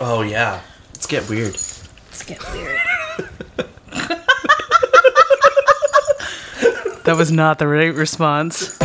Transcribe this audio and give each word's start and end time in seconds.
Oh 0.00 0.22
yeah. 0.22 0.60
Let's 0.92 1.06
get 1.06 1.28
weird. 1.28 1.54
Let's 1.54 2.22
get 2.24 2.52
weird. 2.52 2.80
That 7.06 7.16
was 7.16 7.30
not 7.30 7.60
the 7.60 7.68
right 7.68 7.94
response. 7.94 8.76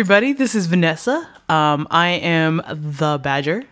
Everybody, 0.00 0.32
this 0.32 0.54
is 0.54 0.66
Vanessa. 0.66 1.28
Um, 1.50 1.86
I 1.90 2.08
am 2.08 2.62
the 2.66 3.20
Badger. 3.22 3.64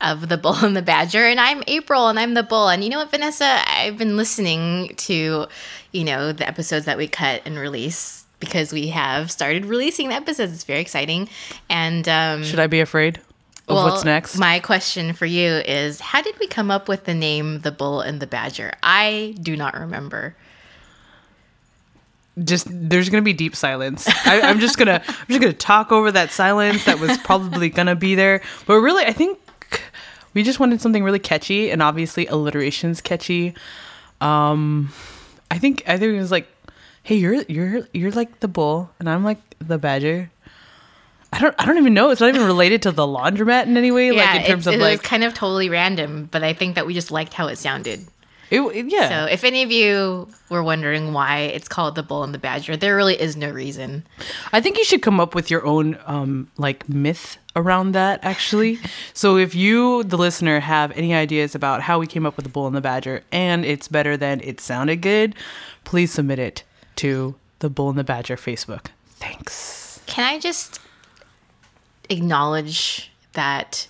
of 0.00 0.30
the 0.30 0.38
Bull 0.38 0.56
and 0.64 0.74
the 0.74 0.80
Badger, 0.80 1.26
and 1.26 1.38
I'm 1.38 1.62
April, 1.66 2.08
and 2.08 2.18
I'm 2.18 2.32
the 2.32 2.42
Bull. 2.42 2.70
And 2.70 2.82
you 2.82 2.88
know 2.88 2.96
what, 2.96 3.10
Vanessa? 3.10 3.60
I've 3.66 3.98
been 3.98 4.16
listening 4.16 4.94
to, 4.96 5.46
you 5.92 6.04
know, 6.04 6.32
the 6.32 6.48
episodes 6.48 6.86
that 6.86 6.96
we 6.96 7.06
cut 7.06 7.42
and 7.44 7.58
release 7.58 8.24
because 8.40 8.72
we 8.72 8.88
have 8.88 9.30
started 9.30 9.66
releasing 9.66 10.08
the 10.08 10.14
episodes. 10.14 10.54
It's 10.54 10.64
very 10.64 10.80
exciting. 10.80 11.28
And 11.68 12.08
um, 12.08 12.42
Should 12.42 12.58
I 12.58 12.66
be 12.66 12.80
afraid 12.80 13.20
of 13.68 13.76
what's 13.76 14.06
next? 14.06 14.38
My 14.38 14.58
question 14.58 15.12
for 15.12 15.26
you 15.26 15.56
is: 15.66 16.00
How 16.00 16.22
did 16.22 16.38
we 16.40 16.46
come 16.46 16.70
up 16.70 16.88
with 16.88 17.04
the 17.04 17.12
name 17.12 17.60
the 17.60 17.72
Bull 17.72 18.00
and 18.00 18.20
the 18.20 18.26
Badger? 18.26 18.72
I 18.82 19.34
do 19.42 19.54
not 19.54 19.74
remember. 19.74 20.34
Just 22.44 22.66
there's 22.70 23.08
gonna 23.08 23.22
be 23.22 23.32
deep 23.32 23.56
silence. 23.56 24.06
I, 24.26 24.40
I'm 24.42 24.60
just 24.60 24.78
gonna 24.78 25.02
I'm 25.06 25.26
just 25.28 25.40
gonna 25.40 25.52
talk 25.52 25.92
over 25.92 26.12
that 26.12 26.30
silence 26.30 26.84
that 26.84 26.98
was 26.98 27.16
probably 27.18 27.70
gonna 27.70 27.96
be 27.96 28.14
there. 28.14 28.42
But 28.66 28.76
really, 28.80 29.04
I 29.04 29.12
think 29.12 29.38
we 30.34 30.42
just 30.42 30.60
wanted 30.60 30.80
something 30.80 31.02
really 31.02 31.18
catchy, 31.18 31.70
and 31.70 31.82
obviously 31.82 32.26
alliteration's 32.26 33.00
catchy. 33.00 33.54
Um, 34.20 34.92
I 35.50 35.58
think 35.58 35.82
I 35.86 35.96
think 35.98 36.14
it 36.14 36.18
was 36.18 36.30
like, 36.30 36.46
hey, 37.02 37.16
you're 37.16 37.42
you're 37.48 37.88
you're 37.92 38.10
like 38.12 38.40
the 38.40 38.48
bull, 38.48 38.90
and 38.98 39.08
I'm 39.08 39.24
like 39.24 39.38
the 39.58 39.78
badger. 39.78 40.30
I 41.32 41.40
don't 41.40 41.54
I 41.58 41.66
don't 41.66 41.78
even 41.78 41.94
know. 41.94 42.10
It's 42.10 42.20
not 42.20 42.28
even 42.28 42.46
related 42.46 42.82
to 42.82 42.92
the 42.92 43.06
laundromat 43.06 43.64
in 43.64 43.76
any 43.76 43.90
way. 43.90 44.12
like 44.12 44.40
in 44.40 44.46
terms 44.46 44.66
of 44.66 44.74
it 44.74 44.80
like 44.80 45.00
was 45.00 45.08
kind 45.08 45.24
of 45.24 45.34
totally 45.34 45.68
random, 45.68 46.28
but 46.30 46.42
I 46.42 46.52
think 46.52 46.74
that 46.74 46.86
we 46.86 46.94
just 46.94 47.10
liked 47.10 47.34
how 47.34 47.48
it 47.48 47.56
sounded. 47.56 48.06
It, 48.50 48.86
yeah. 48.88 49.08
So, 49.08 49.32
if 49.32 49.44
any 49.44 49.62
of 49.62 49.70
you 49.70 50.28
were 50.50 50.62
wondering 50.62 51.12
why 51.12 51.40
it's 51.40 51.68
called 51.68 51.94
the 51.94 52.02
Bull 52.02 52.22
and 52.22 52.32
the 52.32 52.38
Badger, 52.38 52.76
there 52.76 52.96
really 52.96 53.20
is 53.20 53.36
no 53.36 53.50
reason. 53.50 54.06
I 54.52 54.60
think 54.60 54.78
you 54.78 54.84
should 54.84 55.02
come 55.02 55.20
up 55.20 55.34
with 55.34 55.50
your 55.50 55.64
own 55.66 55.98
um 56.06 56.50
like 56.56 56.88
myth 56.88 57.38
around 57.54 57.92
that 57.92 58.20
actually. 58.22 58.78
so 59.12 59.36
if 59.36 59.54
you 59.54 60.04
the 60.04 60.18
listener 60.18 60.60
have 60.60 60.92
any 60.92 61.14
ideas 61.14 61.54
about 61.54 61.82
how 61.82 61.98
we 61.98 62.06
came 62.06 62.26
up 62.26 62.36
with 62.36 62.44
the 62.44 62.50
bull 62.50 62.66
and 62.66 62.76
the 62.76 62.80
badger 62.80 63.22
and 63.32 63.64
it's 63.64 63.88
better 63.88 64.16
than 64.16 64.40
it 64.42 64.60
sounded 64.60 64.96
good, 65.02 65.34
please 65.84 66.12
submit 66.12 66.38
it 66.38 66.62
to 66.96 67.34
the 67.58 67.70
bull 67.70 67.88
and 67.90 67.98
the 67.98 68.04
badger 68.04 68.36
Facebook. 68.36 68.86
Thanks. 69.16 70.00
Can 70.06 70.24
I 70.24 70.38
just 70.38 70.78
acknowledge 72.08 73.10
that 73.32 73.88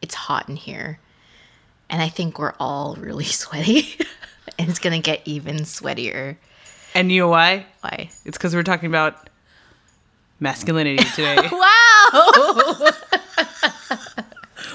it's 0.00 0.14
hot 0.14 0.48
in 0.48 0.56
here? 0.56 0.98
And 1.90 2.02
I 2.02 2.08
think 2.08 2.38
we're 2.38 2.54
all 2.60 2.96
really 2.98 3.24
sweaty. 3.44 3.96
and 4.58 4.68
it's 4.68 4.78
going 4.78 5.00
to 5.00 5.04
get 5.04 5.22
even 5.26 5.58
sweatier. 5.58 6.36
And 6.94 7.12
you 7.12 7.22
know 7.22 7.28
why? 7.28 7.66
Why? 7.80 8.10
It's 8.24 8.38
cuz 8.38 8.54
we're 8.54 8.62
talking 8.62 8.88
about 8.88 9.28
masculinity 10.40 11.04
today. 11.14 11.36
Wow! 11.52 12.90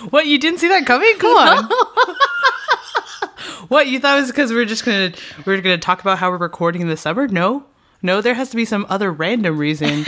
what, 0.11 0.27
you 0.27 0.37
didn't 0.37 0.59
see 0.59 0.67
that 0.67 0.85
coming? 0.85 1.15
Come 1.17 1.35
on. 1.35 1.63
what, 3.69 3.87
you 3.87 3.99
thought 3.99 4.17
it 4.17 4.21
was 4.21 4.31
cuz 4.31 4.51
we 4.51 4.57
we're 4.57 4.65
just 4.65 4.85
going 4.85 5.11
to 5.11 5.19
we 5.45 5.53
we're 5.55 5.61
going 5.61 5.79
to 5.79 5.83
talk 5.83 6.01
about 6.01 6.19
how 6.19 6.29
we're 6.29 6.37
recording 6.37 6.81
in 6.81 6.87
the 6.89 6.97
summer? 6.97 7.27
No. 7.27 7.65
No, 8.05 8.21
there 8.21 8.33
has 8.33 8.49
to 8.49 8.55
be 8.57 8.65
some 8.65 8.85
other 8.89 9.11
random 9.11 9.57
reason 9.57 10.03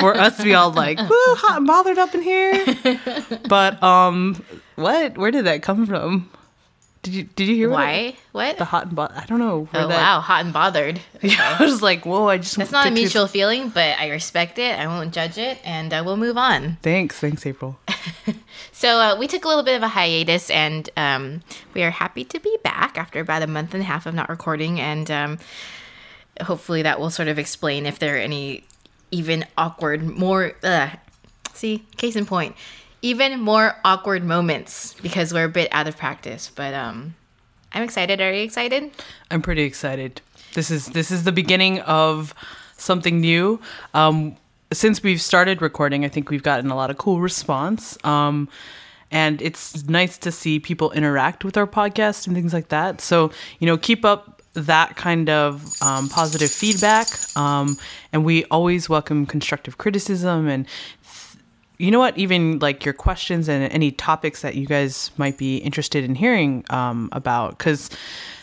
for 0.00 0.16
us 0.16 0.36
to 0.38 0.42
be 0.42 0.52
all 0.54 0.72
like, 0.72 0.98
woo, 0.98 1.34
hot 1.36 1.58
and 1.58 1.66
bothered 1.66 1.96
up 1.96 2.12
in 2.14 2.20
here. 2.22 2.98
But 3.48 3.80
um 3.82 4.44
what? 4.74 5.16
Where 5.16 5.30
did 5.30 5.44
that 5.46 5.62
come 5.62 5.86
from? 5.86 6.28
Did 7.02 7.14
you 7.14 7.22
did 7.24 7.48
you 7.48 7.54
hear 7.54 7.70
what 7.70 7.76
Why? 7.76 8.16
What? 8.32 8.58
the 8.58 8.64
hot 8.64 8.86
and 8.86 8.96
bothered? 8.96 9.16
I 9.16 9.26
don't 9.26 9.38
know. 9.38 9.64
Where 9.70 9.84
oh, 9.84 9.88
that, 9.88 9.96
wow. 9.96 10.20
Hot 10.20 10.44
and 10.44 10.52
bothered. 10.52 11.00
I 11.22 11.56
was 11.60 11.82
like, 11.82 12.04
whoa, 12.04 12.28
I 12.28 12.38
just 12.38 12.56
That's 12.56 12.72
not 12.72 12.86
a 12.86 12.90
mutual 12.90 13.26
feeling, 13.26 13.68
but 13.68 13.98
I 13.98 14.08
respect 14.10 14.58
it. 14.58 14.78
I 14.78 14.86
won't 14.86 15.14
judge 15.14 15.38
it. 15.38 15.58
And 15.64 15.92
uh, 15.92 16.02
we'll 16.04 16.16
move 16.16 16.36
on. 16.36 16.78
Thanks, 16.82 17.18
thanks, 17.20 17.46
April. 17.46 17.78
So 18.76 19.00
uh, 19.00 19.16
we 19.18 19.26
took 19.26 19.46
a 19.46 19.48
little 19.48 19.62
bit 19.62 19.74
of 19.74 19.82
a 19.82 19.88
hiatus, 19.88 20.50
and 20.50 20.90
um, 20.98 21.40
we 21.72 21.82
are 21.82 21.90
happy 21.90 22.24
to 22.24 22.38
be 22.38 22.58
back 22.62 22.98
after 22.98 23.20
about 23.20 23.40
a 23.40 23.46
month 23.46 23.72
and 23.72 23.82
a 23.82 23.86
half 23.86 24.04
of 24.04 24.12
not 24.12 24.28
recording, 24.28 24.78
and 24.78 25.10
um, 25.10 25.38
hopefully 26.42 26.82
that 26.82 27.00
will 27.00 27.08
sort 27.08 27.28
of 27.28 27.38
explain 27.38 27.86
if 27.86 27.98
there 27.98 28.16
are 28.16 28.18
any 28.18 28.64
even 29.10 29.46
awkward, 29.56 30.02
more. 30.02 30.52
Uh, 30.62 30.90
see, 31.54 31.86
case 31.96 32.16
in 32.16 32.26
point, 32.26 32.54
even 33.06 33.40
more 33.40 33.76
awkward 33.84 34.24
moments 34.24 34.94
because 34.94 35.32
we're 35.32 35.44
a 35.44 35.48
bit 35.48 35.68
out 35.70 35.86
of 35.86 35.96
practice. 35.96 36.50
But 36.52 36.74
um, 36.74 37.14
I'm 37.72 37.84
excited. 37.84 38.20
Are 38.20 38.32
you 38.32 38.42
excited? 38.42 38.90
I'm 39.30 39.42
pretty 39.42 39.62
excited. 39.62 40.20
This 40.54 40.72
is 40.72 40.86
this 40.86 41.12
is 41.12 41.22
the 41.22 41.30
beginning 41.30 41.78
of 41.82 42.34
something 42.76 43.20
new. 43.20 43.60
Um, 43.94 44.36
since 44.72 45.04
we've 45.04 45.22
started 45.22 45.62
recording, 45.62 46.04
I 46.04 46.08
think 46.08 46.30
we've 46.30 46.42
gotten 46.42 46.68
a 46.68 46.74
lot 46.74 46.90
of 46.90 46.98
cool 46.98 47.20
response. 47.20 47.96
Um, 48.04 48.48
and 49.12 49.40
it's 49.40 49.86
nice 49.86 50.18
to 50.18 50.32
see 50.32 50.58
people 50.58 50.90
interact 50.90 51.44
with 51.44 51.56
our 51.56 51.68
podcast 51.68 52.26
and 52.26 52.34
things 52.34 52.52
like 52.52 52.70
that. 52.70 53.00
So 53.00 53.30
you 53.60 53.68
know, 53.68 53.78
keep 53.78 54.04
up 54.04 54.36
that 54.56 54.96
kind 54.96 55.28
of 55.28 55.80
um, 55.82 56.08
positive 56.08 56.50
feedback. 56.50 57.06
Um, 57.36 57.76
and 58.12 58.24
we 58.24 58.44
always 58.46 58.88
welcome 58.88 59.26
constructive 59.26 59.78
criticism 59.78 60.48
and 60.48 60.66
you 61.78 61.90
know 61.90 61.98
what 61.98 62.16
even 62.16 62.58
like 62.58 62.84
your 62.84 62.94
questions 62.94 63.48
and 63.48 63.70
any 63.72 63.90
topics 63.90 64.42
that 64.42 64.54
you 64.54 64.66
guys 64.66 65.10
might 65.16 65.36
be 65.38 65.58
interested 65.58 66.04
in 66.04 66.14
hearing 66.14 66.64
um, 66.70 67.08
about 67.12 67.58
because 67.58 67.90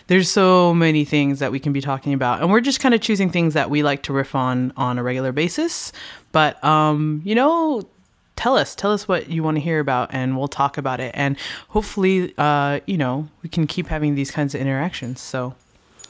there's 0.07 0.29
so 0.29 0.73
many 0.73 1.05
things 1.05 1.39
that 1.39 1.51
we 1.51 1.59
can 1.59 1.73
be 1.73 1.81
talking 1.81 2.13
about 2.13 2.41
and 2.41 2.51
we're 2.51 2.61
just 2.61 2.79
kind 2.79 2.93
of 2.93 3.01
choosing 3.01 3.29
things 3.29 3.53
that 3.53 3.69
we 3.69 3.83
like 3.83 4.03
to 4.03 4.13
riff 4.13 4.35
on 4.35 4.71
on 4.77 4.97
a 4.97 5.03
regular 5.03 5.31
basis 5.31 5.91
but 6.31 6.63
um, 6.63 7.21
you 7.25 7.35
know 7.35 7.87
tell 8.35 8.57
us 8.57 8.75
tell 8.75 8.91
us 8.91 9.07
what 9.07 9.29
you 9.29 9.43
want 9.43 9.55
to 9.55 9.61
hear 9.61 9.79
about 9.79 10.09
and 10.13 10.37
we'll 10.37 10.47
talk 10.47 10.77
about 10.77 10.99
it 10.99 11.11
and 11.15 11.37
hopefully 11.69 12.33
uh, 12.37 12.79
you 12.85 12.97
know 12.97 13.27
we 13.41 13.49
can 13.49 13.65
keep 13.67 13.87
having 13.87 14.15
these 14.15 14.31
kinds 14.31 14.53
of 14.53 14.61
interactions 14.61 15.19
so 15.21 15.55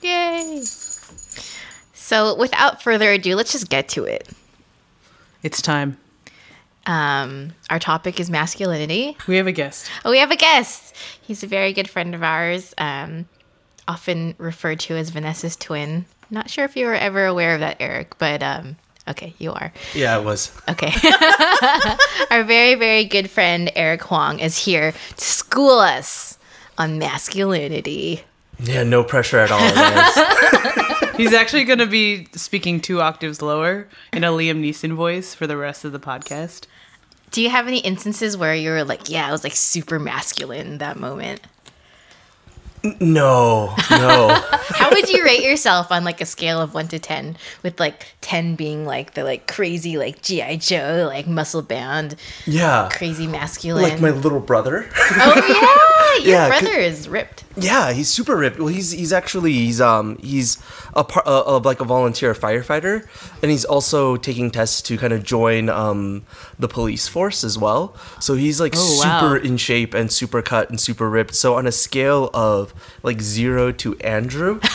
Yay! 0.01 0.61
So 1.93 2.35
without 2.35 2.81
further 2.83 3.11
ado, 3.13 3.35
let's 3.35 3.53
just 3.53 3.69
get 3.69 3.87
to 3.89 4.03
it. 4.03 4.27
it's 5.41 5.61
time 5.61 5.97
Um, 6.85 7.53
our 7.69 7.79
topic 7.79 8.19
is 8.19 8.29
masculinity. 8.29 9.15
we 9.27 9.37
have 9.37 9.47
a 9.47 9.51
guest 9.53 9.89
Oh, 10.03 10.11
we 10.11 10.17
have 10.19 10.31
a 10.31 10.35
guest. 10.35 10.95
He's 11.21 11.41
a 11.43 11.47
very 11.47 11.71
good 11.73 11.89
friend 11.89 12.13
of 12.13 12.23
ours, 12.23 12.73
um, 12.77 13.25
often 13.87 14.35
referred 14.37 14.79
to 14.81 14.95
as 14.95 15.09
Vanessa's 15.09 15.55
twin. 15.55 16.05
Not 16.29 16.49
sure 16.49 16.65
if 16.65 16.75
you 16.75 16.85
were 16.87 16.93
ever 16.95 17.25
aware 17.25 17.53
of 17.53 17.61
that, 17.61 17.77
Eric, 17.79 18.17
but 18.17 18.43
um, 18.43 18.75
okay, 19.07 19.33
you 19.37 19.53
are. 19.53 19.71
Yeah, 19.93 20.17
it 20.19 20.25
was. 20.25 20.51
Okay. 20.67 20.91
Our 22.31 22.43
very, 22.43 22.75
very 22.75 23.05
good 23.05 23.29
friend 23.29 23.71
Eric 23.75 24.01
Huang 24.03 24.39
is 24.39 24.57
here 24.57 24.91
to 24.91 25.23
school 25.25 25.79
us 25.79 26.37
on 26.77 26.97
masculinity. 26.97 28.23
Yeah, 28.63 28.83
no 28.83 29.03
pressure 29.03 29.39
at 29.39 29.51
all. 29.51 29.59
He's 31.17 31.33
actually 31.33 31.65
going 31.65 31.79
to 31.79 31.85
be 31.85 32.27
speaking 32.33 32.79
two 32.79 33.01
octaves 33.01 33.41
lower 33.41 33.87
in 34.11 34.23
a 34.23 34.29
Liam 34.29 34.61
Neeson 34.61 34.93
voice 34.93 35.35
for 35.35 35.45
the 35.45 35.57
rest 35.57 35.85
of 35.85 35.91
the 35.91 35.99
podcast. 35.99 36.65
Do 37.31 37.41
you 37.41 37.49
have 37.49 37.67
any 37.67 37.79
instances 37.79 38.37
where 38.37 38.55
you 38.55 38.69
were 38.71 38.83
like, 38.83 39.09
yeah, 39.09 39.27
I 39.27 39.31
was 39.31 39.43
like 39.43 39.53
super 39.53 39.99
masculine 39.99 40.67
in 40.67 40.77
that 40.77 40.97
moment? 40.97 41.41
No, 42.99 43.73
no. 43.89 44.27
How 44.51 44.89
would 44.89 45.09
you 45.09 45.23
rate 45.23 45.43
yourself 45.43 45.91
on 45.91 46.03
like 46.03 46.19
a 46.21 46.25
scale 46.25 46.59
of 46.59 46.73
one 46.73 46.87
to 46.89 46.99
ten? 46.99 47.37
With 47.63 47.79
like 47.79 48.05
ten 48.21 48.55
being 48.55 48.85
like 48.85 49.13
the 49.13 49.23
like 49.23 49.47
crazy 49.47 49.97
like 49.97 50.21
GI 50.21 50.57
Joe 50.57 51.05
like 51.07 51.27
muscle 51.27 51.61
bound 51.61 52.15
Yeah. 52.45 52.89
crazy 52.91 53.27
masculine. 53.27 53.83
Like 53.83 54.01
my 54.01 54.09
little 54.11 54.39
brother. 54.41 54.89
oh 54.95 56.15
yeah, 56.17 56.23
your 56.25 56.31
Yeah, 56.35 56.47
brother 56.49 56.77
is 56.77 57.07
ripped. 57.07 57.43
Yeah, 57.55 57.93
he's 57.93 58.09
super 58.09 58.35
ripped. 58.35 58.57
Well, 58.57 58.67
he's 58.67 58.91
he's 58.91 59.13
actually 59.13 59.53
he's 59.53 59.79
um 59.79 60.17
he's 60.17 60.57
a 60.95 61.03
part 61.03 61.25
uh, 61.27 61.43
of 61.45 61.65
like 61.65 61.79
a 61.81 61.85
volunteer 61.85 62.33
firefighter, 62.33 63.07
and 63.43 63.51
he's 63.51 63.63
also 63.63 64.15
taking 64.17 64.49
tests 64.51 64.81
to 64.83 64.97
kind 64.97 65.13
of 65.13 65.23
join 65.23 65.69
um 65.69 66.23
the 66.57 66.67
police 66.67 67.07
force 67.07 67.43
as 67.43 67.57
well. 67.57 67.95
So 68.19 68.33
he's 68.35 68.59
like 68.59 68.73
Oh, 68.75 68.99
wow. 69.03 69.19
super 69.19 69.37
in 69.37 69.57
shape 69.57 69.93
and 69.93 70.11
super 70.11 70.41
cut 70.41 70.69
and 70.71 70.81
super 70.81 71.09
ripped. 71.09 71.35
So 71.35 71.53
on 71.55 71.67
a 71.67 71.71
scale 71.71 72.29
of 72.33 72.72
like 73.03 73.21
zero 73.21 73.71
to 73.73 73.95
Andrew, 73.99 74.59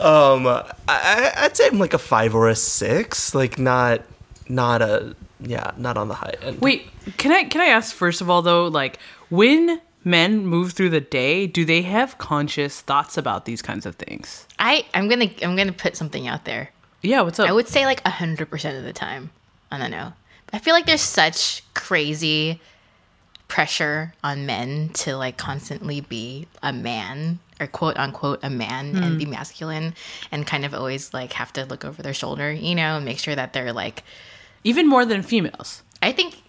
um, 0.00 0.46
I, 0.46 0.64
I- 0.88 1.32
I'd 1.36 1.56
say 1.56 1.66
I'm 1.68 1.78
like 1.78 1.94
a 1.94 1.98
five 1.98 2.34
or 2.34 2.48
a 2.48 2.56
six. 2.56 3.34
Like 3.34 3.58
not, 3.58 4.02
not 4.48 4.82
a 4.82 5.14
yeah, 5.40 5.72
not 5.76 5.96
on 5.96 6.08
the 6.08 6.14
high 6.14 6.34
end. 6.42 6.60
Wait, 6.60 6.88
can 7.16 7.32
I 7.32 7.44
can 7.44 7.60
I 7.60 7.66
ask 7.66 7.94
first 7.94 8.20
of 8.20 8.30
all 8.30 8.42
though, 8.42 8.66
like 8.68 8.98
when 9.30 9.80
men 10.04 10.46
move 10.46 10.72
through 10.72 10.90
the 10.90 11.00
day, 11.00 11.46
do 11.46 11.64
they 11.64 11.82
have 11.82 12.18
conscious 12.18 12.80
thoughts 12.80 13.16
about 13.16 13.44
these 13.44 13.62
kinds 13.62 13.86
of 13.86 13.96
things? 13.96 14.46
I 14.58 14.84
I'm 14.94 15.08
gonna 15.08 15.30
I'm 15.42 15.56
gonna 15.56 15.72
put 15.72 15.96
something 15.96 16.26
out 16.28 16.44
there. 16.44 16.70
Yeah, 17.02 17.20
what's 17.22 17.38
up? 17.38 17.48
I 17.48 17.52
would 17.52 17.68
say 17.68 17.84
like 17.86 18.00
hundred 18.06 18.50
percent 18.50 18.78
of 18.78 18.84
the 18.84 18.92
time. 18.92 19.30
I 19.70 19.78
don't 19.78 19.90
know. 19.90 20.12
I 20.52 20.58
feel 20.58 20.72
like 20.74 20.86
there's 20.86 21.00
such 21.00 21.62
crazy 21.74 22.60
pressure 23.48 24.14
on 24.24 24.46
men 24.46 24.88
to 24.94 25.16
like 25.16 25.36
constantly 25.36 26.00
be 26.00 26.46
a 26.62 26.72
man 26.72 27.38
or 27.60 27.66
quote 27.66 27.96
unquote 27.96 28.40
a 28.42 28.50
man 28.50 28.96
and 28.96 29.18
be 29.18 29.26
masculine 29.26 29.94
and 30.32 30.46
kind 30.46 30.64
of 30.64 30.74
always 30.74 31.14
like 31.14 31.32
have 31.34 31.52
to 31.52 31.64
look 31.64 31.84
over 31.84 32.02
their 32.02 32.14
shoulder, 32.14 32.50
you 32.52 32.74
know, 32.74 32.96
and 32.96 33.04
make 33.04 33.18
sure 33.18 33.34
that 33.34 33.52
they're 33.52 33.72
like 33.72 34.02
Even 34.64 34.88
more 34.88 35.04
than 35.04 35.22
females. 35.22 35.82
I 36.02 36.10
think 36.12 36.42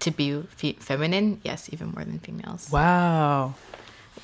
to 0.00 0.10
be 0.10 0.42
fe- 0.56 0.74
feminine, 0.78 1.40
yes, 1.42 1.68
even 1.72 1.90
more 1.92 2.04
than 2.04 2.18
females. 2.18 2.68
Wow. 2.70 3.54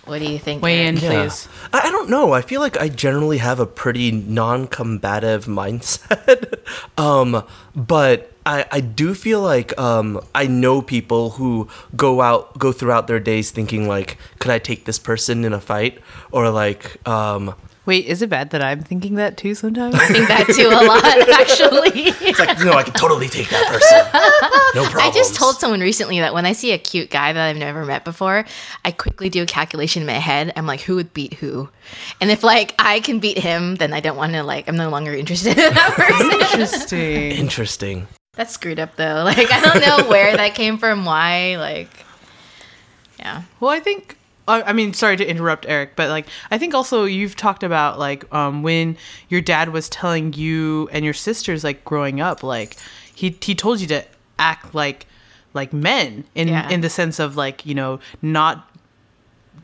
What 0.04 0.18
do 0.20 0.30
you 0.30 0.38
think? 0.38 0.62
Weigh 0.62 0.86
in, 0.86 0.96
Yeah. 0.96 1.22
please. 1.24 1.48
I, 1.72 1.88
I 1.88 1.90
don't 1.90 2.08
know. 2.10 2.32
I 2.32 2.42
feel 2.42 2.60
like 2.60 2.76
I 2.80 2.88
generally 2.88 3.38
have 3.38 3.58
a 3.60 3.66
pretty 3.66 4.10
non-combative 4.12 5.46
mindset, 5.60 6.60
um, 6.96 7.42
but 7.74 8.32
I, 8.48 8.64
I 8.72 8.80
do 8.80 9.12
feel 9.12 9.42
like 9.42 9.78
um, 9.78 10.18
I 10.34 10.46
know 10.46 10.80
people 10.80 11.30
who 11.30 11.68
go 11.94 12.22
out 12.22 12.58
go 12.58 12.72
throughout 12.72 13.06
their 13.06 13.20
days 13.20 13.50
thinking 13.50 13.86
like, 13.86 14.16
could 14.38 14.50
I 14.50 14.58
take 14.58 14.86
this 14.86 14.98
person 14.98 15.44
in 15.44 15.52
a 15.52 15.60
fight, 15.60 16.00
or 16.32 16.48
like, 16.48 17.06
um, 17.06 17.54
Wait, 17.84 18.06
is 18.06 18.22
it 18.22 18.30
bad 18.30 18.50
that 18.50 18.62
I'm 18.62 18.80
thinking 18.82 19.14
that 19.16 19.36
too 19.36 19.54
sometimes? 19.54 19.94
I 19.94 20.06
think 20.06 20.28
that 20.28 20.46
too 20.46 20.68
a 20.68 20.80
lot, 20.84 21.04
actually. 21.40 22.08
it's 22.26 22.38
like, 22.38 22.58
no, 22.60 22.72
I 22.72 22.82
can 22.82 22.94
totally 22.94 23.28
take 23.28 23.50
that 23.50 23.66
person. 23.66 23.98
No 24.74 24.84
problem. 24.90 25.02
I 25.10 25.10
just 25.10 25.34
told 25.34 25.56
someone 25.56 25.80
recently 25.80 26.18
that 26.20 26.32
when 26.32 26.44
I 26.44 26.52
see 26.52 26.72
a 26.72 26.78
cute 26.78 27.10
guy 27.10 27.32
that 27.32 27.48
I've 27.48 27.56
never 27.56 27.84
met 27.84 28.04
before, 28.04 28.44
I 28.84 28.92
quickly 28.92 29.28
do 29.30 29.42
a 29.42 29.46
calculation 29.46 30.02
in 30.02 30.06
my 30.06 30.14
head. 30.14 30.52
I'm 30.56 30.66
like, 30.66 30.82
who 30.82 30.96
would 30.96 31.14
beat 31.14 31.34
who? 31.34 31.68
And 32.20 32.30
if 32.30 32.42
like 32.42 32.74
I 32.78 33.00
can 33.00 33.20
beat 33.20 33.38
him, 33.38 33.76
then 33.76 33.94
I 33.94 34.00
don't 34.00 34.16
want 34.16 34.32
to 34.32 34.42
like. 34.42 34.68
I'm 34.68 34.76
no 34.76 34.90
longer 34.90 35.14
interested 35.14 35.56
in 35.58 35.74
that 35.74 35.92
person. 35.94 36.40
Interesting. 36.40 37.30
Interesting. 37.32 38.08
That's 38.38 38.54
screwed 38.54 38.78
up 38.78 38.94
though. 38.94 39.24
Like 39.24 39.50
I 39.52 39.60
don't 39.60 39.80
know 39.80 40.08
where 40.08 40.36
that 40.36 40.54
came 40.54 40.78
from. 40.78 41.04
Why? 41.04 41.56
Like, 41.58 41.90
yeah. 43.18 43.42
Well, 43.60 43.70
I 43.70 43.80
think. 43.80 44.14
I 44.50 44.72
mean, 44.72 44.94
sorry 44.94 45.18
to 45.18 45.28
interrupt, 45.28 45.66
Eric, 45.68 45.94
but 45.94 46.08
like, 46.08 46.26
I 46.50 46.56
think 46.56 46.72
also 46.72 47.04
you've 47.04 47.36
talked 47.36 47.62
about 47.62 47.98
like 47.98 48.32
um, 48.32 48.62
when 48.62 48.96
your 49.28 49.42
dad 49.42 49.68
was 49.74 49.90
telling 49.90 50.32
you 50.32 50.88
and 50.90 51.04
your 51.04 51.12
sisters 51.12 51.62
like 51.64 51.84
growing 51.84 52.22
up, 52.22 52.42
like 52.42 52.78
he 53.14 53.36
he 53.42 53.54
told 53.54 53.78
you 53.82 53.86
to 53.88 54.02
act 54.38 54.74
like 54.74 55.04
like 55.52 55.74
men 55.74 56.24
in 56.34 56.48
Yeah. 56.48 56.66
in 56.70 56.80
the 56.80 56.88
sense 56.88 57.18
of 57.18 57.36
like 57.36 57.66
you 57.66 57.74
know 57.74 58.00
not 58.22 58.67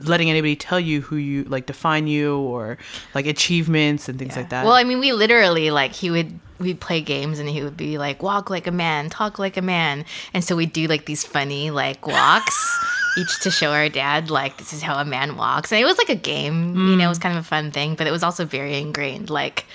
letting 0.01 0.31
anybody 0.31 0.57
tell 0.57 0.81
you 0.81 1.01
who 1.01 1.17
you 1.17 1.45
like 1.45 1.67
define 1.67 2.07
you 2.07 2.39
or 2.39 2.79
like 3.15 3.27
achievements 3.27 4.09
and 4.09 4.19
things 4.19 4.37
like 4.37 4.51
that. 4.51 4.65
Well, 4.65 4.75
I 4.75 4.85
mean, 4.85 5.01
we 5.01 5.13
literally 5.13 5.71
like 5.71 5.93
he 5.93 6.11
would 6.11 6.39
we'd 6.59 6.81
play 6.81 7.01
games 7.01 7.39
and 7.39 7.49
he 7.49 7.63
would 7.63 7.77
be 7.77 7.99
like, 7.99 8.23
walk 8.23 8.51
like 8.51 8.67
a 8.67 8.73
man, 8.73 9.11
talk 9.11 9.39
like 9.39 9.57
a 9.57 9.63
man, 9.63 10.05
and 10.33 10.45
so 10.45 10.57
we'd 10.57 10.73
do 10.73 10.87
like 10.87 11.07
these 11.07 11.25
funny 11.25 11.71
like 11.71 12.07
walks. 12.07 12.81
Each 13.17 13.39
to 13.43 13.51
show 13.53 13.71
our 13.71 13.89
dad, 13.89 14.29
like, 14.29 14.57
this 14.57 14.73
is 14.73 14.83
how 14.83 14.99
a 14.99 15.05
man 15.05 15.37
walks. 15.37 15.71
And 15.71 15.81
it 15.81 15.85
was 15.85 15.99
like 15.99 16.09
a 16.09 16.17
game, 16.17 16.75
you 16.75 16.97
know, 16.97 17.05
it 17.05 17.09
was 17.09 17.21
mm. 17.21 17.23
kind 17.23 17.39
of 17.39 17.45
a 17.45 17.47
fun 17.47 17.71
thing, 17.71 17.95
but 17.95 18.09
it 18.09 18.11
was 18.11 18.25
also 18.25 18.45
very 18.45 18.81
ingrained. 18.81 19.31
Like, 19.31 19.67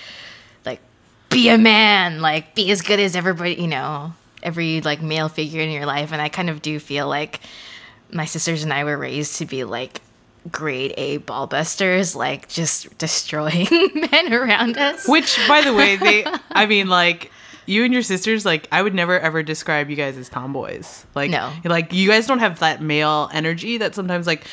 like, 0.66 0.78
be 1.30 1.48
a 1.48 1.56
man, 1.56 2.20
like, 2.20 2.54
be 2.54 2.70
as 2.70 2.82
good 2.82 3.00
as 3.00 3.16
everybody, 3.16 3.54
you 3.54 3.66
know, 3.66 4.12
every 4.42 4.80
like 4.80 5.02
male 5.02 5.28
figure 5.28 5.60
in 5.60 5.70
your 5.70 5.86
life. 5.86 6.12
And 6.12 6.20
I 6.20 6.28
kind 6.28 6.50
of 6.50 6.62
do 6.62 6.78
feel 6.78 7.08
like 7.08 7.40
my 8.12 8.24
sisters 8.24 8.62
and 8.62 8.72
I 8.72 8.84
were 8.84 8.96
raised 8.96 9.36
to 9.38 9.46
be 9.46 9.64
like 9.64 10.00
grade 10.50 10.94
A 10.96 11.18
ballbusters, 11.18 12.14
like 12.16 12.48
just 12.48 12.96
destroying 12.98 13.68
men 14.12 14.32
around 14.32 14.78
us. 14.78 15.06
Which, 15.08 15.38
by 15.48 15.60
the 15.62 15.74
way, 15.74 15.96
they, 15.96 16.24
I 16.50 16.66
mean, 16.66 16.88
like, 16.88 17.30
you 17.66 17.84
and 17.84 17.92
your 17.92 18.02
sisters, 18.02 18.44
like, 18.44 18.66
I 18.72 18.82
would 18.82 18.94
never 18.94 19.18
ever 19.20 19.42
describe 19.42 19.90
you 19.90 19.96
guys 19.96 20.16
as 20.16 20.28
tomboys. 20.28 21.04
Like, 21.14 21.30
No. 21.30 21.52
like, 21.64 21.92
you 21.92 22.08
guys 22.08 22.26
don't 22.26 22.38
have 22.40 22.58
that 22.60 22.82
male 22.82 23.28
energy 23.32 23.78
that 23.78 23.94
sometimes, 23.94 24.26
like, 24.26 24.44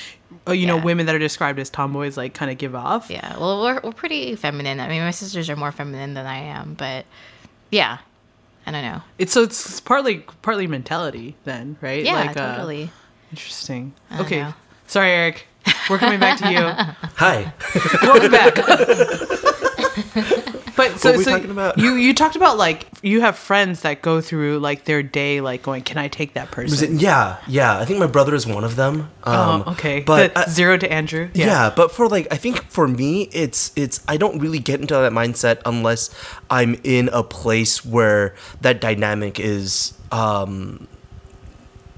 uh, 0.47 0.51
you 0.51 0.67
know, 0.67 0.77
women 0.77 1.05
that 1.05 1.15
are 1.15 1.19
described 1.19 1.57
as 1.59 1.69
tomboys, 1.69 2.17
like, 2.17 2.33
kind 2.33 2.51
of 2.51 2.57
give 2.57 2.75
off. 2.75 3.09
Yeah, 3.09 3.37
well, 3.37 3.63
we're, 3.63 3.79
we're 3.83 3.91
pretty 3.91 4.35
feminine. 4.35 4.79
I 4.79 4.87
mean, 4.87 5.01
my 5.01 5.11
sisters 5.11 5.49
are 5.49 5.55
more 5.55 5.71
feminine 5.71 6.13
than 6.13 6.25
I 6.25 6.37
am, 6.37 6.73
but 6.73 7.05
yeah, 7.71 7.99
I 8.65 8.71
don't 8.71 8.83
know. 8.83 9.01
It's 9.17 9.31
so 9.33 9.43
it's 9.43 9.79
partly 9.79 10.25
partly 10.41 10.67
mentality 10.67 11.35
then, 11.45 11.77
right? 11.81 12.03
Yeah, 12.03 12.13
like, 12.15 12.37
uh, 12.37 12.55
totally. 12.57 12.91
interesting. 13.31 13.93
don't 14.11 14.21
Okay, 14.21 14.41
know. 14.41 14.53
sorry, 14.85 15.11
Eric. 15.11 15.47
We're 15.89 15.97
coming 15.99 16.19
back 16.19 16.37
to 16.39 16.51
you. 16.51 16.59
Hi. 17.17 17.53
Welcome 18.03 18.31
back. 18.31 18.55
but 20.75 20.99
so, 20.99 21.09
What 21.09 21.13
were 21.13 21.17
we 21.17 21.23
so 21.23 21.31
talking 21.31 21.51
about? 21.51 21.77
you 21.77 21.95
you 21.95 22.13
talked 22.13 22.35
about 22.35 22.57
like 22.57 22.87
you 23.01 23.21
have 23.21 23.37
friends 23.37 23.81
that 23.81 24.01
go 24.01 24.21
through 24.21 24.59
like 24.59 24.83
their 24.83 25.01
day 25.01 25.41
like 25.41 25.63
going, 25.63 25.83
can 25.83 25.97
I 25.97 26.07
take 26.07 26.33
that 26.33 26.51
person? 26.51 26.71
Was 26.71 26.81
it? 26.81 26.91
Yeah, 26.91 27.37
yeah. 27.47 27.79
I 27.79 27.85
think 27.85 27.99
my 27.99 28.07
brother 28.07 28.35
is 28.35 28.45
one 28.45 28.63
of 28.63 28.75
them. 28.75 29.09
Um, 29.23 29.63
oh, 29.65 29.71
okay. 29.71 30.01
But 30.01 30.33
The 30.33 30.41
I- 30.41 30.49
zero 30.49 30.77
to 30.77 30.91
Andrew. 30.91 31.29
yeah. 31.33 31.71
but 31.75 31.91
for 31.91 32.07
like 32.07 32.27
I 32.31 32.37
think 32.37 32.63
for 32.69 32.87
me 32.87 33.23
it's 33.31 33.71
it's 33.75 34.03
I 34.07 34.17
don't 34.17 34.39
really 34.39 34.59
get 34.59 34.81
into 34.81 34.93
that 34.93 35.11
mindset 35.13 35.61
unless 35.65 36.09
I'm 36.49 36.75
in 36.83 37.09
a 37.13 37.23
place 37.23 37.85
where 37.85 38.35
that 38.61 38.81
dynamic 38.81 39.39
is 39.39 39.93
um 40.11 40.87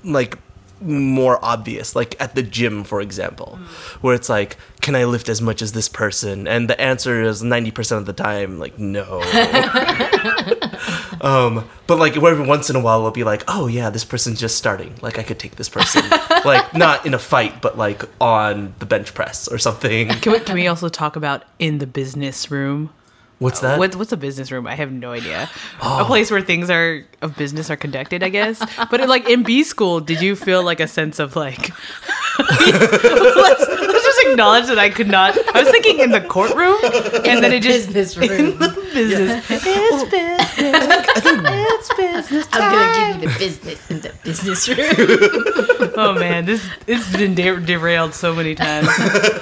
like 0.04 0.38
more 0.82 1.44
obvious 1.44 1.96
like 1.96 2.16
at 2.22 2.36
the 2.36 2.44
gym 2.44 2.84
for 2.84 3.02
example 3.02 3.60
where 4.02 4.16
it's 4.16 4.30
like 4.30 4.58
can 4.82 4.96
I 4.96 5.04
lift 5.04 5.28
as 5.28 5.42
much 5.42 5.62
as 5.62 5.74
this 5.74 5.90
person? 5.90 6.48
And 6.48 6.70
the 6.70 6.80
answer 6.80 7.22
is 7.22 7.44
90% 7.44 7.98
of 7.98 8.06
the 8.06 8.14
time 8.14 8.60
like 8.60 8.80
no. 8.80 9.22
Um 11.22 11.68
but 11.86 12.00
like 12.00 12.16
every 12.16 12.46
once 12.46 12.70
in 12.70 12.78
a 12.78 12.80
while 12.80 13.00
it'll 13.00 13.12
be 13.12 13.26
like 13.26 13.44
oh 13.50 13.68
yeah 13.68 13.90
this 13.90 14.06
person's 14.06 14.40
just 14.40 14.56
starting. 14.58 14.96
Like 15.02 15.20
I 15.20 15.24
could 15.24 15.38
take 15.40 15.56
this 15.56 15.70
person. 15.70 16.04
Like 16.46 16.74
not 16.74 17.06
in 17.06 17.14
a 17.14 17.20
fight 17.20 17.62
but 17.62 17.78
like 17.78 18.04
on 18.22 18.74
the 18.80 18.86
bench 18.86 19.14
press 19.14 19.50
or 19.50 19.58
something. 19.58 20.08
Can 20.08 20.32
we, 20.32 20.40
can 20.40 20.56
we 20.56 20.68
also 20.68 20.88
talk 20.88 21.18
about 21.18 21.44
in 21.60 21.80
the 21.80 21.88
business 21.88 22.50
room? 22.50 22.92
What's 23.40 23.64
oh, 23.64 23.68
that 23.68 23.80
What, 23.80 23.96
what's 23.96 24.12
a 24.12 24.18
business 24.18 24.52
room? 24.52 24.68
I 24.68 24.76
have 24.76 24.92
no 24.92 25.12
idea. 25.12 25.50
A 25.82 26.06
place 26.06 26.30
where 26.30 26.42
things 26.42 26.70
are 26.70 27.04
of 27.22 27.36
business 27.36 27.70
are 27.70 27.76
conducted, 27.76 28.24
I 28.24 28.30
guess. 28.30 28.62
But 28.92 29.08
like 29.10 29.28
in 29.30 29.44
B 29.44 29.64
school, 29.64 30.00
did 30.00 30.22
you 30.22 30.36
feel 30.36 30.64
like 30.64 30.80
a 30.80 30.88
sense 30.88 31.20
of 31.20 31.36
like? 31.36 31.70
let's, 32.40 33.68
let's 33.68 34.06
just 34.06 34.28
acknowledge 34.28 34.68
that 34.68 34.80
I 34.80 34.90
could 34.90 35.08
not. 35.08 35.38
I 35.56 35.62
was 35.62 35.70
thinking 35.70 36.00
in 36.00 36.12
the 36.12 36.22
courtroom, 36.22 36.78
and 37.26 37.44
then 37.44 37.52
it 37.52 37.62
just 37.62 37.92
business 37.94 38.18
in 38.30 38.30
room. 38.30 38.60
the 38.60 38.70
business. 38.94 39.46
It's 39.50 40.04
business. 40.10 41.59
It's 41.80 41.94
business. 41.96 42.48
I'm 42.52 42.72
gonna 42.72 43.14
give 43.14 43.24
you 43.24 43.30
the 43.30 43.40
business 43.40 43.92
in 43.92 44.02
the 44.02 44.14
business 44.24 44.68
room. 44.68 45.46
Oh 46.02 46.14
man, 46.14 46.46
this 46.46 46.66
it's 46.88 47.12
been 47.12 47.36
de- 47.36 47.60
derailed 47.60 48.14
so 48.14 48.34
many 48.34 48.56
times. 48.56 48.88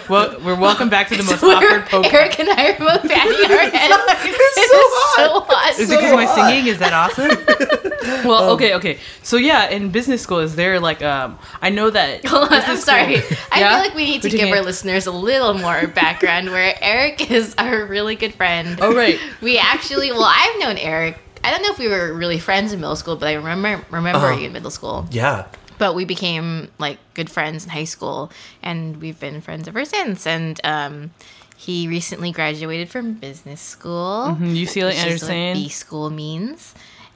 Well, 0.09 0.39
we're 0.43 0.55
welcome 0.59 0.89
back 0.89 1.07
to 1.09 1.15
the 1.17 1.21
most 1.29 1.43
awkward 1.43 1.85
poke. 1.85 2.11
Eric 2.11 2.39
and 2.39 2.49
I 2.49 2.71
are 2.71 2.77
both 2.79 3.01
patting 3.07 3.51
our 3.51 3.57
heads. 3.69 4.03
it's 4.25 5.15
so 5.15 5.41
hot. 5.41 5.79
Is 5.79 5.91
it 5.91 5.95
because 5.99 6.13
my 6.13 6.25
singing? 6.25 6.65
Is 6.67 6.79
that 6.79 6.93
awesome? 6.93 8.27
well, 8.27 8.51
okay, 8.51 8.73
okay. 8.75 8.97
So 9.21 9.37
yeah, 9.37 9.69
in 9.69 9.91
business 9.91 10.21
school, 10.23 10.39
is 10.39 10.55
there 10.55 10.79
like 10.79 11.03
um? 11.03 11.37
I 11.61 11.69
know 11.69 11.89
that. 11.91 12.25
Hold 12.25 12.51
on, 12.51 12.61
I'm 12.61 12.77
sorry. 12.77 13.17
school- 13.19 13.37
I 13.51 13.59
Yeah? 13.59 13.69
feel 13.75 13.79
like 13.89 13.95
we 13.95 14.05
need 14.05 14.21
to 14.23 14.29
We're 14.29 14.37
give 14.37 14.49
our 14.49 14.57
it- 14.57 14.65
listeners 14.65 15.05
a 15.05 15.11
little 15.11 15.53
more 15.53 15.85
background 15.87 16.49
where 16.49 16.75
Eric 16.81 17.29
is 17.29 17.53
our 17.59 17.85
really 17.85 18.15
good 18.15 18.33
friend. 18.33 18.79
Oh 18.81 18.95
right. 18.95 19.19
We 19.41 19.59
actually, 19.59 20.11
well, 20.11 20.25
I've 20.27 20.59
known 20.59 20.77
Eric. 20.77 21.19
I 21.47 21.51
don't 21.51 21.61
know 21.63 21.71
if 21.71 21.79
we 21.79 21.87
were 21.87 22.13
really 22.13 22.39
friends 22.39 22.73
in 22.73 22.81
middle 22.81 22.95
school, 22.97 23.15
but 23.15 23.27
I 23.29 23.33
remember 23.33 23.85
remember 23.89 24.27
Uh-huh. 24.27 24.37
you 24.39 24.47
in 24.47 24.53
middle 24.53 24.71
school. 24.71 25.07
yeah 25.11 25.45
But 25.77 25.95
we 25.95 26.03
became 26.05 26.69
like 26.77 26.97
good 27.13 27.29
friends 27.29 27.63
in 27.63 27.69
high 27.71 27.85
school, 27.85 28.29
and 28.61 28.97
we've 29.01 29.19
been 29.19 29.39
friends 29.41 29.67
ever 29.67 29.85
since. 29.85 30.27
And 30.27 30.59
um, 30.63 31.11
he 31.55 31.87
recently 31.87 32.31
graduated 32.31 32.89
from 32.89 33.13
business 33.13 33.61
school, 33.61 34.35
Mhm, 34.35 34.53
UCLA 34.65 34.87
which 34.89 35.05
is 35.05 35.23
what 35.23 35.31
Anderson. 35.31 35.53
B 35.53 35.69
school 35.69 36.09
means. 36.09 36.73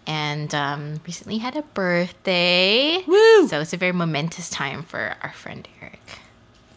And 0.07 0.53
um, 0.55 0.99
recently 1.05 1.37
had 1.37 1.55
a 1.55 1.61
birthday. 1.61 3.03
Woo! 3.05 3.47
So 3.47 3.59
it's 3.61 3.73
a 3.73 3.77
very 3.77 3.91
momentous 3.93 4.49
time 4.49 4.81
for 4.83 5.15
our 5.21 5.33
friend 5.33 5.67
Eric. 5.81 5.99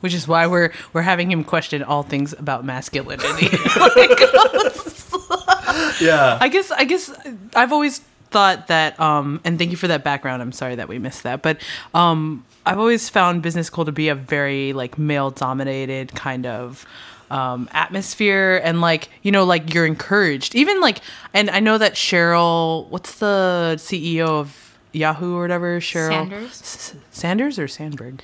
Which 0.05 0.13
is 0.13 0.29
why 0.29 0.47
we're 0.47 0.71
we're 0.93 1.01
having 1.01 1.31
him 1.31 1.45
question 1.45 1.83
all 1.83 2.03
things 2.03 2.35
about 2.35 2.63
masculinity. 2.63 3.47
yeah 5.99 6.37
I 6.41 6.49
guess 6.53 6.71
I 6.71 6.85
guess 6.85 7.11
I've 7.57 7.73
always 7.73 8.01
thought 8.31 8.67
that 8.67 9.01
um 9.01 9.41
and 9.45 9.59
thank 9.59 9.71
you 9.71 9.79
for 9.79 9.89
that 9.89 10.05
background. 10.05 10.43
I'm 10.43 10.53
sorry 10.53 10.75
that 10.75 10.89
we 10.89 10.99
missed 10.99 11.23
that. 11.23 11.41
But 11.41 11.57
um 11.95 12.45
I've 12.67 12.79
always 12.79 13.09
found 13.09 13.43
business 13.43 13.69
school 13.69 13.87
to 13.87 13.93
be 13.93 14.11
a 14.11 14.15
very 14.15 14.75
like 14.75 14.99
male 14.99 15.31
dominated 15.31 16.15
kind 16.15 16.45
of 16.45 16.85
um, 17.31 17.71
atmosphere 17.73 18.61
and 18.63 18.83
like 18.83 19.09
you 19.23 19.33
know 19.33 19.45
like 19.45 19.73
you're 19.73 19.87
encouraged 19.87 20.55
even 20.55 20.81
like 20.81 21.01
and 21.33 21.51
i 21.51 21.59
know 21.59 21.79
that 21.79 21.95
sheryl 21.95 22.87
what's 22.91 23.19
the 23.19 23.75
ceo 23.79 24.29
of 24.29 24.79
yahoo 24.93 25.39
or 25.39 25.41
whatever 25.41 25.81
sheryl 25.81 26.11
Sanders? 26.11 26.51
S- 26.51 26.95
sanders 27.11 27.59
or 27.59 27.67
sandberg 27.67 28.23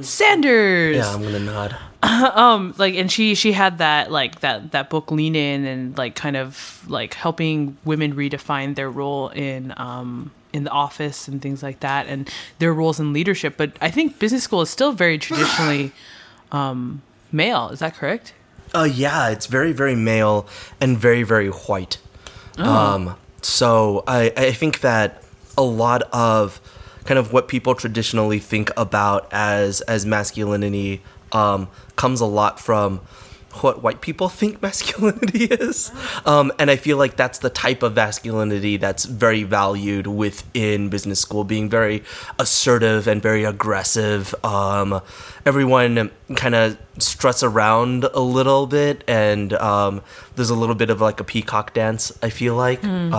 sanders. 0.00 0.96
Yeah, 0.96 1.12
I'm 1.12 1.22
gonna 1.22 1.38
nod. 1.40 1.76
um 2.02 2.74
like 2.78 2.94
and 2.94 3.10
she 3.12 3.34
she 3.34 3.52
had 3.52 3.78
that 3.78 4.10
like 4.10 4.40
that 4.40 4.72
that 4.72 4.90
book 4.90 5.10
lean 5.10 5.36
in 5.36 5.64
and 5.64 5.96
like 5.96 6.16
kind 6.16 6.36
of 6.36 6.82
like 6.88 7.14
helping 7.14 7.76
women 7.84 8.14
redefine 8.16 8.74
their 8.74 8.90
role 8.90 9.28
in 9.28 9.72
um 9.76 10.32
in 10.52 10.64
the 10.64 10.70
office 10.70 11.28
and 11.28 11.40
things 11.40 11.62
like 11.62 11.80
that 11.80 12.06
and 12.08 12.28
their 12.58 12.72
roles 12.74 12.98
in 12.98 13.12
leadership. 13.12 13.54
But 13.56 13.72
i 13.80 13.90
think 13.90 14.18
business 14.18 14.42
school 14.42 14.62
is 14.62 14.70
still 14.70 14.92
very 14.92 15.18
traditionally 15.26 15.92
um 16.50 17.02
male. 17.30 17.68
Is 17.68 17.78
that 17.78 17.94
correct? 17.94 18.34
Uh, 18.74 18.84
yeah, 18.84 19.28
it's 19.28 19.46
very, 19.46 19.72
very 19.72 19.94
male 19.94 20.46
and 20.80 20.96
very, 20.96 21.22
very 21.22 21.48
white. 21.48 21.98
Um, 22.56 23.16
so 23.42 24.04
I, 24.06 24.32
I 24.36 24.52
think 24.52 24.80
that 24.80 25.22
a 25.58 25.62
lot 25.62 26.02
of 26.12 26.60
kind 27.04 27.18
of 27.18 27.32
what 27.32 27.48
people 27.48 27.74
traditionally 27.74 28.38
think 28.38 28.70
about 28.76 29.28
as 29.32 29.80
as 29.82 30.06
masculinity 30.06 31.02
um, 31.32 31.68
comes 31.96 32.20
a 32.20 32.26
lot 32.26 32.60
from 32.60 33.00
what 33.60 33.82
white 33.82 34.00
people 34.00 34.28
think 34.30 34.62
masculinity 34.62 35.44
is. 35.44 35.90
Um, 36.24 36.52
and 36.58 36.70
I 36.70 36.76
feel 36.76 36.96
like 36.96 37.16
that's 37.16 37.38
the 37.40 37.50
type 37.50 37.82
of 37.82 37.94
masculinity 37.94 38.76
that's 38.76 39.04
very 39.04 39.42
valued 39.42 40.06
within 40.06 40.88
business 40.88 41.20
school, 41.20 41.44
being 41.44 41.68
very 41.68 42.02
assertive 42.38 43.06
and 43.06 43.20
very 43.20 43.44
aggressive. 43.44 44.34
Um, 44.44 45.00
everyone 45.44 46.10
kind 46.36 46.54
of 46.54 46.78
struts 46.98 47.42
around 47.42 48.04
a 48.04 48.20
little 48.20 48.66
bit, 48.66 49.02
and 49.08 49.52
um, 49.54 50.02
there's 50.36 50.50
a 50.50 50.54
little 50.54 50.74
bit 50.74 50.90
of 50.90 51.00
like 51.00 51.20
a 51.20 51.24
peacock 51.24 51.74
dance, 51.74 52.12
I 52.22 52.30
feel 52.30 52.54
like. 52.54 52.82
Um, 52.84 53.12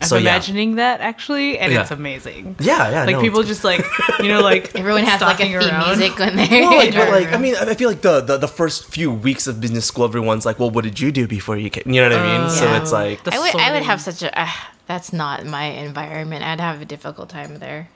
i'm 0.00 0.06
so, 0.08 0.16
yeah. 0.16 0.20
imagining 0.32 0.74
that 0.76 1.00
actually 1.00 1.58
and 1.58 1.72
Yeah. 1.72 1.82
it's 1.82 1.90
amazing 1.90 2.56
Yeah, 2.58 2.90
yeah. 2.90 3.04
like 3.04 3.16
no, 3.16 3.20
people 3.22 3.42
just 3.42 3.64
like 3.64 3.84
you 4.20 4.28
know 4.28 4.40
like 4.40 4.74
Everyone 4.74 5.04
has 5.04 5.20
like 5.20 5.40
a 5.40 5.44
stalking 5.46 5.58
theme 5.60 5.70
around. 5.70 5.98
music 5.98 6.18
when 6.18 6.36
they're 6.36 6.60
Well, 6.62 6.76
like, 6.76 6.94
but 6.94 7.08
like, 7.10 7.32
I 7.32 7.38
mean, 7.38 7.54
I 7.56 7.74
feel 7.74 7.88
like 7.88 8.02
the, 8.02 8.20
the 8.20 8.36
the 8.38 8.48
first 8.48 8.86
few 8.86 9.10
weeks 9.12 9.46
of 9.46 9.60
business 9.60 9.86
school, 9.86 10.04
everyone's 10.04 10.44
like, 10.46 10.58
"Well, 10.58 10.70
what 10.70 10.84
did 10.84 10.98
you 11.00 11.12
do 11.12 11.26
before 11.28 11.56
you 11.56 11.70
came?" 11.70 11.84
You 11.92 12.00
know 12.02 12.10
what 12.10 12.18
I 12.18 12.38
mean? 12.38 12.50
so 12.50 12.64
Yeah. 12.64 12.80
it's 12.82 12.92
like, 12.92 13.26
I 13.28 13.38
would, 13.38 13.54
I 13.56 13.72
would 13.72 13.82
have 13.82 14.00
such 14.00 14.22
a. 14.22 14.30
Uh, 14.40 14.48
that's 14.86 15.12
not 15.12 15.46
my 15.46 15.64
environment. 15.64 16.44
I'd 16.44 16.60
have 16.60 16.80
a 16.82 16.84
difficult 16.84 17.28
time 17.28 17.58
there. 17.58 17.88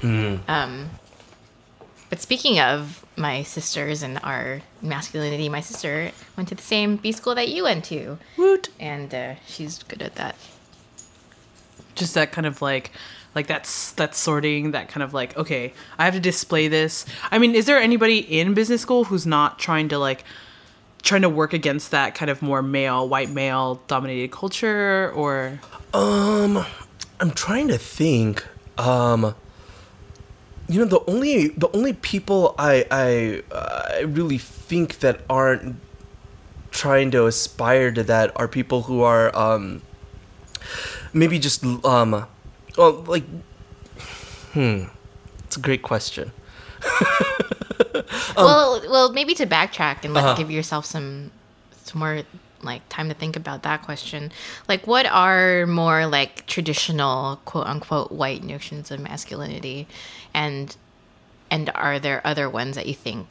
Hmm. 0.00 0.36
Um, 0.46 0.90
but 2.10 2.20
speaking 2.20 2.58
of 2.60 3.04
my 3.16 3.42
sisters 3.42 4.02
and 4.02 4.18
our 4.22 4.60
masculinity, 4.82 5.48
my 5.48 5.60
sister 5.60 6.10
went 6.36 6.48
to 6.48 6.54
the 6.54 6.62
same 6.62 6.96
B 6.96 7.12
school 7.12 7.34
that 7.34 7.48
you 7.48 7.64
went 7.64 7.84
to, 7.86 8.18
Woot. 8.36 8.68
and 8.80 9.12
uh, 9.14 9.34
she's 9.46 9.82
good 9.82 10.02
at 10.02 10.14
that. 10.16 10.34
just 11.94 12.14
that 12.14 12.30
kind 12.32 12.46
of 12.46 12.62
like 12.62 12.92
like 13.34 13.46
that's 13.46 13.92
that 13.92 14.14
sorting 14.14 14.70
that 14.70 14.88
kind 14.88 15.02
of 15.02 15.12
like 15.12 15.36
okay 15.36 15.72
i 15.98 16.04
have 16.04 16.14
to 16.14 16.20
display 16.20 16.66
this 16.68 17.04
i 17.30 17.38
mean 17.38 17.54
is 17.54 17.66
there 17.66 17.78
anybody 17.78 18.18
in 18.18 18.54
business 18.54 18.80
school 18.80 19.04
who's 19.04 19.26
not 19.26 19.58
trying 19.58 19.88
to 19.88 19.98
like 19.98 20.24
trying 21.02 21.22
to 21.22 21.28
work 21.28 21.52
against 21.52 21.90
that 21.90 22.14
kind 22.14 22.30
of 22.30 22.40
more 22.40 22.62
male 22.62 23.08
white 23.08 23.30
male 23.30 23.80
dominated 23.88 24.30
culture 24.30 25.12
or 25.14 25.60
um, 25.94 26.64
I'm 27.20 27.30
trying 27.32 27.68
to 27.68 27.78
think. 27.78 28.44
Um, 28.76 29.34
you 30.68 30.78
know, 30.80 30.84
the 30.86 31.00
only 31.10 31.48
the 31.48 31.68
only 31.74 31.92
people 31.94 32.54
I 32.58 32.84
I 32.90 33.42
I 33.52 34.00
really 34.02 34.38
think 34.38 35.00
that 35.00 35.20
aren't 35.30 35.76
trying 36.70 37.10
to 37.12 37.26
aspire 37.26 37.90
to 37.92 38.02
that 38.04 38.30
are 38.36 38.46
people 38.48 38.82
who 38.82 39.02
are 39.02 39.34
um 39.36 39.82
maybe 41.12 41.38
just 41.38 41.64
um 41.84 42.26
well 42.76 42.92
like 43.06 43.24
hmm 44.52 44.84
it's 45.44 45.56
a 45.56 45.60
great 45.60 45.82
question 45.82 46.32
well, 48.36 48.80
well, 48.88 49.12
maybe 49.12 49.34
to 49.34 49.46
backtrack 49.46 50.04
and 50.04 50.14
like 50.14 50.22
Um, 50.24 50.30
Uh-huh. 50.30 50.34
give 50.36 50.50
yourself 50.50 50.84
some, 50.86 51.30
some 51.84 51.98
more 51.98 52.22
like 52.62 52.82
time 52.88 53.08
to 53.08 53.14
think 53.14 53.36
about 53.36 53.62
that 53.62 53.82
question. 53.82 54.32
Like, 54.68 54.86
what 54.86 55.06
are 55.06 55.66
more 55.66 56.06
like 56.06 56.46
traditional 56.46 57.40
quote 57.44 57.66
unquote 57.66 58.12
white 58.12 58.42
notions 58.42 58.90
of 58.90 59.00
masculinity, 59.00 59.86
and 60.38 60.76
and 61.50 61.70
are 61.74 61.98
there 61.98 62.20
other 62.24 62.48
ones 62.48 62.76
that 62.76 62.86
you 62.86 62.94
think 62.94 63.26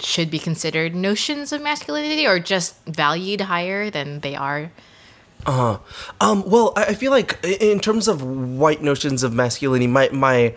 should 0.00 0.30
be 0.30 0.38
considered 0.38 0.94
notions 0.94 1.52
of 1.52 1.60
masculinity 1.60 2.26
or 2.26 2.38
just 2.38 2.82
valued 2.86 3.42
higher 3.42 3.90
than 3.90 4.20
they 4.20 4.34
are? 4.34 4.70
Uh-huh. 5.44 5.78
Um, 6.20 6.48
well, 6.48 6.72
I, 6.76 6.86
I 6.86 6.94
feel 6.94 7.10
like 7.10 7.38
in 7.44 7.80
terms 7.80 8.08
of 8.08 8.22
white 8.22 8.82
notions 8.82 9.22
of 9.22 9.34
masculinity, 9.34 9.86
my 9.86 10.08
my 10.10 10.54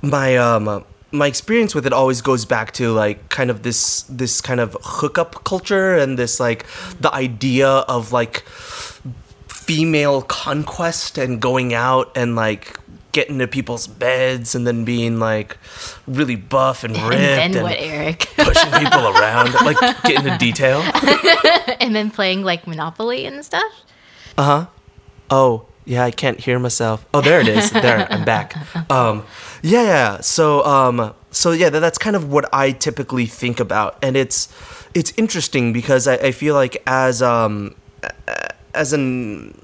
my 0.00 0.36
um 0.36 0.84
my 1.10 1.26
experience 1.26 1.74
with 1.74 1.86
it 1.86 1.92
always 1.92 2.22
goes 2.22 2.44
back 2.44 2.72
to 2.72 2.92
like 2.92 3.28
kind 3.28 3.50
of 3.50 3.62
this 3.62 4.02
this 4.02 4.40
kind 4.40 4.60
of 4.60 4.76
hookup 4.82 5.44
culture 5.44 5.96
and 5.96 6.18
this 6.18 6.38
like 6.38 6.66
the 7.00 7.12
idea 7.12 7.68
of 7.68 8.12
like 8.12 8.44
female 9.48 10.22
conquest 10.22 11.18
and 11.18 11.40
going 11.40 11.74
out 11.74 12.10
and 12.16 12.36
like 12.36 12.78
getting 13.12 13.34
into 13.34 13.46
people's 13.46 13.86
beds 13.86 14.54
and 14.54 14.66
then 14.66 14.84
being 14.84 15.18
like 15.18 15.58
really 16.06 16.36
buff 16.36 16.82
and 16.82 16.94
ripped 16.96 17.14
and 17.14 17.54
then 17.54 17.56
and 17.56 17.62
what, 17.62 17.76
Eric? 17.78 18.20
pushing 18.36 18.70
people 18.72 19.06
around 19.16 19.52
like 19.64 19.78
get 20.02 20.24
into 20.24 20.36
detail 20.38 20.80
and 21.80 21.94
then 21.94 22.10
playing 22.10 22.42
like 22.42 22.66
Monopoly 22.66 23.26
and 23.26 23.44
stuff. 23.44 23.72
Uh 24.36 24.42
huh. 24.42 24.66
Oh, 25.30 25.66
yeah, 25.84 26.04
I 26.04 26.10
can't 26.10 26.40
hear 26.40 26.58
myself. 26.58 27.04
Oh, 27.12 27.20
there 27.20 27.40
it 27.40 27.48
is. 27.48 27.70
There, 27.70 28.06
I'm 28.10 28.24
back. 28.24 28.54
Um, 28.90 29.24
yeah, 29.62 29.82
yeah. 29.82 30.20
So, 30.20 30.64
um, 30.64 31.14
so 31.30 31.52
yeah, 31.52 31.70
that, 31.70 31.80
that's 31.80 31.98
kind 31.98 32.16
of 32.16 32.30
what 32.30 32.52
I 32.52 32.72
typically 32.72 33.26
think 33.26 33.60
about, 33.60 33.96
and 34.02 34.16
it's 34.16 34.48
it's 34.94 35.12
interesting 35.16 35.72
because 35.72 36.06
I, 36.06 36.16
I 36.16 36.32
feel 36.32 36.54
like 36.54 36.82
as 36.86 37.22
um 37.22 37.74
as 38.74 38.92
an 38.92 39.61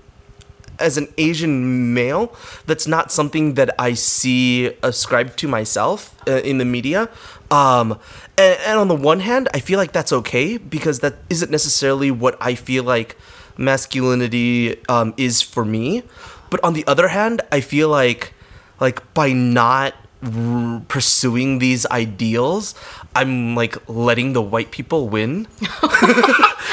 as 0.81 0.97
an 0.97 1.09
Asian 1.19 1.93
male, 1.95 2.35
that's 2.67 2.87
not 2.87 3.11
something 3.13 3.55
that 3.55 3.75
I 3.79 3.95
see 3.95 4.73
ascribed 4.83 5.39
to 5.41 5.49
myself 5.49 6.15
uh, 6.29 6.41
in 6.45 6.59
the 6.59 6.65
media. 6.65 7.09
Um, 7.51 7.99
and, 8.37 8.59
and 8.67 8.79
on 8.79 8.89
the 8.89 8.95
one 8.95 9.21
hand, 9.21 9.49
I 9.55 9.61
feel 9.61 9.79
like 9.79 9.93
that's 9.93 10.13
okay 10.13 10.57
because 10.59 11.01
that 11.01 11.15
isn't 11.31 11.51
necessarily 11.51 12.11
what 12.11 12.37
I 12.41 12.55
feel 12.55 12.85
like 12.85 13.17
masculinity 13.57 14.77
um, 14.89 15.15
is 15.17 15.43
for 15.43 15.65
me. 15.65 16.03
But 16.51 16.63
on 16.65 16.73
the 16.75 16.87
other 16.87 17.09
hand, 17.09 17.41
I 17.53 17.61
feel 17.61 17.89
like 17.89 18.33
like 18.81 19.03
by 19.13 19.33
not 19.33 19.95
r- 20.23 20.83
pursuing 20.89 21.59
these 21.59 21.85
ideals, 21.91 22.75
I'm 23.15 23.55
like 23.55 23.77
letting 23.89 24.33
the 24.33 24.43
white 24.43 24.71
people 24.71 25.09
win. 25.09 25.47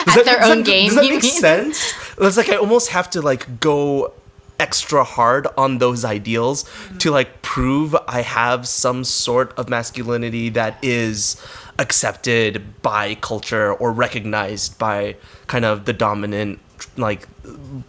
At 0.07 0.23
their 0.25 0.43
own 0.43 0.57
that- 0.59 0.65
game, 0.65 0.87
Does 0.89 0.95
that 0.95 1.01
make 1.03 1.23
mean? 1.23 1.31
sense? 1.31 1.93
It's 2.17 2.37
like 2.37 2.49
I 2.49 2.55
almost 2.55 2.89
have 2.89 3.09
to 3.11 3.21
like 3.21 3.59
go 3.59 4.13
extra 4.59 5.03
hard 5.03 5.47
on 5.57 5.79
those 5.79 6.05
ideals 6.05 6.63
mm-hmm. 6.63 6.97
to 6.99 7.11
like 7.11 7.41
prove 7.41 7.95
I 8.07 8.21
have 8.21 8.67
some 8.67 9.03
sort 9.03 9.57
of 9.57 9.69
masculinity 9.69 10.49
that 10.49 10.77
is 10.81 11.41
accepted 11.77 12.81
by 12.81 13.15
culture 13.15 13.73
or 13.73 13.91
recognized 13.91 14.77
by 14.79 15.17
kind 15.47 15.65
of 15.65 15.85
the 15.85 15.93
dominant 15.93 16.59
like 16.97 17.27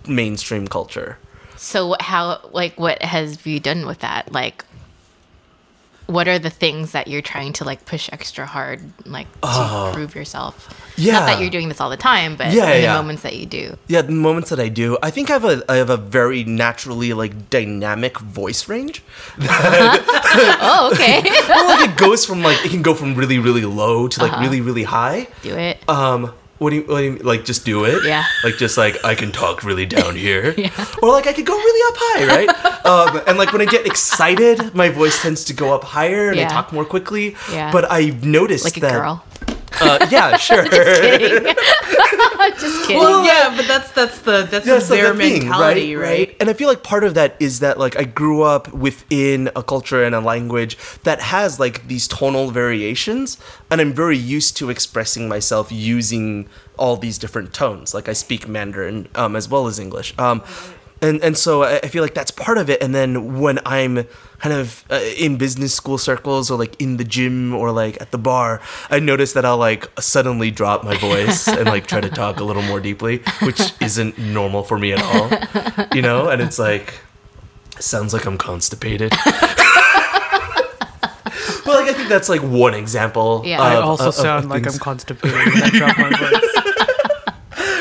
mainstream 0.09 0.67
culture. 0.67 1.19
So 1.57 1.97
how 2.01 2.41
like 2.53 2.79
what 2.79 3.03
has 3.03 3.45
you 3.47 3.61
done 3.61 3.87
with 3.87 4.01
that? 4.01 4.33
Like 4.33 4.65
what 6.07 6.29
are 6.29 6.39
the 6.39 6.51
things 6.51 6.93
that 6.93 7.09
you're 7.09 7.21
trying 7.23 7.53
to 7.55 7.65
like 7.65 7.85
push 7.85 8.09
extra 8.13 8.47
hard 8.47 8.81
like 9.07 9.27
to 9.43 9.91
prove 9.93 10.15
yourself? 10.15 10.69
yeah 10.97 11.13
Not 11.15 11.27
that 11.27 11.41
you're 11.41 11.51
doing 11.51 11.69
this 11.69 11.81
all 11.81 11.91
the 11.91 11.97
time, 11.97 12.37
but 12.37 12.53
Yeah, 12.53 12.73
in 12.73 12.83
yeah. 12.83 12.93
the 12.93 12.99
moments 13.03 13.23
that 13.23 13.37
you 13.37 13.45
do. 13.47 13.77
Yeah, 13.89 14.03
the 14.03 14.13
moments 14.13 14.51
that 14.51 14.61
I 14.61 14.69
do, 14.69 14.97
I 15.03 15.11
think 15.11 15.31
I 15.31 15.35
have 15.35 15.45
a 15.45 15.63
I 15.69 15.77
have 15.77 15.91
a 15.91 15.97
very 15.97 16.45
naturally 16.45 17.13
like 17.13 17.51
dynamic 17.51 18.19
voice 18.19 18.69
range. 18.69 19.03
Oh, 20.39 20.91
okay. 20.93 21.23
well, 21.49 21.67
like 21.81 21.91
it 21.91 21.97
goes 21.97 22.25
from 22.27 22.43
like 22.43 22.65
it 22.65 22.71
can 22.71 22.83
go 22.83 22.95
from 22.95 23.15
really 23.15 23.39
really 23.39 23.65
low 23.65 24.07
to 24.09 24.21
like 24.23 24.39
really 24.41 24.61
really 24.61 24.83
high. 24.83 25.29
do 25.43 25.57
it. 25.57 25.79
Um, 25.89 26.33
what 26.59 26.71
do 26.71 26.77
you, 26.77 26.83
what 26.83 26.99
do 26.99 27.05
you 27.05 27.17
like? 27.19 27.45
Just 27.45 27.65
do 27.65 27.85
it? 27.85 28.05
Yeah. 28.05 28.25
Like 28.45 28.57
just 28.57 28.77
like 28.79 29.05
I 29.05 29.15
can 29.15 29.33
talk 29.33 29.65
really 29.65 29.87
down 29.87 30.17
here, 30.27 30.55
or 31.03 31.11
like 31.11 31.27
I 31.27 31.33
could 31.33 31.47
go 31.47 31.57
really 31.57 31.93
up 31.93 31.97
high, 31.99 32.27
right? 32.27 32.85
um, 32.87 33.23
and 33.27 33.39
like 33.39 33.53
when 33.53 33.63
I 33.63 33.67
get 33.67 33.87
excited, 33.87 34.75
my 34.75 34.89
voice 34.89 35.21
tends 35.21 35.45
to 35.45 35.53
go 35.55 35.75
up 35.75 35.85
higher 35.85 36.31
and 36.31 36.41
I 36.41 36.49
talk 36.49 36.73
more 36.73 36.85
quickly. 36.85 37.37
Yeah. 37.51 37.73
But 37.73 37.91
I've 37.91 38.25
noticed 38.25 38.65
like 38.65 38.77
a 38.79 38.81
that. 38.81 38.93
girl. 38.93 39.25
Uh, 39.81 40.07
yeah, 40.11 40.37
sure. 40.49 40.65
Kidding. 42.55 42.61
Just 42.61 42.87
kidding. 42.87 43.03
Well, 43.03 43.25
yeah, 43.25 43.55
but 43.57 43.67
that's 43.67 43.91
that's 43.93 44.19
the 44.21 44.47
that's, 44.51 44.67
That's 44.67 44.91
like 44.91 45.01
their 45.01 45.13
the 45.13 45.19
thing, 45.19 45.43
mentality, 45.49 45.97
right? 45.97 46.37
And 46.41 46.49
I 46.49 46.53
feel 46.53 46.69
like 46.69 46.83
part 46.83 47.05
of 47.05 47.15
that 47.15 47.37
is 47.41 47.61
that 47.61 47.79
like 47.79 47.99
I 47.99 48.05
grew 48.05 48.43
up 48.43 48.73
within 48.73 49.51
a 49.57 49.63
culture 49.63 50.03
and 50.03 50.15
a 50.15 50.21
language 50.21 50.77
that 51.05 51.21
has 51.21 51.59
like 51.61 51.89
these 51.89 52.09
tonal 52.09 52.51
variations, 52.51 53.39
and 53.71 53.81
I'm 53.81 53.93
very 53.93 54.19
used 54.19 54.57
to 54.59 54.71
expressing 54.71 55.29
myself 55.29 55.71
using 55.71 56.49
all 56.79 56.97
these 56.97 57.19
different 57.19 57.53
tones. 57.55 57.95
Like 57.95 58.09
I 58.09 58.13
speak 58.13 58.49
Mandarin 58.49 59.09
um, 59.15 59.37
as 59.37 59.49
well 59.49 59.67
as 59.67 59.79
English. 59.79 60.17
Um, 60.19 60.43
and 61.07 61.23
and 61.25 61.37
so 61.37 61.63
I 61.63 61.77
I 61.85 61.89
feel 61.89 62.03
like 62.03 62.15
that's 62.15 62.31
part 62.31 62.59
of 62.59 62.69
it. 62.71 62.83
And 62.83 62.95
then 62.95 63.41
when 63.41 63.59
I'm 63.65 64.05
kind 64.39 64.55
of 64.55 64.85
uh, 64.91 65.01
in 65.19 65.37
business 65.39 65.73
school 65.75 65.99
circles 65.99 66.51
or 66.51 66.59
like 66.59 66.75
in 66.81 66.97
the 66.99 67.05
gym 67.05 67.55
or 67.55 67.73
like 67.73 68.01
at 68.03 68.11
the 68.11 68.19
bar, 68.19 68.61
I 68.91 68.99
notice 69.01 69.33
that 69.33 69.45
I'll 69.45 69.57
like 69.71 69.89
suddenly 70.01 70.51
drop 70.51 70.85
my 70.85 70.97
voice 70.99 71.49
and 71.59 71.67
like 71.67 71.87
try 71.87 72.01
to 72.01 72.11
talk 72.11 72.41
a 72.41 72.45
little 72.45 72.63
more 72.63 72.81
deeply, 72.81 73.23
which 73.43 73.61
isn't 73.81 74.19
normal 74.19 74.63
for 74.63 74.79
me 74.79 74.93
at 74.93 75.01
all. 75.03 75.29
You 75.95 76.03
know, 76.03 76.29
and 76.29 76.43
it's 76.43 76.59
like 76.59 76.95
sounds 77.79 78.13
like 78.13 78.27
I'm 78.27 78.39
constipated. 78.39 79.13
But 81.65 81.81
like 81.81 81.91
I 81.91 81.95
think 81.95 82.09
that's 82.09 82.29
like 82.29 82.43
one 82.43 82.75
example. 82.75 83.43
Yeah. 83.45 83.61
I 83.61 83.75
also 83.77 84.05
of- 84.05 84.09
of 84.11 84.15
sound 84.15 84.49
like 84.49 84.63
things. 84.63 84.75
I'm 84.77 84.81
constipated 84.81 85.35
when 85.53 85.63
I 85.65 85.71
drop 85.71 85.99
my 85.99 86.11
voice. 86.11 86.56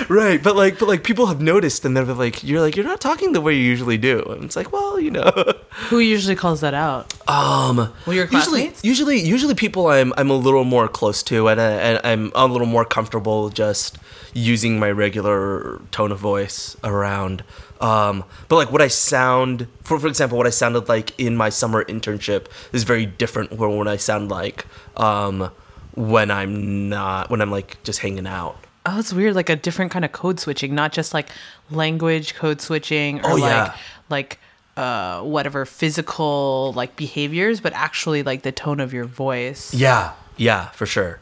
Right 0.10 0.42
but 0.44 0.56
like 0.56 0.80
but 0.80 0.88
like 0.88 1.04
people 1.04 1.26
have 1.28 1.42
noticed 1.42 1.86
and 1.86 1.96
they're 1.96 2.04
like 2.06 2.44
you're 2.44 2.62
like 2.62 2.76
you're 2.76 2.86
not 2.86 3.02
talking 3.02 3.32
the 3.34 3.42
way 3.42 3.54
you 3.54 3.62
usually 3.64 3.98
do 3.98 4.22
and 4.24 4.44
it's 4.44 4.56
like 4.56 4.72
well 4.72 5.00
you 5.00 5.12
know 5.12 5.32
Who 5.90 6.00
usually 6.00 6.36
calls 6.36 6.62
that 6.62 6.74
out? 6.74 7.14
um 7.28 7.78
Well, 8.06 8.14
your 8.16 8.26
usually 8.26 8.62
classmates? 8.62 8.84
usually 8.84 9.20
usually 9.20 9.56
people 9.56 9.88
i'm 9.88 10.14
i'm 10.18 10.30
a 10.30 10.36
little 10.38 10.64
more 10.64 10.88
close 10.88 11.24
to 11.24 11.48
and, 11.50 11.60
I, 11.60 11.72
and 11.72 12.02
i'm 12.04 12.32
a 12.36 12.46
little 12.46 12.68
more 12.68 12.86
comfortable 12.86 13.50
just 13.50 13.98
using 14.34 14.80
my 14.80 14.92
regular 14.92 15.82
tone 15.92 16.12
of 16.12 16.20
voice 16.20 16.76
around 16.84 17.44
um 17.82 18.24
but 18.48 18.56
like 18.58 18.72
what 18.72 18.82
i 18.82 18.88
sound 18.88 19.68
for 19.84 20.00
for 20.00 20.08
example 20.08 20.38
what 20.38 20.48
i 20.48 20.50
sounded 20.50 20.88
like 20.88 21.18
in 21.20 21.36
my 21.36 21.50
summer 21.50 21.84
internship 21.86 22.48
is 22.74 22.84
very 22.84 23.06
different 23.06 23.50
from 23.50 23.78
what 23.78 23.88
i 23.88 23.98
sound 23.98 24.30
like 24.30 24.66
um 24.98 25.50
when 25.96 26.30
i'm 26.32 26.90
not 26.90 27.30
when 27.30 27.42
i'm 27.42 27.52
like 27.52 27.82
just 27.84 28.00
hanging 28.00 28.28
out 28.28 28.58
Oh, 28.86 29.00
it's 29.00 29.12
weird. 29.14 29.36
Like 29.36 29.50
a 29.50 29.56
different 29.56 29.92
kind 29.92 30.06
of 30.06 30.12
code 30.12 30.40
switching, 30.40 30.76
not 30.76 30.92
just 30.92 31.14
like 31.14 31.30
language 31.72 32.36
code 32.36 32.62
switching 32.62 33.20
or 33.26 33.32
Oh, 33.32 33.36
like 33.36 33.42
yeah. 33.52 33.76
like 34.10 34.40
uh 34.78 35.22
whatever 35.22 35.66
physical 35.66 36.74
like 36.76 36.96
behaviors, 36.96 37.62
but 37.62 37.74
actually 37.74 38.24
like 38.24 38.44
the 38.44 38.52
tone 38.52 38.80
of 38.80 38.94
your 38.94 39.06
voice. 39.06 39.74
Yeah, 39.74 40.12
yeah, 40.38 40.70
for 40.72 40.86
sure. 40.86 41.20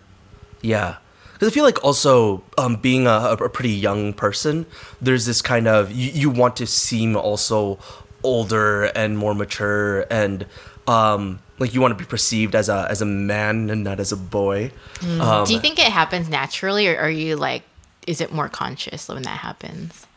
Yeah. 0.62 0.98
Because 1.34 1.48
I 1.50 1.52
feel 1.52 1.64
like 1.64 1.84
also 1.84 2.44
um, 2.58 2.76
being 2.78 3.06
a, 3.08 3.36
a 3.40 3.50
pretty 3.50 3.72
young 3.72 4.14
person, 4.14 4.66
there's 5.02 5.26
this 5.26 5.42
kind 5.42 5.68
of, 5.68 5.92
you, 5.92 6.10
you 6.12 6.30
want 6.30 6.56
to 6.58 6.66
seem 6.68 7.16
also 7.18 7.80
older 8.24 8.84
and 8.86 9.18
more 9.18 9.34
mature 9.36 10.06
and 10.10 10.46
um, 10.88 11.40
like 11.60 11.74
you 11.74 11.82
want 11.82 11.98
to 11.98 12.04
be 12.04 12.08
perceived 12.08 12.56
as 12.56 12.68
a, 12.70 12.88
as 12.90 13.02
a 13.02 13.06
man 13.06 13.70
and 13.70 13.84
not 13.84 14.00
as 14.00 14.12
a 14.12 14.18
boy. 14.18 14.72
Um, 15.02 15.46
Do 15.46 15.54
you 15.54 15.60
think 15.60 15.80
it 15.80 15.92
happens 15.92 16.28
naturally, 16.30 16.88
or 16.88 16.98
are 16.98 17.10
you 17.10 17.36
like, 17.36 17.64
is 18.08 18.20
it 18.22 18.34
more 18.34 18.50
conscious 18.50 19.08
when 19.08 19.22
that 19.24 19.38
happens? 19.40 20.08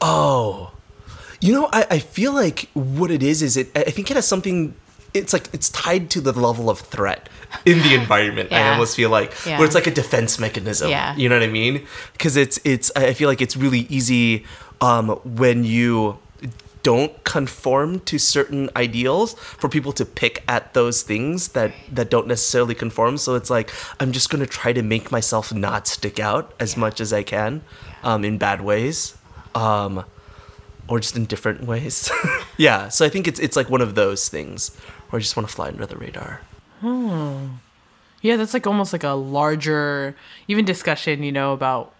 Oh, 0.00 0.72
you 1.40 1.52
know, 1.52 1.68
I, 1.72 1.86
I 1.90 1.98
feel 1.98 2.32
like 2.32 2.68
what 2.74 3.10
it 3.10 3.22
is 3.22 3.42
is 3.42 3.56
it. 3.56 3.70
I 3.76 3.84
think 3.90 4.10
it 4.10 4.14
has 4.14 4.26
something. 4.26 4.74
It's 5.12 5.32
like 5.32 5.48
it's 5.52 5.68
tied 5.70 6.08
to 6.10 6.20
the 6.20 6.32
level 6.32 6.70
of 6.70 6.78
threat 6.80 7.28
in 7.64 7.78
the 7.78 7.94
environment. 8.00 8.52
I 8.52 8.70
almost 8.72 8.94
feel 8.96 9.10
like 9.10 9.32
Yeah. 9.46 9.58
where 9.58 9.66
it's 9.66 9.74
like 9.74 9.86
a 9.86 9.90
defense 9.90 10.38
mechanism. 10.38 10.88
Yeah. 10.90 11.16
you 11.16 11.28
know 11.28 11.36
what 11.36 11.42
I 11.42 11.48
mean? 11.50 11.86
Because 12.12 12.36
it's 12.36 12.60
it's. 12.64 12.92
I 12.94 13.12
feel 13.14 13.28
like 13.28 13.40
it's 13.40 13.56
really 13.56 13.80
easy 13.88 14.44
um, 14.80 15.08
when 15.24 15.64
you 15.64 16.18
don't 16.82 17.22
conform 17.24 18.00
to 18.00 18.18
certain 18.18 18.70
ideals 18.76 19.34
for 19.34 19.68
people 19.68 19.92
to 19.92 20.04
pick 20.04 20.42
at 20.48 20.72
those 20.74 21.02
things 21.02 21.48
that 21.48 21.72
that 21.90 22.10
don't 22.10 22.26
necessarily 22.26 22.74
conform. 22.74 23.18
So 23.18 23.34
it's 23.34 23.50
like 23.50 23.70
i'm 23.98 24.12
just 24.12 24.30
going 24.30 24.40
to 24.40 24.46
try 24.46 24.72
to 24.72 24.82
make 24.82 25.10
myself 25.12 25.52
not 25.52 25.86
stick 25.86 26.18
out 26.18 26.54
as 26.58 26.76
much 26.76 27.00
as 27.00 27.12
i 27.12 27.22
can 27.22 27.62
um, 28.02 28.24
in 28.24 28.38
bad 28.38 28.60
ways 28.60 29.16
um, 29.54 30.04
or 30.88 31.00
just 31.00 31.16
in 31.16 31.24
different 31.26 31.64
ways. 31.64 32.10
Yeah 32.56 32.88
so 32.88 33.06
i 33.06 33.08
think 33.08 33.26
it's 33.26 33.40
it's 33.40 33.56
like 33.56 33.70
one 33.70 33.80
of 33.80 33.94
those 33.94 34.28
things 34.28 34.74
where 35.08 35.18
i 35.18 35.22
just 35.22 35.36
want 35.36 35.48
to 35.48 35.54
fly 35.54 35.68
under 35.68 35.86
the 35.86 35.96
radar. 35.96 36.40
Yeah, 38.22 38.36
that's 38.36 38.52
like 38.52 38.66
almost 38.66 38.92
like 38.92 39.04
a 39.04 39.10
larger 39.10 40.14
even 40.46 40.64
discussion, 40.64 41.22
you 41.22 41.32
know, 41.32 41.52
about 41.52 41.94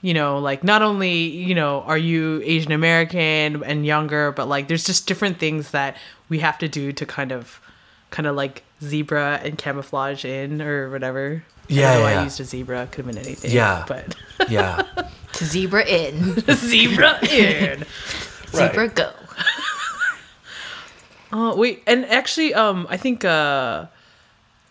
you 0.00 0.14
know, 0.14 0.38
like 0.38 0.62
not 0.62 0.82
only, 0.82 1.24
you 1.24 1.54
know, 1.54 1.82
are 1.82 1.98
you 1.98 2.40
Asian 2.44 2.72
American 2.72 3.62
and 3.64 3.84
younger, 3.84 4.32
but 4.32 4.48
like 4.48 4.68
there's 4.68 4.84
just 4.84 5.06
different 5.06 5.38
things 5.38 5.72
that 5.72 5.96
we 6.28 6.38
have 6.38 6.58
to 6.58 6.68
do 6.68 6.92
to 6.92 7.06
kind 7.06 7.32
of 7.32 7.60
kind 8.10 8.26
of 8.26 8.36
like 8.36 8.62
zebra 8.82 9.40
and 9.42 9.58
camouflage 9.58 10.24
in 10.24 10.62
or 10.62 10.90
whatever. 10.90 11.42
Yeah, 11.68 11.90
I, 11.90 11.94
know 11.94 12.00
yeah. 12.08 12.20
I 12.20 12.24
used 12.24 12.40
a 12.40 12.44
zebra, 12.44 12.86
could 12.90 13.04
have 13.04 13.14
been 13.14 13.24
anything. 13.24 13.50
Yeah. 13.50 13.84
But 13.86 14.14
yeah 14.48 14.82
To 15.32 15.44
zebra 15.44 15.84
in, 15.84 16.40
zebra 16.54 17.18
in. 17.26 17.84
zebra 18.52 18.88
go. 18.88 19.12
Oh 21.30 21.56
wait, 21.56 21.82
and 21.86 22.06
actually, 22.06 22.54
um, 22.54 22.86
I 22.88 22.96
think 22.96 23.22
uh, 23.22 23.86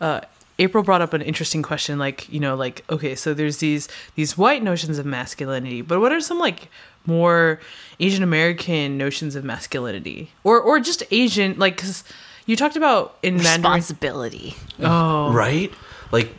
uh, 0.02 0.22
April 0.60 0.84
brought 0.84 1.02
up 1.02 1.14
an 1.14 1.22
interesting 1.22 1.62
question. 1.62 2.00
Like, 2.00 2.28
you 2.32 2.40
know, 2.40 2.56
like 2.56 2.84
okay, 2.90 3.16
so 3.16 3.34
there's 3.34 3.58
these 3.58 3.88
these 4.16 4.38
white 4.38 4.64
notions 4.64 4.98
of 5.00 5.06
masculinity, 5.06 5.82
but 5.82 6.00
what 6.00 6.12
are 6.12 6.22
some 6.22 6.40
like 6.40 6.70
more 7.06 7.60
Asian 8.00 8.24
American 8.24 8.98
notions 8.98 9.36
of 9.36 9.44
masculinity, 9.44 10.32
or 10.44 10.60
or 10.60 10.80
just 10.80 11.04
Asian? 11.12 11.58
Like, 11.58 11.76
because 11.78 12.04
you 12.46 12.56
talked 12.56 12.76
about 12.76 13.18
in 13.22 13.36
Mandarin. 13.36 13.56
Responsibility. 13.62 14.56
Oh, 14.82 15.32
right 15.32 15.72
like 16.12 16.34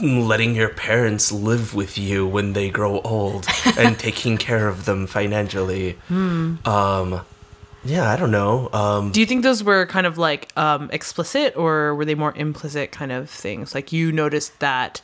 letting 0.00 0.54
your 0.54 0.68
parents 0.68 1.32
live 1.32 1.74
with 1.74 1.98
you 1.98 2.26
when 2.26 2.52
they 2.52 2.70
grow 2.70 3.00
old 3.00 3.46
and 3.76 3.98
taking 4.08 4.36
care 4.36 4.68
of 4.68 4.84
them 4.84 5.06
financially 5.06 5.98
um 6.64 7.20
yeah 7.88 8.10
i 8.12 8.16
don't 8.16 8.30
know 8.30 8.68
um 8.72 9.10
Do 9.12 9.20
you 9.20 9.26
think 9.26 9.42
those 9.42 9.64
were 9.64 9.86
kind 9.86 10.06
of 10.06 10.18
like 10.18 10.52
um, 10.56 10.90
explicit, 10.92 11.56
or 11.56 11.94
were 11.94 12.04
they 12.04 12.14
more 12.14 12.34
implicit 12.36 12.92
kind 12.92 13.10
of 13.10 13.30
things? 13.30 13.74
Like 13.74 13.92
you 13.92 14.12
noticed 14.12 14.60
that, 14.60 15.00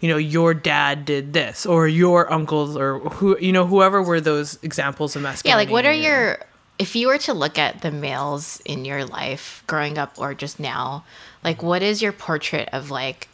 you 0.00 0.08
know, 0.08 0.16
your 0.16 0.54
dad 0.54 1.04
did 1.04 1.32
this, 1.32 1.66
or 1.66 1.88
your 1.88 2.32
uncles, 2.32 2.76
or 2.76 3.00
who, 3.00 3.36
you 3.38 3.52
know, 3.52 3.66
whoever 3.66 4.02
were 4.02 4.20
those 4.20 4.58
examples 4.62 5.16
of 5.16 5.22
masculinity. 5.22 5.48
Yeah, 5.50 5.56
like 5.56 5.72
what 5.72 5.84
are 5.84 5.92
your 5.92 6.38
if 6.78 6.96
you 6.96 7.08
were 7.08 7.18
to 7.18 7.34
look 7.34 7.58
at 7.58 7.82
the 7.82 7.90
males 7.90 8.60
in 8.64 8.84
your 8.84 9.04
life 9.04 9.62
growing 9.66 9.98
up 9.98 10.18
or 10.18 10.34
just 10.34 10.58
now, 10.58 11.04
like 11.44 11.62
what 11.62 11.82
is 11.82 12.00
your 12.02 12.12
portrait 12.12 12.68
of 12.72 12.90
like 12.90 13.28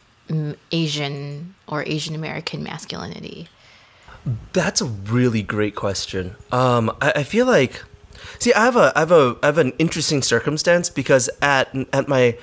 Asian 0.71 1.55
or 1.67 1.83
Asian 1.85 2.15
American 2.15 2.63
masculinity? 2.63 3.47
That's 4.53 4.81
a 4.81 4.85
really 4.85 5.41
great 5.41 5.75
question. 5.75 6.35
Um, 6.51 6.91
I, 7.01 7.13
I 7.17 7.23
feel 7.23 7.45
like, 7.45 7.83
see, 8.39 8.53
I 8.53 8.65
have 8.65 8.75
a, 8.75 8.91
I 8.95 8.99
have 8.99 9.11
a, 9.11 9.37
I 9.41 9.47
have 9.47 9.57
an 9.57 9.73
interesting 9.79 10.21
circumstance 10.21 10.89
because 10.89 11.29
at 11.41 11.73
at 11.93 12.07
my, 12.07 12.37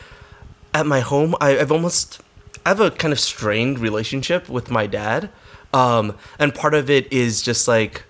at 0.74 0.86
my 0.86 1.00
home, 1.00 1.34
I, 1.40 1.58
I've 1.58 1.72
almost, 1.72 2.20
I 2.64 2.70
have 2.70 2.80
a 2.80 2.90
kind 2.90 3.12
of 3.12 3.20
strained 3.20 3.78
relationship 3.78 4.48
with 4.48 4.70
my 4.70 4.86
dad, 4.86 5.30
um, 5.72 6.16
and 6.38 6.54
part 6.54 6.74
of 6.74 6.90
it 6.90 7.12
is 7.12 7.42
just 7.42 7.68
like, 7.68 8.04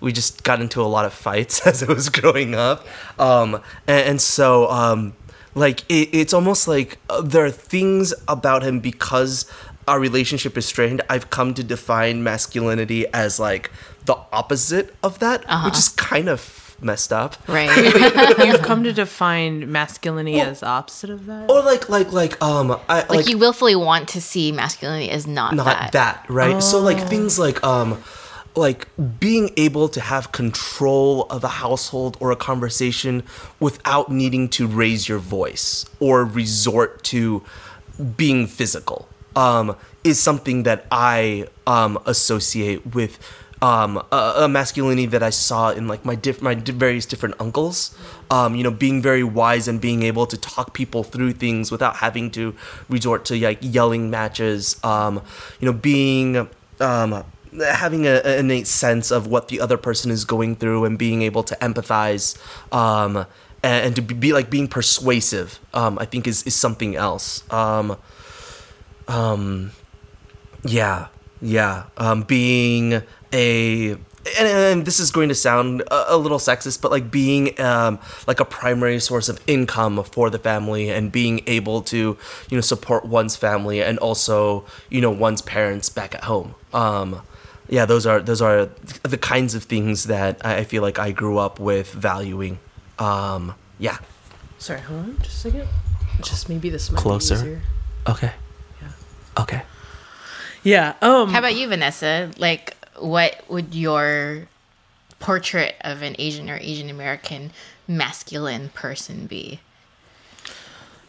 we 0.00 0.12
just 0.12 0.44
got 0.44 0.60
into 0.60 0.80
a 0.80 0.84
lot 0.84 1.04
of 1.04 1.12
fights 1.12 1.66
as 1.66 1.82
I 1.82 1.92
was 1.92 2.08
growing 2.08 2.54
up, 2.54 2.86
um, 3.18 3.56
and, 3.86 4.08
and 4.08 4.20
so 4.20 4.70
um, 4.70 5.14
like 5.54 5.88
it, 5.90 6.10
it's 6.12 6.32
almost 6.32 6.68
like 6.68 6.98
uh, 7.08 7.22
there 7.22 7.44
are 7.44 7.50
things 7.50 8.12
about 8.28 8.62
him 8.62 8.80
because 8.80 9.50
our 9.86 10.00
relationship 10.00 10.56
is 10.56 10.66
strained. 10.66 11.02
I've 11.08 11.30
come 11.30 11.54
to 11.54 11.62
define 11.62 12.22
masculinity 12.22 13.06
as 13.12 13.38
like 13.38 13.70
the 14.06 14.16
opposite 14.32 14.94
of 15.02 15.18
that, 15.18 15.44
which 15.64 15.78
is 15.78 15.88
kind 15.88 16.28
of 16.28 16.63
messed 16.80 17.12
up. 17.12 17.36
Right. 17.48 17.70
You've 18.44 18.62
come 18.62 18.84
to 18.84 18.92
define 18.92 19.70
masculinity 19.70 20.40
as 20.40 20.60
the 20.60 20.66
opposite 20.66 21.10
of 21.10 21.26
that. 21.26 21.50
Or 21.50 21.62
like 21.62 21.88
like 21.88 22.12
like 22.12 22.42
um 22.42 22.78
I 22.88 23.04
like, 23.08 23.28
you 23.28 23.38
willfully 23.38 23.76
want 23.76 24.08
to 24.10 24.20
see 24.20 24.52
masculinity 24.52 25.10
as 25.10 25.26
not, 25.26 25.54
not 25.54 25.66
that. 25.66 25.92
that, 25.92 26.26
right 26.28 26.62
so 26.62 26.80
like 26.80 26.98
things 27.08 27.38
like 27.38 27.62
um 27.64 28.02
like 28.56 28.88
being 29.18 29.50
able 29.56 29.88
to 29.88 30.00
have 30.00 30.32
control 30.32 31.24
of 31.24 31.42
a 31.42 31.48
household 31.48 32.16
or 32.20 32.30
a 32.30 32.36
conversation 32.36 33.22
without 33.58 34.10
needing 34.10 34.48
to 34.48 34.66
raise 34.66 35.08
your 35.08 35.18
voice 35.18 35.84
or 36.00 36.24
resort 36.24 37.02
to 37.02 37.42
being 38.16 38.46
physical 38.46 39.08
um 39.36 39.76
is 40.04 40.20
something 40.20 40.62
that 40.62 40.86
i 40.90 41.46
um 41.66 41.98
associate 42.06 42.94
with 42.94 43.18
um, 43.64 43.96
a, 44.12 44.34
a 44.44 44.48
masculinity 44.48 45.06
that 45.06 45.22
I 45.22 45.30
saw 45.30 45.70
in 45.70 45.88
like 45.88 46.04
my 46.04 46.14
diff- 46.14 46.42
my 46.42 46.54
various 46.54 47.06
different 47.06 47.34
uncles, 47.40 47.96
um, 48.30 48.54
you 48.54 48.62
know, 48.62 48.70
being 48.70 49.00
very 49.00 49.24
wise 49.24 49.66
and 49.66 49.80
being 49.80 50.02
able 50.02 50.26
to 50.26 50.36
talk 50.36 50.74
people 50.74 51.02
through 51.02 51.32
things 51.32 51.72
without 51.72 51.96
having 51.96 52.30
to 52.32 52.54
resort 52.90 53.24
to 53.26 53.40
like 53.40 53.58
yelling 53.62 54.10
matches, 54.10 54.78
um, 54.84 55.22
you 55.60 55.66
know, 55.66 55.72
being 55.72 56.46
um, 56.78 57.24
having 57.58 58.06
a, 58.06 58.16
an 58.16 58.40
innate 58.40 58.66
sense 58.66 59.10
of 59.10 59.28
what 59.28 59.48
the 59.48 59.62
other 59.62 59.78
person 59.78 60.10
is 60.10 60.26
going 60.26 60.56
through 60.56 60.84
and 60.84 60.98
being 60.98 61.22
able 61.22 61.42
to 61.42 61.56
empathize 61.56 62.36
um, 62.70 63.24
and, 63.62 63.86
and 63.86 63.96
to 63.96 64.02
be, 64.02 64.34
like 64.34 64.50
being 64.50 64.68
persuasive 64.68 65.58
um, 65.72 65.98
i 65.98 66.04
think 66.04 66.26
is, 66.26 66.42
is 66.42 66.54
something 66.54 66.96
else. 66.96 67.44
Yeah 70.66 71.08
yeah. 71.44 71.84
Being 72.26 73.02
a 73.34 73.90
and, 74.38 74.48
and 74.48 74.86
this 74.86 74.98
is 75.00 75.10
going 75.10 75.28
to 75.28 75.34
sound 75.34 75.82
a, 75.90 76.14
a 76.14 76.16
little 76.16 76.38
sexist 76.38 76.80
but 76.80 76.90
like 76.90 77.10
being 77.10 77.60
um, 77.60 77.98
like 78.26 78.40
a 78.40 78.44
primary 78.46 78.98
source 79.00 79.28
of 79.28 79.38
income 79.46 80.02
for 80.04 80.30
the 80.30 80.38
family 80.38 80.88
and 80.88 81.12
being 81.12 81.42
able 81.46 81.82
to 81.82 82.16
you 82.48 82.56
know 82.56 82.62
support 82.62 83.04
one's 83.04 83.36
family 83.36 83.82
and 83.82 83.98
also 83.98 84.64
you 84.88 85.00
know 85.02 85.10
one's 85.10 85.42
parents 85.42 85.90
back 85.90 86.14
at 86.14 86.24
home 86.24 86.54
um, 86.72 87.20
yeah 87.68 87.84
those 87.84 88.06
are 88.06 88.20
those 88.20 88.40
are 88.40 88.70
the 89.02 89.18
kinds 89.18 89.54
of 89.54 89.64
things 89.64 90.04
that 90.04 90.40
i 90.46 90.58
I 90.58 90.64
feel 90.64 90.82
like 90.82 90.98
i 90.98 91.10
grew 91.12 91.36
up 91.36 91.58
with 91.60 91.92
valuing 91.92 92.58
um, 92.98 93.54
yeah 93.78 93.98
Sorry, 94.58 94.80
hold 94.80 95.00
on 95.00 95.18
just 95.18 95.44
a 95.44 95.50
second. 95.50 95.68
Just 96.22 96.48
maybe 96.48 96.70
this 96.70 96.90
might 96.90 96.98
Closer. 97.02 97.34
be 97.34 97.40
easier. 97.40 97.62
okay 98.08 98.32
Yeah. 98.80 98.88
okay 99.42 99.62
Yeah. 100.62 100.94
Um. 101.02 101.28
How 101.28 101.40
about 101.40 101.54
you, 101.54 101.68
Vanessa? 101.68 102.30
Like, 102.38 102.74
what 102.98 103.42
would 103.48 103.74
your 103.74 104.48
portrait 105.18 105.76
of 105.80 106.02
an 106.02 106.16
Asian 106.18 106.50
or 106.50 106.58
Asian 106.60 106.90
American 106.90 107.50
masculine 107.88 108.68
person 108.70 109.26
be? 109.26 109.60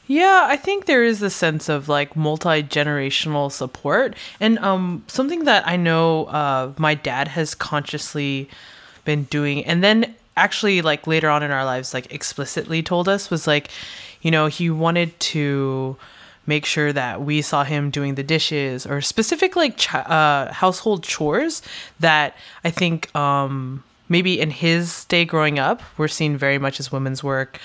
Yeah, 0.07 0.45
I 0.47 0.55
think 0.55 0.85
there 0.85 1.03
is 1.03 1.21
a 1.21 1.31
sense 1.31 1.67
of 1.67 1.89
like 1.89 2.15
multi 2.15 2.61
generational 2.61 3.51
support, 3.51 4.15
and 4.39 4.59
um, 4.59 5.03
something 5.07 5.45
that 5.45 5.67
I 5.67 5.77
know 5.77 6.25
uh, 6.25 6.73
my 6.77 6.93
dad 6.93 7.29
has 7.29 7.55
consciously 7.55 8.47
been 9.03 9.23
doing, 9.23 9.65
and 9.65 9.83
then 9.83 10.13
actually 10.37 10.81
like 10.83 11.07
later 11.07 11.29
on 11.29 11.41
in 11.41 11.49
our 11.49 11.65
lives, 11.65 11.93
like 11.93 12.13
explicitly 12.13 12.83
told 12.83 13.09
us 13.09 13.31
was 13.31 13.47
like, 13.47 13.69
you 14.21 14.29
know, 14.29 14.45
he 14.45 14.69
wanted 14.69 15.19
to 15.19 15.97
make 16.45 16.65
sure 16.65 16.93
that 16.93 17.21
we 17.21 17.41
saw 17.41 17.63
him 17.63 17.89
doing 17.89 18.15
the 18.15 18.23
dishes 18.23 18.85
or 18.85 19.01
specific 19.01 19.55
like 19.55 19.77
ch- 19.77 19.93
uh, 19.93 20.51
household 20.51 21.03
chores 21.03 21.61
that 21.99 22.35
I 22.63 22.71
think 22.71 23.13
um, 23.15 23.83
maybe 24.09 24.39
in 24.39 24.51
his 24.51 25.05
day 25.05 25.25
growing 25.25 25.59
up 25.59 25.81
were 25.97 26.07
seen 26.07 26.37
very 26.37 26.57
much 26.57 26.79
as 26.79 26.91
women's 26.91 27.23
work, 27.23 27.59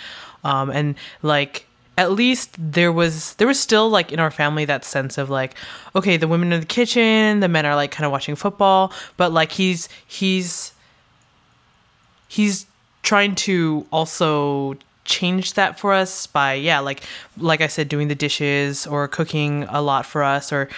um, 0.44 0.70
and 0.70 0.94
like 1.22 1.66
at 1.98 2.12
least 2.12 2.56
there 2.58 2.92
was 2.92 3.34
there 3.34 3.46
was 3.46 3.60
still 3.60 3.90
like 3.90 4.10
in 4.10 4.18
our 4.18 4.30
family 4.30 4.64
that 4.64 4.84
sense 4.84 5.18
of 5.18 5.28
like 5.28 5.54
okay 5.94 6.16
the 6.16 6.26
women 6.26 6.50
in 6.50 6.60
the 6.60 6.66
kitchen 6.66 7.40
the 7.40 7.48
men 7.48 7.66
are 7.66 7.74
like 7.74 7.90
kind 7.90 8.06
of 8.06 8.12
watching 8.12 8.34
football 8.34 8.90
but 9.18 9.32
like 9.32 9.52
he's 9.52 9.86
he's 10.06 10.72
he's 12.28 12.64
trying 13.02 13.34
to 13.34 13.86
also 13.92 14.76
change 15.10 15.54
that 15.54 15.78
for 15.78 15.92
us 15.92 16.26
by 16.26 16.54
yeah 16.54 16.78
like 16.78 17.02
like 17.36 17.60
i 17.60 17.66
said 17.66 17.88
doing 17.88 18.08
the 18.08 18.14
dishes 18.14 18.86
or 18.86 19.06
cooking 19.08 19.64
a 19.64 19.82
lot 19.82 20.06
for 20.06 20.22
us 20.22 20.52
or 20.52 20.68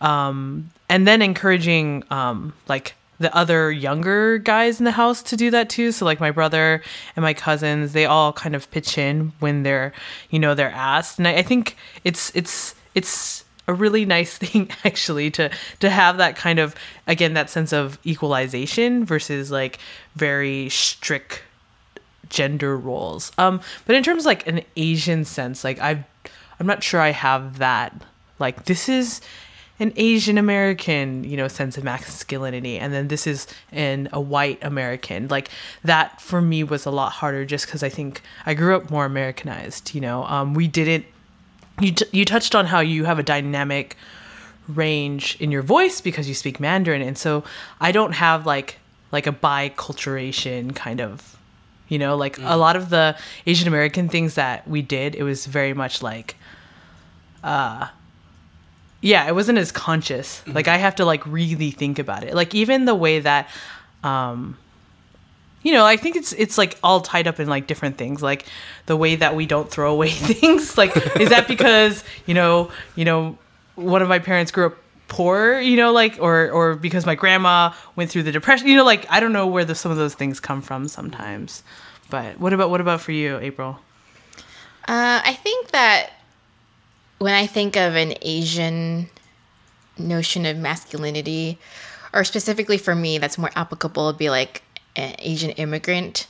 um 0.00 0.70
and 0.88 1.08
then 1.08 1.22
encouraging 1.22 2.04
um 2.10 2.52
like 2.68 2.94
the 3.20 3.34
other 3.36 3.70
younger 3.70 4.38
guys 4.38 4.80
in 4.80 4.84
the 4.84 4.90
house 4.90 5.22
to 5.22 5.36
do 5.36 5.50
that 5.50 5.68
too. 5.68 5.92
So 5.92 6.06
like 6.06 6.20
my 6.20 6.30
brother 6.30 6.82
and 7.14 7.22
my 7.22 7.34
cousins 7.34 7.92
they 7.92 8.06
all 8.06 8.32
kind 8.32 8.56
of 8.56 8.68
pitch 8.70 8.98
in 8.98 9.32
when 9.38 9.62
they're 9.62 9.92
you 10.30 10.38
know 10.38 10.54
they're 10.54 10.72
asked. 10.72 11.18
And 11.18 11.28
i, 11.28 11.36
I 11.36 11.42
think 11.42 11.76
it's 12.02 12.34
it's 12.34 12.74
it's 12.94 13.44
a 13.68 13.74
really 13.74 14.04
nice 14.04 14.36
thing 14.42 14.70
actually 14.84 15.30
to 15.32 15.50
to 15.80 15.90
have 15.90 16.16
that 16.16 16.34
kind 16.34 16.58
of 16.58 16.74
again 17.06 17.34
that 17.34 17.50
sense 17.50 17.72
of 17.72 17.98
equalization 18.04 19.04
versus 19.04 19.50
like 19.50 19.78
very 20.16 20.70
strict 20.70 21.42
gender 22.30 22.76
roles. 22.76 23.32
Um, 23.36 23.60
but 23.86 23.96
in 23.96 24.02
terms 24.02 24.22
of 24.22 24.26
like 24.26 24.46
an 24.46 24.62
Asian 24.76 25.24
sense, 25.24 25.62
like 25.62 25.78
I, 25.80 26.04
I'm 26.58 26.66
not 26.66 26.82
sure 26.82 27.00
I 27.00 27.10
have 27.10 27.58
that. 27.58 27.92
Like 28.38 28.64
this 28.64 28.88
is 28.88 29.20
an 29.78 29.92
Asian 29.96 30.36
American, 30.38 31.24
you 31.24 31.36
know, 31.36 31.48
sense 31.48 31.78
of 31.78 31.84
masculinity, 31.84 32.78
and 32.78 32.92
then 32.92 33.08
this 33.08 33.26
is 33.26 33.46
in 33.72 34.08
a 34.12 34.20
white 34.20 34.58
American. 34.62 35.28
Like 35.28 35.48
that 35.82 36.20
for 36.20 36.40
me 36.40 36.62
was 36.62 36.86
a 36.86 36.90
lot 36.90 37.12
harder, 37.12 37.44
just 37.44 37.66
because 37.66 37.82
I 37.82 37.88
think 37.88 38.22
I 38.46 38.54
grew 38.54 38.76
up 38.76 38.90
more 38.90 39.04
Americanized. 39.04 39.94
You 39.94 40.00
know, 40.00 40.24
um, 40.24 40.54
we 40.54 40.68
didn't. 40.68 41.06
You 41.80 41.92
t- 41.92 42.06
you 42.12 42.24
touched 42.24 42.54
on 42.54 42.66
how 42.66 42.80
you 42.80 43.04
have 43.04 43.18
a 43.18 43.22
dynamic 43.22 43.96
range 44.68 45.36
in 45.40 45.50
your 45.50 45.62
voice 45.62 46.00
because 46.00 46.28
you 46.28 46.34
speak 46.34 46.60
Mandarin, 46.60 47.02
and 47.02 47.16
so 47.16 47.42
I 47.80 47.90
don't 47.90 48.12
have 48.12 48.46
like 48.46 48.78
like 49.12 49.26
a 49.26 49.32
biculturation 49.32 50.74
kind 50.76 51.00
of 51.00 51.39
you 51.90 51.98
know 51.98 52.16
like 52.16 52.38
a 52.38 52.56
lot 52.56 52.76
of 52.76 52.88
the 52.88 53.14
asian 53.46 53.68
american 53.68 54.08
things 54.08 54.36
that 54.36 54.66
we 54.66 54.80
did 54.80 55.14
it 55.14 55.22
was 55.22 55.44
very 55.44 55.74
much 55.74 56.02
like 56.02 56.36
uh 57.44 57.86
yeah 59.02 59.26
it 59.26 59.34
wasn't 59.34 59.58
as 59.58 59.72
conscious. 59.72 60.42
Like 60.46 60.68
i 60.68 60.76
have 60.76 60.96
to 60.96 61.04
like 61.04 61.26
really 61.26 61.70
think 61.70 61.98
about 61.98 62.24
it. 62.24 62.34
Like 62.34 62.54
even 62.54 62.84
the 62.84 62.94
way 62.94 63.20
that 63.20 63.48
um 64.04 64.56
you 65.62 65.72
know 65.72 65.84
i 65.84 65.96
think 65.96 66.16
it's 66.16 66.32
it's 66.32 66.56
like 66.56 66.78
all 66.82 67.00
tied 67.00 67.26
up 67.26 67.40
in 67.40 67.48
like 67.48 67.66
different 67.66 67.96
things. 67.96 68.22
Like 68.22 68.46
the 68.86 68.96
way 68.96 69.16
that 69.16 69.34
we 69.34 69.46
don't 69.46 69.70
throw 69.70 69.92
away 69.92 70.10
things. 70.30 70.76
Like 70.76 70.96
is 71.18 71.30
that 71.30 71.48
because 71.54 72.04
you 72.26 72.34
know 72.34 72.70
you 72.94 73.04
know 73.04 73.38
one 73.76 74.02
of 74.02 74.08
my 74.08 74.18
parents 74.18 74.52
grew 74.52 74.66
up 74.66 74.76
poor 75.10 75.60
you 75.60 75.76
know 75.76 75.92
like 75.92 76.16
or 76.20 76.50
or 76.50 76.74
because 76.76 77.04
my 77.04 77.16
grandma 77.16 77.72
went 77.96 78.08
through 78.10 78.22
the 78.22 78.30
depression 78.32 78.68
you 78.68 78.76
know 78.76 78.84
like 78.84 79.04
i 79.10 79.18
don't 79.20 79.32
know 79.32 79.46
where 79.46 79.64
the, 79.64 79.74
some 79.74 79.90
of 79.90 79.98
those 79.98 80.14
things 80.14 80.38
come 80.40 80.62
from 80.62 80.86
sometimes 80.88 81.62
but 82.10 82.38
what 82.38 82.52
about 82.52 82.70
what 82.70 82.80
about 82.80 83.00
for 83.00 83.12
you 83.12 83.36
april 83.38 83.78
Uh, 84.88 85.20
I 85.24 85.34
think 85.34 85.70
that 85.72 86.10
when 87.18 87.34
I 87.34 87.46
think 87.46 87.76
of 87.76 87.94
an 87.94 88.14
Asian 88.22 89.08
notion 89.98 90.46
of 90.46 90.56
masculinity, 90.56 91.58
or 92.12 92.24
specifically 92.24 92.78
for 92.78 92.94
me, 92.94 93.18
that's 93.18 93.36
more 93.36 93.50
applicable, 93.54 94.06
would 94.06 94.18
be 94.18 94.30
like 94.30 94.62
an 94.96 95.14
Asian 95.18 95.50
immigrant 95.50 96.26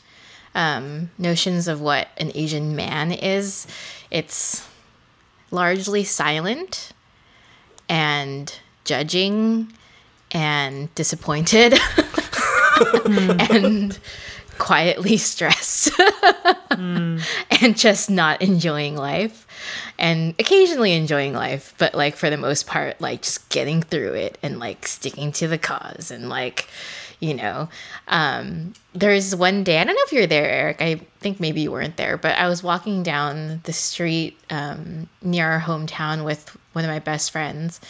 um, 0.54 1.10
notions 1.16 1.68
of 1.68 1.80
what 1.80 2.08
an 2.18 2.32
Asian 2.34 2.74
man 2.76 3.12
is. 3.12 3.66
It's 4.10 4.68
largely 5.50 6.04
silent 6.04 6.90
and 7.88 8.52
judging 8.90 9.72
and 10.32 10.92
disappointed 10.96 11.74
and 13.06 14.00
quietly 14.58 15.16
stressed 15.16 15.92
and 16.70 17.20
just 17.76 18.10
not 18.10 18.42
enjoying 18.42 18.96
life 18.96 19.46
and 19.96 20.34
occasionally 20.40 20.92
enjoying 20.92 21.32
life 21.32 21.72
but 21.78 21.94
like 21.94 22.16
for 22.16 22.30
the 22.30 22.36
most 22.36 22.66
part 22.66 23.00
like 23.00 23.22
just 23.22 23.48
getting 23.48 23.80
through 23.80 24.12
it 24.12 24.36
and 24.42 24.58
like 24.58 24.88
sticking 24.88 25.30
to 25.30 25.46
the 25.46 25.56
cause 25.56 26.10
and 26.10 26.28
like 26.28 26.68
you 27.20 27.32
know 27.32 27.68
um 28.08 28.72
there's 28.92 29.36
one 29.36 29.62
day 29.62 29.78
i 29.78 29.84
don't 29.84 29.94
know 29.94 30.02
if 30.04 30.12
you're 30.12 30.26
there 30.26 30.50
eric 30.50 30.82
i 30.82 30.96
think 31.20 31.38
maybe 31.38 31.60
you 31.60 31.70
weren't 31.70 31.96
there 31.96 32.16
but 32.16 32.36
i 32.38 32.48
was 32.48 32.60
walking 32.60 33.04
down 33.04 33.60
the 33.62 33.72
street 33.72 34.36
um, 34.50 35.08
near 35.22 35.46
our 35.46 35.60
hometown 35.60 36.24
with 36.24 36.56
one 36.72 36.84
of 36.84 36.90
my 36.90 36.98
best 36.98 37.30
friends 37.30 37.80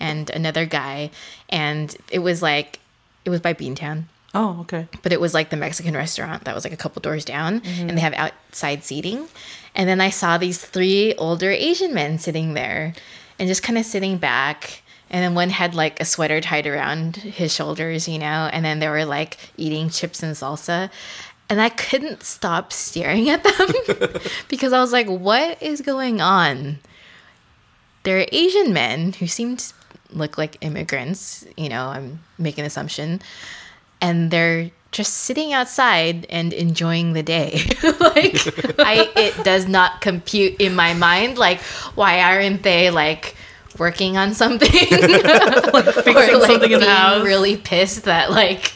and 0.00 0.30
another 0.30 0.66
guy 0.66 1.10
and 1.48 1.96
it 2.10 2.20
was 2.20 2.42
like 2.42 2.80
it 3.24 3.30
was 3.30 3.40
by 3.40 3.52
beantown 3.52 4.04
oh 4.34 4.60
okay 4.60 4.86
but 5.02 5.12
it 5.12 5.20
was 5.20 5.34
like 5.34 5.50
the 5.50 5.56
Mexican 5.56 5.94
restaurant 5.94 6.44
that 6.44 6.54
was 6.54 6.64
like 6.64 6.72
a 6.72 6.76
couple 6.76 7.00
doors 7.00 7.24
down, 7.24 7.54
and 7.54 7.64
they 7.64 7.94
mm-hmm. 7.94 7.96
have 7.98 8.14
outside 8.14 8.84
seating. 8.84 9.28
And 9.74 9.88
then 9.88 10.00
I 10.00 10.10
saw 10.10 10.38
these 10.38 10.58
three 10.58 11.14
older 11.14 11.50
Asian 11.50 11.94
men 11.94 12.18
sitting 12.18 12.54
there 12.54 12.94
and 13.38 13.48
just 13.48 13.62
kind 13.62 13.78
of 13.78 13.84
sitting 13.84 14.18
back. 14.18 14.82
And 15.10 15.22
then 15.22 15.34
one 15.34 15.50
had 15.50 15.74
like 15.74 16.00
a 16.00 16.04
sweater 16.04 16.40
tied 16.40 16.66
around 16.66 17.16
his 17.16 17.54
shoulders, 17.54 18.08
you 18.08 18.18
know, 18.18 18.50
and 18.52 18.64
then 18.64 18.80
they 18.80 18.88
were 18.88 19.04
like 19.04 19.38
eating 19.56 19.88
chips 19.88 20.22
and 20.22 20.34
salsa. 20.34 20.90
And 21.48 21.60
I 21.62 21.70
couldn't 21.70 22.22
stop 22.22 22.72
staring 22.72 23.30
at 23.30 23.42
them 23.42 23.72
because 24.48 24.72
I 24.72 24.80
was 24.80 24.92
like, 24.92 25.06
what 25.06 25.62
is 25.62 25.80
going 25.80 26.20
on? 26.20 26.78
They're 28.02 28.26
Asian 28.32 28.72
men 28.72 29.14
who 29.14 29.26
seem 29.26 29.56
to 29.56 29.72
look 30.10 30.38
like 30.38 30.56
immigrants, 30.60 31.46
you 31.56 31.68
know, 31.68 31.86
I'm 31.86 32.20
making 32.38 32.62
an 32.62 32.66
assumption 32.66 33.20
and 34.00 34.30
they're 34.30 34.70
just 34.90 35.12
sitting 35.12 35.52
outside 35.52 36.26
and 36.30 36.52
enjoying 36.52 37.12
the 37.12 37.22
day. 37.22 37.60
like 37.82 38.36
I 38.78 39.10
it 39.16 39.44
does 39.44 39.68
not 39.68 40.00
compute 40.00 40.60
in 40.60 40.74
my 40.74 40.94
mind 40.94 41.38
like 41.38 41.60
why 41.94 42.20
aren't 42.20 42.62
they 42.62 42.90
like 42.90 43.36
working 43.78 44.16
on 44.16 44.34
something 44.34 44.68
like 44.70 45.84
fixing 45.84 46.40
something 46.40 46.72
in 46.72 46.80
the 46.80 46.86
house. 46.88 47.24
really 47.24 47.56
pissed 47.56 48.04
that 48.04 48.30
like 48.30 48.72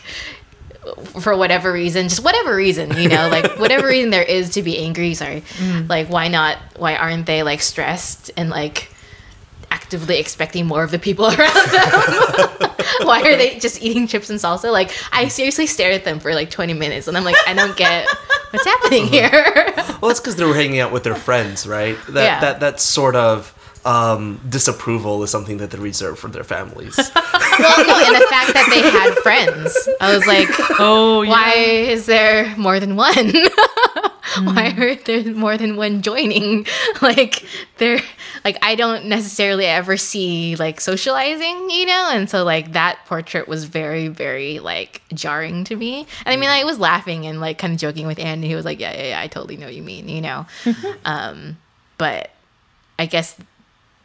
for 1.20 1.36
whatever 1.36 1.72
reason 1.72 2.08
just 2.08 2.22
whatever 2.22 2.54
reason 2.54 2.96
you 2.96 3.08
know 3.08 3.28
like 3.28 3.58
whatever 3.58 3.88
reason 3.88 4.10
there 4.10 4.22
is 4.22 4.50
to 4.50 4.62
be 4.62 4.78
angry 4.78 5.14
sorry 5.14 5.40
mm. 5.58 5.88
like 5.88 6.08
why 6.08 6.28
not 6.28 6.58
why 6.76 6.94
aren't 6.94 7.26
they 7.26 7.42
like 7.42 7.60
stressed 7.60 8.30
and 8.36 8.50
like 8.50 8.91
actively 9.72 10.18
expecting 10.18 10.66
more 10.66 10.84
of 10.84 10.90
the 10.90 10.98
people 10.98 11.24
around 11.36 11.68
them 11.70 12.70
Why 13.02 13.22
are 13.22 13.36
they 13.36 13.58
just 13.58 13.82
eating 13.82 14.06
chips 14.06 14.28
and 14.30 14.38
salsa? 14.38 14.70
Like, 14.70 14.92
I 15.12 15.28
seriously 15.28 15.66
stared 15.66 15.94
at 15.94 16.04
them 16.04 16.20
for 16.20 16.34
like 16.34 16.50
20 16.50 16.74
minutes, 16.74 17.08
and 17.08 17.16
I'm 17.16 17.24
like, 17.24 17.36
I 17.46 17.54
don't 17.54 17.76
get 17.76 18.06
what's 18.50 18.64
happening 18.66 19.04
uh-huh. 19.12 19.12
here. 19.12 19.72
Well, 20.00 20.08
that's 20.08 20.20
because 20.20 20.36
they 20.36 20.44
were 20.44 20.54
hanging 20.54 20.80
out 20.80 20.92
with 20.92 21.02
their 21.04 21.14
friends, 21.14 21.66
right? 21.66 21.96
That 22.08 22.24
Yeah. 22.24 22.40
that 22.40 22.60
that 22.60 22.80
sort 22.80 23.16
of 23.16 23.54
um, 23.84 24.40
disapproval 24.48 25.22
is 25.22 25.30
something 25.30 25.58
that 25.58 25.70
they 25.70 25.78
reserve 25.78 26.18
for 26.18 26.28
their 26.28 26.44
families. 26.44 26.96
well, 27.14 27.86
no, 27.86 27.96
and 28.06 28.16
the 28.16 28.26
fact 28.28 28.54
that 28.54 28.68
they 28.70 28.82
had 28.90 29.14
friends, 29.18 29.88
I 30.00 30.14
was 30.14 30.26
like, 30.26 30.48
Oh, 30.78 31.26
why 31.26 31.54
is 31.54 32.06
there 32.06 32.54
more 32.56 32.78
than 32.80 32.96
one? 32.96 33.32
why 34.44 34.74
are 34.78 34.94
there 34.94 35.34
more 35.34 35.56
than 35.56 35.76
one 35.76 36.02
joining? 36.02 36.66
Like 37.00 37.44
they're 37.78 38.00
like 38.44 38.58
I 38.62 38.76
don't 38.76 39.06
necessarily 39.06 39.66
ever 39.66 39.96
see 39.96 40.54
like 40.56 40.80
socializing, 40.80 41.68
you 41.70 41.86
know, 41.86 42.10
and 42.12 42.30
so 42.30 42.44
like 42.44 42.72
that 42.72 43.00
portrait 43.06 43.48
was 43.48 43.64
very 43.64 44.06
very 44.06 44.60
like 44.60 45.02
jarring 45.12 45.64
to 45.64 45.74
me. 45.74 46.06
And 46.24 46.32
I 46.32 46.36
mean, 46.36 46.48
I 46.48 46.62
was 46.62 46.78
laughing 46.78 47.26
and 47.26 47.40
like 47.40 47.58
kind 47.58 47.72
of 47.72 47.80
joking 47.80 48.06
with 48.06 48.20
Andy. 48.20 48.46
He 48.48 48.54
was 48.54 48.64
like, 48.64 48.78
"Yeah, 48.78 48.92
yeah, 48.92 49.08
yeah, 49.08 49.20
I 49.20 49.26
totally 49.26 49.56
know 49.56 49.66
what 49.66 49.74
you 49.74 49.82
mean," 49.82 50.08
you 50.08 50.20
know. 50.20 50.46
um, 51.04 51.56
but 51.98 52.30
I 52.98 53.06
guess 53.06 53.36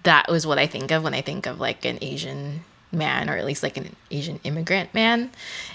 that 0.08 0.30
was 0.32 0.48
what 0.48 0.58
I 0.58 0.68
think 0.68 0.92
of 0.92 1.04
when 1.04 1.14
I 1.14 1.22
think 1.22 1.46
of 1.46 1.60
like 1.60 1.84
an 1.86 2.00
Asian 2.02 2.62
man, 2.92 3.30
or 3.30 3.36
at 3.36 3.46
least 3.46 3.62
like 3.62 3.76
an 3.78 3.94
Asian 4.10 4.40
immigrant 4.44 4.94
man, 4.94 5.30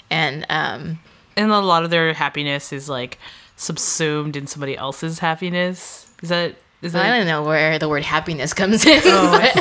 and 0.09 0.45
um, 0.49 0.99
and 1.37 1.51
a 1.51 1.59
lot 1.59 1.83
of 1.83 1.89
their 1.91 2.13
happiness 2.13 2.73
is 2.73 2.89
like 2.89 3.19
subsumed 3.55 4.35
in 4.35 4.47
somebody 4.47 4.75
else's 4.75 5.19
happiness. 5.19 6.07
Is 6.23 6.29
that 6.29 6.55
is 6.81 6.93
that 6.93 7.05
I 7.05 7.15
don't 7.15 7.27
know 7.27 7.43
where 7.43 7.77
the 7.77 7.87
word 7.87 8.03
happiness 8.03 8.53
comes 8.53 8.85
in. 8.85 9.01
Oh, 9.05 9.39
I 9.39 9.51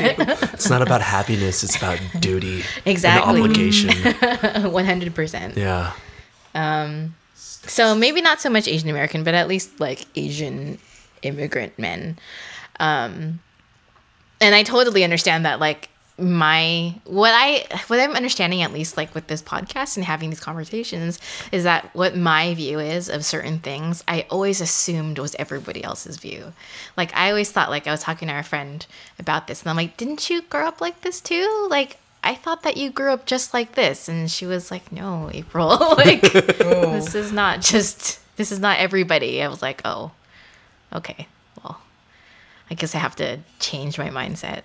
it's 0.54 0.70
not 0.70 0.80
about 0.82 1.02
happiness; 1.02 1.62
it's 1.62 1.76
about 1.76 2.00
duty 2.18 2.64
Exactly. 2.86 3.40
and 3.40 3.42
obligation. 3.44 3.92
One 4.72 4.84
hundred 4.86 5.14
percent. 5.14 5.56
Yeah. 5.56 5.92
Um 6.54 7.14
So 7.36 7.94
maybe 7.94 8.20
not 8.22 8.40
so 8.40 8.48
much 8.50 8.66
Asian 8.66 8.88
American, 8.88 9.22
but 9.22 9.34
at 9.34 9.46
least 9.48 9.78
like 9.80 10.06
Asian 10.16 10.78
immigrant 11.22 11.78
men. 11.78 12.18
Um, 12.80 13.38
and 14.42 14.54
I 14.54 14.62
totally 14.62 15.04
understand 15.04 15.46
that. 15.46 15.60
Like 15.60 15.88
my 16.18 16.94
what 17.04 17.32
I 17.34 17.64
what 17.86 17.98
I'm 17.98 18.12
understanding 18.12 18.62
at 18.62 18.72
least 18.72 18.96
like 18.96 19.14
with 19.14 19.28
this 19.28 19.42
podcast 19.42 19.96
and 19.96 20.04
having 20.04 20.30
these 20.30 20.40
conversations 20.40 21.18
is 21.50 21.64
that 21.64 21.88
what 21.94 22.16
my 22.16 22.54
view 22.54 22.78
is 22.78 23.08
of 23.08 23.24
certain 23.24 23.58
things 23.60 24.04
I 24.06 24.26
always 24.30 24.60
assumed 24.60 25.18
was 25.18 25.34
everybody 25.38 25.82
else's 25.82 26.18
view. 26.18 26.52
Like 26.96 27.16
I 27.16 27.30
always 27.30 27.50
thought 27.50 27.70
like 27.70 27.86
I 27.86 27.90
was 27.90 28.02
talking 28.02 28.28
to 28.28 28.34
our 28.34 28.42
friend 28.42 28.86
about 29.18 29.46
this 29.46 29.62
and 29.62 29.70
I'm 29.70 29.76
like, 29.76 29.96
didn't 29.96 30.28
you 30.28 30.42
grow 30.42 30.66
up 30.66 30.80
like 30.80 31.00
this 31.00 31.20
too? 31.20 31.66
Like 31.70 31.96
I 32.22 32.34
thought 32.34 32.62
that 32.62 32.76
you 32.76 32.90
grew 32.90 33.12
up 33.12 33.24
just 33.24 33.54
like 33.54 33.74
this 33.74 34.08
and 34.08 34.30
she 34.30 34.44
was 34.44 34.70
like, 34.70 34.92
no, 34.92 35.30
April. 35.32 35.68
like 35.96 36.22
oh. 36.60 36.92
this 36.92 37.14
is 37.14 37.32
not 37.32 37.62
just 37.62 38.20
this 38.36 38.52
is 38.52 38.60
not 38.60 38.78
everybody. 38.78 39.42
I 39.42 39.48
was 39.48 39.62
like, 39.62 39.80
oh, 39.84 40.12
okay. 40.92 41.26
I 42.72 42.74
guess 42.74 42.94
I 42.94 42.98
have 43.00 43.14
to 43.16 43.38
change 43.58 43.98
my 43.98 44.08
mindset. 44.08 44.62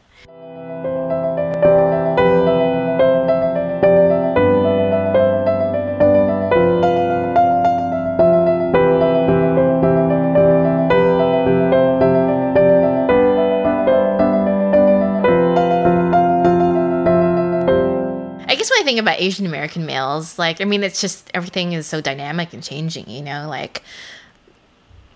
I 18.47 18.55
guess 18.55 18.69
when 18.69 18.79
I 18.79 18.83
think 18.85 18.99
about 19.01 19.19
Asian 19.19 19.45
American 19.45 19.85
males, 19.85 20.39
like, 20.39 20.61
I 20.61 20.63
mean, 20.63 20.81
it's 20.85 21.01
just 21.01 21.29
everything 21.33 21.73
is 21.73 21.85
so 21.85 21.99
dynamic 21.99 22.53
and 22.53 22.63
changing, 22.63 23.09
you 23.09 23.21
know? 23.21 23.47
Like, 23.49 23.83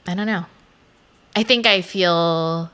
I 0.05 0.13
don't 0.13 0.27
know. 0.27 0.45
I 1.37 1.43
think 1.43 1.65
I 1.65 1.81
feel. 1.81 2.69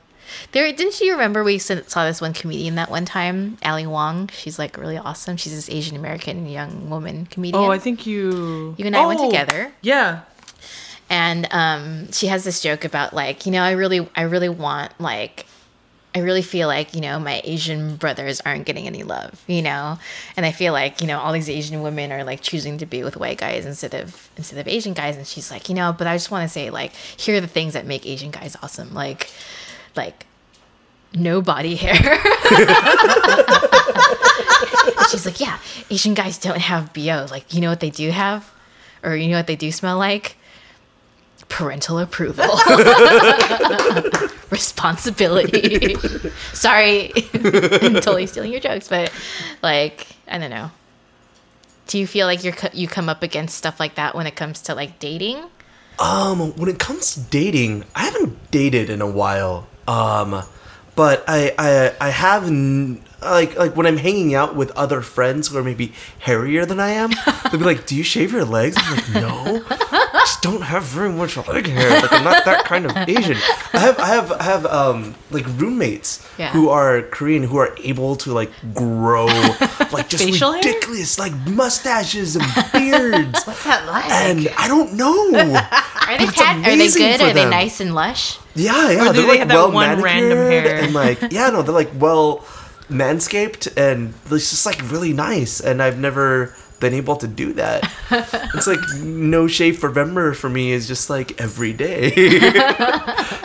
There, 0.52 0.70
didn't 0.72 1.00
you 1.00 1.12
remember 1.12 1.42
we 1.44 1.58
saw 1.58 2.04
this 2.04 2.20
one 2.20 2.32
comedian 2.32 2.74
that 2.76 2.90
one 2.90 3.04
time, 3.04 3.58
Ali 3.64 3.86
Wong? 3.86 4.28
She's 4.32 4.58
like 4.58 4.76
really 4.76 4.98
awesome. 4.98 5.36
She's 5.36 5.54
this 5.54 5.70
Asian 5.70 5.96
American 5.96 6.46
young 6.46 6.90
woman 6.90 7.26
comedian. 7.26 7.62
Oh, 7.64 7.70
I 7.70 7.78
think 7.78 8.06
you. 8.06 8.74
You 8.78 8.86
and 8.86 8.96
I 8.96 9.06
went 9.06 9.20
Oh, 9.20 9.26
together. 9.26 9.72
Yeah. 9.82 10.20
and 11.10 11.48
um, 11.52 12.12
she 12.12 12.26
has 12.26 12.44
this 12.44 12.60
joke 12.60 12.84
about 12.84 13.14
like 13.14 13.46
you 13.46 13.52
know 13.52 13.62
i 13.62 13.70
really 13.72 14.06
i 14.14 14.22
really 14.22 14.50
want 14.50 14.92
like 15.00 15.46
i 16.14 16.18
really 16.18 16.42
feel 16.42 16.68
like 16.68 16.94
you 16.94 17.00
know 17.00 17.18
my 17.18 17.40
asian 17.44 17.96
brothers 17.96 18.42
aren't 18.44 18.66
getting 18.66 18.86
any 18.86 19.02
love 19.04 19.42
you 19.46 19.62
know 19.62 19.98
and 20.36 20.44
i 20.44 20.52
feel 20.52 20.72
like 20.74 21.00
you 21.00 21.06
know 21.06 21.18
all 21.18 21.32
these 21.32 21.48
asian 21.48 21.80
women 21.82 22.12
are 22.12 22.24
like 22.24 22.42
choosing 22.42 22.76
to 22.76 22.84
be 22.84 23.02
with 23.02 23.16
white 23.16 23.38
guys 23.38 23.64
instead 23.64 23.94
of 23.94 24.28
instead 24.36 24.58
of 24.58 24.68
asian 24.68 24.92
guys 24.92 25.16
and 25.16 25.26
she's 25.26 25.50
like 25.50 25.68
you 25.70 25.74
know 25.74 25.94
but 25.96 26.06
i 26.06 26.14
just 26.14 26.30
want 26.30 26.42
to 26.46 26.52
say 26.52 26.68
like 26.68 26.92
here 26.94 27.36
are 27.38 27.40
the 27.40 27.46
things 27.46 27.72
that 27.72 27.86
make 27.86 28.04
asian 28.06 28.30
guys 28.30 28.54
awesome 28.62 28.92
like 28.92 29.30
like 29.98 30.24
no 31.14 31.42
body 31.42 31.76
hair 31.76 31.94
she's 35.10 35.26
like 35.26 35.40
yeah 35.40 35.58
asian 35.90 36.14
guys 36.14 36.38
don't 36.38 36.58
have 36.58 36.92
bo 36.92 37.26
like 37.30 37.52
you 37.52 37.60
know 37.60 37.70
what 37.70 37.80
they 37.80 37.90
do 37.90 38.10
have? 38.10 38.50
Or 39.02 39.14
you 39.14 39.28
know 39.28 39.36
what 39.36 39.46
they 39.46 39.56
do 39.56 39.70
smell 39.70 39.96
like? 39.96 40.36
Parental 41.48 42.00
approval. 42.00 42.44
Responsibility. 44.50 45.94
Sorry. 46.52 47.12
I'm 47.32 47.94
totally 48.02 48.26
stealing 48.26 48.50
your 48.50 48.60
jokes 48.60 48.88
but 48.88 49.12
like 49.62 50.08
i 50.26 50.38
don't 50.38 50.50
know. 50.50 50.70
Do 51.86 51.98
you 51.98 52.06
feel 52.06 52.26
like 52.26 52.44
you're 52.44 52.52
co- 52.52 52.68
you 52.74 52.88
come 52.88 53.08
up 53.08 53.22
against 53.22 53.56
stuff 53.56 53.80
like 53.80 53.94
that 53.94 54.14
when 54.14 54.26
it 54.26 54.36
comes 54.36 54.60
to 54.62 54.74
like 54.74 54.98
dating? 54.98 55.42
Um, 55.98 56.52
when 56.56 56.68
it 56.68 56.78
comes 56.78 57.14
to 57.14 57.20
dating, 57.20 57.84
I 57.94 58.04
haven't 58.04 58.50
dated 58.50 58.90
in 58.90 59.00
a 59.00 59.10
while. 59.10 59.66
Um, 59.88 60.42
but 60.94 61.24
I 61.26 61.54
I 61.58 61.94
I 62.00 62.10
have 62.10 62.44
n- 62.46 63.00
like 63.22 63.56
like 63.56 63.74
when 63.76 63.86
I'm 63.86 63.96
hanging 63.96 64.34
out 64.34 64.54
with 64.54 64.70
other 64.76 65.00
friends 65.00 65.48
who 65.48 65.56
are 65.58 65.62
maybe 65.64 65.92
hairier 66.20 66.66
than 66.66 66.78
I 66.80 66.90
am, 66.90 67.10
they'll 67.50 67.58
be 67.60 67.64
like, 67.64 67.86
"Do 67.86 67.94
you 67.96 68.02
shave 68.02 68.32
your 68.32 68.44
legs?" 68.44 68.76
I'm 68.78 68.96
like, 68.96 69.08
"No, 69.14 69.62
I 69.70 70.08
just 70.26 70.42
don't 70.42 70.62
have 70.62 70.82
very 70.84 71.08
much 71.10 71.36
leg 71.48 71.66
hair. 71.66 71.90
Like 72.02 72.12
I'm 72.12 72.24
not 72.24 72.44
that 72.44 72.64
kind 72.66 72.84
of 72.84 72.92
Asian." 73.08 73.38
I 73.72 73.78
have 73.78 73.98
I 73.98 74.06
have 74.06 74.32
I 74.32 74.42
have 74.42 74.66
um 74.66 75.14
like 75.30 75.46
roommates 75.56 76.26
Yeah. 76.36 76.50
who 76.50 76.68
are 76.68 77.02
Korean 77.02 77.44
who 77.44 77.56
are 77.58 77.74
able 77.82 78.16
to 78.16 78.32
like 78.34 78.50
grow 78.74 79.26
like 79.94 80.08
just 80.08 80.24
Facial 80.24 80.52
hair? 80.52 80.62
ridiculous 80.62 81.18
like 81.18 81.32
mustaches 81.46 82.34
and 82.36 82.44
beards. 82.72 83.44
what's 83.46 83.64
that 83.64 83.86
like 83.86 84.10
And 84.10 84.48
I 84.58 84.66
don't 84.68 84.94
know. 84.94 85.30
are 86.08 86.18
they 86.18 86.26
tat- 86.26 86.56
are 86.66 86.76
they 86.76 86.88
good 86.90 87.20
are 87.20 87.32
they 87.32 87.44
them. 87.46 87.50
nice 87.50 87.80
and 87.80 87.94
lush 87.94 88.38
Yeah, 88.58 88.90
yeah, 88.90 89.10
Or 89.10 89.12
they're 89.12 89.22
they 89.22 89.38
like 89.38 89.48
well 89.48 89.70
manicured 89.70 90.66
and 90.66 90.94
like 90.94 91.18
yeah, 91.30 91.50
no, 91.50 91.62
they're 91.62 91.74
like 91.74 91.90
well 91.94 92.38
manscaped 92.88 93.72
and 93.76 94.14
it's 94.30 94.50
just 94.50 94.66
like 94.66 94.80
really 94.90 95.12
nice. 95.12 95.60
And 95.60 95.82
I've 95.82 95.98
never 95.98 96.54
been 96.80 96.94
able 96.94 97.16
to 97.16 97.28
do 97.28 97.52
that. 97.54 97.90
it's 98.54 98.66
like 98.66 98.80
no 99.00 99.46
shave 99.46 99.78
for 99.78 99.88
November 99.88 100.34
for 100.34 100.48
me 100.48 100.72
is 100.72 100.86
just 100.88 101.08
like 101.10 101.40
every 101.40 101.72
day. 101.72 102.12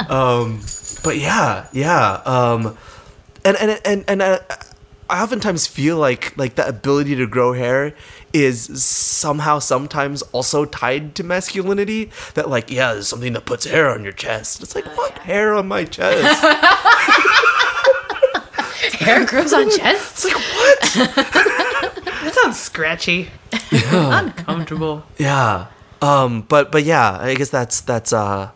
um, 0.10 0.62
but 1.04 1.18
yeah, 1.18 1.68
yeah. 1.72 2.22
Um, 2.26 2.78
and 3.46 3.58
and 3.58 3.82
and 3.86 4.06
and 4.08 4.24
I, 4.24 4.40
I 5.10 5.24
oftentimes 5.24 5.68
feel 5.68 5.98
like 5.98 6.36
like 6.38 6.56
the 6.56 6.68
ability 6.68 7.16
to 7.16 7.28
grow 7.28 7.54
hair 7.54 7.94
is 8.34 8.84
somehow 8.84 9.60
sometimes 9.60 10.22
also 10.34 10.66
tied 10.66 11.16
to 11.16 11.24
masculinity. 11.24 12.12
That 12.34 12.50
like 12.50 12.70
yeah, 12.72 12.94
there's 12.94 13.08
something 13.08 13.34
that 13.34 13.46
puts 13.46 13.66
hair 13.66 13.90
on 13.90 14.04
your 14.04 14.14
chest. 14.14 14.62
It's 14.64 14.76
like 14.76 14.86
what 14.98 15.18
hair 15.20 15.54
on 15.54 15.68
my 15.68 15.86
chest? 15.86 16.44
hair 19.00 19.26
grows 19.26 19.54
on 19.54 19.70
chests 19.70 20.26
It's 20.26 20.34
like 20.34 20.36
what? 20.36 22.00
That 22.24 22.34
sounds 22.36 22.60
scratchy. 22.60 23.30
Uncomfortable. 23.92 25.04
Yeah. 25.18 25.68
Um. 26.02 26.42
But 26.48 26.72
but 26.72 26.84
yeah, 26.84 27.18
I 27.20 27.36
guess 27.36 27.50
that's 27.50 27.82
that's 27.82 28.14
uh. 28.14 28.52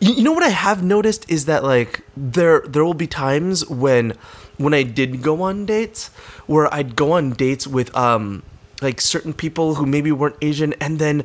You, 0.00 0.14
you 0.14 0.22
know 0.22 0.32
what 0.32 0.42
I 0.42 0.48
have 0.48 0.82
noticed 0.82 1.30
is 1.30 1.44
that 1.46 1.64
like 1.64 2.00
there 2.16 2.60
there 2.66 2.82
will 2.82 2.94
be 2.94 3.06
times 3.06 3.68
when 3.68 4.14
when 4.56 4.72
I 4.72 4.84
did 4.84 5.20
go 5.22 5.42
on 5.42 5.66
dates 5.66 6.08
where 6.46 6.72
I'd 6.72 6.96
go 6.96 7.12
on 7.12 7.32
dates 7.32 7.66
with 7.66 7.94
um 7.94 8.42
like 8.82 9.00
certain 9.00 9.32
people 9.32 9.76
who 9.76 9.86
maybe 9.86 10.12
weren't 10.12 10.36
Asian 10.42 10.72
and 10.74 10.98
then 10.98 11.24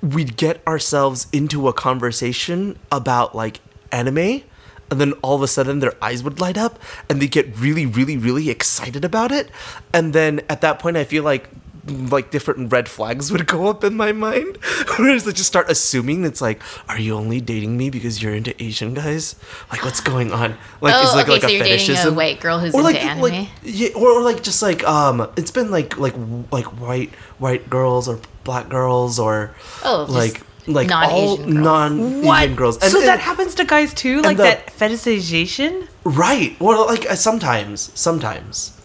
we'd 0.00 0.36
get 0.36 0.66
ourselves 0.66 1.26
into 1.32 1.68
a 1.68 1.72
conversation 1.72 2.78
about 2.90 3.34
like 3.34 3.60
anime 3.90 4.42
and 4.90 5.00
then 5.00 5.12
all 5.22 5.34
of 5.34 5.42
a 5.42 5.48
sudden 5.48 5.78
their 5.78 5.94
eyes 6.02 6.22
would 6.22 6.40
light 6.40 6.58
up 6.58 6.78
and 7.08 7.20
they 7.20 7.28
get 7.28 7.46
really 7.58 7.86
really 7.86 8.16
really 8.16 8.50
excited 8.50 9.04
about 9.04 9.32
it. 9.32 9.50
And 9.92 10.12
then 10.12 10.40
at 10.48 10.60
that 10.60 10.78
point 10.78 10.96
I 10.96 11.04
feel 11.04 11.22
like 11.22 11.48
like 11.86 12.30
different 12.30 12.70
red 12.72 12.88
flags 12.88 13.32
would 13.32 13.46
go 13.46 13.66
up 13.68 13.82
in 13.82 13.94
my 13.96 14.12
mind. 14.12 14.56
Whereas 14.98 15.26
I 15.26 15.32
just 15.32 15.48
start 15.48 15.68
assuming 15.70 16.24
it's 16.24 16.40
like, 16.40 16.62
are 16.88 16.98
you 16.98 17.14
only 17.14 17.40
dating 17.40 17.76
me 17.76 17.90
because 17.90 18.22
you're 18.22 18.34
into 18.34 18.60
Asian 18.62 18.94
guys? 18.94 19.34
Like, 19.70 19.84
what's 19.84 20.00
going 20.00 20.32
on? 20.32 20.56
Like, 20.80 20.94
oh, 20.96 21.02
is 21.08 21.14
like 21.14 21.24
okay, 21.24 21.32
like 21.32 21.42
so 21.42 21.48
a 21.48 21.52
you're 21.52 21.64
dating 21.64 21.96
a 21.98 22.12
white 22.12 22.40
girl 22.40 22.58
who's 22.60 22.74
or 22.74 22.80
into 22.80 22.92
like, 22.92 23.04
anime. 23.04 23.22
like 23.22 23.48
yeah, 23.64 23.88
or, 23.96 24.10
or 24.12 24.22
like 24.22 24.42
just 24.42 24.62
like 24.62 24.84
um, 24.84 25.28
it's 25.36 25.50
been 25.50 25.70
like 25.70 25.98
like 25.98 26.14
like 26.52 26.66
white 26.80 27.10
white 27.38 27.68
girls 27.68 28.08
or 28.08 28.20
black 28.44 28.68
girls 28.68 29.18
or 29.18 29.54
Oh, 29.84 30.06
just 30.06 30.16
like 30.16 30.42
like 30.68 30.92
all 30.92 31.36
non-Asian 31.38 31.54
girls. 31.54 31.64
non-Asian 31.64 32.54
girls. 32.54 32.90
so 32.90 32.98
And- 33.00 33.08
that 33.08 33.18
happens 33.18 33.54
to 33.56 33.64
guys 33.64 33.92
too, 33.92 34.22
like 34.22 34.36
the- 34.36 34.44
that 34.44 34.66
fetishization. 34.68 35.88
Right. 36.04 36.56
Well, 36.60 36.86
like 36.86 37.10
uh, 37.10 37.16
sometimes, 37.16 37.90
sometimes, 37.98 38.80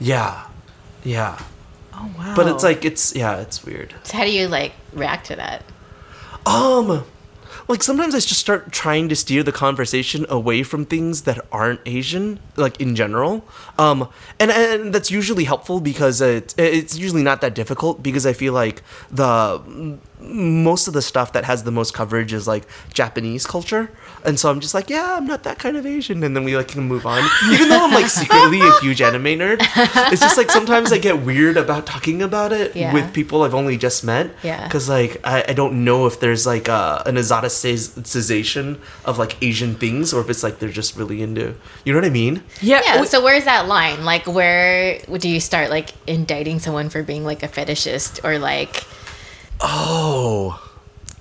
yeah, 0.00 0.46
yeah. 1.04 1.38
Oh 2.00 2.10
wow! 2.18 2.34
But 2.34 2.46
it's 2.48 2.64
like 2.64 2.84
it's 2.84 3.14
yeah, 3.14 3.40
it's 3.40 3.62
weird. 3.64 3.94
So 4.04 4.16
how 4.16 4.24
do 4.24 4.32
you 4.32 4.48
like 4.48 4.72
react 4.92 5.26
to 5.26 5.36
that? 5.36 5.64
Um, 6.46 7.04
like 7.68 7.82
sometimes 7.82 8.14
I 8.14 8.18
just 8.18 8.40
start 8.40 8.72
trying 8.72 9.08
to 9.10 9.16
steer 9.16 9.42
the 9.42 9.52
conversation 9.52 10.24
away 10.28 10.62
from 10.62 10.86
things 10.86 11.22
that 11.22 11.38
aren't 11.52 11.80
Asian, 11.86 12.40
like 12.56 12.80
in 12.80 12.96
general. 12.96 13.44
Um, 13.78 14.08
and 14.38 14.50
and 14.50 14.94
that's 14.94 15.10
usually 15.10 15.44
helpful 15.44 15.80
because 15.80 16.20
it 16.20 16.54
it's 16.58 16.96
usually 16.96 17.22
not 17.22 17.40
that 17.42 17.54
difficult 17.54 18.02
because 18.02 18.24
I 18.24 18.32
feel 18.32 18.54
like 18.54 18.82
the 19.10 19.98
most 20.22 20.86
of 20.88 20.94
the 20.94 21.02
stuff 21.02 21.32
that 21.32 21.44
has 21.44 21.64
the 21.64 21.70
most 21.70 21.94
coverage 21.94 22.32
is 22.32 22.46
like 22.46 22.64
Japanese 22.92 23.46
culture, 23.46 23.90
and 24.24 24.38
so 24.38 24.50
I'm 24.50 24.60
just 24.60 24.74
like, 24.74 24.90
yeah, 24.90 25.16
I'm 25.16 25.26
not 25.26 25.42
that 25.44 25.58
kind 25.58 25.76
of 25.76 25.86
Asian, 25.86 26.22
and 26.22 26.36
then 26.36 26.44
we 26.44 26.56
like 26.56 26.68
can 26.68 26.82
move 26.82 27.06
on. 27.06 27.22
Even 27.52 27.68
though 27.68 27.84
I'm 27.84 27.92
like 27.92 28.06
secretly 28.20 28.60
a 28.60 28.70
huge 28.80 29.00
anime 29.02 29.24
nerd, 29.24 29.58
it's 30.12 30.20
just 30.20 30.36
like 30.36 30.50
sometimes 30.50 30.92
I 30.92 30.98
get 30.98 31.22
weird 31.22 31.56
about 31.56 31.86
talking 31.86 32.22
about 32.22 32.52
it 32.52 32.76
Yeah. 32.76 32.92
with 32.92 33.12
people 33.14 33.42
I've 33.42 33.54
only 33.54 33.76
just 33.76 34.04
met. 34.04 34.30
Yeah. 34.42 34.64
Because 34.64 34.88
like 34.88 35.20
I, 35.24 35.44
I 35.48 35.52
don't 35.52 35.84
know 35.84 36.06
if 36.06 36.20
there's 36.20 36.46
like 36.46 36.68
a, 36.68 37.02
an 37.06 37.16
exoticization 37.16 38.78
of 39.04 39.18
like 39.18 39.42
Asian 39.42 39.74
things 39.74 40.12
or 40.12 40.20
if 40.20 40.30
it's 40.30 40.42
like 40.42 40.58
they're 40.58 40.68
just 40.68 40.96
really 40.96 41.22
into. 41.22 41.54
You 41.84 41.92
know 41.92 41.98
what 41.98 42.06
I 42.06 42.10
mean? 42.10 42.42
yeah. 42.60 42.80
Yeah. 42.84 43.04
So 43.04 43.22
where's 43.22 43.44
that 43.44 43.68
line? 43.68 44.04
Like, 44.04 44.26
where 44.26 44.98
do 45.18 45.28
you 45.28 45.40
start 45.40 45.70
like 45.70 45.90
indicting 46.06 46.58
someone 46.58 46.88
for 46.90 47.02
being 47.02 47.24
like 47.24 47.42
a 47.42 47.48
fetishist 47.48 48.22
or 48.24 48.38
like? 48.38 48.84
Oh, 49.60 50.60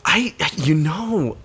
I 0.05 0.33
you 0.55 0.75
know, 0.75 1.37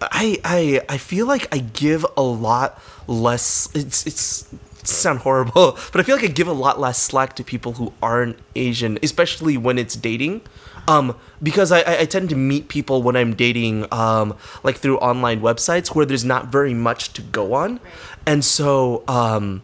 I 0.00 0.38
I 0.44 0.80
I 0.88 0.98
feel 0.98 1.26
like 1.26 1.52
I 1.52 1.58
give 1.58 2.06
a 2.16 2.22
lot 2.22 2.80
less. 3.06 3.68
It's 3.74 4.06
it's 4.06 4.48
sound 4.84 5.20
horrible, 5.20 5.78
but 5.92 6.00
I 6.00 6.04
feel 6.04 6.16
like 6.16 6.24
I 6.24 6.28
give 6.28 6.46
a 6.48 6.52
lot 6.52 6.78
less 6.80 7.02
slack 7.02 7.34
to 7.36 7.44
people 7.44 7.72
who 7.74 7.92
aren't 8.02 8.38
Asian, 8.54 8.98
especially 9.02 9.56
when 9.56 9.78
it's 9.78 9.96
dating. 9.96 10.42
Um, 10.86 11.16
because 11.42 11.70
I, 11.70 11.80
I 11.80 12.00
I 12.00 12.04
tend 12.06 12.30
to 12.30 12.36
meet 12.36 12.68
people 12.68 13.02
when 13.02 13.14
I'm 13.16 13.34
dating, 13.34 13.92
um, 13.92 14.34
like 14.62 14.76
through 14.76 14.98
online 14.98 15.40
websites 15.40 15.94
where 15.94 16.06
there's 16.06 16.24
not 16.24 16.46
very 16.46 16.72
much 16.74 17.12
to 17.14 17.22
go 17.22 17.52
on, 17.54 17.80
and 18.26 18.44
so 18.44 19.04
um, 19.08 19.62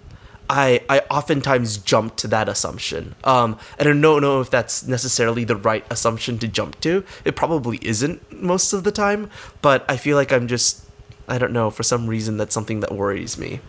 I 0.48 0.82
I 0.88 1.00
oftentimes 1.10 1.78
jump 1.78 2.16
to 2.16 2.28
that 2.28 2.48
assumption. 2.48 3.14
Um, 3.24 3.58
and 3.78 3.88
I 3.88 3.92
don't 3.92 4.22
know 4.22 4.40
if 4.40 4.50
that's 4.50 4.86
necessarily 4.86 5.44
the 5.44 5.56
right 5.56 5.84
assumption 5.90 6.38
to 6.38 6.48
jump 6.48 6.80
to. 6.80 7.04
It 7.24 7.36
probably 7.36 7.78
isn't 7.82 8.42
most 8.42 8.72
of 8.72 8.84
the 8.84 8.92
time, 8.92 9.30
but 9.62 9.84
I 9.88 9.96
feel 9.96 10.16
like 10.16 10.32
I'm 10.32 10.48
just 10.48 10.84
I 11.28 11.38
don't 11.38 11.52
know 11.52 11.70
for 11.70 11.82
some 11.82 12.06
reason 12.06 12.36
that's 12.36 12.54
something 12.54 12.80
that 12.80 12.92
worries 12.92 13.38
me. 13.38 13.60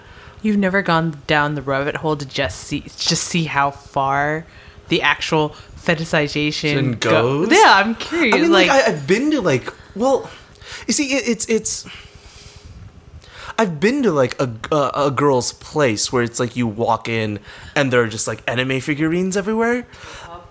You've 0.42 0.58
never 0.58 0.82
gone 0.82 1.22
down 1.28 1.56
the 1.56 1.62
rabbit 1.62 1.98
hole 1.98 2.18
to 2.18 2.26
just 2.26 2.60
see 2.60 2.82
just 2.82 3.24
see 3.24 3.46
how 3.46 3.72
far 3.72 4.46
the 4.90 5.02
actual 5.02 5.56
fetishization 5.86 7.00
goes? 7.00 7.50
Yeah, 7.52 7.74
I'm 7.76 7.96
curious. 7.96 8.36
I 8.36 8.40
mean, 8.40 8.52
like, 8.52 8.68
like, 8.68 8.88
I, 8.88 8.92
I've 8.92 9.08
been 9.08 9.32
to 9.32 9.42
like, 9.42 9.72
well, 9.96 10.30
you 10.88 10.94
see, 10.94 11.14
it, 11.14 11.28
it's 11.28 11.46
it's. 11.48 11.88
I've 13.58 13.80
been 13.80 14.04
to 14.04 14.12
like 14.12 14.40
a, 14.42 14.52
a 14.72 15.08
a 15.08 15.12
girl's 15.12 15.54
place 15.54 16.12
where 16.12 16.24
it's 16.24 16.40
like 16.40 16.56
you 16.56 16.68
walk 16.68 17.08
in 17.08 17.40
and 17.76 17.92
there 17.92 18.02
are 18.02 18.08
just 18.08 18.28
like 18.28 18.44
anime 18.50 18.82
figurines 18.82 19.38
everywhere, 19.38 19.88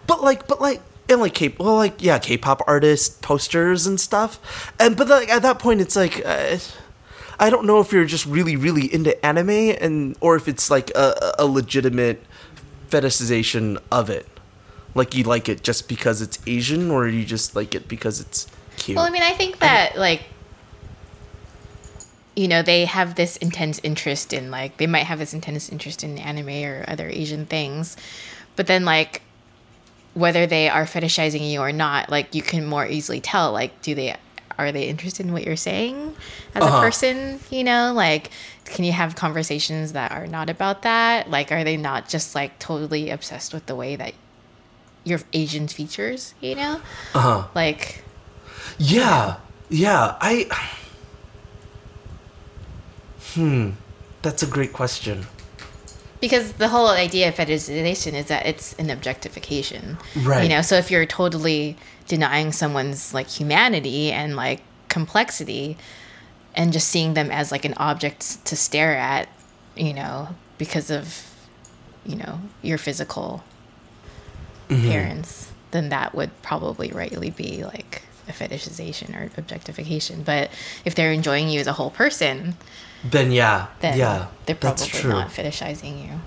but 0.07 0.23
like 0.23 0.47
but 0.47 0.61
like 0.61 0.81
and 1.09 1.21
like 1.21 1.35
K 1.35 1.55
well 1.59 1.77
like 1.77 2.03
yeah 2.03 2.19
K-pop 2.19 2.63
artist 2.67 3.21
posters 3.23 3.87
and 3.87 4.01
stuff, 4.01 4.73
and 4.81 4.97
but 4.97 5.09
like 5.09 5.29
at 5.29 5.43
that 5.43 5.59
point 5.59 5.81
it's 5.81 5.97
like. 5.97 6.25
Uh, 6.25 6.59
I 7.37 7.51
don't 7.51 7.67
know 7.67 7.81
if 7.81 7.93
you're 7.93 8.05
just 8.05 8.27
really, 8.27 8.55
really 8.55 8.93
into 8.95 9.13
anime, 9.27 9.75
and 9.81 10.17
or 10.21 10.37
if 10.37 10.47
it's 10.47 10.71
like 10.71 10.91
a, 10.91 11.35
a 11.39 11.47
legitimate 11.47 12.23
fetishization 12.89 13.79
of 13.91 14.09
it. 14.09 14.29
Like 14.95 15.17
you 15.17 15.25
like 15.25 15.49
it 15.49 15.65
just 15.65 15.89
because 15.89 16.23
it's 16.23 16.39
Asian, 16.47 16.91
or 16.91 17.09
you 17.09 17.25
just 17.25 17.57
like 17.57 17.75
it 17.75 17.89
because 17.89 18.21
it's 18.21 18.47
cute. 18.77 18.97
Well, 18.97 19.05
I 19.05 19.11
mean, 19.11 19.25
I 19.25 19.33
think 19.33 19.59
that 19.59 19.99
like, 19.99 20.23
you 22.37 22.49
know, 22.49 22.63
they 22.63 22.85
have 22.85 23.15
this 23.15 23.37
intense 23.37 23.81
interest 23.83 24.33
in 24.33 24.51
like 24.51 24.77
they 24.79 24.87
might 24.87 25.05
have 25.05 25.19
this 25.19 25.35
intense 25.35 25.69
interest 25.71 26.03
in 26.03 26.19
anime 26.19 26.49
or 26.65 26.85
other 26.89 27.09
Asian 27.09 27.47
things, 27.47 27.97
but 28.57 28.67
then 28.67 28.85
like 28.85 29.23
whether 30.15 30.47
they 30.47 30.69
are 30.69 30.85
fetishizing 30.85 31.49
you 31.51 31.61
or 31.61 31.73
not, 31.73 32.11
like 32.11 32.35
you 32.35 32.43
can 32.43 32.65
more 32.67 32.87
easily 32.87 33.21
tell. 33.21 33.53
Like, 33.53 33.81
do 33.83 33.95
they 33.95 34.17
are 34.57 34.71
they 34.71 34.85
interested 34.89 35.27
in 35.27 35.33
what 35.33 35.45
you're 35.45 35.57
saying 35.57 36.15
as 36.55 36.63
Uh-huh. 36.63 36.77
a 36.79 36.81
person? 36.81 37.41
You 37.51 37.65
know, 37.65 37.93
like 37.95 38.31
can 38.65 38.85
you 38.85 38.93
have 38.93 39.15
conversations 39.15 39.93
that 39.93 40.11
are 40.13 40.27
not 40.27 40.49
about 40.51 40.83
that? 40.83 41.31
Like, 41.31 41.53
are 41.53 41.65
they 41.65 41.77
not 41.77 42.09
just 42.09 42.35
like 42.35 42.59
totally 42.59 43.11
obsessed 43.11 43.53
with 43.55 43.67
the 43.67 43.77
way 43.77 43.95
that 43.97 44.15
your 45.05 45.21
Asian 45.33 45.69
features? 45.69 46.35
You 46.41 46.55
know, 46.57 46.81
uh 47.15 47.21
huh. 47.21 47.45
like. 47.55 48.03
Yeah, 48.79 49.37
yeah. 49.69 50.17
I. 50.21 50.49
Hmm, 53.35 53.71
that's 54.23 54.43
a 54.43 54.47
great 54.47 54.73
question. 54.73 55.27
because 56.21 56.53
the 56.55 56.69
whole 56.69 56.89
idea 56.89 57.29
of 57.29 57.35
fetishization 57.35 58.15
is 58.15 58.27
that 58.27 58.47
it's 58.47 58.73
an 58.75 58.89
objectification 58.89 59.99
Right. 60.17 60.43
you 60.45 60.49
know 60.49 60.63
so 60.63 60.77
if 60.77 60.91
you're 60.91 61.05
totally 61.07 61.77
denying 62.09 62.51
someone's 62.53 63.13
like 63.13 63.29
humanity 63.29 64.11
and 64.13 64.35
like 64.37 64.61
complexity 64.89 65.77
and 66.55 66.73
just 66.73 66.89
seeing 66.89 67.13
them 67.15 67.31
as 67.31 67.51
like 67.53 67.65
an 67.67 67.75
object 67.77 68.43
to 68.47 68.57
stare 68.57 68.97
at 68.97 69.29
you 69.77 69.93
know 69.93 70.29
because 70.57 70.91
of 70.91 71.05
you 72.07 72.17
know 72.17 72.41
your 72.63 72.79
physical 72.79 73.43
Mm-hmm. 74.69 74.87
appearance 74.89 75.53
then 75.73 75.91
that 75.91 76.15
would 76.15 76.31
probably 76.43 76.91
rightly 76.91 77.29
be 77.31 77.65
like 77.65 78.03
a 78.29 78.33
fetishization 78.33 79.15
or 79.15 79.31
objectification 79.37 80.23
but 80.23 80.49
if 80.87 80.95
they're 80.95 81.13
enjoying 81.13 81.51
you 81.51 81.61
as 81.61 81.67
a 81.67 81.75
whole 81.75 81.91
person 81.91 82.55
Then 83.05 83.33
yeah, 83.33 83.67
then 83.81 83.99
yeah, 83.99 84.27
they're 84.47 84.57
that's 84.57 84.89
probably 84.89 85.01
true. 85.01 85.11
not 85.11 85.29
fetishizing 85.29 86.03
you 86.03 86.21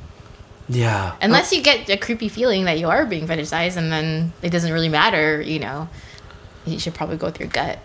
Yeah, 0.70 1.16
Unless 1.22 1.52
oh. 1.52 1.56
you 1.56 1.64
get 1.64 1.90
a 1.90 1.98
creepy 1.98 2.30
feeling 2.30 2.66
that 2.66 2.78
you 2.80 2.88
are 2.90 3.06
being 3.06 3.28
fetishized, 3.28 3.78
and 3.78 3.92
then 3.92 4.34
it 4.42 4.52
doesn't 4.52 4.72
really 4.72 4.90
matter, 4.90 5.42
you 5.42 5.60
know. 5.60 5.90
You 6.66 6.80
should 6.80 6.94
probably 6.94 7.18
go 7.18 7.28
with 7.28 7.40
your 7.40 7.50
gut. 7.50 7.80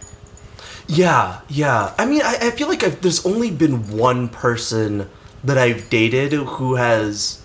Yeah, 0.89 1.41
yeah. 1.49 1.95
I 1.97 2.05
mean, 2.05 2.21
I, 2.23 2.37
I 2.43 2.51
feel 2.51 2.69
like 2.69 2.83
I've, 2.83 3.01
there's 3.01 3.25
only 3.25 3.51
been 3.51 3.97
one 3.97 4.29
person 4.29 5.09
that 5.45 5.57
I've 5.57 5.89
dated 5.89 6.33
who 6.33 6.75
has 6.75 7.43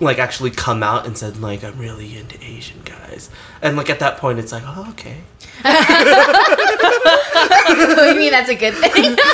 like 0.00 0.18
actually 0.18 0.50
come 0.50 0.82
out 0.82 1.06
and 1.06 1.16
said 1.16 1.36
like 1.36 1.62
I'm 1.62 1.78
really 1.78 2.16
into 2.16 2.42
Asian 2.42 2.80
guys, 2.84 3.30
and 3.60 3.76
like 3.76 3.88
at 3.88 4.00
that 4.00 4.18
point 4.18 4.38
it's 4.38 4.52
like 4.52 4.64
oh 4.66 4.88
okay. 4.90 5.18
you 8.08 8.14
mean 8.16 8.30
that's 8.32 8.48
a 8.48 8.54
good 8.54 8.74
thing? 8.74 9.16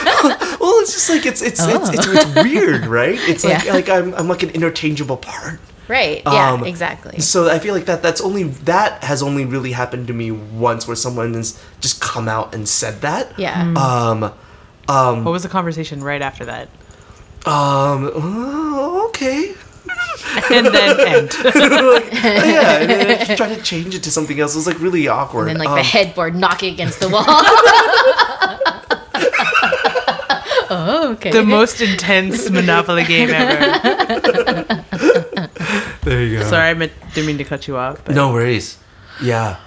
Well, 0.60 0.80
it's 0.82 0.92
just 0.92 1.08
like 1.08 1.24
it's 1.24 1.40
it's 1.42 1.60
it's, 1.64 1.88
it's, 1.90 2.06
it's 2.06 2.34
weird, 2.42 2.86
right? 2.86 3.16
It's 3.20 3.44
like 3.44 3.62
Oh. 3.62 3.66
Yeah. 3.66 3.72
like 3.74 3.88
I'm 3.88 4.14
I'm 4.14 4.28
like 4.28 4.42
an 4.42 4.50
interchangeable 4.50 5.16
part. 5.16 5.60
right. 5.88 6.22
Yeah. 6.26 6.52
Um, 6.52 6.64
exactly. 6.64 7.20
So 7.20 7.48
I 7.48 7.58
feel 7.58 7.74
like 7.74 7.86
that 7.86 8.02
that's 8.02 8.20
only 8.20 8.42
that 8.44 9.02
has 9.04 9.22
only 9.22 9.44
really 9.44 9.72
happened 9.72 10.06
to 10.08 10.12
me 10.12 10.30
once, 10.30 10.86
where 10.86 10.96
someone 10.96 11.34
has 11.34 11.58
just 11.80 12.00
come 12.00 12.28
out 12.28 12.54
and 12.54 12.68
said 12.68 13.00
that. 13.02 13.38
Yeah. 13.38 13.72
Um. 13.76 14.32
Um. 14.88 15.24
what 15.24 15.30
was 15.32 15.42
the 15.44 15.48
conversation 15.48 16.02
right 16.02 16.20
after 16.22 16.44
that? 16.46 16.68
Um. 17.46 18.10
oh, 18.14 19.06
okay. 19.10 19.54
And 20.50 20.66
then 20.66 21.00
end. 21.00 21.32
yeah, 21.44 22.78
and 22.78 22.90
then 22.90 23.10
I 23.10 23.24
just 23.24 23.36
tried 23.36 23.54
to 23.54 23.62
change 23.62 23.94
it 23.94 24.02
to 24.04 24.10
something 24.10 24.38
else. 24.40 24.54
It 24.54 24.58
was 24.58 24.66
like 24.66 24.80
really 24.80 25.08
awkward. 25.08 25.48
and 25.48 25.56
then 25.56 25.58
like 25.66 25.68
Um, 25.70 25.76
the 25.76 25.82
headboard 25.82 26.34
knocking 26.34 26.72
against 26.72 27.00
the 27.00 27.08
wall. 27.08 27.24
oh, 30.70 31.12
okay. 31.12 31.30
the 31.30 31.42
most 31.44 31.80
intense 31.80 32.50
Monopoly 32.50 33.04
game 33.04 33.30
ever. 33.30 34.84
There 36.02 36.22
you 36.24 36.38
go. 36.38 36.44
Sorry, 36.44 36.70
I 36.70 36.74
meant, 36.74 36.92
didn't 37.14 37.26
mean 37.26 37.38
to 37.38 37.44
cut 37.44 37.66
you 37.68 37.76
off. 37.76 38.04
But 38.04 38.14
No 38.14 38.32
worries. 38.32 38.78
Yeah. 39.22 39.58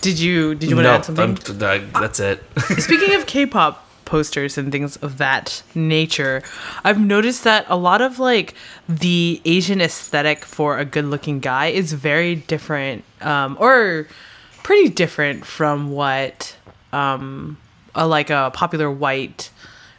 Did 0.00 0.18
you 0.18 0.54
Did 0.54 0.70
you 0.70 0.76
want 0.76 0.86
to 0.86 0.90
add 0.92 1.04
something? 1.04 1.24
I'm- 1.36 1.58
that- 1.58 1.92
that's 1.92 2.20
it. 2.20 2.42
Speaking 2.78 3.14
of 3.14 3.26
K-pop 3.26 3.86
posters 4.10 4.58
and 4.58 4.72
things 4.72 4.96
of 4.96 5.18
that 5.18 5.62
nature, 5.72 6.42
I've 6.82 7.00
noticed 7.00 7.44
that 7.44 7.64
a 7.68 7.76
lot 7.76 8.02
of 8.02 8.18
like 8.18 8.54
the 8.88 9.40
Asian 9.44 9.80
aesthetic 9.80 10.44
for 10.44 10.78
a 10.78 10.84
good 10.84 11.04
looking 11.04 11.38
guy 11.38 11.66
is 11.68 11.92
very 11.92 12.34
different, 12.34 13.04
um, 13.20 13.56
or 13.60 14.08
pretty 14.64 14.88
different 14.88 15.46
from 15.46 15.92
what 15.92 16.56
um, 16.92 17.56
a, 17.94 18.04
like 18.06 18.30
a 18.30 18.50
popular 18.52 18.90
white 18.90 19.50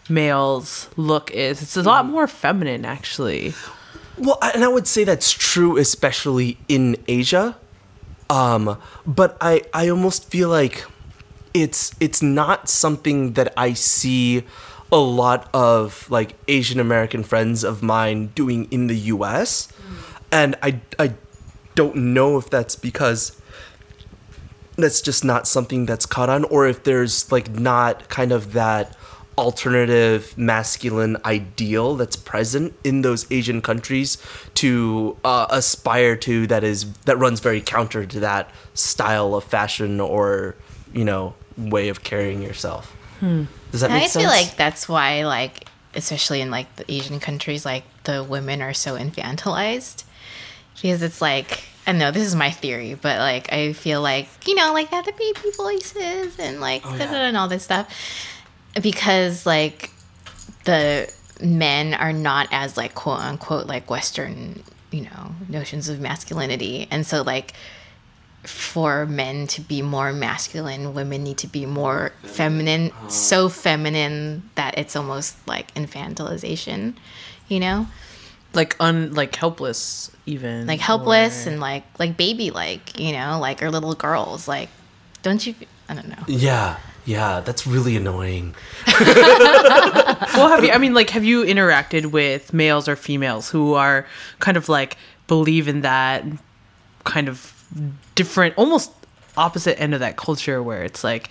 male's 0.10 0.90
look 0.98 1.32
is. 1.32 1.62
It's 1.62 1.78
a 1.78 1.84
lot 1.84 2.06
more 2.06 2.28
feminine, 2.28 2.84
actually. 2.84 3.54
Well, 4.18 4.38
and 4.42 4.66
I 4.66 4.68
would 4.68 4.88
say 4.88 5.06
that's 5.06 5.32
true, 5.32 5.78
especially 5.78 6.58
in 6.68 6.98
Asia. 7.08 7.56
Um, 8.30 8.78
but 9.08 9.38
I, 9.40 9.62
I 9.74 9.88
almost 9.88 10.30
feel 10.30 10.50
like 10.50 10.86
it's 11.54 11.94
it's 12.00 12.22
not 12.22 12.70
something 12.70 13.34
that 13.34 13.54
I 13.58 13.74
see 13.74 14.44
a 14.92 14.98
lot 14.98 15.50
of 15.54 16.10
like 16.10 16.36
Asian 16.48 16.80
American 16.80 17.24
friends 17.24 17.64
of 17.64 17.82
mine 17.82 18.28
doing 18.28 18.68
in 18.72 18.88
the 18.88 18.96
U.S. 18.96 19.68
And 20.32 20.56
I 20.62 20.82
I 21.00 21.14
don't 21.76 21.96
know 21.96 22.38
if 22.38 22.50
that's 22.50 22.76
because 22.76 23.42
that's 24.76 25.02
just 25.02 25.24
not 25.24 25.48
something 25.48 25.86
that's 25.86 26.06
caught 26.06 26.30
on 26.30 26.44
or 26.46 26.68
if 26.68 26.84
there's 26.84 27.32
like 27.32 27.50
not 27.50 28.10
kind 28.10 28.32
of 28.32 28.54
that 28.54 28.96
alternative 29.38 30.38
masculine 30.38 31.18
ideal 31.24 31.96
that's 31.96 32.16
present 32.16 32.74
in 32.84 33.02
those 33.02 33.26
asian 33.32 33.62
countries 33.62 34.18
to 34.54 35.18
uh, 35.24 35.48
aspire 35.50 36.16
to 36.16 36.46
that 36.48 36.64
is 36.64 36.92
that 37.06 37.18
runs 37.18 37.40
very 37.40 37.62
counter 37.62 38.06
to 38.06 38.20
that 38.20 38.50
style 38.74 39.34
of 39.34 39.44
fashion 39.44 40.00
or 40.00 40.56
you 40.94 41.06
know 41.06 41.34
way 41.58 41.90
of 41.90 42.04
carrying 42.04 42.42
yourself. 42.42 42.92
Hmm. 43.20 43.44
Does 43.72 43.82
that 43.82 43.92
And 43.92 43.96
make 43.96 44.04
I 44.04 44.08
sense? 44.08 44.26
I 44.26 44.30
feel 44.30 44.30
like 44.48 44.58
that's 44.58 44.90
why, 44.90 45.26
like, 45.26 45.68
especially 45.94 46.42
in 46.42 46.52
like 46.52 46.76
the 46.76 46.92
Asian 46.92 47.20
countries, 47.20 47.66
like 47.66 47.84
the 48.04 48.24
women 48.24 48.62
are 48.62 48.74
so 48.74 48.98
infantilized. 48.98 50.04
Because 50.76 51.02
it's 51.02 51.22
like 51.22 51.64
I 51.86 51.92
know 51.92 52.12
this 52.12 52.24
is 52.26 52.36
my 52.36 52.52
theory, 52.52 52.94
but 52.96 53.20
like 53.20 53.52
I 53.54 53.74
feel 53.74 54.02
like 54.02 54.28
you 54.48 54.56
know, 54.56 54.74
like 54.74 54.90
they 54.90 54.96
have 54.96 55.06
the 55.06 55.12
baby 55.12 55.52
voices 55.56 56.40
and 56.40 56.60
like 56.60 56.82
Oh, 56.86 56.92
da, 56.98 57.06
da, 57.06 57.12
da, 57.12 57.18
and 57.18 57.38
all 57.38 57.48
this 57.48 57.64
stuff. 57.64 57.94
Because 58.82 59.46
like 59.46 59.92
the 60.66 61.12
men 61.42 61.94
are 61.94 62.14
not 62.14 62.48
as 62.52 62.78
like 62.78 62.96
quote 62.96 63.20
unquote 63.20 63.68
like 63.68 63.90
Western, 63.90 64.64
you 64.92 65.02
know, 65.02 65.36
notions 65.50 65.90
of 65.90 66.00
masculinity, 66.00 66.88
and 66.90 67.06
so 67.06 67.22
like 67.22 67.54
for 68.44 69.06
men 69.06 69.46
to 69.48 69.62
be 69.62 69.82
more 69.82 70.12
masculine, 70.14 70.94
women 70.94 71.24
need 71.24 71.38
to 71.40 71.48
be 71.48 71.66
more 71.66 72.12
feminine, 72.24 72.92
so 73.08 73.50
feminine 73.50 74.50
that 74.56 74.78
it's 74.78 74.96
almost 74.96 75.36
like 75.48 75.74
infantilization, 75.76 76.96
you 77.48 77.60
know? 77.60 77.88
Like 78.54 78.76
un 78.80 79.14
like 79.14 79.36
helpless 79.36 80.12
even. 80.26 80.68
Like 80.68 80.80
helpless 80.80 81.46
or- 81.46 81.52
and 81.52 81.60
like 81.60 81.84
like 82.00 82.18
baby 82.18 82.52
like, 82.52 83.00
you 83.00 83.14
know, 83.14 83.40
like 83.40 83.62
or 83.64 83.70
little 83.72 83.94
girls. 83.94 84.48
Like 84.48 84.70
don't 85.22 85.46
you 85.46 85.54
I 85.88 85.94
don't 85.94 86.08
know. 86.10 86.24
yeah 86.28 86.78
yeah 87.06 87.42
that's 87.42 87.66
really 87.68 87.96
annoying 87.98 88.54
well, 88.88 90.50
have 90.50 90.64
you? 90.64 90.72
I 90.72 90.78
mean, 90.78 90.94
like, 90.94 91.10
have 91.12 91.24
you 91.24 91.44
interacted 91.44 92.08
with 92.08 92.54
males 92.54 92.88
or 92.88 92.96
females 92.96 93.50
who 93.50 93.74
are 93.74 94.06
kind 94.40 94.58
of 94.58 94.70
like 94.70 94.98
believe 95.28 95.68
in 95.68 95.82
that 95.82 96.24
kind 97.04 97.28
of 97.30 97.61
different, 98.16 98.58
almost 98.58 98.92
opposite 99.38 99.80
end 99.80 99.94
of 99.94 100.00
that 100.00 100.18
culture 100.18 100.62
where 100.62 100.84
it's 100.84 101.04
like, 101.04 101.30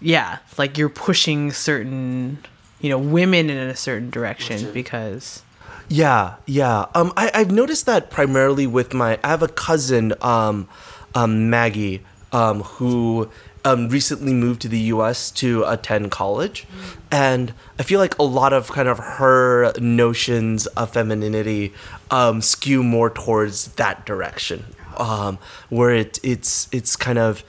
yeah, 0.00 0.38
like 0.58 0.76
you're 0.76 0.88
pushing 0.88 1.52
certain, 1.52 2.38
you 2.80 2.90
know, 2.90 2.98
women 2.98 3.50
in 3.50 3.56
a 3.56 3.76
certain 3.76 4.10
direction 4.10 4.72
because. 4.72 5.42
Yeah, 5.88 6.36
yeah. 6.46 6.86
Um, 6.94 7.12
I, 7.16 7.30
I've 7.34 7.50
noticed 7.50 7.86
that 7.86 8.10
primarily 8.10 8.66
with 8.66 8.94
my. 8.94 9.18
I 9.22 9.28
have 9.28 9.42
a 9.42 9.48
cousin, 9.48 10.14
um, 10.22 10.68
um, 11.14 11.50
Maggie, 11.50 12.02
um, 12.32 12.62
who 12.62 13.30
um, 13.64 13.88
recently 13.88 14.32
moved 14.32 14.62
to 14.62 14.68
the 14.68 14.78
U.S. 14.78 15.30
to 15.32 15.64
attend 15.64 16.10
college, 16.10 16.66
and 17.10 17.52
I 17.78 17.82
feel 17.82 18.00
like 18.00 18.18
a 18.18 18.22
lot 18.22 18.52
of 18.52 18.68
kind 18.68 18.88
of 18.88 18.98
her 18.98 19.72
notions 19.78 20.66
of 20.68 20.90
femininity 20.92 21.72
um, 22.10 22.40
skew 22.40 22.82
more 22.82 23.10
towards 23.10 23.68
that 23.72 24.06
direction, 24.06 24.64
um, 24.98 25.38
where 25.68 25.90
it 25.90 26.18
it's 26.22 26.68
it's 26.72 26.96
kind 26.96 27.18
of 27.18 27.44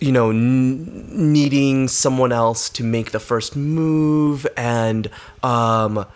you 0.00 0.12
know 0.12 0.30
n- 0.30 1.32
needing 1.32 1.88
someone 1.88 2.32
else 2.32 2.68
to 2.70 2.84
make 2.84 3.12
the 3.12 3.20
first 3.20 3.56
move 3.56 4.46
and 4.56 5.08
um, 5.42 6.06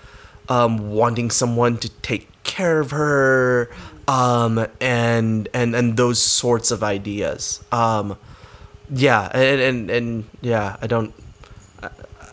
um, 0.49 0.91
wanting 0.91 1.31
someone 1.31 1.79
to 1.79 1.89
take 2.03 2.29
care 2.43 2.81
of 2.81 2.91
her 2.91 3.71
um, 4.09 4.67
and 4.81 5.49
and 5.55 5.75
and 5.75 5.97
those 5.97 6.21
sorts 6.21 6.71
of 6.71 6.83
ideas. 6.83 7.63
Um, 7.73 8.17
yeah 8.93 9.31
and, 9.35 9.61
and 9.61 9.91
and 9.91 10.25
yeah 10.41 10.77
i 10.83 10.87
don't 10.87 11.15
I- 11.83 11.91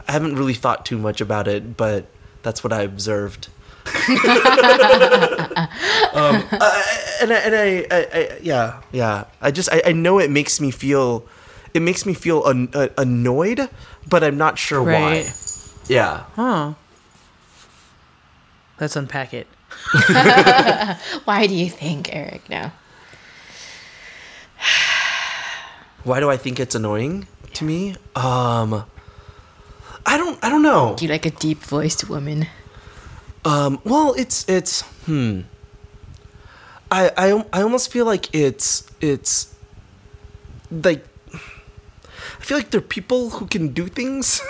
i 0.07 0.11
haven't 0.11 0.36
really 0.36 0.55
thought 0.55 0.86
too 0.86 0.97
much 0.97 1.22
about 1.22 1.47
it 1.47 1.78
but 1.78 2.07
that's 2.41 2.63
what 2.63 2.74
i 2.74 2.82
observed 2.82 3.49
um, 6.13 6.43
I- 6.51 7.17
and 7.21 7.33
I, 7.33 7.38
and 7.45 7.55
I, 7.55 7.85
I, 7.91 8.07
I 8.13 8.38
yeah 8.41 8.81
yeah 8.91 9.25
i 9.41 9.49
just 9.51 9.69
I, 9.71 9.81
I 9.88 9.91
know 9.91 10.19
it 10.19 10.29
makes 10.29 10.59
me 10.61 10.71
feel 10.71 11.25
it 11.73 11.81
makes 11.81 12.05
me 12.05 12.13
feel 12.13 12.45
an, 12.45 12.69
uh, 12.73 12.89
annoyed 12.97 13.69
but 14.07 14.23
i'm 14.23 14.38
not 14.38 14.57
sure 14.59 14.83
why 14.83 15.25
yeah 15.88 16.23
Huh. 16.35 16.73
Let's 18.79 18.95
unpack 18.95 19.33
it. 19.33 19.47
Why 21.25 21.47
do 21.47 21.55
you 21.55 21.67
think, 21.67 22.13
Eric? 22.13 22.47
No. 22.47 22.69
why 26.03 26.19
do 26.19 26.29
i 26.29 26.38
think 26.38 26.59
it's 26.59 26.75
annoying 26.75 27.27
to 27.53 27.63
me 27.65 27.95
um 28.15 28.85
i 30.05 30.15
don't 30.17 30.38
i 30.43 30.49
don't 30.49 30.61
know 30.61 30.93
Do 30.97 31.05
you 31.05 31.11
like 31.11 31.25
a 31.25 31.31
deep 31.31 31.59
voiced 31.59 32.07
woman? 32.09 32.47
Um, 33.47 33.79
well, 33.85 34.13
it's 34.17 34.43
it's 34.49 34.81
hmm. 35.07 35.47
I 36.91 37.11
I 37.15 37.45
I 37.53 37.61
almost 37.61 37.89
feel 37.89 38.03
like 38.03 38.27
it's 38.35 38.83
it's 38.99 39.55
like 40.69 41.07
I 41.31 42.43
feel 42.43 42.57
like 42.57 42.71
they're 42.71 42.81
people 42.81 43.29
who 43.39 43.47
can 43.47 43.69
do 43.69 43.87
things, 43.87 44.43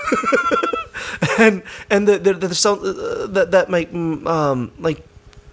and 1.38 1.62
and 1.92 2.08
that 2.08 2.24
there, 2.24 2.34
there's 2.34 2.58
some 2.58 2.80
uh, 2.82 3.28
that 3.28 3.52
that 3.52 3.70
might 3.70 3.94
mm, 3.94 4.26
um 4.26 4.72
like 4.80 5.06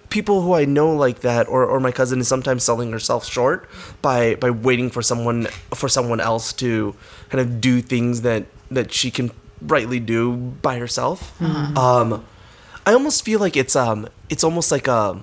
people 0.09 0.41
who 0.41 0.53
I 0.53 0.65
know 0.65 0.95
like 0.95 1.21
that, 1.21 1.47
or, 1.47 1.65
or 1.65 1.79
my 1.79 1.91
cousin 1.91 2.19
is 2.19 2.27
sometimes 2.27 2.63
selling 2.63 2.91
herself 2.91 3.25
short 3.29 3.69
by 4.01 4.35
by 4.41 4.49
waiting 4.49 4.89
for 4.89 5.03
someone 5.03 5.45
for 5.69 5.87
someone 5.87 6.19
else 6.19 6.51
to 6.65 6.95
kind 7.29 7.41
of 7.41 7.61
do 7.61 7.79
things 7.81 8.21
that 8.21 8.45
that 8.71 8.91
she 8.91 9.11
can 9.11 9.29
rightly 9.61 9.99
do 9.99 10.33
by 10.65 10.79
herself. 10.79 11.39
Um, 11.77 12.25
I 12.85 12.93
almost 12.93 13.25
feel 13.25 13.39
like 13.39 13.57
it's 13.57 13.75
um 13.75 14.07
it's 14.29 14.43
almost 14.43 14.71
like 14.71 14.87
a 14.87 15.21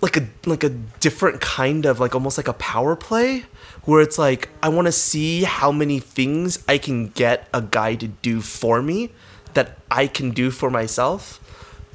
like 0.00 0.16
a 0.16 0.28
like 0.44 0.62
a 0.62 0.68
different 0.68 1.40
kind 1.40 1.86
of 1.86 1.98
like 1.98 2.14
almost 2.14 2.36
like 2.36 2.48
a 2.48 2.52
power 2.54 2.94
play 2.94 3.44
where 3.84 4.02
it's 4.02 4.18
like 4.18 4.50
I 4.62 4.68
want 4.68 4.86
to 4.86 4.92
see 4.92 5.44
how 5.44 5.72
many 5.72 5.98
things 5.98 6.62
I 6.68 6.78
can 6.78 7.08
get 7.08 7.48
a 7.54 7.62
guy 7.62 7.94
to 7.96 8.08
do 8.08 8.40
for 8.40 8.82
me 8.82 9.10
that 9.54 9.78
I 9.90 10.06
can 10.06 10.30
do 10.30 10.50
for 10.50 10.70
myself 10.70 11.40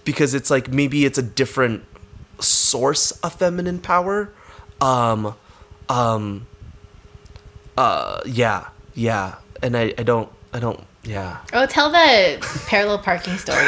because 0.03 0.33
it's 0.33 0.49
like 0.49 0.69
maybe 0.69 1.05
it's 1.05 1.19
a 1.19 1.23
different 1.23 1.85
source 2.39 3.11
of 3.21 3.35
feminine 3.35 3.79
power. 3.79 4.33
Um 4.79 5.35
um 5.87 6.47
uh 7.77 8.21
yeah 8.25 8.69
yeah. 8.95 9.35
And 9.61 9.77
I 9.77 9.93
I 9.97 10.03
don't 10.03 10.31
I 10.51 10.59
don't 10.59 10.83
yeah 11.03 11.37
Oh, 11.53 11.65
tell 11.65 11.89
the 11.89 12.37
parallel 12.67 12.99
parking 12.99 13.37
story. 13.37 13.57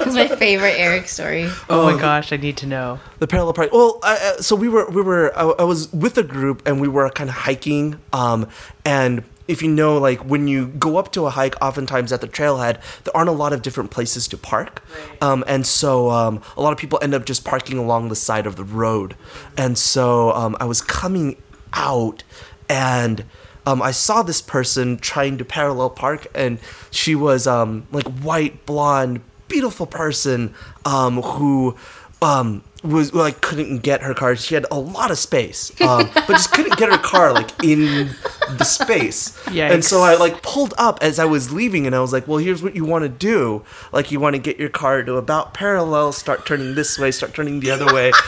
it's 0.00 0.14
my 0.14 0.28
favorite 0.28 0.76
Eric 0.78 1.08
story. 1.08 1.50
Oh, 1.68 1.92
my 1.92 2.00
gosh, 2.00 2.32
I 2.32 2.36
need 2.36 2.56
to 2.58 2.66
know. 2.66 3.00
The 3.18 3.26
parallel 3.26 3.52
park. 3.54 3.72
Well, 3.72 3.98
I, 4.02 4.14
uh, 4.16 4.40
so 4.40 4.54
we 4.56 4.68
were 4.68 4.88
we 4.88 5.02
were 5.02 5.36
I, 5.36 5.42
I 5.42 5.64
was 5.64 5.92
with 5.92 6.16
a 6.16 6.22
group 6.22 6.66
and 6.66 6.80
we 6.80 6.88
were 6.88 7.10
kind 7.10 7.28
of 7.28 7.36
hiking. 7.36 8.00
Um, 8.12 8.48
and 8.84 9.24
if 9.48 9.62
you 9.62 9.68
know, 9.68 9.98
like 9.98 10.20
when 10.24 10.46
you 10.46 10.68
go 10.68 10.96
up 10.98 11.10
to 11.12 11.26
a 11.26 11.30
hike, 11.30 11.56
oftentimes 11.60 12.12
at 12.12 12.20
the 12.20 12.28
trailhead, 12.28 12.80
there 13.04 13.16
aren't 13.16 13.30
a 13.30 13.32
lot 13.32 13.52
of 13.52 13.62
different 13.62 13.90
places 13.90 14.28
to 14.28 14.36
park. 14.36 14.82
Um, 15.20 15.42
and 15.46 15.66
so 15.66 16.10
um, 16.10 16.42
a 16.56 16.62
lot 16.62 16.72
of 16.72 16.78
people 16.78 16.98
end 17.02 17.14
up 17.14 17.24
just 17.24 17.44
parking 17.44 17.78
along 17.78 18.08
the 18.08 18.16
side 18.16 18.46
of 18.46 18.56
the 18.56 18.64
road. 18.64 19.16
And 19.56 19.76
so 19.76 20.32
um, 20.32 20.56
I 20.60 20.64
was 20.64 20.80
coming 20.80 21.36
out 21.72 22.22
and. 22.68 23.24
Um, 23.68 23.82
I 23.82 23.90
saw 23.90 24.22
this 24.22 24.40
person 24.40 24.96
trying 24.96 25.36
to 25.36 25.44
parallel 25.44 25.90
park, 25.90 26.26
and 26.34 26.58
she 26.90 27.14
was 27.14 27.46
um, 27.46 27.86
like 27.92 28.06
white, 28.06 28.64
blonde, 28.64 29.20
beautiful 29.46 29.84
person 29.84 30.54
um, 30.86 31.20
who 31.20 31.76
um, 32.22 32.64
was 32.82 33.12
like 33.12 33.42
couldn't 33.42 33.80
get 33.80 34.00
her 34.00 34.14
car. 34.14 34.36
She 34.36 34.54
had 34.54 34.64
a 34.70 34.78
lot 34.78 35.10
of 35.10 35.18
space, 35.18 35.70
um, 35.82 36.08
but 36.14 36.28
just 36.28 36.50
couldn't 36.50 36.78
get 36.78 36.90
her 36.90 36.96
car 36.96 37.34
like 37.34 37.50
in 37.62 38.08
the 38.56 38.64
space. 38.64 39.36
Yikes. 39.44 39.70
And 39.70 39.84
so 39.84 40.00
I 40.00 40.14
like 40.14 40.42
pulled 40.42 40.72
up 40.78 41.00
as 41.02 41.18
I 41.18 41.26
was 41.26 41.52
leaving, 41.52 41.86
and 41.86 41.94
I 41.94 42.00
was 42.00 42.10
like, 42.10 42.26
"Well, 42.26 42.38
here's 42.38 42.62
what 42.62 42.74
you 42.74 42.86
want 42.86 43.02
to 43.02 43.10
do. 43.10 43.64
Like, 43.92 44.10
you 44.10 44.18
want 44.18 44.34
to 44.34 44.40
get 44.40 44.58
your 44.58 44.70
car 44.70 45.02
to 45.02 45.16
about 45.16 45.52
parallel, 45.52 46.12
start 46.12 46.46
turning 46.46 46.74
this 46.74 46.98
way, 46.98 47.10
start 47.10 47.34
turning 47.34 47.60
the 47.60 47.70
other 47.70 47.92
way." 47.92 48.12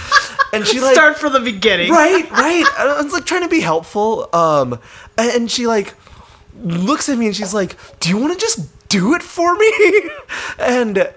And 0.52 0.66
she 0.66 0.80
like 0.82 0.94
Start 0.94 1.16
from 1.18 1.32
the 1.32 1.40
beginning. 1.40 1.90
right, 1.92 2.30
right. 2.32 2.64
I 2.78 3.02
was 3.02 3.12
like 3.12 3.24
trying 3.24 3.42
to 3.42 3.48
be 3.48 3.60
helpful. 3.60 4.28
Um, 4.32 4.78
and 5.18 5.50
she 5.50 5.66
like 5.66 5.94
looks 6.62 7.08
at 7.08 7.18
me 7.18 7.26
and 7.26 7.36
she's 7.36 7.54
like, 7.54 7.76
"Do 8.00 8.08
you 8.08 8.16
want 8.16 8.32
to 8.34 8.38
just 8.38 8.88
do 8.88 9.14
it 9.14 9.22
for 9.22 9.54
me?" 9.54 10.10
and 10.58 11.12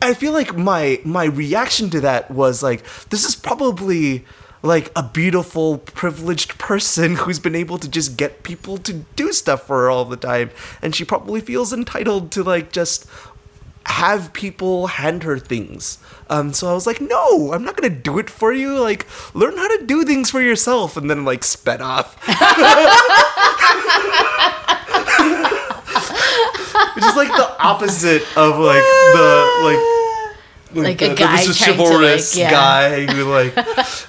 I 0.00 0.14
feel 0.14 0.32
like 0.32 0.56
my 0.56 1.00
my 1.04 1.24
reaction 1.24 1.90
to 1.90 2.00
that 2.00 2.30
was 2.30 2.62
like, 2.62 2.84
"This 3.10 3.24
is 3.24 3.34
probably." 3.36 4.24
Like 4.60 4.90
a 4.96 5.04
beautiful, 5.04 5.78
privileged 5.78 6.58
person 6.58 7.14
who's 7.14 7.38
been 7.38 7.54
able 7.54 7.78
to 7.78 7.88
just 7.88 8.16
get 8.16 8.42
people 8.42 8.76
to 8.78 8.92
do 9.14 9.32
stuff 9.32 9.68
for 9.68 9.82
her 9.82 9.88
all 9.88 10.04
the 10.04 10.16
time, 10.16 10.50
and 10.82 10.96
she 10.96 11.04
probably 11.04 11.40
feels 11.40 11.72
entitled 11.72 12.32
to 12.32 12.42
like 12.42 12.72
just 12.72 13.06
have 13.88 14.32
people 14.32 14.86
hand 14.86 15.22
her 15.24 15.38
things. 15.38 15.98
Um, 16.30 16.52
so 16.52 16.68
I 16.70 16.74
was 16.74 16.86
like, 16.86 17.00
no, 17.00 17.52
I'm 17.52 17.64
not 17.64 17.76
gonna 17.76 17.88
do 17.94 18.18
it 18.18 18.28
for 18.30 18.52
you. 18.52 18.78
Like, 18.78 19.06
learn 19.34 19.56
how 19.56 19.66
to 19.78 19.84
do 19.86 20.04
things 20.04 20.30
for 20.30 20.40
yourself, 20.40 20.96
and 20.96 21.10
then 21.10 21.24
like 21.24 21.42
sped 21.42 21.80
off. 21.80 22.14
Which 26.94 27.04
is 27.04 27.16
like 27.16 27.28
the 27.28 27.56
opposite 27.60 28.22
of 28.36 28.58
like 28.58 28.82
the 28.82 29.60
like 29.64 29.78
Like 30.84 30.98
the, 30.98 31.12
a 31.12 31.14
guy 31.14 31.44
this 31.44 31.56
trying 31.58 31.76
to, 31.76 31.82
like, 31.82 31.88
chivalrous 31.88 32.36
yeah. 32.36 32.50
guy 32.50 33.06
who 33.06 33.24
like 33.24 33.56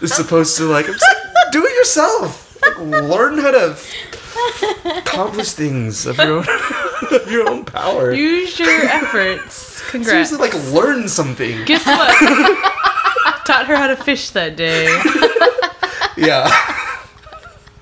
is 0.01 0.13
supposed 0.13 0.57
to 0.57 0.63
like 0.65 0.88
I'm 0.88 0.93
just 0.93 1.05
like, 1.05 1.51
do 1.53 1.65
it 1.65 1.73
yourself. 1.75 2.57
Like, 2.61 2.77
learn 2.80 3.38
how 3.38 3.51
to 3.51 3.77
accomplish 4.97 5.53
things 5.53 6.05
of 6.05 6.17
your 6.17 6.39
own 6.39 6.45
of 7.11 7.32
your 7.32 7.49
own 7.49 7.63
power. 7.65 8.11
Use 8.11 8.59
your 8.59 8.69
efforts. 8.69 9.68
Congrats. 9.90 10.30
Seriously, 10.30 10.38
like 10.38 10.54
learn 10.72 11.08
something. 11.08 11.66
Guess 11.66 11.86
what? 11.86 12.10
Taught 13.46 13.66
her 13.66 13.76
how 13.76 13.88
to 13.88 13.96
fish 13.96 14.30
that 14.32 14.56
day. 14.56 14.88
Yeah. 16.18 16.52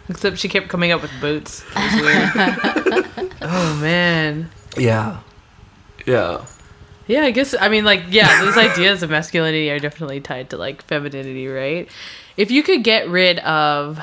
Except 0.10 0.38
she 0.38 0.48
kept 0.48 0.70
coming 0.70 0.92
up 0.92 1.02
with 1.02 1.12
boots. 1.20 1.64
It 1.76 1.94
was 1.94 2.02
weird. 3.18 3.34
oh 3.42 3.80
man. 3.82 4.50
Yeah. 4.78 5.22
Yeah. 6.06 6.46
Yeah, 7.08 7.24
I 7.24 7.32
guess 7.32 7.56
I 7.60 7.68
mean 7.68 7.84
like 7.84 8.04
yeah, 8.10 8.44
those 8.44 8.58
ideas 8.58 9.02
of 9.02 9.10
masculinity 9.10 9.70
are 9.72 9.80
definitely 9.80 10.22
tied 10.22 10.52
to 10.52 10.58
like 10.58 10.84
femininity, 10.84 11.48
right? 11.48 11.90
If 12.38 12.52
you 12.52 12.62
could 12.64 12.84
get 12.84 13.10
rid 13.10 13.40
of 13.40 14.00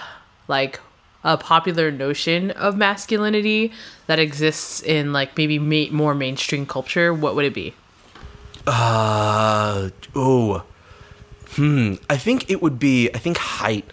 like 0.49 0.81
a 1.23 1.37
popular 1.39 1.91
notion 1.91 2.51
of 2.51 2.77
masculinity 2.77 3.73
that 4.09 4.19
exists 4.19 4.83
in 4.83 5.13
like 5.13 5.39
maybe 5.39 5.59
ma- 5.59 5.95
more 5.95 6.15
mainstream 6.15 6.67
culture, 6.67 7.15
what 7.15 7.37
would 7.37 7.45
it 7.45 7.55
be? 7.55 7.75
Uh 8.67 9.91
oh. 10.15 10.63
Hmm. 11.57 11.95
I 12.11 12.17
think 12.17 12.51
it 12.51 12.63
would 12.63 12.79
be 12.79 13.11
I 13.15 13.19
think 13.19 13.39
height. 13.39 13.93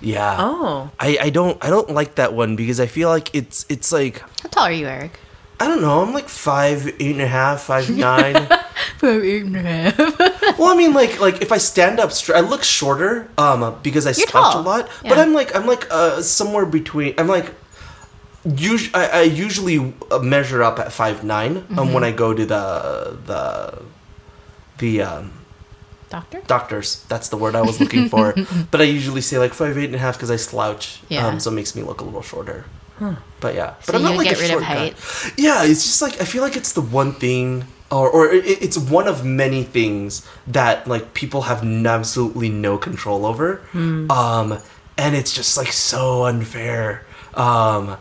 Yeah. 0.00 0.36
Oh. 0.38 0.90
I, 1.00 1.18
I 1.22 1.30
don't 1.30 1.62
I 1.64 1.70
don't 1.70 1.90
like 1.90 2.14
that 2.16 2.32
one 2.34 2.56
because 2.56 2.80
I 2.80 2.86
feel 2.86 3.08
like 3.08 3.34
it's 3.34 3.66
it's 3.68 3.92
like 3.92 4.20
How 4.42 4.48
tall 4.50 4.64
are 4.64 4.72
you, 4.72 4.86
Eric? 4.86 5.18
I 5.58 5.66
don't 5.68 5.80
know, 5.80 6.02
I'm 6.02 6.12
like 6.12 6.28
five, 6.28 6.86
eight 6.86 7.12
and 7.12 7.22
a 7.22 7.26
half, 7.26 7.62
five 7.62 7.88
nine. 7.90 8.46
Five, 8.98 9.24
eight 9.24 9.44
and 9.44 9.56
a 9.56 9.60
half. 9.62 9.98
well, 10.58 10.72
I 10.72 10.76
mean 10.76 10.92
like 10.94 11.18
like 11.20 11.42
if 11.42 11.50
I 11.52 11.58
stand 11.58 11.98
up 12.00 12.12
straight 12.12 12.36
I 12.36 12.40
look 12.40 12.62
shorter, 12.62 13.28
um, 13.36 13.78
because 13.82 14.06
I 14.06 14.10
You're 14.10 14.26
slouch 14.28 14.52
tall. 14.52 14.60
a 14.60 14.62
lot. 14.62 14.88
But 15.02 15.18
I'm 15.18 15.32
like 15.34 15.54
I'm 15.56 15.66
like 15.66 15.86
uh 15.90 16.22
somewhere 16.22 16.64
between 16.66 17.14
I'm 17.18 17.26
like 17.28 17.52
us- 18.46 18.88
I, 18.94 19.08
I 19.08 19.22
usually 19.22 19.92
uh, 20.10 20.18
measure 20.20 20.62
up 20.62 20.78
at 20.78 20.92
five 20.92 21.24
nine 21.24 21.56
Mm-hmm. 21.62 21.78
um 21.78 21.92
when 21.92 22.04
I 22.04 22.12
go 22.12 22.32
to 22.32 22.44
the 22.46 23.18
the 23.26 23.82
the 24.78 25.02
um 25.02 25.32
Doctor? 26.08 26.40
doctors. 26.46 27.04
That's 27.08 27.28
the 27.30 27.36
word 27.36 27.56
I 27.56 27.62
was 27.62 27.80
looking 27.80 28.08
for. 28.08 28.32
but 28.70 28.80
I 28.80 28.84
usually 28.84 29.20
say 29.20 29.38
like 29.38 29.52
five 29.52 29.76
eight 29.76 29.86
and 29.86 29.94
a 29.96 29.98
half 29.98 30.14
because 30.16 30.30
I 30.30 30.36
slouch. 30.36 31.00
Yeah. 31.08 31.26
Um, 31.26 31.40
so 31.40 31.50
it 31.50 31.54
makes 31.54 31.74
me 31.74 31.82
look 31.82 32.00
a 32.00 32.04
little 32.04 32.22
shorter. 32.22 32.64
But 33.40 33.54
yeah. 33.56 33.74
So 33.80 33.92
But 33.92 33.94
I'm 33.96 34.02
you 34.02 34.08
not 34.10 34.16
like 34.16 34.28
get 34.28 34.38
a 34.38 34.40
rid 34.40 34.44
of 34.44 34.50
short 34.52 34.62
guy. 34.62 34.74
height? 34.92 35.32
Yeah, 35.36 35.64
it's 35.64 35.82
just 35.82 36.00
like 36.00 36.20
I 36.20 36.24
feel 36.24 36.42
like 36.42 36.56
it's 36.56 36.72
the 36.72 36.80
one 36.80 37.12
thing, 37.12 37.64
or 37.90 38.08
or 38.08 38.30
it, 38.32 38.62
it's 38.62 38.78
one 38.78 39.08
of 39.08 39.24
many 39.24 39.64
things 39.64 40.24
that 40.46 40.86
like 40.86 41.12
people 41.12 41.42
have 41.42 41.62
n- 41.62 41.84
absolutely 41.86 42.48
no 42.50 42.78
control 42.78 43.26
over. 43.26 43.60
Um, 43.74 44.58
and 44.96 45.14
it's 45.16 45.34
just 45.34 45.56
like 45.56 45.72
so 45.72 46.24
unfair. 46.24 47.04
Um. 47.34 47.98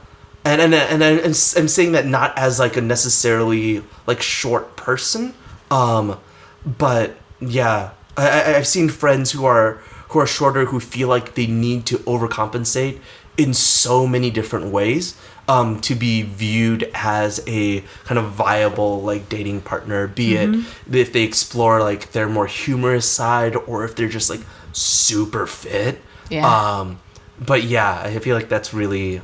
And, 0.48 0.62
and, 0.62 0.76
and, 0.76 1.02
and 1.02 1.22
I'm 1.26 1.26
I'm 1.26 1.68
saying 1.68 1.94
that 1.94 2.06
not 2.06 2.38
as 2.38 2.60
like 2.60 2.78
a 2.78 2.82
necessarily 2.82 3.84
like 4.06 4.22
short 4.22 4.76
person, 4.78 5.34
um, 5.72 6.20
but 6.66 7.16
yeah, 7.40 7.92
I, 8.18 8.28
I 8.30 8.56
I've 8.58 8.68
seen 8.68 8.90
friends 8.90 9.32
who 9.32 9.46
are 9.46 9.76
who 10.10 10.20
are 10.20 10.28
shorter 10.28 10.66
who 10.66 10.80
feel 10.80 11.08
like 11.08 11.36
they 11.36 11.48
need 11.48 11.86
to 11.88 11.98
overcompensate 12.00 13.00
in 13.38 13.54
so 13.54 14.08
many 14.08 14.30
different 14.30 14.72
ways 14.72 15.18
um, 15.48 15.80
to 15.82 15.94
be 15.94 16.22
viewed 16.22 16.90
as 16.94 17.44
a 17.48 17.82
kind 18.06 18.18
of 18.18 18.32
viable 18.32 19.02
like 19.02 19.30
dating 19.30 19.62
partner. 19.62 20.08
Be 20.08 20.36
it 20.36 20.66
if 20.92 21.14
they 21.14 21.24
explore 21.24 21.82
like 21.82 22.12
their 22.12 22.28
more 22.28 22.48
humorous 22.48 23.10
side 23.10 23.56
or 23.56 23.84
if 23.84 23.96
they're 23.96 24.08
just 24.08 24.30
like 24.30 24.42
super 24.72 25.46
fit. 25.46 26.02
Yeah. 26.30 26.48
Um, 26.48 27.00
but 27.40 27.64
yeah, 27.64 28.02
I 28.04 28.20
feel 28.20 28.36
like 28.36 28.50
that's 28.50 28.74
really 28.74 29.22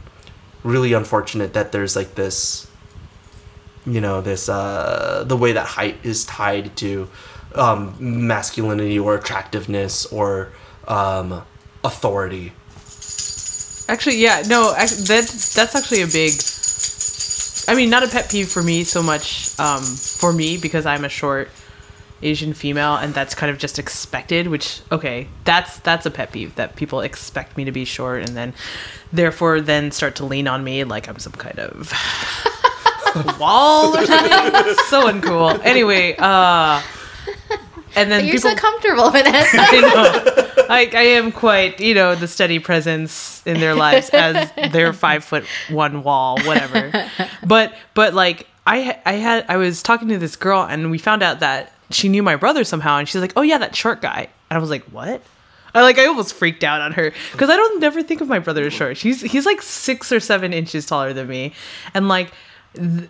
really 0.63 0.93
unfortunate 0.93 1.53
that 1.53 1.71
there's 1.71 1.95
like 1.95 2.13
this 2.15 2.67
you 3.83 3.99
know 3.99 4.21
this 4.21 4.47
uh 4.47 5.23
the 5.25 5.35
way 5.35 5.53
that 5.53 5.65
height 5.65 5.97
is 6.03 6.23
tied 6.25 6.75
to 6.77 7.09
um 7.55 7.95
masculinity 7.99 8.97
or 8.97 9.15
attractiveness 9.15 10.05
or 10.07 10.51
um 10.87 11.43
authority 11.83 12.53
Actually, 13.91 14.17
yeah, 14.17 14.41
no, 14.47 14.71
that 14.71 15.07
that's 15.53 15.75
actually 15.75 16.01
a 16.01 16.07
big. 16.07 16.31
I 17.67 17.75
mean, 17.75 17.89
not 17.89 18.03
a 18.03 18.07
pet 18.07 18.29
peeve 18.31 18.47
for 18.47 18.63
me 18.63 18.85
so 18.85 19.03
much. 19.03 19.59
Um, 19.59 19.83
for 19.83 20.31
me 20.31 20.57
because 20.57 20.85
I'm 20.85 21.03
a 21.03 21.09
short 21.09 21.49
Asian 22.21 22.53
female, 22.53 22.95
and 22.95 23.13
that's 23.13 23.35
kind 23.35 23.51
of 23.51 23.57
just 23.57 23.79
expected. 23.79 24.47
Which 24.47 24.79
okay, 24.93 25.27
that's 25.43 25.79
that's 25.79 26.05
a 26.05 26.11
pet 26.11 26.31
peeve 26.31 26.55
that 26.55 26.77
people 26.77 27.01
expect 27.01 27.57
me 27.57 27.65
to 27.65 27.71
be 27.73 27.83
short, 27.83 28.23
and 28.23 28.37
then 28.37 28.53
therefore 29.11 29.59
then 29.59 29.91
start 29.91 30.15
to 30.15 30.25
lean 30.25 30.47
on 30.47 30.63
me 30.63 30.85
like 30.85 31.09
I'm 31.09 31.19
some 31.19 31.33
kind 31.33 31.59
of 31.59 31.91
wall 33.41 33.97
or 33.97 34.05
something. 34.05 34.75
so 34.87 35.11
uncool. 35.11 35.59
Anyway, 35.65 36.15
uh, 36.17 36.81
and 37.95 38.11
then 38.11 38.25
You're 38.25 38.35
people. 38.35 38.51
so 38.51 38.55
comfortable, 38.55 39.11
with 39.11 39.13
Vanessa. 39.25 39.57
I 39.59 39.81
know. 39.81 40.65
I, 40.69 40.89
I 40.93 41.01
am 41.17 41.31
quite, 41.31 41.79
you 41.79 41.93
know, 41.93 42.15
the 42.15 42.27
steady 42.27 42.59
presence 42.59 43.45
in 43.45 43.59
their 43.59 43.75
lives 43.75 44.09
as 44.09 44.49
their 44.71 44.93
five 44.93 45.23
foot 45.23 45.43
one 45.69 46.03
wall, 46.03 46.39
whatever. 46.43 46.91
But 47.45 47.73
but 47.93 48.13
like 48.13 48.47
I 48.65 48.99
I 49.05 49.13
had 49.13 49.45
I 49.49 49.57
was 49.57 49.81
talking 49.83 50.07
to 50.09 50.17
this 50.17 50.35
girl 50.35 50.61
and 50.63 50.91
we 50.91 50.97
found 50.97 51.23
out 51.23 51.39
that 51.41 51.73
she 51.89 52.07
knew 52.07 52.23
my 52.23 52.35
brother 52.37 52.63
somehow 52.63 52.97
and 52.97 53.09
she's 53.09 53.19
like, 53.19 53.33
oh 53.35 53.41
yeah, 53.41 53.57
that 53.57 53.75
short 53.75 54.01
guy. 54.01 54.29
And 54.49 54.57
I 54.57 54.59
was 54.59 54.69
like, 54.69 54.83
what? 54.85 55.21
I 55.73 55.81
like 55.81 55.97
I 55.99 56.05
almost 56.05 56.33
freaked 56.33 56.63
out 56.63 56.81
on 56.81 56.91
her 56.93 57.11
because 57.31 57.49
I 57.49 57.55
don't 57.55 57.79
never 57.81 58.03
think 58.03 58.21
of 58.21 58.27
my 58.27 58.39
brother 58.39 58.65
as 58.65 58.73
short. 58.73 58.97
He's 58.97 59.21
he's 59.21 59.45
like 59.45 59.61
six 59.61 60.11
or 60.11 60.19
seven 60.19 60.53
inches 60.53 60.85
taller 60.85 61.13
than 61.13 61.27
me, 61.27 61.53
and 61.93 62.07
like 62.07 62.31
th- 62.75 63.09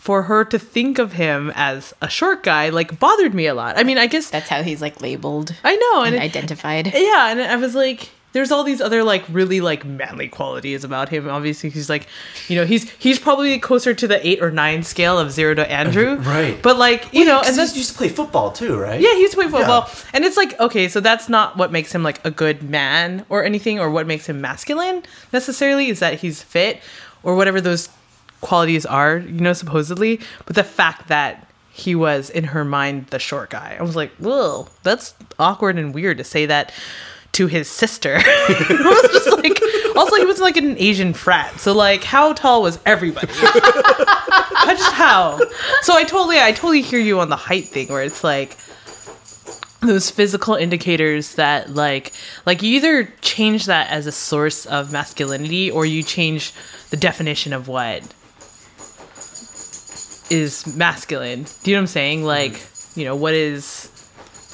for 0.00 0.22
her 0.22 0.44
to 0.46 0.58
think 0.58 0.98
of 0.98 1.12
him 1.12 1.52
as 1.54 1.92
a 2.00 2.08
short 2.08 2.42
guy 2.42 2.70
like 2.70 2.98
bothered 2.98 3.34
me 3.34 3.46
a 3.46 3.54
lot. 3.54 3.76
I 3.78 3.82
mean, 3.84 3.98
I 3.98 4.06
guess 4.06 4.30
That's 4.30 4.48
how 4.48 4.62
he's 4.62 4.80
like 4.80 5.00
labeled 5.02 5.54
I 5.62 5.76
know, 5.76 6.02
and 6.02 6.14
and 6.14 6.24
it- 6.24 6.28
identified. 6.28 6.86
yeah, 6.94 7.28
and 7.30 7.38
I 7.40 7.56
was 7.56 7.74
like, 7.74 8.08
there's 8.32 8.50
all 8.52 8.62
these 8.64 8.80
other 8.80 9.02
like 9.04 9.24
really 9.28 9.60
like 9.60 9.84
manly 9.84 10.28
qualities 10.28 10.84
about 10.84 11.08
him. 11.10 11.28
Obviously, 11.28 11.68
he's 11.68 11.90
like, 11.90 12.06
you 12.48 12.56
know, 12.56 12.64
he's 12.64 12.88
he's 12.92 13.18
probably 13.18 13.58
closer 13.58 13.92
to 13.92 14.06
the 14.08 14.24
eight 14.26 14.40
or 14.40 14.50
nine 14.50 14.82
scale 14.84 15.18
of 15.18 15.32
zero 15.32 15.52
to 15.54 15.70
Andrew, 15.70 16.14
Right. 16.34 16.56
But 16.62 16.78
like, 16.78 17.12
you 17.12 17.24
know, 17.26 17.38
and 17.40 17.48
and 17.48 17.56
that's 17.58 17.76
used 17.76 17.90
to 17.92 17.98
play 17.98 18.08
football 18.08 18.52
too 18.52 18.78
right 18.78 19.00
yeah, 19.00 19.12
he 19.14 19.20
used 19.20 19.32
to 19.34 19.36
play 19.42 19.48
football, 19.50 19.90
and 20.14 20.24
it's 20.24 20.36
like 20.38 20.58
okay, 20.60 20.88
so 20.88 21.00
that's 21.00 21.28
not 21.28 21.56
what 21.58 21.72
makes 21.72 21.92
him 21.94 22.02
like 22.02 22.24
a 22.24 22.30
good 22.30 22.62
man 22.62 23.26
or 23.28 23.44
anything, 23.44 23.78
or 23.80 23.90
what 23.90 24.06
makes 24.06 24.26
him 24.30 24.40
masculine 24.40 25.02
necessarily. 25.32 25.88
Is 25.88 25.98
that 26.00 26.20
he's 26.20 26.40
fit 26.42 26.80
or 27.22 27.34
whatever 27.36 27.60
those 27.60 27.88
qualities 28.40 28.86
are, 28.86 29.18
you 29.18 29.40
know, 29.40 29.52
supposedly. 29.52 30.20
But 30.46 30.56
the 30.56 30.64
fact 30.64 31.08
that 31.08 31.46
he 31.72 31.94
was 31.94 32.30
in 32.30 32.44
her 32.44 32.64
mind 32.64 33.06
the 33.06 33.18
short 33.18 33.50
guy, 33.50 33.76
I 33.78 33.82
was 33.82 33.96
like, 33.96 34.12
whoa, 34.16 34.68
that's 34.82 35.14
awkward 35.38 35.78
and 35.78 35.94
weird 35.94 36.18
to 36.18 36.24
say 36.24 36.46
that 36.46 36.72
to 37.32 37.46
his 37.46 37.68
sister. 37.68 38.16
I 38.24 39.02
was 39.02 39.12
just 39.12 39.38
like, 39.38 39.96
also 39.96 40.16
he 40.16 40.24
was 40.24 40.40
like 40.40 40.56
an 40.56 40.76
Asian 40.78 41.12
frat, 41.14 41.60
so 41.60 41.72
like, 41.72 42.02
how 42.02 42.32
tall 42.32 42.62
was 42.62 42.78
everybody? 42.84 43.28
how 43.32 44.74
just 44.74 44.92
how? 44.92 45.38
So 45.82 45.94
I 45.94 46.04
totally, 46.04 46.40
I 46.40 46.52
totally 46.52 46.82
hear 46.82 46.98
you 46.98 47.20
on 47.20 47.28
the 47.28 47.36
height 47.36 47.66
thing, 47.66 47.88
where 47.88 48.02
it's 48.02 48.24
like 48.24 48.56
those 49.80 50.10
physical 50.10 50.54
indicators 50.54 51.36
that 51.36 51.70
like 51.70 52.12
like 52.44 52.62
you 52.62 52.76
either 52.76 53.04
change 53.22 53.66
that 53.66 53.90
as 53.90 54.06
a 54.06 54.12
source 54.12 54.66
of 54.66 54.92
masculinity 54.92 55.70
or 55.70 55.86
you 55.86 56.02
change 56.02 56.52
the 56.90 56.96
definition 56.96 57.52
of 57.52 57.66
what 57.66 58.02
is 60.30 60.66
masculine. 60.76 61.44
Do 61.62 61.70
you 61.70 61.76
know 61.76 61.80
what 61.80 61.82
I'm 61.82 61.86
saying? 61.88 62.24
Like, 62.24 62.62
you 62.94 63.04
know, 63.04 63.16
what 63.16 63.34
is 63.34 63.90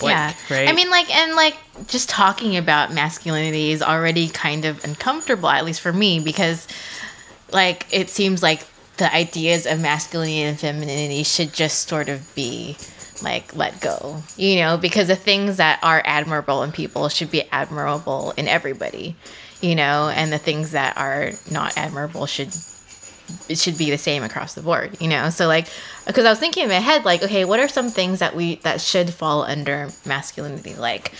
what, 0.00 0.10
yeah. 0.10 0.34
right? 0.50 0.68
I 0.68 0.72
mean, 0.72 0.90
like, 0.90 1.14
and 1.14 1.34
like, 1.34 1.56
just 1.86 2.08
talking 2.08 2.56
about 2.56 2.92
masculinity 2.92 3.70
is 3.70 3.82
already 3.82 4.28
kind 4.28 4.64
of 4.64 4.84
uncomfortable, 4.84 5.48
at 5.48 5.64
least 5.64 5.80
for 5.80 5.92
me, 5.92 6.20
because, 6.20 6.66
like, 7.50 7.86
it 7.90 8.10
seems 8.10 8.42
like 8.42 8.66
the 8.98 9.14
ideas 9.14 9.66
of 9.66 9.80
masculinity 9.80 10.42
and 10.42 10.58
femininity 10.58 11.22
should 11.22 11.52
just 11.52 11.88
sort 11.88 12.08
of 12.08 12.34
be 12.34 12.76
like 13.22 13.56
let 13.56 13.80
go 13.80 14.22
you 14.36 14.56
know 14.56 14.76
because 14.76 15.08
the 15.08 15.16
things 15.16 15.56
that 15.56 15.78
are 15.82 16.02
admirable 16.04 16.62
in 16.62 16.70
people 16.70 17.08
should 17.08 17.30
be 17.30 17.42
admirable 17.50 18.34
in 18.36 18.46
everybody 18.46 19.16
you 19.62 19.74
know 19.74 20.10
and 20.14 20.30
the 20.30 20.38
things 20.38 20.72
that 20.72 20.96
are 20.98 21.30
not 21.50 21.76
admirable 21.78 22.26
should 22.26 22.54
it 23.48 23.58
should 23.58 23.76
be 23.76 23.90
the 23.90 23.98
same 23.98 24.22
across 24.22 24.54
the 24.54 24.62
board 24.62 24.96
you 25.00 25.08
know? 25.08 25.30
So 25.30 25.46
like 25.46 25.68
because 26.06 26.24
i 26.24 26.30
was 26.30 26.38
thinking 26.38 26.64
in 26.64 26.68
my 26.68 26.76
head 26.76 27.04
like 27.04 27.22
okay 27.22 27.44
what 27.44 27.60
are 27.60 27.68
some 27.68 27.88
things 27.88 28.20
that 28.20 28.34
we 28.36 28.56
that 28.56 28.80
should 28.80 29.10
fall 29.10 29.42
under 29.42 29.88
masculinity? 30.04 30.74
Like 30.74 31.12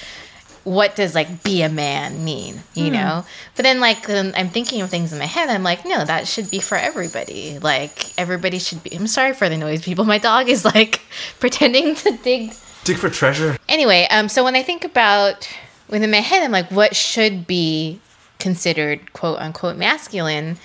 what 0.65 0.97
does 0.97 1.15
like 1.15 1.45
be 1.45 1.63
a 1.63 1.69
man 1.69 2.25
mean 2.25 2.61
you 2.75 2.91
know? 2.91 3.25
But 3.55 3.63
then 3.63 3.81
like 3.81 4.09
i'm 4.11 4.49
thinking 4.49 4.83
of 4.83 4.91
things 4.91 5.13
in 5.13 5.19
my 5.19 5.27
head 5.27 5.49
i'm 5.49 5.63
like 5.63 5.85
no 5.85 6.05
that 6.05 6.27
should 6.27 6.51
be 6.51 6.59
for 6.61 6.77
everybody. 6.77 7.59
Like 7.59 8.19
everybody 8.19 8.59
should 8.59 8.83
be 8.83 8.95
i'm 8.97 9.07
sorry 9.07 9.33
for 9.33 9.49
the 9.49 9.57
noise 9.57 9.83
people. 9.83 10.05
My 10.05 10.19
dog 10.19 10.49
is 10.49 10.65
like 10.65 11.01
pretending 11.41 11.95
to 11.97 12.17
dig. 12.23 12.53
Dig 12.85 12.97
for 12.99 13.11
treasure. 13.11 13.57
anyway, 13.69 14.07
um, 14.11 14.29
so 14.29 14.45
when 14.45 14.55
I 14.55 14.63
think 14.63 14.85
about 14.85 15.49
within 15.89 16.11
my 16.11 16.21
head, 16.21 16.43
I'm 16.43 16.53
like, 16.53 16.71
what 16.71 16.95
should 16.95 17.47
be 17.47 18.01
considered 18.39 19.13
quote 19.13 19.39
unquote 19.39 19.77
masculine? 19.77 20.57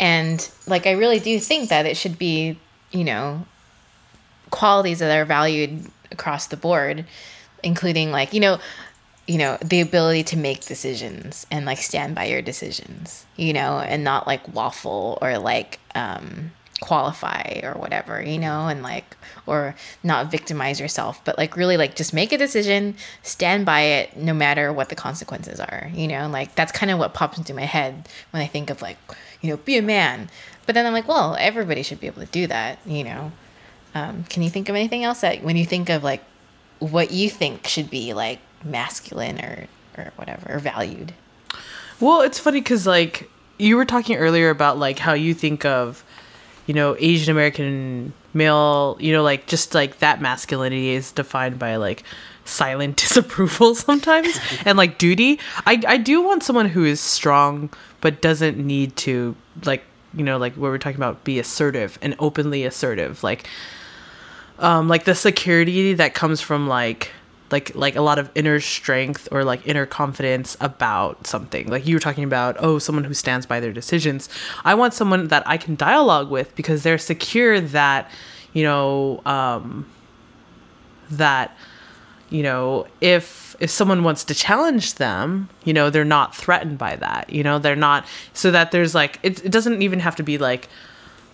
And 0.00 0.50
like, 0.66 0.86
I 0.86 0.92
really 0.92 1.20
do 1.20 1.38
think 1.38 1.68
that 1.68 1.84
it 1.84 1.96
should 1.96 2.18
be, 2.18 2.58
you 2.90 3.04
know, 3.04 3.46
qualities 4.50 4.98
that 5.00 5.16
are 5.16 5.26
valued 5.26 5.84
across 6.10 6.46
the 6.46 6.56
board, 6.56 7.04
including 7.62 8.10
like, 8.10 8.32
you 8.32 8.40
know, 8.40 8.58
you 9.28 9.36
know, 9.36 9.58
the 9.62 9.82
ability 9.82 10.24
to 10.24 10.36
make 10.38 10.64
decisions 10.64 11.46
and 11.50 11.66
like 11.66 11.78
stand 11.78 12.14
by 12.14 12.24
your 12.24 12.40
decisions, 12.40 13.26
you 13.36 13.52
know, 13.52 13.78
and 13.78 14.02
not 14.02 14.26
like 14.26 14.52
waffle 14.54 15.18
or 15.20 15.38
like 15.38 15.78
um 15.94 16.50
qualify 16.80 17.60
or 17.62 17.74
whatever, 17.74 18.22
you 18.22 18.38
know, 18.38 18.68
and 18.68 18.82
like 18.82 19.16
or 19.46 19.74
not 20.02 20.30
victimize 20.30 20.80
yourself, 20.80 21.22
but 21.24 21.38
like 21.38 21.56
really 21.56 21.76
like 21.76 21.94
just 21.94 22.12
make 22.12 22.32
a 22.32 22.38
decision, 22.38 22.96
stand 23.22 23.66
by 23.66 23.80
it 23.82 24.16
no 24.16 24.32
matter 24.34 24.72
what 24.72 24.88
the 24.88 24.94
consequences 24.94 25.60
are, 25.60 25.90
you 25.94 26.08
know? 26.08 26.28
Like 26.28 26.54
that's 26.54 26.72
kind 26.72 26.90
of 26.90 26.98
what 26.98 27.14
pops 27.14 27.38
into 27.38 27.54
my 27.54 27.64
head 27.64 28.08
when 28.30 28.42
I 28.42 28.46
think 28.46 28.70
of 28.70 28.82
like, 28.82 28.98
you 29.40 29.50
know, 29.50 29.56
be 29.58 29.76
a 29.76 29.82
man. 29.82 30.30
But 30.66 30.74
then 30.74 30.86
I'm 30.86 30.92
like, 30.92 31.08
well, 31.08 31.36
everybody 31.38 31.82
should 31.82 32.00
be 32.00 32.06
able 32.06 32.22
to 32.22 32.32
do 32.32 32.46
that, 32.46 32.78
you 32.86 33.04
know. 33.04 33.32
Um, 33.94 34.24
can 34.24 34.42
you 34.42 34.50
think 34.50 34.68
of 34.68 34.76
anything 34.76 35.04
else 35.04 35.20
that 35.22 35.42
when 35.42 35.56
you 35.56 35.64
think 35.64 35.88
of 35.88 36.04
like 36.04 36.22
what 36.78 37.10
you 37.10 37.28
think 37.28 37.66
should 37.66 37.90
be 37.90 38.14
like 38.14 38.38
masculine 38.64 39.40
or 39.40 39.66
or 39.98 40.12
whatever 40.16 40.54
or 40.54 40.58
valued? 40.58 41.12
Well, 41.98 42.22
it's 42.22 42.38
funny 42.38 42.60
because 42.60 42.86
like 42.86 43.28
you 43.58 43.76
were 43.76 43.84
talking 43.84 44.16
earlier 44.16 44.50
about 44.50 44.78
like 44.78 44.98
how 44.98 45.12
you 45.12 45.34
think 45.34 45.64
of, 45.64 46.04
you 46.66 46.74
know, 46.74 46.96
Asian 46.98 47.30
American 47.30 48.12
male, 48.34 48.96
you 49.00 49.12
know, 49.12 49.22
like 49.22 49.46
just 49.46 49.74
like 49.74 49.98
that 49.98 50.20
masculinity 50.20 50.90
is 50.90 51.12
defined 51.12 51.58
by 51.58 51.76
like 51.76 52.04
silent 52.44 52.96
disapproval 53.08 53.74
sometimes 53.74 54.38
and 54.64 54.76
like 54.76 54.98
duty. 54.98 55.38
I 55.66 55.82
I 55.86 55.96
do 55.96 56.22
want 56.22 56.42
someone 56.42 56.68
who 56.68 56.84
is 56.84 57.00
strong 57.00 57.70
but 58.00 58.22
doesn't 58.22 58.58
need 58.58 58.96
to 58.96 59.36
like 59.64 59.84
you 60.14 60.24
know 60.24 60.38
like 60.38 60.54
what 60.54 60.70
we're 60.70 60.78
talking 60.78 60.96
about 60.96 61.22
be 61.24 61.38
assertive 61.38 61.98
and 62.02 62.16
openly 62.18 62.64
assertive 62.64 63.22
like 63.22 63.48
um 64.58 64.88
like 64.88 65.04
the 65.04 65.14
security 65.14 65.94
that 65.94 66.14
comes 66.14 66.40
from 66.40 66.66
like 66.66 67.12
like 67.50 67.74
like 67.74 67.96
a 67.96 68.02
lot 68.02 68.18
of 68.18 68.30
inner 68.34 68.60
strength 68.60 69.28
or 69.32 69.44
like 69.44 69.66
inner 69.66 69.86
confidence 69.86 70.56
about 70.60 71.26
something. 71.26 71.68
Like 71.68 71.86
you 71.86 71.96
were 71.96 72.00
talking 72.00 72.24
about 72.24 72.56
oh 72.60 72.78
someone 72.78 73.04
who 73.04 73.14
stands 73.14 73.46
by 73.46 73.60
their 73.60 73.72
decisions. 73.72 74.28
I 74.64 74.74
want 74.74 74.94
someone 74.94 75.28
that 75.28 75.42
i 75.46 75.56
can 75.56 75.74
dialogue 75.76 76.30
with 76.30 76.54
because 76.56 76.82
they're 76.82 76.98
secure 76.98 77.60
that 77.60 78.10
you 78.52 78.62
know 78.62 79.20
um 79.26 79.86
that 81.10 81.56
you 82.30 82.42
know 82.42 82.86
if 83.00 83.56
if 83.60 83.70
someone 83.70 84.02
wants 84.02 84.24
to 84.24 84.34
challenge 84.34 84.94
them 84.94 85.48
you 85.64 85.72
know 85.72 85.90
they're 85.90 86.04
not 86.04 86.34
threatened 86.34 86.78
by 86.78 86.96
that 86.96 87.30
you 87.30 87.42
know? 87.42 87.58
They're 87.58 87.76
not 87.76 88.06
so 88.32 88.50
that 88.50 88.70
there's 88.70 88.94
like 88.94 89.18
it, 89.22 89.44
it 89.44 89.52
doesn't 89.52 89.82
even 89.82 90.00
have 90.00 90.16
to 90.16 90.22
be 90.22 90.38
like 90.38 90.68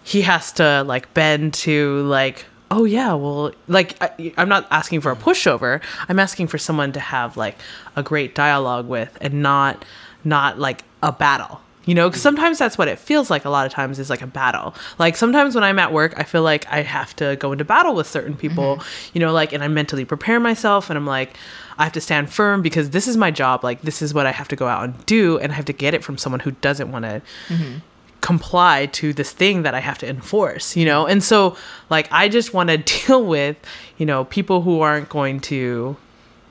he 0.02 0.22
has 0.22 0.52
to 0.52 0.82
like 0.84 1.12
bend 1.14 1.54
to 1.54 2.02
like 2.02 2.46
oh 2.70 2.84
yeah 2.84 3.14
well 3.14 3.52
like 3.68 3.96
I, 4.02 4.32
i'm 4.36 4.48
not 4.48 4.66
asking 4.70 5.00
for 5.00 5.10
a 5.10 5.16
pushover. 5.16 5.80
I'm 6.08 6.18
asking 6.18 6.48
for 6.48 6.58
someone 6.58 6.92
to 6.92 7.00
have 7.00 7.36
like 7.36 7.56
a 7.94 8.02
great 8.02 8.34
dialogue 8.34 8.88
with 8.88 9.16
and 9.20 9.42
not 9.42 9.84
not 10.24 10.58
like 10.58 10.82
a 11.02 11.12
battle 11.12 11.60
you 11.86 11.94
know? 11.94 12.08
Because 12.08 12.20
sometimes 12.20 12.58
that's 12.58 12.76
what 12.76 12.88
it 12.88 12.98
feels 12.98 13.30
like 13.30 13.44
a 13.44 13.50
lot 13.50 13.64
of 13.64 13.72
times 13.72 13.98
is 13.98 14.10
like 14.10 14.20
a 14.20 14.26
battle. 14.26 14.74
Like 14.98 15.16
sometimes 15.16 15.54
when 15.54 15.64
i'm 15.64 15.78
at 15.78 15.92
work 15.92 16.14
i 16.16 16.24
feel 16.24 16.42
like 16.42 16.66
i 16.70 16.82
have 16.82 17.14
to 17.16 17.36
go 17.36 17.52
into 17.52 17.64
battle 17.64 17.94
with 17.94 18.06
certain 18.06 18.36
people 18.36 18.76
mm-hmm. 18.76 19.10
you 19.14 19.20
know 19.20 19.32
like 19.32 19.52
and 19.52 19.62
i 19.62 19.68
mentally 19.68 20.04
prepare 20.04 20.40
myself 20.40 20.90
and 20.90 20.96
i'm 20.96 21.06
like 21.06 21.36
i 21.78 21.84
have 21.84 21.92
to 21.92 22.00
stand 22.00 22.30
firm 22.30 22.60
because 22.62 22.90
this 22.90 23.06
is 23.06 23.16
my 23.16 23.30
job. 23.30 23.62
Like 23.64 23.82
this 23.82 24.02
is 24.02 24.12
what 24.12 24.26
i 24.26 24.32
have 24.32 24.48
to 24.48 24.56
go 24.56 24.66
out 24.66 24.84
and 24.84 25.06
do 25.06 25.38
and 25.38 25.52
i 25.52 25.54
have 25.54 25.64
to 25.66 25.72
get 25.72 25.94
it 25.94 26.04
from 26.04 26.18
someone 26.18 26.40
who 26.40 26.50
doesn't 26.50 26.90
want 26.90 27.04
to 27.04 27.22
mm-hmm. 27.48 27.78
Comply 28.20 28.86
to 28.86 29.12
this 29.12 29.32
thing 29.32 29.62
that 29.62 29.74
I 29.74 29.80
have 29.80 29.98
to 29.98 30.08
enforce, 30.08 30.76
you 30.76 30.84
know? 30.84 31.06
And 31.06 31.22
so 31.22 31.56
like 31.90 32.08
I 32.10 32.28
just 32.28 32.54
want 32.54 32.70
to 32.70 32.76
deal 33.06 33.24
with, 33.24 33.56
you 33.98 34.06
know, 34.06 34.24
people 34.24 34.62
who 34.62 34.80
aren't 34.80 35.08
going 35.08 35.40
to 35.40 35.96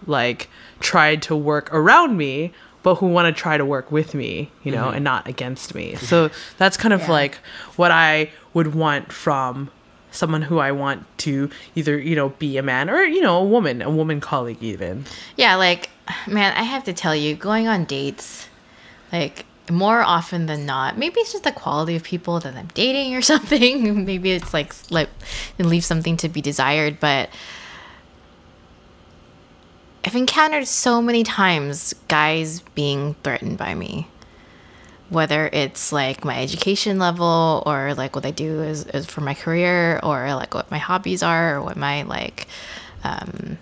like 0.08 0.50
try 0.80 1.16
to 1.16 1.36
work 1.36 1.74
around 1.74 2.18
me, 2.18 2.54
but 2.84 2.96
who 2.96 3.08
want 3.08 3.34
to 3.36 3.42
try 3.42 3.58
to 3.58 3.66
work 3.66 3.92
with 3.92 4.14
me, 4.14 4.52
you 4.64 4.72
know, 4.72 4.86
mm-hmm. 4.86 4.96
and 4.96 5.04
not 5.04 5.28
against 5.28 5.74
me. 5.74 5.96
So 5.96 6.30
that's 6.58 6.78
kind 6.78 6.94
of 6.94 7.02
Yeah. 7.02 7.12
like 7.12 7.36
what 7.76 7.92
I 7.92 8.32
would 8.54 8.76
want 8.76 9.12
from 9.12 9.72
someone 10.12 10.44
who 10.44 10.60
I 10.60 10.72
want 10.72 11.06
to 11.20 11.50
either, 11.76 12.00
you 12.00 12.16
know, 12.16 12.30
be 12.30 12.58
a 12.58 12.64
man 12.64 12.90
or, 12.90 13.04
you 13.04 13.22
know, 13.22 13.38
a 13.38 13.44
woman, 13.44 13.82
a 13.82 13.90
woman 13.90 14.22
colleague 14.22 14.62
even. 14.62 15.06
Yeah, 15.36 15.56
like, 15.56 15.90
man, 16.28 16.54
I 16.56 16.64
have 16.64 16.84
to 16.86 16.94
tell 16.94 17.16
you, 17.16 17.36
going 17.36 17.68
on 17.68 17.86
dates, 17.86 18.48
like, 19.12 19.46
more 19.70 20.02
often 20.02 20.46
than 20.46 20.66
not, 20.66 20.98
maybe 20.98 21.20
it's 21.20 21.32
just 21.32 21.44
the 21.44 21.52
quality 21.52 21.96
of 21.96 22.04
people 22.04 22.40
that 22.40 22.56
I'm 22.56 22.70
dating 22.74 23.16
or 23.16 23.22
something. 23.34 24.06
maybe 24.06 24.32
it's 24.32 24.54
like, 24.54 24.74
like, 24.90 25.10
it 25.58 25.66
leaves 25.66 25.86
something 25.86 26.18
to 26.18 26.30
be 26.30 26.42
desired, 26.42 27.00
but 27.00 27.30
I've 30.04 30.16
encountered 30.16 30.68
so 30.68 31.02
many 31.02 31.24
times 31.24 31.94
guys 32.08 32.62
being 32.76 33.16
threatened 33.24 33.58
by 33.58 33.74
me. 33.74 34.08
Whether 35.10 35.50
it's 35.52 35.92
like 35.92 36.26
my 36.26 36.42
education 36.42 37.00
level 37.00 37.64
or 37.66 37.94
like 37.94 38.16
what 38.16 38.26
I 38.26 38.32
do 38.32 38.62
is, 38.62 38.86
is 38.88 39.06
for 39.06 39.22
my 39.22 39.34
career 39.34 40.00
or 40.04 40.34
like 40.36 40.54
what 40.54 40.70
my 40.72 40.78
hobbies 40.80 41.22
are 41.22 41.56
or 41.56 41.62
what 41.62 41.78
my 41.78 42.04
like 42.04 42.48
um, 43.04 43.58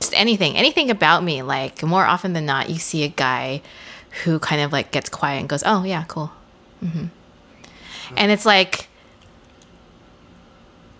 just 0.00 0.14
anything, 0.14 0.56
anything 0.56 0.90
about 0.90 1.22
me. 1.22 1.42
Like 1.42 1.82
more 1.82 2.04
often 2.04 2.32
than 2.32 2.46
not, 2.46 2.70
you 2.70 2.78
see 2.78 3.04
a 3.04 3.08
guy 3.08 3.62
who 4.24 4.38
kind 4.38 4.60
of 4.62 4.72
like 4.72 4.90
gets 4.90 5.08
quiet 5.08 5.40
and 5.40 5.48
goes, 5.48 5.62
"Oh 5.64 5.84
yeah, 5.84 6.04
cool," 6.08 6.32
hmm 6.80 7.06
and 8.16 8.32
it's 8.32 8.46
like, 8.46 8.88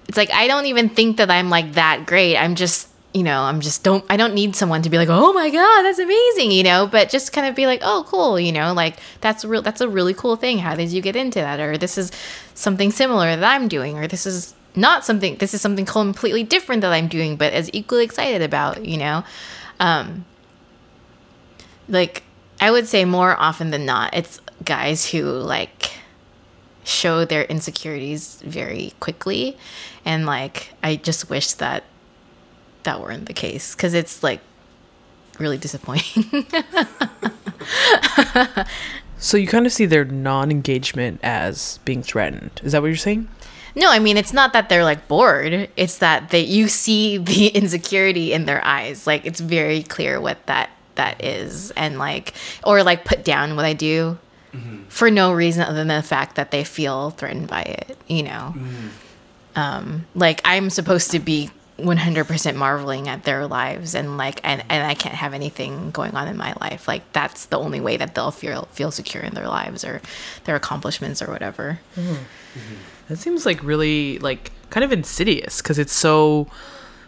it's 0.08 0.16
like 0.16 0.30
I 0.30 0.46
don't 0.46 0.66
even 0.66 0.88
think 0.88 1.16
that 1.18 1.30
I'm 1.30 1.50
like 1.50 1.72
that 1.74 2.06
great. 2.06 2.36
I'm 2.36 2.54
just, 2.54 2.88
you 3.14 3.22
know, 3.22 3.42
I'm 3.42 3.60
just 3.60 3.82
don't. 3.82 4.04
I 4.10 4.16
don't 4.16 4.34
need 4.34 4.56
someone 4.56 4.82
to 4.82 4.90
be 4.90 4.98
like, 4.98 5.08
"Oh 5.10 5.32
my 5.32 5.50
god, 5.50 5.82
that's 5.82 5.98
amazing," 5.98 6.50
you 6.50 6.62
know. 6.62 6.86
But 6.86 7.08
just 7.08 7.32
kind 7.32 7.46
of 7.46 7.54
be 7.54 7.66
like, 7.66 7.80
"Oh, 7.82 8.04
cool," 8.06 8.38
you 8.38 8.52
know, 8.52 8.72
like 8.72 8.96
that's 9.20 9.44
real. 9.44 9.62
That's 9.62 9.80
a 9.80 9.88
really 9.88 10.14
cool 10.14 10.36
thing. 10.36 10.58
How 10.58 10.74
did 10.74 10.90
you 10.90 11.00
get 11.00 11.16
into 11.16 11.38
that? 11.40 11.60
Or 11.60 11.76
this 11.76 11.98
is 11.98 12.10
something 12.54 12.90
similar 12.90 13.36
that 13.36 13.44
I'm 13.44 13.68
doing, 13.68 13.98
or 13.98 14.06
this 14.06 14.26
is 14.26 14.54
not 14.74 15.04
something. 15.04 15.36
This 15.36 15.54
is 15.54 15.60
something 15.60 15.84
completely 15.84 16.44
different 16.44 16.82
that 16.82 16.92
I'm 16.92 17.08
doing, 17.08 17.36
but 17.36 17.52
as 17.52 17.70
equally 17.72 18.04
excited 18.04 18.42
about, 18.42 18.84
you 18.84 18.98
know. 18.98 19.24
Um, 19.80 20.24
like 21.88 22.22
I 22.60 22.70
would 22.70 22.86
say 22.86 23.04
more 23.04 23.36
often 23.38 23.70
than 23.70 23.86
not, 23.86 24.14
it's 24.14 24.40
guys 24.64 25.10
who 25.10 25.24
like 25.24 25.92
show 26.84 27.24
their 27.24 27.44
insecurities 27.44 28.42
very 28.44 28.94
quickly, 29.00 29.56
and 30.04 30.26
like 30.26 30.74
I 30.82 30.96
just 30.96 31.30
wish 31.30 31.52
that 31.54 31.84
that 32.82 33.00
weren't 33.00 33.26
the 33.26 33.34
case 33.34 33.74
because 33.74 33.94
it's 33.94 34.22
like 34.22 34.40
really 35.38 35.58
disappointing. 35.58 36.46
So 39.18 39.36
you 39.36 39.48
kind 39.48 39.66
of 39.66 39.72
see 39.72 39.84
their 39.84 40.04
non-engagement 40.04 41.20
as 41.24 41.80
being 41.84 42.02
threatened. 42.02 42.60
Is 42.62 42.72
that 42.72 42.82
what 42.82 42.86
you're 42.88 42.96
saying? 42.96 43.28
No, 43.74 43.90
I 43.90 43.98
mean 43.98 44.16
it's 44.16 44.32
not 44.32 44.52
that 44.52 44.68
they're 44.68 44.84
like 44.84 45.08
bored. 45.08 45.68
It's 45.76 45.98
that 45.98 46.30
they 46.30 46.40
you 46.40 46.68
see 46.68 47.18
the 47.18 47.48
insecurity 47.54 48.32
in 48.32 48.44
their 48.44 48.64
eyes. 48.64 49.06
Like 49.06 49.26
it's 49.26 49.40
very 49.40 49.82
clear 49.82 50.20
what 50.20 50.46
that 50.46 50.70
that 50.98 51.24
is, 51.24 51.70
and 51.72 51.98
like 51.98 52.34
or 52.62 52.82
like 52.82 53.04
put 53.04 53.24
down 53.24 53.56
what 53.56 53.64
I 53.64 53.72
do 53.72 54.18
mm-hmm. 54.52 54.84
for 54.88 55.10
no 55.10 55.32
reason 55.32 55.62
other 55.62 55.74
than 55.74 55.88
the 55.88 56.02
fact 56.02 56.36
that 56.36 56.50
they 56.50 56.64
feel 56.64 57.10
threatened 57.10 57.48
by 57.48 57.62
it. 57.62 57.96
You 58.06 58.24
know, 58.24 58.54
mm-hmm. 58.54 58.88
um, 59.56 60.06
like 60.14 60.40
I'm 60.44 60.70
supposed 60.70 61.10
to 61.12 61.18
be 61.18 61.50
100% 61.78 62.56
marveling 62.56 63.08
at 63.08 63.22
their 63.22 63.46
lives 63.46 63.94
and 63.94 64.16
like 64.16 64.40
and, 64.42 64.64
and 64.68 64.84
I 64.84 64.94
can't 64.94 65.14
have 65.14 65.32
anything 65.32 65.90
going 65.92 66.14
on 66.16 66.26
in 66.26 66.36
my 66.36 66.52
life. 66.60 66.88
Like 66.88 67.10
that's 67.12 67.46
the 67.46 67.58
only 67.58 67.80
way 67.80 67.96
that 67.96 68.14
they'll 68.14 68.32
feel 68.32 68.68
feel 68.72 68.90
secure 68.90 69.22
in 69.22 69.34
their 69.34 69.48
lives 69.48 69.84
or 69.84 70.02
their 70.44 70.56
accomplishments 70.56 71.22
or 71.22 71.30
whatever. 71.30 71.80
Mm-hmm. 71.94 72.74
That 73.08 73.16
seems 73.16 73.46
like 73.46 73.62
really 73.62 74.18
like 74.18 74.50
kind 74.70 74.84
of 74.84 74.92
insidious 74.92 75.62
because 75.62 75.78
it's 75.78 75.92
so 75.92 76.48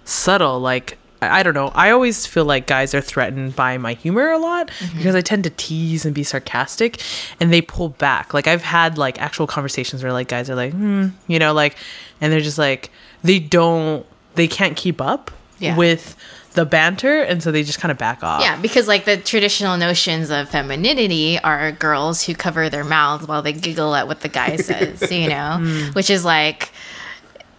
subtle. 0.05 0.61
Like 0.61 0.99
I 1.23 1.43
don't 1.43 1.55
know. 1.55 1.68
I 1.75 1.91
always 1.91 2.25
feel 2.27 2.45
like 2.45 2.66
guys 2.66 2.95
are 2.95 3.01
threatened 3.01 3.55
by 3.55 3.77
my 3.79 3.93
humor 3.95 4.31
a 4.31 4.39
lot 4.39 4.71
because 4.97 5.14
I 5.14 5.21
tend 5.21 5.45
to 5.45 5.51
tease 5.51 6.05
and 6.07 6.14
be 6.14 6.23
sarcastic, 6.25 7.01
and 7.41 7.53
they 7.53 7.61
pull 7.61 7.91
back. 7.91 8.33
Like 8.33 8.47
I've 8.47 8.62
had 8.62 8.97
like 8.99 9.21
actual 9.21 9.47
conversations 9.47 10.03
where 10.03 10.12
like 10.12 10.29
guys 10.29 10.49
are 10.49 10.55
like, 10.55 10.73
hmm, 10.73 11.09
you 11.27 11.39
know, 11.39 11.53
like, 11.53 11.77
and 12.21 12.33
they're 12.33 12.41
just 12.41 12.59
like 12.59 12.91
they 13.23 13.39
don't, 13.39 14.07
they 14.35 14.49
can't 14.49 14.77
keep 14.77 15.01
up 15.01 15.31
Yeah. 15.59 15.77
with 15.77 16.16
the 16.55 16.64
banter, 16.64 17.21
and 17.23 17.43
so 17.43 17.53
they 17.53 17.62
just 17.62 17.79
kind 17.81 17.93
of 17.93 17.99
back 17.99 18.25
off. 18.25 18.41
Yeah, 18.41 18.61
because 18.61 18.89
like 18.89 19.05
the 19.05 19.16
traditional 19.18 19.77
notions 19.77 20.31
of 20.31 20.49
femininity 20.49 21.39
are 21.41 21.71
girls 21.71 22.25
who 22.25 22.35
cover 22.35 22.68
their 22.71 22.83
mouths 22.83 23.29
while 23.29 23.41
they 23.43 23.53
giggle 23.53 23.95
at 23.95 24.09
what 24.09 24.23
the 24.23 24.29
guy 24.29 24.57
says, 24.57 25.12
you 25.12 25.29
know, 25.29 25.91
which 25.93 26.09
is 26.11 26.25
like 26.25 26.71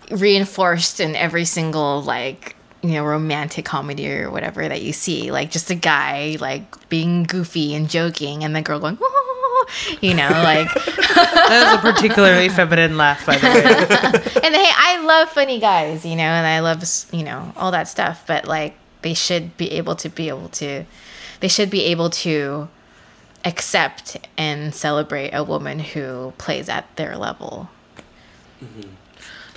reinforced 0.09 0.99
in 0.99 1.16
every 1.16 1.45
single 1.45 2.01
like 2.01 2.55
you 2.82 2.91
know 2.91 3.05
romantic 3.05 3.65
comedy 3.65 4.11
or 4.11 4.32
whatever 4.32 4.67
that 4.67 4.82
you 4.82 4.91
see 4.91 5.32
like 5.32 5.51
just 5.51 5.69
a 5.69 5.75
guy 5.75 6.38
like 6.39 6.89
being 6.89 7.23
goofy 7.23 7.75
and 7.75 7.89
joking 7.89 8.43
and 8.43 8.55
the 8.55 8.61
girl 8.61 8.79
going 8.79 8.97
you 10.01 10.13
know 10.13 10.29
like 10.29 10.67
that 11.15 11.82
was 11.84 11.91
a 11.91 11.93
particularly 11.93 12.49
feminine 12.49 12.97
laugh, 12.97 13.25
by 13.25 13.38
the 13.38 13.47
way. 13.47 13.63
and 14.43 14.55
hey, 14.55 14.69
I 14.75 15.03
love 15.05 15.29
funny 15.29 15.59
guys, 15.59 16.05
you 16.05 16.15
know, 16.15 16.23
and 16.23 16.47
I 16.47 16.59
love, 16.59 16.84
you 17.11 17.23
know, 17.23 17.53
all 17.55 17.71
that 17.71 17.88
stuff, 17.88 18.23
but 18.25 18.45
like 18.45 18.75
they 19.01 19.13
should 19.13 19.57
be 19.57 19.71
able 19.71 19.95
to 19.97 20.09
be 20.09 20.29
able 20.29 20.49
to 20.49 20.86
they 21.41 21.47
should 21.47 21.69
be 21.69 21.86
able 21.86 22.09
to 22.09 22.69
accept 23.43 24.17
and 24.38 24.73
celebrate 24.73 25.32
a 25.32 25.43
woman 25.43 25.79
who 25.79 26.34
plays 26.38 26.69
at 26.69 26.95
their 26.95 27.17
level. 27.17 27.69
Mm-hmm. 28.63 28.89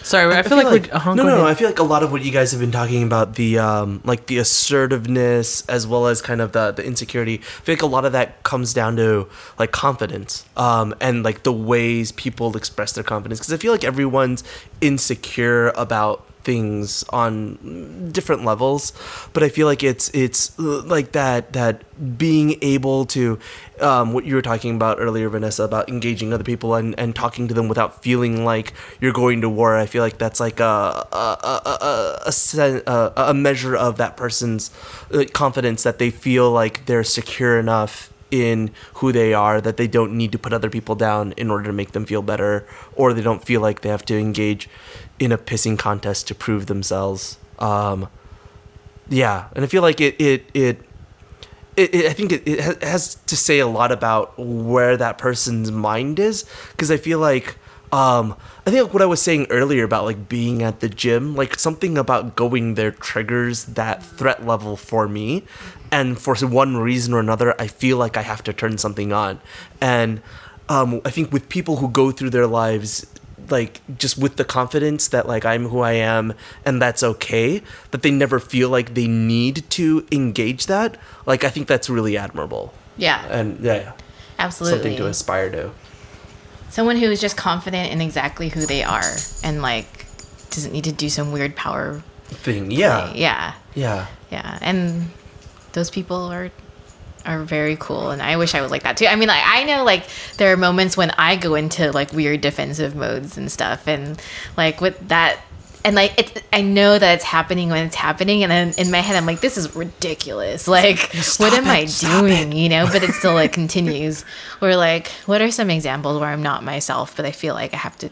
Sorry, 0.02 0.34
I, 0.36 0.42
feel, 0.42 0.58
like, 0.58 0.66
we're, 0.66 0.94
uh-huh, 0.94 1.14
no, 1.14 1.22
no, 1.22 1.38
no. 1.38 1.46
I 1.46 1.54
feel 1.54 1.66
like 1.66 1.78
a 1.78 1.84
lot 1.84 2.02
of 2.02 2.12
what 2.12 2.22
you 2.22 2.30
guys 2.30 2.50
have 2.52 2.60
been 2.60 2.70
talking 2.70 3.02
about 3.02 3.36
the 3.36 3.58
um, 3.58 4.02
like 4.04 4.26
the 4.26 4.36
assertiveness 4.36 5.66
as 5.66 5.86
well 5.86 6.08
as 6.08 6.20
kind 6.20 6.42
of 6.42 6.52
the 6.52 6.72
the 6.72 6.84
insecurity. 6.84 7.36
I 7.38 7.60
feel 7.62 7.72
like 7.74 7.82
a 7.82 7.86
lot 7.86 8.04
of 8.04 8.12
that 8.12 8.42
comes 8.42 8.74
down 8.74 8.96
to 8.96 9.28
like 9.58 9.72
confidence 9.72 10.44
um, 10.58 10.94
and 11.00 11.22
like 11.22 11.42
the 11.44 11.52
ways 11.52 12.12
people 12.12 12.54
express 12.56 12.92
their 12.92 13.04
confidence. 13.04 13.40
Because 13.40 13.54
I 13.54 13.56
feel 13.56 13.72
like 13.72 13.84
everyone's 13.84 14.44
insecure 14.82 15.68
about 15.68 16.26
things 16.44 17.04
on 17.10 18.10
different 18.12 18.44
levels 18.44 18.92
but 19.32 19.42
i 19.42 19.48
feel 19.48 19.66
like 19.66 19.82
it's 19.82 20.10
it's 20.10 20.56
uh, 20.58 20.82
like 20.82 21.12
that 21.12 21.52
that 21.52 21.82
being 22.18 22.56
able 22.62 23.04
to 23.04 23.38
um, 23.80 24.12
what 24.12 24.24
you 24.24 24.34
were 24.34 24.42
talking 24.42 24.76
about 24.76 25.00
earlier 25.00 25.28
vanessa 25.28 25.64
about 25.64 25.88
engaging 25.88 26.32
other 26.32 26.44
people 26.44 26.74
and, 26.74 26.98
and 26.98 27.16
talking 27.16 27.48
to 27.48 27.54
them 27.54 27.68
without 27.68 28.02
feeling 28.02 28.44
like 28.44 28.72
you're 29.00 29.12
going 29.12 29.40
to 29.40 29.48
war. 29.48 29.76
I 29.76 29.86
feel 29.86 30.02
like 30.02 30.18
that's 30.18 30.40
like 30.40 30.60
a 30.60 31.06
a, 31.12 31.38
a, 31.42 32.82
a, 32.86 33.12
a, 33.30 33.34
measure 33.34 33.76
of 33.76 33.96
that 33.96 34.16
person's 34.16 34.70
uh, 35.12 35.24
confidence 35.32 35.82
that 35.82 35.98
they 35.98 36.10
feel 36.10 36.50
like 36.50 36.86
they're 36.86 37.04
secure 37.04 37.58
enough 37.58 38.12
in 38.30 38.70
who 38.94 39.12
they 39.12 39.32
are 39.32 39.60
that 39.60 39.76
they 39.76 39.86
don't 39.86 40.12
need 40.12 40.32
to 40.32 40.38
put 40.38 40.52
other 40.52 40.68
people 40.68 40.94
down 40.94 41.32
in 41.36 41.50
order 41.50 41.64
to 41.64 41.72
make 41.72 41.92
them 41.92 42.04
feel 42.04 42.22
better 42.22 42.66
or 42.96 43.12
they 43.12 43.22
don't 43.22 43.44
feel 43.44 43.60
like 43.60 43.82
they 43.82 43.88
have 43.88 44.04
to 44.04 44.18
engage 44.18 44.68
in 45.18 45.32
a 45.32 45.38
pissing 45.38 45.78
contest 45.78 46.28
to 46.28 46.34
prove 46.34 46.66
themselves. 46.66 47.38
Um 47.58 48.08
yeah 49.10 49.48
and 49.54 49.62
i 49.64 49.68
feel 49.68 49.82
like 49.82 50.00
it 50.00 50.18
it 50.18 50.46
it 50.54 50.80
it, 51.76 51.94
it, 51.94 52.06
I 52.06 52.12
think 52.12 52.32
it, 52.32 52.46
it 52.46 52.82
has 52.82 53.16
to 53.26 53.36
say 53.36 53.58
a 53.58 53.66
lot 53.66 53.90
about 53.90 54.38
where 54.38 54.96
that 54.96 55.18
person's 55.18 55.72
mind 55.72 56.18
is 56.18 56.44
because 56.70 56.90
I 56.90 56.96
feel 56.96 57.18
like 57.18 57.56
um, 57.92 58.36
I 58.66 58.70
think 58.70 58.84
like 58.84 58.92
what 58.92 59.02
I 59.02 59.06
was 59.06 59.20
saying 59.20 59.46
earlier 59.50 59.84
about 59.84 60.04
like 60.04 60.28
being 60.28 60.62
at 60.62 60.80
the 60.80 60.88
gym, 60.88 61.34
like 61.34 61.58
something 61.58 61.96
about 61.98 62.36
going 62.36 62.74
there 62.74 62.90
triggers 62.90 63.64
that 63.66 64.02
threat 64.02 64.46
level 64.46 64.76
for 64.76 65.06
me, 65.08 65.44
and 65.90 66.18
for 66.18 66.34
one 66.36 66.76
reason 66.76 67.14
or 67.14 67.20
another, 67.20 67.60
I 67.60 67.66
feel 67.66 67.96
like 67.96 68.16
I 68.16 68.22
have 68.22 68.42
to 68.44 68.52
turn 68.52 68.78
something 68.78 69.12
on, 69.12 69.40
and 69.80 70.22
um, 70.68 71.02
I 71.04 71.10
think 71.10 71.32
with 71.32 71.48
people 71.48 71.76
who 71.76 71.88
go 71.88 72.10
through 72.10 72.30
their 72.30 72.46
lives 72.46 73.06
like 73.50 73.80
just 73.98 74.18
with 74.18 74.36
the 74.36 74.44
confidence 74.44 75.08
that 75.08 75.26
like 75.26 75.44
I'm 75.44 75.68
who 75.68 75.80
I 75.80 75.92
am 75.92 76.34
and 76.64 76.80
that's 76.80 77.02
okay 77.02 77.62
that 77.90 78.02
they 78.02 78.10
never 78.10 78.38
feel 78.38 78.68
like 78.68 78.94
they 78.94 79.06
need 79.06 79.68
to 79.70 80.06
engage 80.10 80.66
that 80.66 80.96
like 81.26 81.44
I 81.44 81.50
think 81.50 81.66
that's 81.66 81.90
really 81.90 82.16
admirable. 82.16 82.72
Yeah, 82.96 83.26
and 83.28 83.60
yeah, 83.60 83.74
yeah. 83.74 83.92
Absolutely. 84.38 84.78
something 84.78 84.96
to 84.98 85.06
aspire 85.06 85.50
to. 85.50 85.70
Someone 86.70 86.96
who 86.96 87.10
is 87.10 87.20
just 87.20 87.36
confident 87.36 87.92
in 87.92 88.00
exactly 88.00 88.48
who 88.48 88.66
they 88.66 88.82
are 88.82 89.04
and 89.42 89.62
like 89.62 90.06
doesn't 90.50 90.72
need 90.72 90.84
to 90.84 90.92
do 90.92 91.08
some 91.08 91.32
weird 91.32 91.56
power 91.56 92.02
thing. 92.24 92.70
Yeah. 92.70 93.12
Yeah. 93.14 93.54
yeah. 93.74 94.06
Yeah, 94.30 94.58
and 94.62 95.10
those 95.72 95.90
people 95.90 96.16
are 96.16 96.50
are 97.26 97.42
very 97.42 97.76
cool, 97.76 98.10
and 98.10 98.22
I 98.22 98.36
wish 98.36 98.54
I 98.54 98.60
was 98.60 98.70
like 98.70 98.82
that 98.84 98.96
too. 98.96 99.06
I 99.06 99.16
mean, 99.16 99.28
like 99.28 99.42
I 99.44 99.64
know 99.64 99.84
like 99.84 100.06
there 100.36 100.52
are 100.52 100.56
moments 100.56 100.96
when 100.96 101.10
I 101.12 101.36
go 101.36 101.54
into 101.54 101.92
like 101.92 102.12
weird 102.12 102.40
defensive 102.40 102.94
modes 102.94 103.36
and 103.36 103.50
stuff, 103.50 103.86
and 103.86 104.20
like 104.56 104.80
with 104.80 105.08
that. 105.08 105.40
And 105.86 105.96
like 105.96 106.18
it, 106.18 106.42
I 106.50 106.62
know 106.62 106.98
that 106.98 107.16
it's 107.16 107.24
happening 107.24 107.68
when 107.68 107.84
it's 107.84 107.94
happening, 107.94 108.42
and 108.42 108.50
then 108.50 108.72
in 108.78 108.90
my 108.90 109.00
head 109.00 109.16
I'm 109.16 109.26
like, 109.26 109.40
"This 109.40 109.58
is 109.58 109.76
ridiculous! 109.76 110.66
Like, 110.66 111.14
what 111.36 111.52
am 111.52 111.66
I 111.66 111.84
doing?" 111.84 112.52
You 112.52 112.70
know. 112.70 112.86
But 112.90 113.02
it 113.02 113.10
still 113.10 113.34
like 113.34 113.52
continues. 113.62 114.24
Or 114.62 114.76
like, 114.76 115.08
what 115.26 115.42
are 115.42 115.50
some 115.50 115.68
examples 115.68 116.18
where 116.18 116.30
I'm 116.30 116.42
not 116.42 116.64
myself, 116.64 117.14
but 117.14 117.26
I 117.26 117.32
feel 117.32 117.52
like 117.52 117.74
I 117.74 117.76
have 117.76 117.98
to 117.98 118.08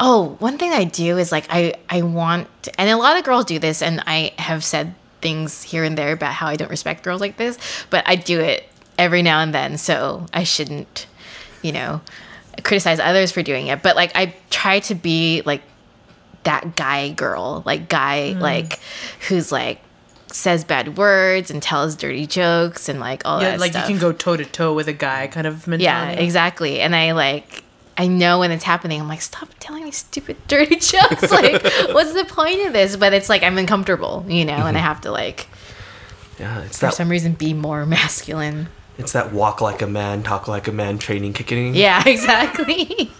Oh, 0.00 0.36
one 0.38 0.58
thing 0.58 0.70
I 0.70 0.84
do 0.84 1.18
is 1.18 1.32
like 1.32 1.46
I 1.50 1.74
I 1.90 2.02
want 2.02 2.46
and 2.78 2.88
a 2.88 2.96
lot 2.96 3.16
of 3.18 3.24
girls 3.24 3.46
do 3.46 3.58
this 3.58 3.82
and 3.82 4.00
I 4.06 4.32
have 4.38 4.62
said 4.62 4.94
things 5.20 5.62
here 5.62 5.84
and 5.84 5.96
there 5.96 6.12
about 6.12 6.32
how 6.32 6.46
I 6.46 6.56
don't 6.56 6.70
respect 6.70 7.02
girls 7.02 7.20
like 7.20 7.36
this, 7.36 7.58
but 7.90 8.06
I 8.06 8.16
do 8.16 8.40
it 8.40 8.68
every 8.98 9.22
now 9.22 9.40
and 9.40 9.54
then, 9.54 9.78
so 9.78 10.26
I 10.32 10.44
shouldn't, 10.44 11.06
you 11.62 11.72
know, 11.72 12.00
criticize 12.62 13.00
others 13.00 13.32
for 13.32 13.42
doing 13.42 13.68
it, 13.68 13.82
but 13.82 13.96
like 13.96 14.12
I 14.14 14.34
try 14.50 14.80
to 14.80 14.94
be 14.94 15.42
like 15.44 15.62
that 16.44 16.76
guy 16.76 17.10
girl, 17.10 17.62
like 17.66 17.88
guy 17.88 18.34
mm. 18.34 18.40
like 18.40 18.78
who's 19.28 19.52
like 19.52 19.80
says 20.32 20.64
bad 20.64 20.96
words 20.96 21.50
and 21.50 21.62
tells 21.62 21.96
dirty 21.96 22.26
jokes 22.26 22.88
and 22.88 23.00
like 23.00 23.22
all 23.24 23.38
that. 23.38 23.44
Yeah, 23.44 23.50
that 23.52 23.60
like 23.60 23.72
stuff. 23.72 23.88
you 23.88 23.94
can 23.94 24.00
go 24.00 24.12
toe 24.12 24.36
to 24.36 24.44
toe 24.44 24.74
with 24.74 24.88
a 24.88 24.92
guy 24.92 25.26
kind 25.26 25.46
of 25.46 25.66
mentality. 25.66 26.16
Yeah, 26.16 26.24
exactly. 26.24 26.80
And 26.80 26.94
I 26.94 27.12
like 27.12 27.64
I 27.98 28.06
know 28.06 28.38
when 28.38 28.52
it's 28.52 28.62
happening. 28.62 29.00
I'm 29.00 29.08
like, 29.08 29.20
stop 29.20 29.48
telling 29.58 29.84
me 29.84 29.90
stupid 29.90 30.36
dirty 30.48 30.76
jokes. 30.76 31.30
like, 31.30 31.62
what's 31.92 32.14
the 32.14 32.24
point 32.26 32.66
of 32.66 32.72
this? 32.72 32.96
But 32.96 33.12
it's 33.12 33.28
like 33.28 33.42
I'm 33.42 33.58
uncomfortable, 33.58 34.24
you 34.28 34.44
know, 34.44 34.52
and 34.52 34.62
I 34.62 34.72
mm-hmm. 34.72 34.76
have 34.78 35.00
to 35.02 35.10
like 35.10 35.48
yeah 36.38 36.62
it's 36.62 36.78
for 36.78 36.86
that 36.86 36.94
some 36.94 37.08
reason 37.08 37.32
be 37.32 37.52
more 37.52 37.84
masculine. 37.98 38.68
it's 38.96 39.12
that 39.12 39.32
walk 39.32 39.60
like 39.60 39.82
a 39.82 39.86
man 39.86 40.22
talk 40.22 40.46
like 40.46 40.68
a 40.68 40.72
man 40.72 40.98
training 40.98 41.32
kicking 41.32 41.74
Yeah, 41.74 42.02
exactly. 42.06 43.10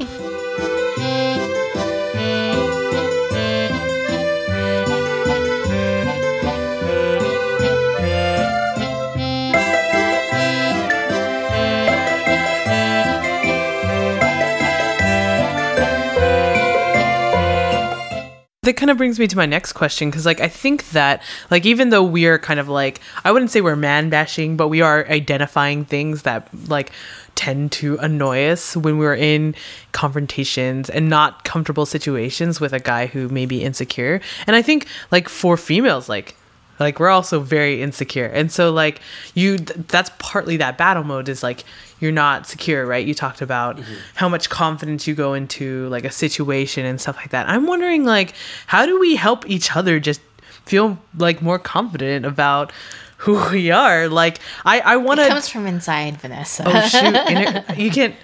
That 18.68 18.76
kind 18.76 18.90
of 18.90 18.98
brings 18.98 19.18
me 19.18 19.26
to 19.26 19.34
my 19.34 19.46
next 19.46 19.72
question 19.72 20.10
because 20.10 20.26
like 20.26 20.40
i 20.42 20.48
think 20.48 20.90
that 20.90 21.22
like 21.50 21.64
even 21.64 21.88
though 21.88 22.02
we 22.02 22.26
are 22.26 22.38
kind 22.38 22.60
of 22.60 22.68
like 22.68 23.00
i 23.24 23.32
wouldn't 23.32 23.50
say 23.50 23.62
we're 23.62 23.74
man 23.74 24.10
bashing 24.10 24.58
but 24.58 24.68
we 24.68 24.82
are 24.82 25.06
identifying 25.08 25.86
things 25.86 26.22
that 26.22 26.46
like 26.68 26.92
tend 27.34 27.72
to 27.72 27.96
annoy 27.98 28.46
us 28.48 28.76
when 28.76 28.98
we're 28.98 29.14
in 29.14 29.54
confrontations 29.92 30.90
and 30.90 31.08
not 31.08 31.44
comfortable 31.44 31.86
situations 31.86 32.60
with 32.60 32.74
a 32.74 32.80
guy 32.80 33.06
who 33.06 33.28
may 33.28 33.46
be 33.46 33.62
insecure. 33.62 34.20
And 34.46 34.54
i 34.54 34.60
think 34.60 34.86
like 35.10 35.28
for 35.28 35.56
females 35.56 36.08
like 36.08 36.34
like 36.80 37.00
we're 37.00 37.08
also 37.08 37.40
very 37.40 37.82
insecure. 37.82 38.26
And 38.26 38.52
so 38.52 38.70
like 38.70 39.00
you 39.34 39.56
th- 39.58 39.86
that's 39.88 40.10
partly 40.18 40.56
that 40.58 40.78
battle 40.78 41.04
mode 41.04 41.28
is 41.28 41.42
like 41.42 41.64
you're 42.00 42.12
not 42.12 42.46
secure 42.46 42.86
right 42.86 43.06
you 43.06 43.14
talked 43.14 43.40
about 43.40 43.80
how 44.14 44.28
much 44.28 44.48
confidence 44.50 45.06
you 45.06 45.14
go 45.14 45.34
into 45.34 45.88
like 45.88 46.04
a 46.04 46.10
situation 46.10 46.84
and 46.86 47.00
stuff 47.00 47.16
like 47.16 47.30
that 47.30 47.48
i'm 47.48 47.66
wondering 47.66 48.04
like 48.04 48.34
how 48.66 48.86
do 48.86 48.98
we 49.00 49.16
help 49.16 49.48
each 49.48 49.74
other 49.76 49.98
just 50.00 50.20
feel 50.64 50.98
like 51.16 51.40
more 51.42 51.58
confident 51.58 52.24
about 52.26 52.72
who 53.18 53.42
we 53.50 53.70
are 53.70 54.08
like 54.08 54.38
i 54.64 54.80
i 54.80 54.96
want 54.96 55.18
to 55.18 55.26
comes 55.28 55.48
from 55.48 55.66
inside, 55.66 56.16
Vanessa. 56.18 56.62
oh 56.66 56.80
shoot 56.82 57.14
Inter- 57.30 57.64
you 57.76 57.90
can't 57.90 58.14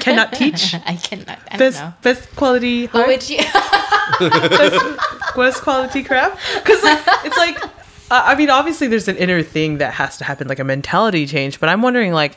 cannot 0.00 0.32
teach 0.32 0.74
I 0.86 0.96
cannot. 0.96 1.28
I 1.28 1.50
don't 1.50 1.58
best 1.58 1.80
know. 1.80 1.92
best 2.02 2.34
quality 2.34 2.86
What 2.86 3.06
would 3.08 3.28
you? 3.28 3.38
best, 4.20 4.84
best 5.36 5.62
quality 5.62 6.02
crap 6.02 6.38
because 6.54 6.82
like, 6.82 7.00
it's 7.24 7.36
like 7.36 7.62
uh, 8.10 8.22
i 8.24 8.34
mean 8.34 8.48
obviously 8.50 8.86
there's 8.88 9.06
an 9.08 9.16
inner 9.16 9.42
thing 9.42 9.78
that 9.78 9.92
has 9.94 10.16
to 10.18 10.24
happen 10.24 10.48
like 10.48 10.58
a 10.58 10.64
mentality 10.64 11.26
change 11.26 11.60
but 11.60 11.68
i'm 11.68 11.82
wondering 11.82 12.12
like 12.12 12.36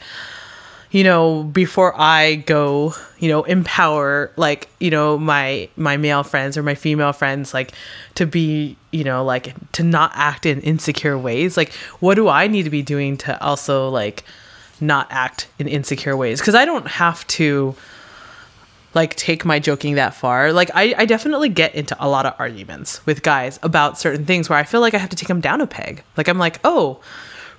you 0.91 1.03
know 1.03 1.43
before 1.43 1.93
i 1.99 2.35
go 2.35 2.93
you 3.19 3.29
know 3.29 3.43
empower 3.43 4.31
like 4.35 4.69
you 4.79 4.89
know 4.89 5.17
my 5.17 5.69
my 5.75 5.97
male 5.97 6.23
friends 6.23 6.57
or 6.57 6.63
my 6.63 6.75
female 6.75 7.13
friends 7.13 7.53
like 7.53 7.71
to 8.15 8.25
be 8.25 8.75
you 8.91 9.03
know 9.03 9.23
like 9.23 9.53
to 9.71 9.83
not 9.83 10.11
act 10.15 10.45
in 10.45 10.59
insecure 10.61 11.17
ways 11.17 11.57
like 11.57 11.71
what 11.99 12.15
do 12.15 12.27
i 12.27 12.47
need 12.47 12.63
to 12.63 12.69
be 12.69 12.81
doing 12.81 13.17
to 13.17 13.41
also 13.43 13.89
like 13.89 14.23
not 14.81 15.07
act 15.11 15.47
in 15.59 15.67
insecure 15.67 16.17
ways 16.17 16.39
because 16.39 16.55
i 16.55 16.65
don't 16.65 16.87
have 16.87 17.25
to 17.27 17.75
like 18.93 19.15
take 19.15 19.45
my 19.45 19.59
joking 19.59 19.95
that 19.95 20.13
far. 20.13 20.51
Like 20.51 20.71
I, 20.73 20.95
I 20.97 21.05
definitely 21.05 21.49
get 21.49 21.75
into 21.75 21.95
a 21.99 22.09
lot 22.09 22.25
of 22.25 22.33
arguments 22.39 23.05
with 23.05 23.21
guys 23.21 23.59
about 23.61 23.97
certain 23.97 24.25
things 24.25 24.49
where 24.49 24.57
I 24.57 24.63
feel 24.63 24.81
like 24.81 24.93
I 24.93 24.97
have 24.97 25.09
to 25.09 25.15
take 25.15 25.27
them 25.27 25.41
down 25.41 25.61
a 25.61 25.67
peg. 25.67 26.03
Like 26.17 26.27
I'm 26.27 26.39
like, 26.39 26.59
oh, 26.63 26.99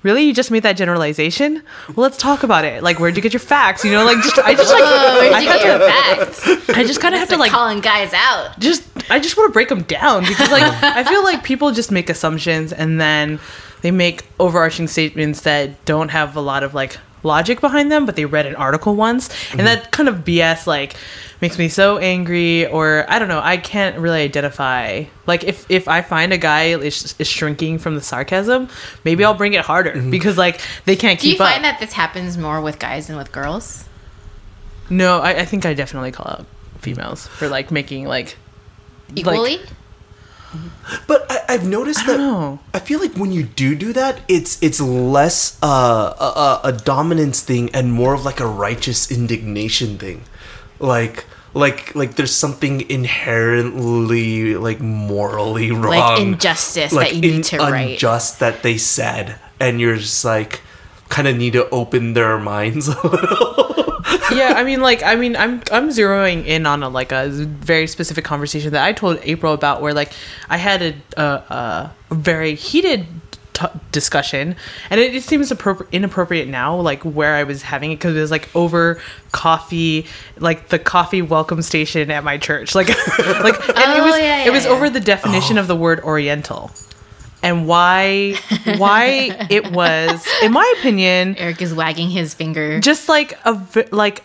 really? 0.03 0.22
You 0.24 0.32
just 0.34 0.51
made 0.51 0.62
that 0.62 0.76
generalization? 0.76 1.62
Well, 1.88 1.96
let's 2.05 2.16
talk 2.16 2.42
about 2.42 2.64
it. 2.64 2.82
Like, 2.82 2.98
where'd 2.98 3.16
you 3.16 3.22
get 3.22 3.32
your 3.32 3.40
facts? 3.40 3.84
You 3.84 3.90
know, 3.92 4.05
like 4.05 4.18
just 4.22 4.38
I 4.38 4.55
just 4.55 4.72
like 4.72 4.82
where'd 4.82 5.32
I 5.34 5.40
you 5.40 5.48
have 5.48 5.61
get 5.61 5.66
your 5.66 5.78
to 5.78 6.55
facts? 6.64 6.68
I 6.76 6.84
just 6.84 7.01
kind 7.01 7.14
of 7.14 7.20
have 7.20 7.28
It's 7.28 7.32
to 7.32 7.38
like 7.38 7.51
like 7.51 7.51
calling 7.53 7.80
guys 7.80 8.12
out. 8.14 8.59
just 8.59 8.82
I 9.11 9.18
just 9.20 9.36
want 9.36 9.48
to 9.51 9.53
break 9.53 9.68
them 9.68 9.82
down 9.82 10.24
because 10.24 10.51
like 10.51 10.62
I 10.82 11.05
feel 11.05 11.22
like 11.24 11.44
people 11.44 11.72
just 11.72 11.90
make 11.90 12.09
assumptions 12.11 12.72
and 12.72 13.01
then 13.01 13.38
they 13.82 13.90
make 13.90 14.26
overarching 14.38 14.86
statements 14.88 15.40
that 15.42 15.84
don't 15.84 16.11
have 16.11 16.36
a 16.36 16.40
lot 16.40 16.62
of 16.62 16.74
like 16.74 16.98
logic 17.22 17.60
behind 17.60 17.90
them, 17.90 18.06
but 18.06 18.16
they 18.16 18.24
read 18.24 18.46
an 18.46 18.56
article 18.56 18.94
once, 18.94 19.28
and 19.52 19.66
that 19.66 19.90
kind 19.90 20.08
of 20.08 20.24
BS 20.24 20.66
like 20.66 20.94
makes 21.40 21.58
me 21.58 21.68
so 21.68 21.98
angry. 21.98 22.66
Or 22.66 23.04
I 23.08 23.18
don't 23.18 23.28
know, 23.28 23.40
I 23.42 23.56
can't 23.56 23.98
really 23.98 24.20
identify. 24.22 25.04
Like 25.26 25.44
if 25.44 25.70
if 25.70 25.88
I 25.88 26.02
find 26.02 26.32
a 26.32 26.38
guy 26.38 26.74
is, 26.74 27.14
is 27.18 27.28
shrinking 27.28 27.78
from 27.78 27.94
the 27.94 28.00
sarcasm, 28.02 28.68
maybe 29.04 29.24
I'll 29.24 29.34
bring 29.34 29.54
it 29.54 29.64
harder 29.64 29.92
mm-hmm. 29.92 30.10
because 30.10 30.36
like 30.38 30.60
they 30.84 30.96
can't 30.96 31.20
Do 31.20 31.28
you 31.28 31.34
keep 31.34 31.40
up. 31.40 31.52
find 31.52 31.64
that 31.64 31.80
this 31.80 31.92
happens 31.92 32.36
more 32.38 32.60
with 32.60 32.78
guys 32.78 33.06
than 33.06 33.16
with 33.16 33.32
girls? 33.32 33.84
no, 34.88 35.20
I, 35.20 35.40
I 35.40 35.44
think 35.44 35.64
I 35.64 35.74
definitely 35.74 36.10
call 36.10 36.26
out 36.26 36.46
females 36.80 37.26
for 37.26 37.48
like 37.48 37.70
making 37.70 38.06
like 38.06 38.36
Equally? 39.14 39.60
But 41.07 41.26
I, 41.30 41.55
I've 41.55 41.66
noticed 41.66 42.07
that 42.07 42.18
know. 42.18 42.59
I 42.74 42.80
feel 42.80 42.98
like 43.01 43.14
when 43.16 43.32
you 43.32 43.42
do 43.44 43.74
do 43.74 43.92
that, 43.92 44.20
it's 44.28 44.61
it's 44.62 44.80
less 44.80 45.59
uh, 45.62 46.14
a, 46.18 46.24
a, 46.24 46.61
a 46.64 46.72
dominance 46.72 47.42
thing 47.42 47.70
and 47.74 47.92
more 47.92 48.14
of 48.14 48.24
like 48.24 48.40
a 48.40 48.46
righteous 48.46 49.11
indignation 49.11 49.98
thing, 49.98 50.22
like 50.78 51.26
like 51.55 51.94
like 51.94 52.14
there's 52.16 52.34
something 52.34 52.88
inherently 52.90 54.57
like 54.57 54.80
morally 54.80 55.70
wrong, 55.70 55.84
like 55.84 56.20
injustice 56.20 56.92
that 56.92 57.14
you 57.14 57.20
need 57.20 57.44
to 57.44 57.59
right. 57.59 57.92
unjust 57.92 58.40
that 58.40 58.62
they 58.62 58.76
said, 58.76 59.38
and 59.59 59.80
you're 59.80 59.96
just 59.96 60.24
like 60.24 60.62
kind 61.09 61.26
of 61.26 61.36
need 61.36 61.53
to 61.53 61.68
open 61.70 62.14
their 62.14 62.38
minds 62.38 62.88
a 62.88 63.07
little. 63.07 63.69
Yeah, 64.32 64.54
I 64.56 64.64
mean, 64.64 64.80
like, 64.80 65.02
I 65.02 65.16
mean, 65.16 65.36
I'm 65.36 65.62
I'm 65.72 65.88
zeroing 65.90 66.46
in 66.46 66.66
on 66.66 66.82
a 66.82 66.88
like 66.88 67.12
a 67.12 67.28
very 67.28 67.86
specific 67.86 68.24
conversation 68.24 68.72
that 68.72 68.84
I 68.84 68.92
told 68.92 69.18
April 69.22 69.52
about, 69.54 69.80
where 69.82 69.94
like 69.94 70.12
I 70.48 70.56
had 70.56 70.82
a 70.82 70.94
a, 71.16 71.24
a 72.11 72.14
very 72.14 72.54
heated 72.54 73.06
t- 73.52 73.66
discussion, 73.92 74.56
and 74.90 75.00
it, 75.00 75.14
it 75.14 75.22
seems 75.22 75.50
appropri- 75.50 75.90
inappropriate 75.92 76.48
now, 76.48 76.76
like 76.76 77.02
where 77.04 77.34
I 77.36 77.44
was 77.44 77.62
having 77.62 77.92
it 77.92 77.96
because 77.96 78.16
it 78.16 78.20
was 78.20 78.30
like 78.30 78.48
over 78.54 79.00
coffee, 79.32 80.06
like 80.38 80.68
the 80.68 80.78
coffee 80.78 81.22
welcome 81.22 81.62
station 81.62 82.11
at 82.11 82.24
my 82.24 82.38
church, 82.38 82.74
like 82.74 82.88
like 83.18 83.68
and 83.68 83.78
it 83.78 84.00
Oh, 84.00 84.04
was 84.06 84.18
yeah, 84.18 84.44
it 84.44 84.52
was 84.52 84.64
yeah, 84.64 84.70
over 84.70 84.90
the 84.90 85.00
definition 85.00 85.58
of 85.58 85.66
the 85.68 85.76
word 85.76 86.00
Oriental. 86.00 86.70
And 87.43 87.66
why 87.66 88.34
why 88.76 89.47
it 89.51 89.72
was, 89.72 90.26
in 90.43 90.53
my 90.53 90.74
opinion, 90.78 91.36
Eric 91.38 91.62
is 91.62 91.72
wagging 91.74 92.11
his 92.11 92.34
finger. 92.34 92.80
just 92.80 93.09
like 93.09 93.38
a 93.45 93.61
like 93.93 94.22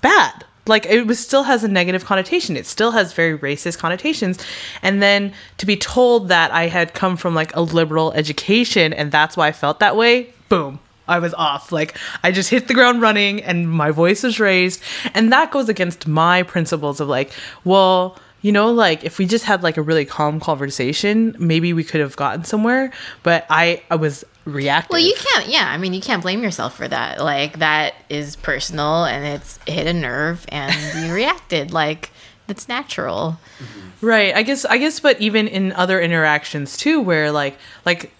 bad. 0.00 0.44
Like 0.66 0.84
it 0.86 1.06
was 1.06 1.18
still 1.18 1.44
has 1.44 1.64
a 1.64 1.68
negative 1.68 2.04
connotation. 2.04 2.56
It 2.56 2.66
still 2.66 2.90
has 2.90 3.12
very 3.14 3.38
racist 3.38 3.78
connotations. 3.78 4.38
And 4.82 5.02
then 5.02 5.32
to 5.58 5.66
be 5.66 5.76
told 5.76 6.28
that 6.28 6.50
i 6.50 6.66
had 6.66 6.92
come 6.94 7.16
from 7.16 7.34
like 7.34 7.54
a 7.56 7.60
liberal 7.62 8.12
education 8.12 8.92
and 8.92 9.10
that's 9.10 9.36
why 9.36 9.48
i 9.48 9.52
felt 9.52 9.80
that 9.80 9.96
way 9.96 10.32
boom 10.50 10.78
i 11.06 11.18
was 11.18 11.32
off. 11.34 11.72
Like 11.72 11.96
i 12.22 12.30
just 12.30 12.50
hit 12.50 12.68
the 12.68 12.74
ground 12.74 13.00
running 13.00 13.42
and 13.42 13.70
my 13.70 13.90
voice 13.92 14.22
was 14.22 14.38
raised. 14.38 14.82
And 15.14 15.32
that 15.32 15.50
goes 15.50 15.68
against 15.70 16.06
my 16.06 16.42
principles 16.42 17.00
of 17.00 17.08
like 17.08 17.30
well 17.64 18.18
you 18.40 18.52
know 18.52 18.70
like 18.70 19.04
if 19.04 19.18
we 19.18 19.26
just 19.26 19.44
had 19.44 19.62
like 19.62 19.76
a 19.76 19.82
really 19.82 20.04
calm 20.04 20.38
conversation 20.40 21.34
maybe 21.38 21.72
we 21.72 21.82
could 21.82 22.00
have 22.00 22.16
gotten 22.16 22.44
somewhere 22.44 22.92
but 23.22 23.44
i 23.50 23.82
i 23.90 23.96
was 23.96 24.24
reactive 24.44 24.90
Well, 24.90 25.00
you 25.00 25.14
can't. 25.14 25.46
Yeah, 25.48 25.68
I 25.70 25.76
mean, 25.76 25.92
you 25.92 26.00
can't 26.00 26.22
blame 26.22 26.42
yourself 26.42 26.74
for 26.74 26.88
that. 26.88 27.20
Like 27.20 27.58
that 27.58 27.94
is 28.08 28.34
personal, 28.36 29.04
and 29.04 29.24
it's 29.24 29.58
hit 29.66 29.86
a 29.86 29.92
nerve, 29.92 30.46
and 30.48 30.74
you 31.04 31.12
reacted. 31.14 31.70
Like 31.70 32.10
it's 32.48 32.66
natural. 32.66 33.38
Mm-hmm. 33.58 34.06
Right. 34.06 34.34
I 34.34 34.42
guess 34.42 34.64
I 34.64 34.78
guess 34.78 35.00
but 35.00 35.20
even 35.20 35.48
in 35.48 35.72
other 35.72 36.00
interactions 36.00 36.76
too 36.78 37.00
where 37.00 37.30
like 37.30 37.58
like 37.84 38.10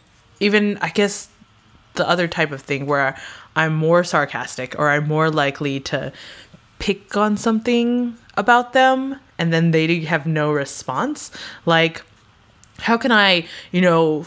even 0.40 0.76
I 0.82 0.90
guess 0.90 1.28
the 1.94 2.06
other 2.06 2.28
type 2.28 2.52
of 2.52 2.60
thing 2.60 2.84
where 2.86 3.16
I'm 3.56 3.74
more 3.74 4.04
sarcastic 4.04 4.78
or 4.78 4.90
I'm 4.90 5.08
more 5.08 5.30
likely 5.30 5.80
to 5.80 6.12
pick 6.78 7.16
on 7.16 7.36
something 7.38 8.16
about 8.36 8.72
them 8.74 9.18
and 9.38 9.52
then 9.52 9.70
they 9.70 10.00
have 10.00 10.26
no 10.26 10.52
response. 10.52 11.30
Like 11.64 12.02
how 12.80 12.96
can 12.96 13.12
I, 13.12 13.46
you 13.72 13.80
know, 13.80 14.26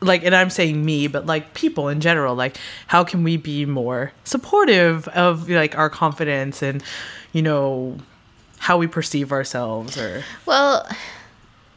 like 0.00 0.24
and 0.24 0.34
I'm 0.34 0.50
saying 0.50 0.84
me, 0.84 1.06
but 1.06 1.26
like 1.26 1.54
people 1.54 1.88
in 1.88 2.00
general, 2.00 2.34
like 2.34 2.56
how 2.86 3.04
can 3.04 3.24
we 3.24 3.36
be 3.36 3.66
more 3.66 4.12
supportive 4.24 5.08
of 5.08 5.48
like 5.48 5.76
our 5.76 5.90
confidence 5.90 6.62
and 6.62 6.82
you 7.32 7.42
know 7.42 7.96
how 8.58 8.78
we 8.78 8.86
perceive 8.86 9.32
ourselves 9.32 9.98
or 9.98 10.24
Well, 10.46 10.88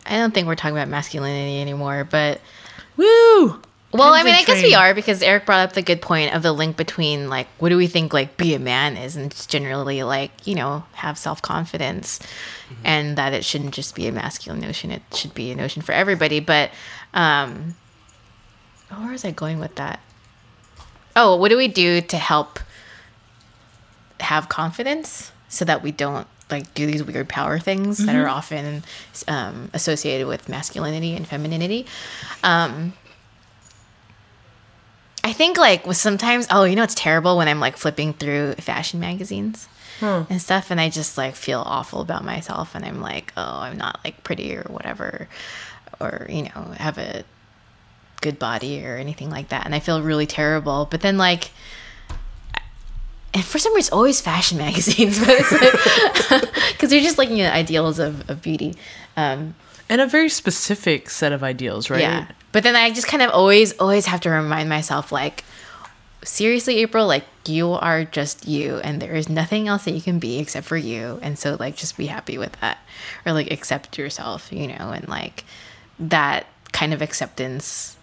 I 0.06 0.18
don't 0.18 0.34
think 0.34 0.48
we're 0.48 0.56
talking 0.56 0.78
about 0.78 0.88
masculinity 0.88 1.62
anymore, 1.62 2.08
but 2.10 2.42
Woo! 2.96 3.62
Well, 3.98 4.14
I 4.14 4.24
mean, 4.24 4.36
I 4.36 4.44
guess 4.44 4.64
we 4.64 4.76
are 4.76 4.94
because 4.94 5.22
Eric 5.22 5.46
brought 5.46 5.68
up 5.68 5.74
the 5.74 5.82
good 5.82 6.02
point 6.02 6.34
of 6.34 6.44
the 6.44 6.52
link 6.52 6.78
between 6.78 7.30
like 7.30 7.48
what 7.60 7.70
do 7.70 7.78
we 7.78 7.88
think 7.88 8.14
like 8.14 8.38
be 8.38 8.54
a 8.54 8.60
man 8.60 8.98
is, 8.98 9.16
and 9.16 9.32
it's 9.32 9.46
generally 9.46 10.04
like 10.04 10.32
you 10.46 10.56
know 10.56 10.84
have 10.94 11.18
self 11.18 11.42
confidence, 11.42 12.20
and 12.84 13.18
that 13.18 13.34
it 13.34 13.44
shouldn't 13.44 13.74
just 13.74 13.96
be 13.96 14.08
a 14.08 14.12
masculine 14.12 14.62
notion; 14.62 14.92
it 14.92 15.02
should 15.14 15.34
be 15.34 15.52
a 15.52 15.56
notion 15.56 15.82
for 15.82 15.92
everybody. 15.92 16.40
But 16.40 16.72
um, 17.14 17.76
where 18.96 19.12
was 19.12 19.26
I 19.26 19.32
going 19.32 19.60
with 19.60 19.76
that? 19.76 20.00
Oh, 21.16 21.36
what 21.36 21.50
do 21.50 21.58
we 21.58 21.68
do 21.68 22.02
to 22.02 22.18
help 22.18 22.60
have 24.20 24.50
confidence 24.50 25.32
so 25.50 25.66
that 25.66 25.82
we 25.84 25.92
don't 25.92 26.28
like 26.50 26.74
do 26.74 26.86
these 26.86 27.04
weird 27.04 27.28
power 27.28 27.60
things 27.60 27.98
that 28.06 28.16
are 28.16 28.28
often 28.28 28.84
um, 29.28 29.70
associated 29.74 30.28
with 30.28 30.48
masculinity 30.48 31.14
and 31.14 31.28
femininity? 31.28 31.86
Um, 32.44 32.94
I 35.24 35.34
think 35.34 35.58
like 35.58 35.86
with 35.86 35.98
sometimes 35.98 36.48
oh 36.50 36.64
you 36.64 36.76
know 36.76 36.84
it's 36.84 36.96
terrible 36.96 37.38
when 37.38 37.48
I'm 37.48 37.60
like 37.60 37.76
flipping 37.78 38.14
through 38.14 38.54
fashion 38.56 39.00
magazines 39.00 39.68
and 40.30 40.42
stuff 40.42 40.70
and 40.72 40.80
I 40.80 40.90
just 40.90 41.18
like 41.18 41.36
feel 41.36 41.64
awful 41.66 42.02
about 42.02 42.24
myself 42.24 42.76
and 42.76 42.86
I'm 42.86 43.02
like 43.02 43.34
oh 43.36 43.60
I'm 43.62 43.78
not 43.78 44.00
like 44.04 44.24
pretty 44.24 44.56
or 44.56 44.64
whatever 44.70 45.28
or 46.00 46.28
you 46.30 46.44
know 46.44 46.74
have 46.78 46.98
a 46.98 47.24
good 48.22 48.38
body 48.40 48.86
or 48.86 48.96
anything 48.96 49.30
like 49.30 49.50
that 49.50 49.66
and 49.66 49.74
I 49.76 49.80
feel 49.80 50.02
really 50.02 50.26
terrible 50.28 50.88
but 50.90 51.02
then 51.02 51.18
like 51.18 51.52
and 53.34 53.44
for 53.44 53.60
some 53.60 53.74
reason 53.74 53.88
it's 53.88 53.92
always 53.92 54.22
fashion 54.22 54.58
magazines 54.68 55.20
but 55.20 55.30
like 55.52 56.54
because 56.72 56.94
you're 56.94 57.02
just 57.02 57.18
looking 57.18 57.42
at 57.42 57.54
ideals 57.54 58.00
of, 58.00 58.30
of 58.30 58.42
beauty 58.42 58.76
um 59.18 59.56
And 59.90 60.02
a 60.02 60.08
very 60.08 60.30
specific 60.30 61.10
set 61.10 61.32
of 61.32 61.44
ideals, 61.44 61.90
right? 61.90 62.02
yeah. 62.02 62.28
But 62.52 62.64
then 62.64 62.76
I 62.76 62.92
just 62.92 63.08
kind 63.08 63.22
of 63.22 63.30
always, 63.32 63.74
always 63.78 64.06
have 64.06 64.22
to 64.22 64.30
remind 64.30 64.70
myself, 64.70 65.12
like, 65.12 65.44
seriously, 66.24 66.78
April, 66.78 67.06
like, 67.06 67.26
you 67.46 67.72
are 67.72 68.04
just 68.04 68.48
you, 68.48 68.78
and 68.78 69.02
there 69.02 69.16
is 69.16 69.30
nothing 69.30 69.68
else 69.68 69.86
that 69.86 69.92
you 69.92 70.02
can 70.02 70.20
be 70.20 70.40
except 70.40 70.66
for 70.66 70.78
you. 70.78 71.20
And 71.22 71.38
so, 71.38 71.56
like, 71.60 71.76
just 71.76 71.98
be 71.98 72.08
happy 72.08 72.38
with 72.38 72.54
that, 72.62 72.80
or 73.26 73.34
like, 73.34 73.52
accept 73.52 73.98
yourself, 73.98 74.52
you 74.52 74.68
know, 74.68 74.92
and 74.92 75.08
like, 75.08 75.44
that 76.00 76.48
kind 76.72 76.94
of 76.94 77.02
acceptance 77.02 77.98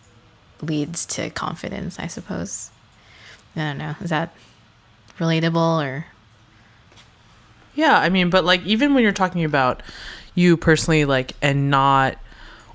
leads 0.63 1.05
to 1.07 1.31
confidence, 1.31 1.99
I 1.99 2.07
suppose. 2.07 2.71
I 3.57 3.61
don't 3.61 3.79
know. 3.79 3.95
Is 4.01 4.11
that 4.11 4.35
relatable 5.19 5.85
or 5.85 6.07
Yeah, 7.75 7.99
I 7.99 8.09
mean, 8.09 8.31
but 8.31 8.45
like 8.45 8.65
even 8.65 8.95
when 8.95 9.03
you're 9.03 9.13
talking 9.13 9.45
about 9.45 9.83
you 10.35 10.57
personally, 10.57 11.05
like, 11.05 11.35
and 11.43 11.71
not, 11.71 12.17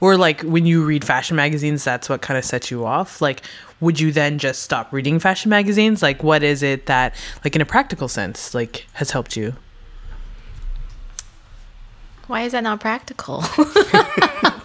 or 0.01 0.17
like 0.17 0.41
when 0.41 0.65
you 0.65 0.83
read 0.83 1.03
fashion 1.03 1.35
magazines, 1.35 1.83
that's 1.83 2.09
what 2.09 2.21
kind 2.21 2.37
of 2.37 2.45
sets 2.45 2.71
you 2.71 2.85
off. 2.85 3.21
Like, 3.21 3.41
would 3.79 3.99
you 3.99 4.11
then 4.11 4.39
just 4.39 4.61
stop 4.63 4.91
reading 4.91 5.19
fashion 5.19 5.49
magazines? 5.49 6.01
Like, 6.01 6.23
what 6.23 6.43
is 6.43 6.63
it 6.63 6.85
that, 6.87 7.15
like, 7.43 7.55
in 7.55 7.61
a 7.61 7.65
practical 7.65 8.07
sense, 8.07 8.53
like, 8.53 8.87
has 8.93 9.11
helped 9.11 9.35
you? 9.35 9.55
why 12.27 12.43
is 12.43 12.51
that 12.51 12.61
not 12.61 12.79
practical? 12.79 13.43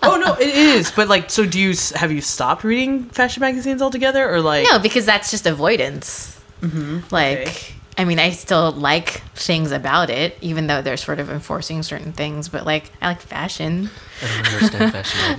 Oh 0.07 0.17
no, 0.17 0.35
it 0.35 0.55
is. 0.55 0.91
But 0.91 1.09
like, 1.09 1.31
so 1.31 1.47
do 1.47 1.59
you 1.59 1.75
have 1.95 2.13
you 2.13 2.21
stopped 2.21 2.63
reading 2.63 3.05
fashion 3.05 3.41
magazines 3.41 3.81
altogether, 3.81 4.31
or 4.31 4.41
like? 4.41 4.67
no, 4.71 4.79
because 4.79 5.07
that's 5.07 5.31
just 5.31 5.47
avoidance. 5.47 6.39
Mm-hmm. 6.61 6.99
Like, 7.11 7.39
okay. 7.39 7.75
I 7.97 8.05
mean, 8.05 8.19
I 8.19 8.31
still 8.31 8.73
like 8.73 9.23
things 9.35 9.71
about 9.71 10.11
it, 10.11 10.37
even 10.41 10.67
though 10.67 10.83
they're 10.83 10.97
sort 10.97 11.21
of 11.21 11.31
enforcing 11.31 11.83
certain 11.85 12.13
things. 12.13 12.49
But 12.49 12.67
like, 12.67 12.91
I 13.01 13.09
like 13.09 13.21
fashion. 13.21 13.89
I 14.21 14.27
don't 14.27 14.55
understand 14.55 14.93
fashion 14.93 15.39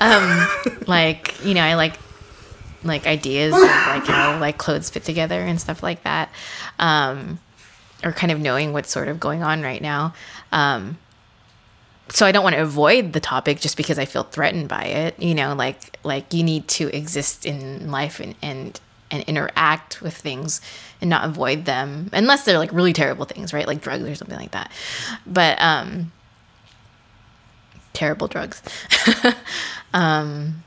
that's 0.00 0.66
okay. 0.66 0.76
like 0.86 1.44
you 1.44 1.54
know 1.54 1.62
i 1.62 1.74
like 1.74 1.98
like 2.84 3.06
ideas 3.06 3.54
of 3.54 3.60
like 3.60 4.06
how 4.06 4.38
like 4.38 4.58
clothes 4.58 4.90
fit 4.90 5.04
together 5.04 5.40
and 5.40 5.60
stuff 5.60 5.82
like 5.82 6.02
that 6.04 6.30
um 6.78 7.38
or 8.04 8.12
kind 8.12 8.30
of 8.30 8.38
knowing 8.38 8.72
what's 8.72 8.90
sort 8.90 9.08
of 9.08 9.18
going 9.18 9.42
on 9.42 9.62
right 9.62 9.82
now 9.82 10.14
um 10.52 10.98
so 12.08 12.26
i 12.26 12.32
don't 12.32 12.44
want 12.44 12.54
to 12.54 12.62
avoid 12.62 13.12
the 13.12 13.20
topic 13.20 13.58
just 13.58 13.76
because 13.76 13.98
i 13.98 14.04
feel 14.04 14.22
threatened 14.22 14.68
by 14.68 14.84
it 14.84 15.20
you 15.20 15.34
know 15.34 15.54
like 15.54 15.98
like 16.04 16.32
you 16.32 16.44
need 16.44 16.68
to 16.68 16.94
exist 16.96 17.44
in 17.44 17.90
life 17.90 18.20
and 18.20 18.34
and 18.42 18.80
and 19.10 19.22
interact 19.24 20.02
with 20.02 20.14
things 20.16 20.60
and 21.00 21.10
not 21.10 21.24
avoid 21.24 21.64
them 21.64 22.10
unless 22.12 22.44
they're 22.44 22.58
like 22.58 22.72
really 22.72 22.92
terrible 22.92 23.24
things 23.24 23.52
right? 23.52 23.66
Like 23.66 23.80
drugs 23.80 24.04
or 24.04 24.14
something 24.14 24.38
like 24.38 24.52
that. 24.52 24.70
But 25.26 25.60
um 25.60 26.12
terrible 27.92 28.28
drugs. 28.28 28.62
Um 29.94 30.62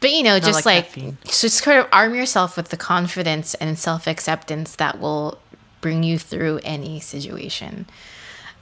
but 0.00 0.10
you 0.10 0.22
know 0.22 0.38
just 0.38 0.66
like 0.66 0.94
like, 0.96 1.24
just 1.24 1.62
kind 1.62 1.78
of 1.78 1.86
arm 1.90 2.14
yourself 2.14 2.56
with 2.56 2.68
the 2.68 2.76
confidence 2.76 3.54
and 3.54 3.78
self-acceptance 3.78 4.76
that 4.76 5.00
will 5.00 5.38
bring 5.80 6.02
you 6.02 6.18
through 6.18 6.60
any 6.64 7.00
situation. 7.00 7.86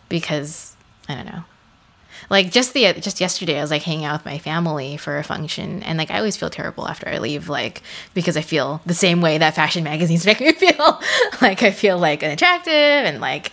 Because 0.09 0.77
i 1.09 1.15
don't 1.15 1.27
know 1.27 1.43
like 2.31 2.51
just 2.51 2.75
the 2.75 2.93
just 2.95 3.21
yesterday 3.21 3.59
i 3.59 3.61
was 3.61 3.71
like 3.71 3.83
hanging 3.83 4.05
out 4.05 4.15
with 4.21 4.25
my 4.25 4.39
family 4.39 4.97
for 4.97 5.19
a 5.19 5.25
function 5.25 5.83
and 5.83 5.99
like 5.99 6.11
i 6.11 6.19
always 6.19 6.37
feel 6.37 6.51
terrible 6.51 6.89
after 6.89 7.09
i 7.09 7.19
leave 7.19 7.49
like 7.49 7.83
because 8.15 8.37
i 8.37 8.41
feel 8.41 8.81
the 8.87 8.95
same 8.95 9.21
way 9.21 9.39
that 9.39 9.55
fashion 9.55 9.85
magazines 9.85 10.27
make 10.27 10.41
me 10.41 10.53
feel 10.53 11.01
like 11.41 11.63
i 11.63 11.71
feel 11.71 11.99
like 11.99 12.23
unattractive 12.23 12.73
and 12.73 13.21
like 13.21 13.53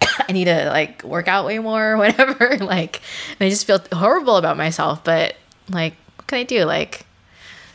I 0.28 0.32
need 0.32 0.46
to 0.46 0.66
like 0.66 1.02
work 1.04 1.28
out 1.28 1.46
way 1.46 1.58
more 1.58 1.92
or 1.92 1.96
whatever. 1.96 2.56
like, 2.60 3.00
I 3.40 3.48
just 3.48 3.66
feel 3.66 3.80
horrible 3.92 4.36
about 4.36 4.56
myself. 4.56 5.04
But 5.04 5.36
like, 5.68 5.94
what 6.16 6.26
can 6.26 6.38
I 6.38 6.42
do? 6.44 6.64
Like, 6.64 7.06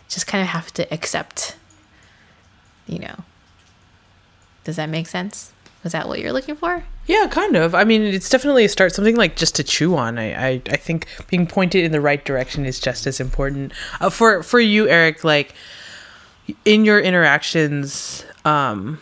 just 0.09 0.27
kind 0.27 0.41
of 0.41 0.49
have 0.49 0.71
to 0.73 0.91
accept, 0.93 1.55
you 2.87 2.99
know. 2.99 3.15
Does 4.63 4.77
that 4.77 4.89
make 4.89 5.07
sense? 5.07 5.53
Was 5.85 5.91
that 5.91 6.07
what 6.07 6.19
you're 6.19 6.33
looking 6.33 6.55
for? 6.55 6.83
Yeah, 7.05 7.27
kind 7.29 7.55
of. 7.55 7.75
I 7.75 7.83
mean, 7.83 8.01
it's 8.01 8.27
definitely 8.27 8.65
a 8.65 8.69
start. 8.69 8.91
Something 8.91 9.17
like 9.17 9.35
just 9.35 9.53
to 9.57 9.63
chew 9.63 9.95
on. 9.95 10.17
I, 10.17 10.33
I, 10.33 10.61
I 10.71 10.77
think 10.77 11.07
being 11.27 11.45
pointed 11.45 11.85
in 11.85 11.91
the 11.91 12.01
right 12.01 12.25
direction 12.25 12.65
is 12.65 12.79
just 12.79 13.05
as 13.05 13.19
important. 13.19 13.71
Uh, 14.01 14.09
for 14.09 14.41
for 14.41 14.59
you, 14.59 14.89
Eric, 14.89 15.23
like 15.23 15.53
in 16.65 16.85
your 16.85 16.99
interactions 16.99 18.25
um, 18.45 18.99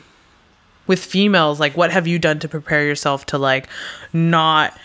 with 0.85 0.99
females, 0.99 1.57
like 1.57 1.77
what 1.77 1.89
have 1.91 2.05
you 2.05 2.19
done 2.19 2.39
to 2.39 2.49
prepare 2.49 2.85
yourself 2.85 3.25
to 3.27 3.37
like 3.37 3.69
not 4.11 4.77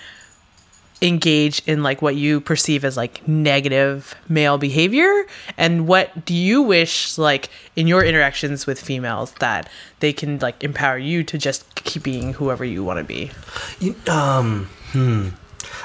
engage 1.01 1.63
in 1.67 1.83
like 1.83 2.03
what 2.03 2.17
you 2.17 2.41
perceive 2.41 2.85
as 2.85 2.97
like 2.97 3.27
negative 3.29 4.15
male 4.29 4.59
behavior 4.59 5.27
and 5.57 5.87
what 5.87 6.25
do 6.25 6.35
you 6.35 6.61
wish 6.63 7.17
like 7.17 7.49
in 7.77 7.87
your 7.87 8.03
interactions 8.05 8.67
with 8.67 8.81
females 8.81 9.33
that 9.39 9.69
they 10.01 10.13
can 10.13 10.39
like 10.39 10.63
empower 10.65 10.99
you 10.99 11.23
to 11.23 11.39
just 11.39 11.73
keep 11.77 12.03
being 12.03 12.33
whoever 12.35 12.65
you 12.65 12.83
want 12.83 12.99
to 12.99 13.05
be 13.05 13.31
You, 13.79 13.95
um, 14.09 14.69
hmm. 14.93 15.29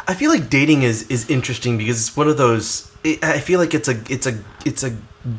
I 0.08 0.14
feel 0.14 0.32
like 0.32 0.50
dating 0.50 0.84
is 0.84 1.04
is 1.10 1.30
interesting 1.30 1.78
because 1.78 2.00
it's 2.00 2.18
one 2.18 2.28
of 2.28 2.38
those. 2.38 2.92
It, 3.04 3.24
I 3.24 3.40
feel 3.40 3.60
like 3.60 3.74
it's 3.74 3.88
a 3.88 4.00
it's 4.10 4.28
a 4.28 4.38
it's 4.66 4.84
a 4.84 4.96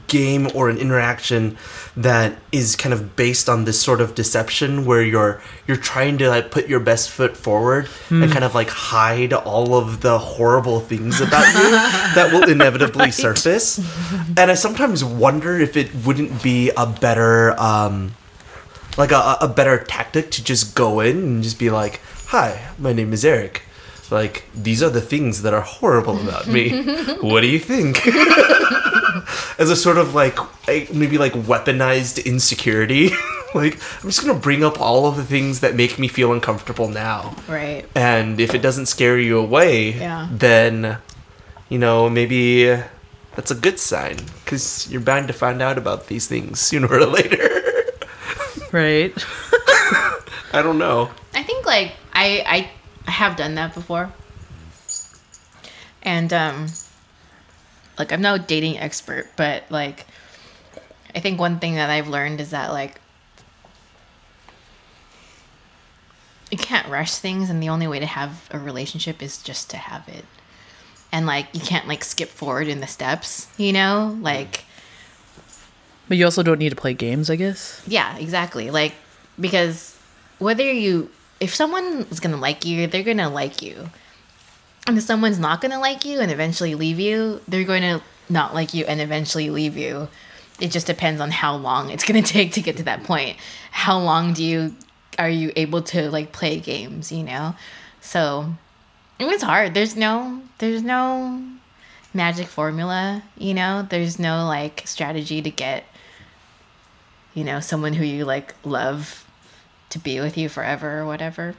game 0.08 0.48
or 0.54 0.70
an 0.70 0.78
interaction 0.78 1.58
that 1.94 2.38
is 2.50 2.74
kind 2.74 2.94
of 2.94 3.16
based 3.16 3.50
on 3.50 3.66
this 3.66 3.78
sort 3.78 4.00
of 4.00 4.14
deception 4.14 4.86
where 4.86 5.02
you're 5.02 5.42
you're 5.66 5.76
trying 5.76 6.16
to 6.16 6.28
like 6.30 6.50
put 6.50 6.68
your 6.68 6.80
best 6.80 7.10
foot 7.10 7.36
forward 7.36 7.86
and 8.08 8.32
kind 8.32 8.44
of 8.44 8.54
like 8.54 8.70
hide 8.70 9.34
all 9.34 9.74
of 9.74 10.00
the 10.00 10.18
horrible 10.18 10.80
things 10.80 11.20
about 11.20 11.46
you 11.54 11.70
that 12.14 12.30
will 12.32 12.48
inevitably 12.48 13.10
surface. 13.10 13.78
And 14.38 14.50
I 14.50 14.54
sometimes 14.54 15.04
wonder 15.04 15.58
if 15.60 15.76
it 15.76 15.94
wouldn't 16.06 16.42
be 16.42 16.70
a 16.76 16.86
better 16.86 17.58
um 17.60 18.14
like 18.96 19.12
a, 19.12 19.36
a 19.40 19.48
better 19.48 19.78
tactic 19.84 20.30
to 20.30 20.44
just 20.44 20.74
go 20.74 21.00
in 21.00 21.16
and 21.18 21.42
just 21.42 21.58
be 21.58 21.68
like, 21.68 22.00
"Hi, 22.28 22.70
my 22.78 22.92
name 22.92 23.12
is 23.12 23.24
Eric. 23.24 23.62
Like 24.10 24.44
these 24.54 24.82
are 24.82 24.90
the 24.90 25.00
things 25.00 25.42
that 25.42 25.54
are 25.54 25.62
horrible 25.62 26.20
about 26.20 26.46
me. 26.46 26.82
what 27.20 27.40
do 27.40 27.46
you 27.48 27.58
think?" 27.58 28.06
As 29.58 29.70
a 29.70 29.76
sort 29.76 29.98
of 29.98 30.14
like 30.14 30.36
a, 30.68 30.86
maybe 30.92 31.18
like 31.18 31.32
weaponized 31.32 32.24
insecurity. 32.24 33.10
like 33.54 33.74
I'm 34.02 34.10
just 34.10 34.20
gonna 34.24 34.38
bring 34.38 34.64
up 34.64 34.80
all 34.80 35.06
of 35.06 35.16
the 35.16 35.24
things 35.24 35.60
that 35.60 35.74
make 35.76 35.98
me 35.98 36.08
feel 36.08 36.32
uncomfortable 36.32 36.88
now. 36.88 37.36
Right. 37.48 37.84
And 37.94 38.40
if 38.40 38.54
it 38.54 38.62
doesn't 38.62 38.86
scare 38.86 39.18
you 39.18 39.38
away, 39.38 39.92
Yeah. 39.92 40.28
then 40.30 40.98
you 41.68 41.78
know 41.78 42.10
maybe 42.10 42.66
that's 43.36 43.50
a 43.50 43.54
good 43.54 43.78
sign 43.78 44.16
because 44.44 44.90
you're 44.90 45.00
bound 45.00 45.28
to 45.28 45.32
find 45.34 45.62
out 45.62 45.78
about 45.78 46.08
these 46.08 46.26
things 46.26 46.60
sooner 46.60 46.88
or 46.88 47.06
later. 47.06 47.50
right 48.72 49.12
I 50.52 50.62
don't 50.62 50.78
know. 50.78 51.10
I 51.34 51.42
think 51.42 51.64
like 51.66 51.92
I 52.12 52.42
I 52.46 52.70
have 53.12 53.36
done 53.36 53.54
that 53.56 53.74
before. 53.74 54.12
And 56.02 56.32
um 56.32 56.66
like 57.98 58.12
I'm 58.12 58.20
no 58.20 58.38
dating 58.38 58.78
expert, 58.78 59.28
but 59.36 59.64
like 59.70 60.06
I 61.14 61.20
think 61.20 61.38
one 61.38 61.58
thing 61.58 61.76
that 61.76 61.90
I've 61.90 62.08
learned 62.08 62.40
is 62.40 62.50
that 62.50 62.72
like 62.72 63.00
you 66.50 66.58
can't 66.58 66.88
rush 66.88 67.16
things 67.16 67.50
and 67.50 67.62
the 67.62 67.68
only 67.68 67.86
way 67.86 67.98
to 67.98 68.06
have 68.06 68.48
a 68.50 68.58
relationship 68.58 69.22
is 69.22 69.42
just 69.42 69.70
to 69.70 69.76
have 69.76 70.08
it. 70.08 70.24
And 71.12 71.26
like 71.26 71.46
you 71.52 71.60
can't 71.60 71.86
like 71.86 72.04
skip 72.04 72.28
forward 72.28 72.68
in 72.68 72.80
the 72.80 72.86
steps, 72.86 73.48
you 73.56 73.72
know? 73.72 74.16
Like 74.20 74.64
but 76.08 76.16
you 76.16 76.24
also 76.24 76.42
don't 76.42 76.58
need 76.58 76.68
to 76.68 76.76
play 76.76 76.92
games 76.92 77.30
i 77.30 77.36
guess 77.36 77.82
yeah, 77.86 78.16
exactly. 78.18 78.70
Like 78.70 78.94
because 79.40 79.96
whether 80.38 80.70
you 80.70 81.10
if 81.44 81.54
someone 81.54 82.06
is 82.10 82.20
gonna 82.20 82.38
like 82.38 82.64
you, 82.64 82.86
they're 82.86 83.02
gonna 83.02 83.28
like 83.28 83.60
you. 83.60 83.90
And 84.86 84.96
if 84.96 85.04
someone's 85.04 85.38
not 85.38 85.60
gonna 85.60 85.78
like 85.78 86.06
you 86.06 86.20
and 86.20 86.32
eventually 86.32 86.74
leave 86.74 86.98
you, 86.98 87.42
they're 87.46 87.64
to 87.64 88.00
not 88.30 88.54
like 88.54 88.72
you 88.72 88.86
and 88.86 88.98
eventually 88.98 89.50
leave 89.50 89.76
you. 89.76 90.08
It 90.58 90.70
just 90.70 90.86
depends 90.86 91.20
on 91.20 91.30
how 91.30 91.54
long 91.56 91.90
it's 91.90 92.04
gonna 92.04 92.22
take 92.36 92.52
to 92.52 92.62
get 92.62 92.78
to 92.78 92.82
that 92.84 93.04
point. 93.04 93.36
How 93.70 93.98
long 93.98 94.32
do 94.32 94.42
you 94.42 94.74
are 95.18 95.28
you 95.28 95.52
able 95.54 95.82
to 95.82 96.10
like 96.10 96.32
play 96.32 96.58
games, 96.58 97.12
you 97.12 97.22
know? 97.22 97.54
So 98.00 98.54
it 99.18 99.26
was 99.26 99.42
hard. 99.42 99.74
There's 99.74 99.96
no 99.96 100.40
there's 100.58 100.82
no 100.82 101.44
magic 102.14 102.46
formula, 102.46 103.22
you 103.36 103.52
know? 103.52 103.86
There's 103.86 104.18
no 104.18 104.46
like 104.46 104.82
strategy 104.86 105.42
to 105.42 105.50
get 105.50 105.84
you 107.34 107.44
know, 107.44 107.60
someone 107.60 107.92
who 107.92 108.04
you 108.04 108.24
like 108.24 108.54
love 108.64 109.23
to 109.94 109.98
be 109.98 110.20
with 110.20 110.36
you 110.36 110.48
forever 110.48 111.00
or 111.00 111.06
whatever. 111.06 111.54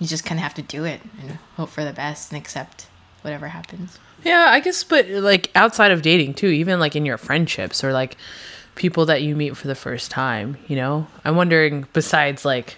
You 0.00 0.06
just 0.06 0.24
kind 0.24 0.38
of 0.38 0.42
have 0.42 0.54
to 0.54 0.62
do 0.62 0.84
it 0.84 1.00
and 1.20 1.32
hope 1.56 1.68
for 1.68 1.84
the 1.84 1.92
best 1.92 2.32
and 2.32 2.40
accept 2.40 2.86
whatever 3.22 3.48
happens. 3.48 3.98
yeah 4.22 4.48
i 4.50 4.60
guess 4.60 4.84
but 4.84 5.08
like 5.08 5.50
outside 5.54 5.90
of 5.90 6.02
dating 6.02 6.34
too 6.34 6.48
even 6.48 6.78
like 6.78 6.94
in 6.94 7.06
your 7.06 7.16
friendships 7.16 7.82
or 7.82 7.90
like 7.90 8.18
people 8.74 9.06
that 9.06 9.22
you 9.22 9.34
meet 9.34 9.56
for 9.56 9.66
the 9.66 9.74
first 9.74 10.10
time 10.10 10.58
you 10.68 10.76
know 10.76 11.06
i'm 11.24 11.34
wondering 11.34 11.86
besides 11.94 12.44
like 12.44 12.76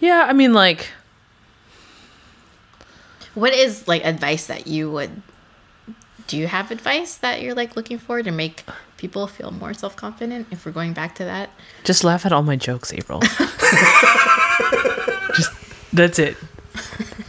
yeah 0.00 0.24
i 0.26 0.32
mean 0.32 0.54
like 0.54 0.88
What 3.34 3.52
is 3.52 3.86
like 3.86 4.04
advice 4.06 4.46
that 4.46 4.66
you 4.66 4.90
would 4.90 5.22
do 6.26 6.38
you 6.38 6.46
have 6.46 6.70
advice 6.70 7.16
that 7.16 7.42
you're 7.42 7.54
like 7.54 7.76
looking 7.76 7.98
for 7.98 8.22
to 8.22 8.30
make 8.30 8.64
people 9.00 9.26
feel 9.26 9.50
more 9.50 9.72
self-confident 9.72 10.46
if 10.50 10.66
we're 10.66 10.72
going 10.72 10.92
back 10.92 11.14
to 11.16 11.24
that? 11.24 11.48
Just 11.84 12.04
laugh 12.04 12.26
at 12.26 12.32
all 12.32 12.42
my 12.42 12.54
jokes, 12.54 12.92
April. 12.92 13.20
Just 15.34 15.50
that's 15.92 16.18
it. 16.18 16.36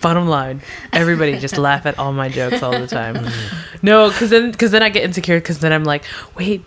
Bottom 0.01 0.27
line, 0.27 0.61
everybody 0.91 1.37
just 1.37 1.57
laugh 1.57 1.85
at 1.85 1.97
all 1.99 2.11
my 2.11 2.27
jokes 2.29 2.61
all 2.63 2.71
the 2.71 2.87
time. 2.87 3.27
No, 3.81 4.09
because 4.09 4.29
then 4.31 4.51
because 4.51 4.71
then 4.71 4.83
I 4.83 4.89
get 4.89 5.03
insecure 5.03 5.39
because 5.39 5.59
then 5.59 5.71
I'm 5.71 5.83
like, 5.83 6.03
wait, 6.35 6.63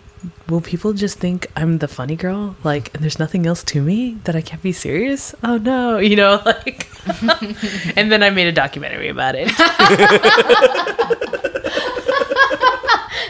will 0.47 0.61
people 0.61 0.93
just 0.93 1.19
think 1.19 1.47
I'm 1.55 1.79
the 1.79 1.87
funny 1.87 2.15
girl? 2.15 2.55
Like, 2.63 2.93
and 2.93 3.03
there's 3.03 3.19
nothing 3.19 3.45
else 3.45 3.63
to 3.65 3.81
me 3.81 4.17
that 4.23 4.35
I 4.35 4.41
can't 4.41 4.61
be 4.61 4.71
serious? 4.71 5.35
Oh 5.43 5.57
no, 5.57 5.97
you 6.09 6.15
know, 6.15 6.41
like. 6.45 6.89
and 7.95 8.11
then 8.11 8.23
I 8.23 8.29
made 8.31 8.47
a 8.47 8.51
documentary 8.51 9.09
about 9.09 9.35
it. 9.37 9.51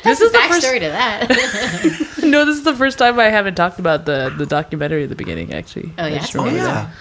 This 0.06 0.22
is 0.22 0.32
the 0.32 0.40
first. 0.40 0.66
Backstory 0.66 0.80
to 0.80 0.90
that. 0.90 2.12
No, 2.26 2.44
this 2.44 2.58
is 2.58 2.64
the 2.64 2.76
first 2.76 2.98
time 2.98 3.20
I 3.20 3.26
haven't 3.26 3.54
talked 3.54 3.78
about 3.78 4.06
the 4.06 4.34
the 4.36 4.48
documentary 4.48 5.04
at 5.04 5.10
the 5.10 5.16
beginning. 5.16 5.54
Actually. 5.54 5.92
Oh, 5.98 6.08
yeah? 6.08 6.26
Oh 6.34 6.44
remembered 6.44 6.58
yeah. 6.58 6.92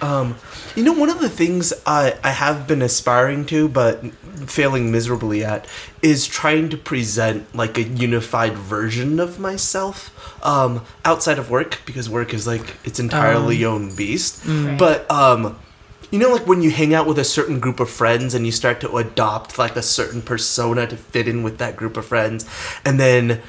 Um, 0.00 0.36
you 0.74 0.82
know, 0.82 0.92
one 0.92 1.10
of 1.10 1.20
the 1.20 1.28
things 1.28 1.72
I 1.86 2.16
I 2.22 2.30
have 2.30 2.66
been 2.66 2.82
aspiring 2.82 3.46
to, 3.46 3.68
but 3.68 4.04
failing 4.46 4.90
miserably 4.90 5.44
at, 5.44 5.66
is 6.02 6.26
trying 6.26 6.68
to 6.70 6.76
present 6.76 7.54
like 7.54 7.78
a 7.78 7.82
unified 7.82 8.54
version 8.54 9.20
of 9.20 9.38
myself 9.38 10.10
um, 10.44 10.84
outside 11.04 11.38
of 11.38 11.50
work 11.50 11.80
because 11.86 12.08
work 12.08 12.34
is 12.34 12.46
like 12.46 12.76
its 12.84 12.98
entirely 12.98 13.64
own 13.64 13.94
beast. 13.94 14.44
Right. 14.44 14.78
But 14.78 15.10
um, 15.10 15.58
you 16.12 16.18
know, 16.18 16.30
like 16.30 16.46
when 16.46 16.62
you 16.62 16.70
hang 16.70 16.92
out 16.94 17.06
with 17.06 17.18
a 17.18 17.24
certain 17.24 17.58
group 17.58 17.80
of 17.80 17.90
friends 17.90 18.34
and 18.34 18.44
you 18.44 18.52
start 18.52 18.80
to 18.82 18.96
adopt 18.96 19.58
like 19.58 19.74
a 19.76 19.82
certain 19.82 20.20
persona 20.20 20.86
to 20.86 20.96
fit 20.96 21.26
in 21.26 21.42
with 21.42 21.56
that 21.58 21.74
group 21.74 21.96
of 21.96 22.04
friends, 22.04 22.46
and 22.84 23.00
then 23.00 23.40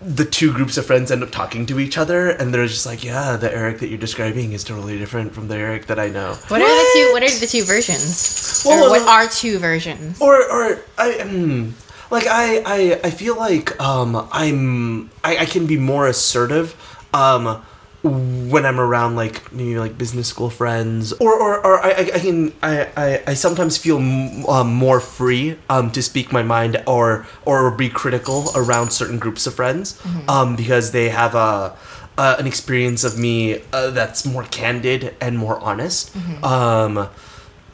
the 0.00 0.24
two 0.24 0.52
groups 0.52 0.76
of 0.76 0.84
friends 0.84 1.10
end 1.10 1.22
up 1.22 1.30
talking 1.30 1.64
to 1.66 1.78
each 1.78 1.96
other, 1.96 2.28
and 2.28 2.52
they're 2.52 2.66
just 2.66 2.86
like, 2.86 3.04
"Yeah, 3.04 3.36
the 3.36 3.52
Eric 3.52 3.78
that 3.78 3.88
you're 3.88 3.98
describing 3.98 4.52
is 4.52 4.64
totally 4.64 4.98
different 4.98 5.32
from 5.32 5.46
the 5.46 5.56
Eric 5.56 5.86
that 5.86 5.98
I 5.98 6.08
know." 6.08 6.34
what 6.48 6.60
are 6.60 6.66
the 6.66 6.90
two? 6.94 7.12
What 7.12 7.22
are 7.22 7.38
the 7.38 7.46
two 7.46 7.64
versions? 7.64 8.62
Well, 8.66 8.86
or 8.86 8.90
what 8.90 9.08
are 9.08 9.28
two 9.28 9.58
versions? 9.58 10.20
Or, 10.20 10.36
or 10.36 10.80
I, 10.98 11.12
mm, 11.12 11.72
like 12.10 12.26
I, 12.26 12.62
I, 12.66 13.00
I 13.04 13.10
feel 13.10 13.36
like 13.36 13.80
um, 13.80 14.28
I'm, 14.32 15.10
I, 15.22 15.38
I 15.38 15.44
can 15.46 15.66
be 15.66 15.76
more 15.76 16.08
assertive, 16.08 16.74
um, 17.14 17.62
when 18.02 18.64
I'm 18.64 18.78
around 18.78 19.16
like 19.16 19.52
maybe 19.52 19.76
like 19.78 19.98
business 19.98 20.28
school 20.28 20.50
friends, 20.50 21.12
or, 21.14 21.34
or, 21.34 21.64
or 21.66 21.84
I, 21.84 21.90
I- 21.90 22.10
I 22.14 22.18
can, 22.20 22.52
I, 22.62 22.88
I, 22.96 23.22
I 23.28 23.34
sometimes 23.34 23.76
feel 23.76 23.98
m- 23.98 24.46
um, 24.46 24.72
more 24.74 25.00
free, 25.00 25.56
um, 25.68 25.90
to 25.92 26.02
speak 26.02 26.30
my 26.32 26.42
mind 26.42 26.80
or, 26.86 27.26
or 27.44 27.70
be 27.72 27.88
critical 27.88 28.50
around 28.54 28.90
certain 28.92 29.18
groups 29.18 29.46
of 29.48 29.54
friends, 29.54 30.00
um, 30.28 30.54
because 30.56 30.92
they 30.92 31.08
have 31.10 31.34
a. 31.34 31.76
Uh, 32.20 32.34
an 32.40 32.48
experience 32.48 33.04
of 33.04 33.16
me 33.16 33.62
uh, 33.72 33.90
that's 33.90 34.26
more 34.26 34.42
candid 34.42 35.14
and 35.20 35.38
more 35.38 35.56
honest. 35.60 36.10
Um, 36.44 37.08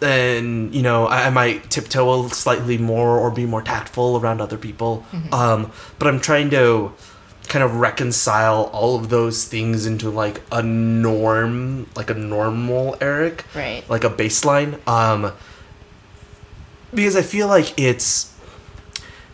then 0.01 0.70
you 0.70 0.83
know 0.83 1.07
I, 1.07 1.29
I 1.29 1.31
might 1.31 1.70
tiptoe 1.70 2.29
slightly 2.29 2.77
more 2.77 3.18
or 3.18 3.31
be 3.31 3.47
more 3.47 3.62
tactful 3.62 4.18
around 4.18 4.43
other 4.43 4.59
people. 4.59 5.03
Um, 5.33 5.72
but 5.99 6.09
I'm 6.09 6.20
trying 6.20 6.51
to 6.51 6.93
kind 7.49 7.62
of 7.62 7.76
reconcile 7.76 8.64
all 8.72 8.97
of 8.97 9.09
those 9.11 9.45
things 9.45 9.86
into 9.86 10.11
like 10.11 10.40
a 10.51 10.62
norm, 10.62 11.86
like 11.95 12.11
a 12.11 12.14
normal 12.14 12.97
Eric, 13.01 13.45
Right. 13.55 13.88
Like 13.88 14.05
a 14.05 14.11
baseline. 14.11 14.86
Um, 14.88 15.32
because 16.92 17.16
I 17.16 17.22
feel 17.22 17.49
like 17.49 17.78
it's 17.78 18.32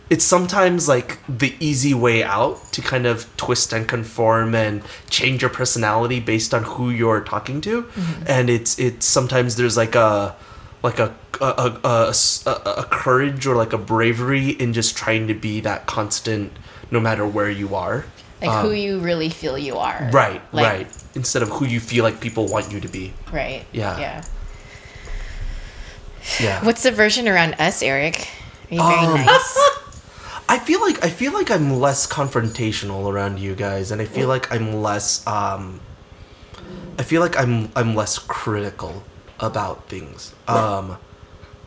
it's 0.09 0.25
sometimes 0.25 0.89
like 0.89 1.19
the 1.29 1.55
easy 1.61 1.93
way 1.93 2.21
out 2.21 2.59
to 2.73 2.81
kind 2.81 3.05
of 3.05 3.25
twist 3.37 3.71
and 3.71 3.87
conform 3.87 4.53
and 4.53 4.83
change 5.09 5.41
your 5.41 5.49
personality 5.49 6.19
based 6.19 6.53
on 6.53 6.63
who 6.63 6.89
you're 6.89 7.21
talking 7.21 7.61
to 7.61 7.87
and 8.27 8.49
it's 8.49 8.77
it's 8.77 9.05
sometimes 9.05 9.55
there's 9.55 9.77
like 9.77 9.95
a 9.95 10.35
like 10.83 10.99
a 10.99 11.15
a, 11.39 11.79
a 11.83 12.13
a, 12.45 12.51
a 12.79 12.83
courage 12.89 13.47
or 13.47 13.55
like 13.55 13.71
a 13.73 13.77
bravery 13.77 14.49
in 14.49 14.73
just 14.73 14.97
trying 14.97 15.27
to 15.27 15.33
be 15.33 15.61
that 15.61 15.85
constant 15.85 16.51
no 16.91 16.99
matter 16.99 17.25
where 17.25 17.49
you 17.49 17.73
are 17.75 18.05
Like 18.41 18.65
who 18.65 18.71
you 18.71 18.99
really 18.99 19.29
feel 19.29 19.57
you 19.57 19.77
are. 19.77 20.03
Um, 20.05 20.11
right 20.11 20.41
Like- 20.53 20.65
right 20.65 20.87
instead 21.15 21.41
of 21.43 21.49
who 21.49 21.65
you 21.65 21.79
feel 21.79 22.03
like 22.03 22.19
people 22.19 22.47
want 22.47 22.71
you 22.71 22.79
to 22.79 22.87
be 22.87 23.13
Right. 23.31 23.65
Yeah. 23.71 23.99
Yeah. 23.99 24.23
yeah 26.39 26.63
What's 26.65 26.83
the 26.83 26.91
version 26.91 27.27
around 27.27 27.55
us, 27.59 27.81
Eric? 27.81 28.27
Are 28.71 28.75
you 28.75 28.81
very 28.81 29.05
Um, 29.05 29.25
nice? 29.25 29.69
I 30.49 30.59
feel 30.59 30.81
like 30.81 31.03
I 31.03 31.09
feel 31.09 31.31
like 31.33 31.49
I'm 31.49 31.79
less 31.79 32.05
confrontational 32.07 33.09
around 33.11 33.39
you 33.39 33.55
guys, 33.55 33.89
and 33.91 34.01
I 34.01 34.05
feel 34.05 34.27
like 34.27 34.51
I'm 34.51 34.81
less. 34.83 35.25
Um, 35.25 35.79
I 36.99 37.03
feel 37.03 37.21
like 37.21 37.39
I'm 37.39 37.71
I'm 37.73 37.95
less 37.95 38.19
critical 38.19 39.03
about 39.39 39.87
things. 39.87 40.33
Um, 40.49 40.97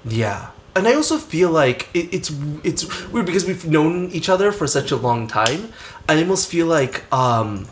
yeah, 0.05 0.51
and 0.77 0.89
I 0.89 0.95
also 0.95 1.19
feel 1.19 1.51
like 1.51 1.89
it, 1.95 2.13
it's 2.13 2.33
it's 2.63 3.09
weird 3.09 3.27
because 3.27 3.45
we've 3.47 3.67
known 3.67 4.11
each 4.11 4.29
other 4.29 4.53
for 4.53 4.67
such 4.67 4.91
a 4.91 4.97
long 4.97 5.27
time. 5.27 5.73
I 6.09 6.19
almost 6.19 6.51
feel 6.51 6.67
like 6.67 7.11
um, 7.13 7.69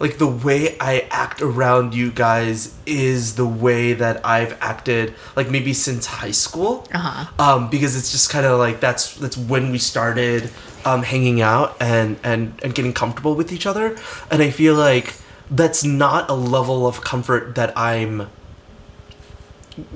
like 0.00 0.18
the 0.18 0.26
way 0.26 0.76
I 0.80 1.06
act 1.10 1.42
around 1.42 1.94
you 1.94 2.10
guys 2.10 2.74
is 2.86 3.36
the 3.36 3.46
way 3.46 3.92
that 3.92 4.24
I've 4.24 4.56
acted 4.60 5.14
like 5.36 5.50
maybe 5.50 5.72
since 5.72 6.06
high 6.06 6.30
school. 6.30 6.86
Uh-huh. 6.92 7.26
Um, 7.38 7.70
because 7.70 7.96
it's 7.96 8.10
just 8.10 8.30
kind 8.30 8.46
of 8.46 8.58
like 8.58 8.80
that's 8.80 9.14
that's 9.16 9.36
when 9.36 9.70
we 9.70 9.78
started 9.78 10.50
um, 10.84 11.02
hanging 11.02 11.40
out 11.42 11.76
and, 11.80 12.18
and 12.24 12.58
and 12.62 12.74
getting 12.74 12.92
comfortable 12.92 13.34
with 13.34 13.52
each 13.52 13.66
other, 13.66 13.96
and 14.30 14.42
I 14.42 14.50
feel 14.50 14.74
like 14.74 15.14
that's 15.50 15.84
not 15.84 16.30
a 16.30 16.34
level 16.34 16.86
of 16.86 17.02
comfort 17.02 17.54
that 17.56 17.76
I'm 17.76 18.28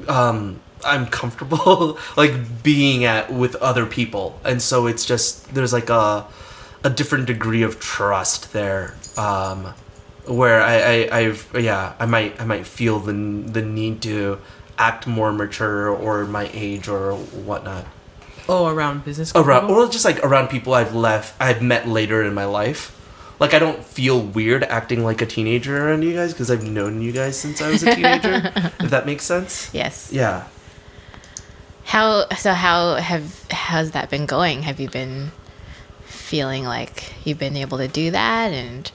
um 0.06 0.60
I'm 0.86 1.06
comfortable 1.06 1.98
like 2.16 2.62
being 2.62 3.04
at 3.04 3.32
with 3.32 3.54
other 3.56 3.86
people, 3.86 4.38
and 4.44 4.60
so 4.62 4.86
it's 4.86 5.04
just 5.04 5.52
there's 5.54 5.72
like 5.72 5.90
a 5.90 6.26
a 6.84 6.90
different 6.90 7.26
degree 7.26 7.62
of 7.62 7.80
trust 7.80 8.52
there. 8.52 8.94
Um, 9.16 9.74
where 10.26 10.60
I, 10.60 11.04
I 11.04 11.18
I've 11.18 11.48
yeah 11.58 11.94
I 11.98 12.06
might 12.06 12.40
I 12.40 12.44
might 12.44 12.66
feel 12.66 12.98
the 12.98 13.12
the 13.12 13.62
need 13.62 14.02
to 14.02 14.38
act 14.78 15.06
more 15.06 15.32
mature 15.32 15.88
or 15.88 16.24
my 16.26 16.50
age 16.52 16.88
or 16.88 17.14
whatnot 17.14 17.86
Oh, 18.48 18.66
around 18.68 19.04
business. 19.04 19.32
around 19.34 19.62
people? 19.68 19.76
or 19.76 19.88
just 19.88 20.04
like 20.04 20.22
around 20.24 20.48
people 20.48 20.74
I've 20.74 20.94
left 20.94 21.34
I've 21.40 21.62
met 21.62 21.88
later 21.88 22.22
in 22.22 22.34
my 22.34 22.44
life. 22.44 22.92
Like 23.38 23.54
I 23.54 23.58
don't 23.58 23.84
feel 23.84 24.20
weird 24.20 24.64
acting 24.64 25.04
like 25.04 25.22
a 25.22 25.26
teenager 25.26 25.88
around 25.88 26.02
you 26.02 26.12
guys 26.14 26.32
because 26.32 26.50
I've 26.50 26.64
known 26.64 27.02
you 27.02 27.12
guys 27.12 27.38
since 27.38 27.62
I 27.62 27.70
was 27.70 27.82
a 27.84 27.94
teenager. 27.94 28.52
if 28.80 28.90
that 28.90 29.06
makes 29.06 29.24
sense. 29.24 29.70
yes. 29.72 30.10
Yeah. 30.12 30.44
How 31.86 32.28
so 32.30 32.52
how 32.52 32.96
have 32.96 33.46
how's 33.50 33.92
that 33.92 34.10
been 34.10 34.26
going? 34.26 34.62
Have 34.62 34.80
you 34.80 34.88
been 34.88 35.30
feeling 36.04 36.64
like 36.64 37.14
you've 37.24 37.38
been 37.38 37.56
able 37.56 37.78
to 37.78 37.88
do 37.88 38.10
that 38.10 38.52
and 38.52 38.90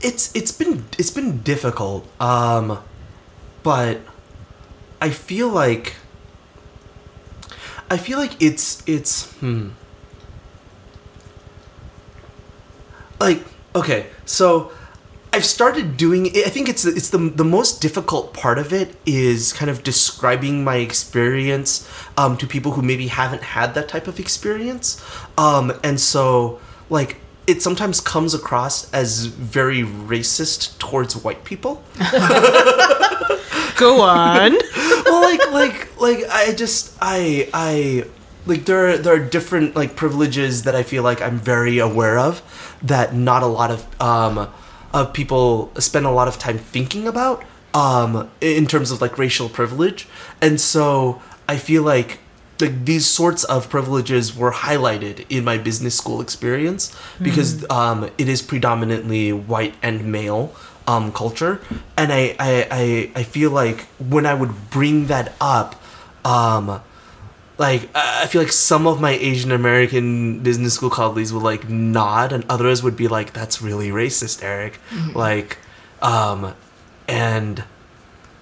it's 0.00 0.34
it's 0.36 0.52
been 0.52 0.84
it's 0.98 1.10
been 1.10 1.38
difficult 1.42 2.06
um 2.20 2.78
but 3.62 4.00
i 5.00 5.10
feel 5.10 5.48
like 5.48 5.94
i 7.90 7.96
feel 7.96 8.18
like 8.18 8.40
it's 8.40 8.82
it's 8.86 9.32
hmm 9.40 9.70
like 13.18 13.42
okay 13.74 14.06
so 14.24 14.70
i've 15.36 15.44
started 15.44 15.96
doing 15.96 16.26
i 16.26 16.50
think 16.54 16.68
it's 16.68 16.84
it's 16.84 17.10
the 17.10 17.18
the 17.18 17.44
most 17.44 17.80
difficult 17.80 18.32
part 18.32 18.58
of 18.58 18.72
it 18.72 18.96
is 19.06 19.52
kind 19.52 19.70
of 19.70 19.82
describing 19.82 20.64
my 20.64 20.76
experience 20.76 21.88
um, 22.16 22.36
to 22.36 22.46
people 22.46 22.72
who 22.72 22.82
maybe 22.82 23.08
haven't 23.08 23.42
had 23.42 23.74
that 23.74 23.88
type 23.88 24.06
of 24.08 24.18
experience 24.18 25.02
um, 25.38 25.72
and 25.84 26.00
so 26.00 26.58
like 26.90 27.16
it 27.46 27.62
sometimes 27.62 28.00
comes 28.00 28.34
across 28.34 28.92
as 28.92 29.26
very 29.26 29.82
racist 29.82 30.76
towards 30.78 31.14
white 31.16 31.44
people 31.44 31.84
Go 33.76 34.00
on. 34.00 34.56
well, 35.04 35.20
like, 35.20 35.52
like, 35.52 36.00
like, 36.00 36.24
I 36.30 36.54
just, 36.54 36.96
I, 37.00 37.48
I, 37.52 38.06
like, 38.46 38.64
there, 38.64 38.88
are, 38.88 38.96
there 38.96 39.14
are 39.14 39.18
different 39.18 39.76
like 39.76 39.96
privileges 39.96 40.62
that 40.62 40.74
I 40.74 40.82
feel 40.82 41.02
like 41.02 41.20
I'm 41.20 41.38
very 41.38 41.78
aware 41.78 42.18
of 42.18 42.40
that 42.82 43.14
not 43.14 43.42
a 43.42 43.46
lot 43.46 43.70
of 43.70 44.00
um, 44.00 44.50
of 44.92 45.12
people 45.12 45.70
spend 45.78 46.06
a 46.06 46.10
lot 46.10 46.28
of 46.28 46.38
time 46.38 46.58
thinking 46.58 47.06
about 47.06 47.44
um, 47.74 48.30
in 48.40 48.66
terms 48.66 48.90
of 48.90 49.00
like 49.00 49.18
racial 49.18 49.48
privilege, 49.48 50.08
and 50.40 50.60
so 50.60 51.20
I 51.48 51.56
feel 51.56 51.82
like 51.82 52.20
like 52.60 52.86
these 52.86 53.04
sorts 53.06 53.44
of 53.44 53.68
privileges 53.68 54.34
were 54.34 54.50
highlighted 54.50 55.26
in 55.28 55.44
my 55.44 55.58
business 55.58 55.94
school 55.94 56.22
experience 56.22 56.96
because 57.20 57.68
um, 57.70 58.08
it 58.16 58.28
is 58.28 58.40
predominantly 58.40 59.30
white 59.32 59.74
and 59.82 60.10
male 60.10 60.54
um, 60.86 61.12
culture, 61.12 61.60
and 61.96 62.12
I, 62.12 62.34
I, 62.38 62.68
I, 62.70 63.10
I 63.16 63.22
feel 63.24 63.50
like 63.50 63.82
when 63.98 64.24
I 64.24 64.34
would 64.34 64.70
bring 64.70 65.06
that 65.06 65.34
up, 65.40 65.82
um, 66.24 66.80
like 67.58 67.88
I 67.94 68.22
I 68.24 68.26
feel 68.26 68.42
like 68.42 68.52
some 68.52 68.86
of 68.86 69.00
my 69.00 69.12
Asian 69.12 69.52
American 69.52 70.40
business 70.40 70.74
school 70.74 70.90
colleagues 70.90 71.32
would 71.32 71.42
like 71.42 71.68
nod, 71.68 72.32
and 72.32 72.44
others 72.48 72.82
would 72.82 72.96
be 72.96 73.08
like, 73.08 73.32
"That's 73.32 73.62
really 73.62 73.90
racist, 73.90 74.42
Eric." 74.42 74.80
Like, 75.14 75.58
um, 76.02 76.54
and 77.08 77.64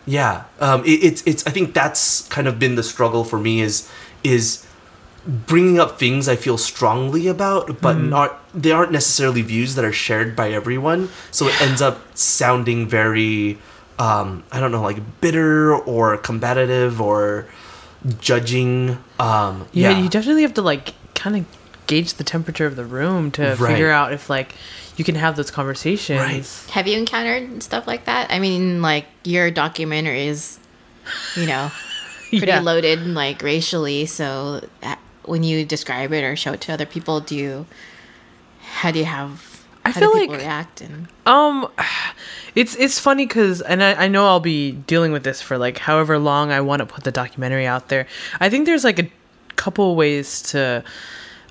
Yeah, 0.07 0.45
um, 0.61 0.85
it, 0.85 1.03
it's 1.03 1.23
it's. 1.27 1.47
I 1.47 1.51
think 1.51 1.73
that's 1.75 2.29
kind 2.29 2.47
of 2.47 2.59
been 2.59 2.75
the 2.75 2.83
struggle 2.83 3.25
for 3.25 3.39
me 3.39 3.61
is 3.63 3.89
is 4.23 4.67
bringing 5.27 5.79
up 5.81 5.99
things 5.99 6.29
I 6.29 6.37
feel 6.37 6.59
strongly 6.59 7.27
about, 7.29 7.81
but 7.81 7.99
not 7.99 8.43
they 8.53 8.71
aren't 8.73 8.93
necessarily 8.93 9.41
views 9.43 9.75
that 9.77 9.85
are 9.85 9.93
shared 9.93 10.37
by 10.37 10.51
everyone. 10.53 11.09
So 11.31 11.49
it 11.49 11.59
ends 11.61 11.81
up 11.81 12.01
sounding 12.15 12.87
very, 12.87 13.59
um, 13.99 14.45
I 14.53 14.61
don't 14.61 14.73
know, 14.73 14.83
like 14.83 14.99
bitter 15.23 15.75
or 15.75 16.19
combative 16.19 17.01
or 17.01 17.47
judging. 18.21 18.99
Um, 19.19 19.67
Yeah, 19.73 19.91
yeah, 19.91 19.99
you 20.03 20.09
definitely 20.09 20.43
have 20.43 20.55
to 20.55 20.63
like 20.63 20.95
kind 21.15 21.37
of 21.37 21.47
gauge 21.87 22.15
the 22.15 22.25
temperature 22.25 22.67
of 22.67 22.77
the 22.77 22.85
room 22.85 23.31
to 23.33 23.43
Right. 23.43 23.59
figure 23.59 23.91
out 23.91 24.13
if 24.13 24.29
like 24.31 24.55
you 24.97 25.05
can 25.05 25.15
have 25.17 25.37
those 25.37 25.51
conversations. 25.51 26.19
Right. 26.21 26.73
Have 26.75 26.87
you 26.87 26.97
encountered 26.99 27.63
stuff 27.63 27.87
like 27.87 28.05
that? 28.07 28.31
I 28.31 28.39
mean, 28.39 28.81
like 28.83 29.07
your 29.25 29.51
documentary 29.51 30.27
is, 30.27 30.59
you 31.37 31.47
know, 31.47 31.71
pretty 32.31 32.47
Yeah. 32.47 32.61
loaded, 32.61 33.07
like 33.07 33.43
racially. 33.43 34.07
So 34.07 34.67
uh, 34.83 34.97
when 35.25 35.43
you 35.43 35.65
describe 35.65 36.13
it 36.13 36.23
or 36.25 36.37
show 36.37 36.53
it 36.53 36.61
to 36.63 36.73
other 36.73 36.87
people, 36.87 37.21
do 37.21 37.35
you? 37.35 37.67
How 38.61 38.91
do 38.91 38.99
you 38.99 39.05
have? 39.05 39.54
I 39.85 39.93
feel 39.93 40.13
like- 40.15 40.31
react 40.31 40.81
and 40.81 41.09
Um, 41.27 41.69
it's 42.55 42.75
it's 42.77 42.99
funny 42.99 43.27
because, 43.27 43.61
and 43.61 43.83
I, 43.83 44.05
I 44.05 44.09
know 44.09 44.27
I'll 44.27 44.41
be 44.41 44.73
dealing 44.73 45.13
with 45.13 45.25
this 45.25 45.41
for 45.43 45.59
like 45.59 45.79
however 45.79 46.19
long 46.19 46.51
I 46.53 46.61
want 46.61 46.81
to 46.81 46.87
put 46.87 47.05
the 47.05 47.13
documentary 47.13 47.67
out 47.67 47.89
there. 47.89 48.07
I 48.41 48.49
think 48.51 48.67
there's 48.67 48.85
like 48.85 48.99
a 48.99 49.09
couple 49.57 49.95
ways 49.97 50.43
to 50.43 50.83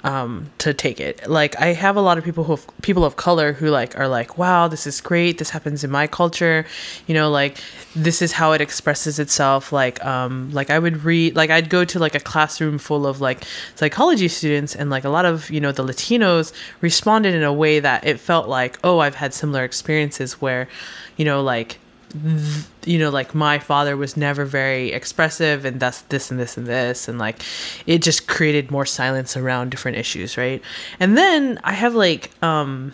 um 0.04 0.50
to 0.58 0.74
take 0.74 1.00
it. 1.00 1.28
Like 1.30 1.60
i 1.60 1.68
have 1.68 1.96
a 1.96 2.02
lot 2.02 2.18
of 2.18 2.24
people 2.24 2.44
who 2.44 2.56
have, 2.56 2.66
people 2.82 3.06
of 3.06 3.16
color 3.16 3.54
who 3.54 3.70
like 3.70 3.98
are 3.98 4.08
like 4.08 4.38
wow 4.38 4.68
this 4.68 4.86
is 4.86 5.02
great. 5.02 5.38
This 5.38 5.50
happens 5.50 5.84
in 5.84 5.92
my 5.92 6.08
culture. 6.08 6.66
You 7.08 7.14
know 7.14 7.30
like 7.30 7.58
this 7.96 8.22
is 8.22 8.34
how 8.34 8.52
it 8.52 8.62
expresses 8.62 9.20
itself. 9.20 9.72
Like 9.72 10.04
um 10.06 10.52
like 10.52 10.70
i 10.70 10.80
would 10.80 11.04
read 11.04 11.36
like 11.36 11.50
i'd 11.50 11.70
go 11.70 11.86
to 11.86 12.00
like 12.00 12.16
a 12.16 12.20
classroom 12.20 12.78
full 12.78 13.06
of 13.08 13.22
like 13.22 13.44
psychology 13.76 14.28
students 14.28 14.76
and 14.76 14.90
like 14.90 15.04
a 15.04 15.10
lot 15.10 15.26
of 15.26 15.50
you 15.50 15.60
know 15.60 15.72
the 15.72 15.84
latinos 15.84 16.54
responded 16.82 17.34
in 17.34 17.44
a 17.44 17.54
way 17.54 17.80
that 17.80 18.06
it 18.06 18.20
felt 18.20 18.48
like 18.48 18.78
oh 18.84 19.00
i've 19.00 19.16
had 19.16 19.34
similar 19.34 19.64
experiences 19.64 20.42
where 20.42 20.68
you 21.18 21.26
know 21.26 21.42
like 21.42 21.80
you 22.86 23.00
know 23.00 23.10
like 23.10 23.34
my 23.34 23.58
father 23.58 23.98
was 23.98 24.16
never 24.16 24.46
very 24.46 24.92
expressive 24.92 25.66
and 25.66 25.80
that's 25.80 26.02
this 26.04 26.30
and 26.30 26.40
this 26.40 26.58
and 26.58 26.68
this 26.68 27.08
and 27.08 27.18
like 27.18 27.42
it 27.88 28.04
just 28.04 28.28
created 28.28 28.70
more 28.70 28.86
silence 28.86 29.36
around 29.36 29.70
different 29.70 29.98
issues 29.98 30.38
right? 30.38 30.62
And 31.00 31.18
then 31.18 31.60
i 31.64 31.74
have 31.74 31.96
like 31.96 32.32
um 32.44 32.94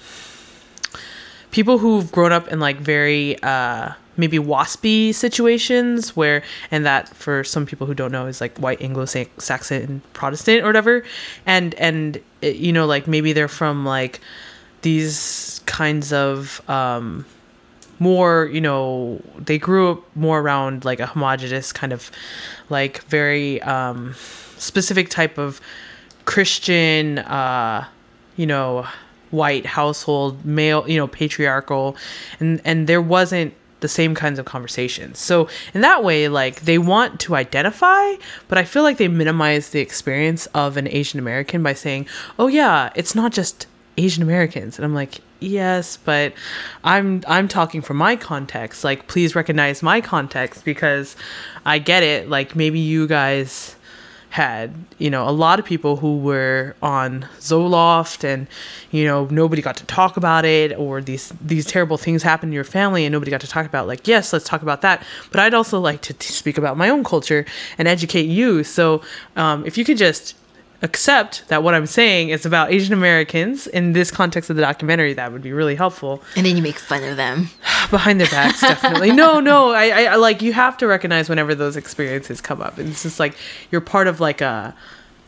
people 1.52 1.80
who've 1.80 2.12
grown 2.12 2.32
up 2.32 2.48
in 2.48 2.60
like 2.60 2.78
very 2.78 3.42
uh 3.44 3.92
maybe 4.20 4.38
waspy 4.38 5.14
situations 5.16 6.16
where 6.16 6.44
and 6.70 6.86
that 6.86 7.10
for 7.10 7.44
some 7.44 7.66
people 7.66 7.88
who 7.88 7.94
don't 7.94 8.12
know 8.12 8.28
is 8.28 8.42
like 8.42 8.58
white 8.58 8.82
anglo-saxon 8.82 10.02
protestant 10.14 10.62
or 10.64 10.68
whatever. 10.68 11.04
And 11.46 11.74
and 11.76 12.22
you 12.42 12.74
know 12.74 12.86
like 12.86 13.08
maybe 13.08 13.34
they're 13.34 13.48
from 13.48 13.86
like 13.86 14.20
these 14.82 15.62
kinds 15.66 16.14
of 16.14 16.62
um 16.70 17.26
more 18.00 18.50
you 18.52 18.62
know 18.62 19.22
they 19.38 19.58
grew 19.58 19.92
up 19.92 20.16
more 20.16 20.40
around 20.40 20.86
like 20.86 21.00
a 21.00 21.06
homogenous 21.06 21.72
kind 21.72 21.94
of 21.94 22.12
like 22.70 23.04
very 23.04 23.62
um 23.64 24.14
specific 24.58 25.10
type 25.10 25.38
of 25.38 25.62
christian 26.26 27.20
uh 27.20 27.86
you 28.38 28.46
know 28.46 28.86
white 29.32 29.66
household 29.66 30.44
male 30.46 30.88
you 30.88 30.98
know 30.98 31.08
patriarchal. 31.08 31.96
And 32.40 32.62
and 32.66 32.88
there 32.88 33.02
wasn't 33.02 33.54
the 33.82 33.88
same 33.88 34.14
kinds 34.14 34.40
of 34.40 34.46
conversations. 34.46 35.20
So 35.20 35.48
in 35.74 35.82
that 35.82 36.04
way 36.04 36.28
like 36.28 36.62
they 36.62 36.78
want 36.78 37.20
to 37.22 37.36
identify 37.36 38.16
but 38.48 38.58
i 38.58 38.64
feel 38.64 38.84
like 38.84 38.98
they 38.98 39.08
minimize 39.08 39.70
the 39.70 39.80
experience 39.80 40.46
of 40.48 40.76
an 40.78 40.88
asian 40.88 41.20
american 41.20 41.64
by 41.64 41.74
saying 41.74 42.06
oh 42.38 42.48
yeah 42.48 42.90
it's 42.96 43.16
not 43.16 43.32
just 43.32 43.68
asian 44.00 44.24
americans. 44.24 44.78
And 44.78 44.86
i'm 44.86 44.94
like 44.94 45.20
yes 45.40 45.98
but 45.98 46.34
i'm 46.84 47.24
i'm 47.28 47.48
talking 47.48 47.82
from 47.82 47.98
my 47.98 48.16
context. 48.16 48.84
Like 48.84 49.08
please 49.08 49.36
recognize 49.36 49.82
my 49.84 50.02
context 50.02 50.66
because 50.66 51.16
i 51.66 51.80
get 51.80 52.04
it. 52.04 52.30
Like 52.30 52.56
maybe 52.56 52.80
you 52.80 53.08
guys 53.08 53.76
had 54.30 54.72
you 55.00 55.10
know 55.10 55.28
a 55.28 55.32
lot 55.32 55.60
of 55.60 55.66
people 55.66 55.96
who 55.98 56.18
were 56.18 56.76
on 56.84 57.28
Zoloft 57.40 58.24
and 58.24 58.48
you 58.92 59.04
know 59.04 59.26
nobody 59.32 59.62
got 59.62 59.76
to 59.78 59.86
talk 59.86 60.18
about 60.18 60.46
it 60.46 60.78
or 60.78 61.02
these 61.02 61.34
these 61.42 61.66
terrible 61.66 61.98
things 61.98 62.22
happened 62.22 62.52
in 62.52 62.54
your 62.54 62.64
family 62.64 63.06
and 63.06 63.12
nobody 63.12 63.32
got 63.32 63.42
to 63.42 63.48
talk 63.48 63.66
about 63.66 63.88
like 63.88 64.08
yes 64.08 64.32
let's 64.32 64.46
talk 64.46 64.62
about 64.62 64.82
that. 64.82 65.04
But 65.32 65.40
I'd 65.40 65.56
also 65.56 65.80
like 65.80 66.02
to 66.02 66.14
speak 66.34 66.58
about 66.58 66.78
my 66.78 66.90
own 66.90 67.04
culture 67.04 67.46
and 67.78 67.88
educate 67.88 68.28
you. 68.28 68.64
So 68.64 69.02
um, 69.36 69.66
if 69.66 69.78
you 69.78 69.86
could 69.86 69.98
just 69.98 70.36
accept 70.82 71.48
that 71.50 71.62
what 71.64 71.74
I'm 71.74 71.86
saying 71.86 72.30
is 72.30 72.46
about 72.46 72.72
Asian 72.72 72.94
Americans 72.94 73.68
in 73.68 73.94
this 73.94 74.12
context 74.12 74.50
of 74.50 74.56
the 74.56 74.62
documentary. 74.62 75.14
That 75.14 75.32
would 75.32 75.42
be 75.42 75.52
really 75.52 75.76
helpful. 75.76 76.24
And 76.36 76.46
then 76.46 76.56
you 76.56 76.64
make 76.64 76.80
fun 76.80 77.04
of 77.04 77.18
them. 77.18 77.50
behind 77.90 78.20
their 78.20 78.30
backs 78.30 78.62
definitely. 78.62 79.12
No 79.12 79.40
no 79.40 79.72
I, 79.72 80.04
I 80.04 80.16
like 80.16 80.42
you 80.42 80.54
have 80.54 80.78
to 80.78 80.88
recognize 80.88 81.28
whenever 81.28 81.56
those 81.56 81.76
experiences 81.76 82.40
come 82.42 82.62
up. 82.62 82.78
And 82.78 82.90
it's 82.90 83.04
just 83.04 83.20
like 83.20 83.36
you're 83.72 83.82
part 83.82 84.08
of 84.08 84.20
like 84.20 84.42
a 84.42 84.76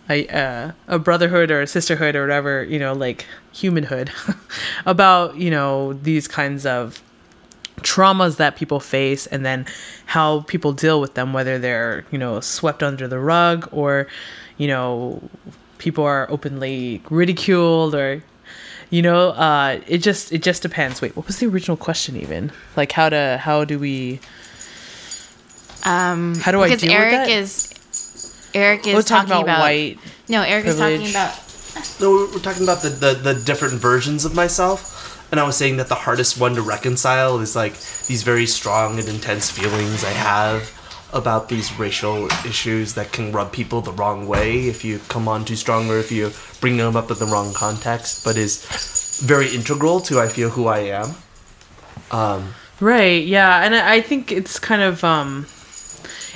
a, 0.10 0.28
a, 0.28 0.76
a 0.88 1.00
brotherhood 1.00 1.52
or 1.52 1.62
a 1.62 1.68
sisterhood 1.68 2.16
or 2.16 2.22
whatever 2.22 2.64
you 2.64 2.80
know 2.80 2.94
like 2.94 3.26
humanhood 3.54 4.12
about 4.86 5.36
you 5.38 5.50
know 5.50 5.94
these 5.94 6.28
kinds 6.28 6.66
of 6.66 7.02
traumas 7.82 8.38
that 8.38 8.56
people 8.56 8.80
face 8.80 9.26
and 9.28 9.46
then 9.46 9.66
how 10.06 10.42
people 10.42 10.74
deal 10.74 11.02
with 11.02 11.14
them 11.14 11.34
whether 11.34 11.58
they're 11.58 12.06
you 12.12 12.18
know 12.18 12.40
swept 12.40 12.84
under 12.84 13.08
the 13.08 13.20
rug 13.20 13.68
or 13.72 14.08
you 14.62 14.68
know 14.68 15.22
people 15.80 16.04
are 16.06 16.30
openly 16.30 17.02
ridiculed 17.10 17.96
or 17.96 18.24
you 18.92 19.02
know 19.02 19.30
uh 19.48 19.80
it 19.88 20.00
just 20.00 20.32
it 20.32 20.44
just 20.44 20.62
depends 20.62 21.02
wait 21.02 21.16
what 21.16 21.26
was 21.26 21.38
the 21.40 21.48
original 21.48 21.78
question 21.78 22.16
even 22.16 22.52
like 22.76 22.92
how 22.92 23.10
to 23.10 23.40
how 23.42 23.66
do 23.66 23.80
we 23.80 24.20
Um, 25.84 26.36
How 26.36 26.52
do 26.52 26.62
I 26.62 26.68
because 26.68 26.82
deal 26.82 26.92
with 26.92 27.00
Eric 27.02 27.12
that? 27.14 27.30
is 27.30 27.50
Eric 28.54 28.86
is 28.86 28.94
let's 28.94 29.08
talk 29.10 29.26
talking 29.28 29.44
about, 29.44 29.44
about, 29.44 29.62
white 29.62 29.98
No, 30.30 30.42
Eric 30.44 30.66
is 30.66 30.78
talking 30.78 31.10
about 31.10 31.34
No, 32.00 32.12
we're, 32.12 32.28
we're 32.34 32.40
talking 32.48 32.64
about 32.64 32.82
the, 32.86 32.90
the, 32.90 33.14
the 33.34 33.34
different 33.50 33.76
versions 33.82 34.26
of 34.26 34.36
myself. 34.36 35.28
And 35.32 35.40
I 35.40 35.44
was 35.44 35.56
saying 35.58 35.78
that 35.78 35.88
the 35.88 35.96
hardest 36.06 36.40
one 36.40 36.54
to 36.56 36.62
reconcile 36.62 37.40
is 37.40 37.56
like 37.56 37.74
these 38.10 38.22
very 38.22 38.46
strong 38.46 39.00
and 39.00 39.08
intense 39.08 39.50
feelings 39.50 40.04
I 40.04 40.10
have 40.12 40.70
about 41.14 41.50
these 41.50 41.78
racial 41.78 42.28
issues 42.46 42.94
that 42.96 43.12
can 43.12 43.32
rub 43.32 43.52
people 43.52 43.82
the 43.82 43.92
wrong 43.92 44.28
way 44.28 44.68
if 44.68 44.84
you 44.86 45.00
come 45.10 45.28
on 45.28 45.46
too 45.46 45.56
strong 45.56 45.90
or 45.90 45.98
if 45.98 46.12
you 46.12 46.32
bring 46.60 46.78
them 46.78 46.96
up 46.96 47.12
in 47.12 47.18
the 47.18 47.26
wrong 47.26 47.54
context, 47.54 48.24
but 48.24 48.38
is 48.38 49.20
very 49.22 49.54
integral 49.54 50.00
to 50.02 50.20
I 50.20 50.28
feel 50.28 50.50
who 50.50 50.68
I 50.68 50.80
am. 50.80 51.16
Um, 52.12 52.54
Right. 52.82 53.24
Yeah, 53.24 53.64
and 53.64 53.76
I 53.76 54.02
think 54.02 54.32
it's 54.32 54.58
kind 54.58 54.82
of 54.82 55.04
um 55.04 55.46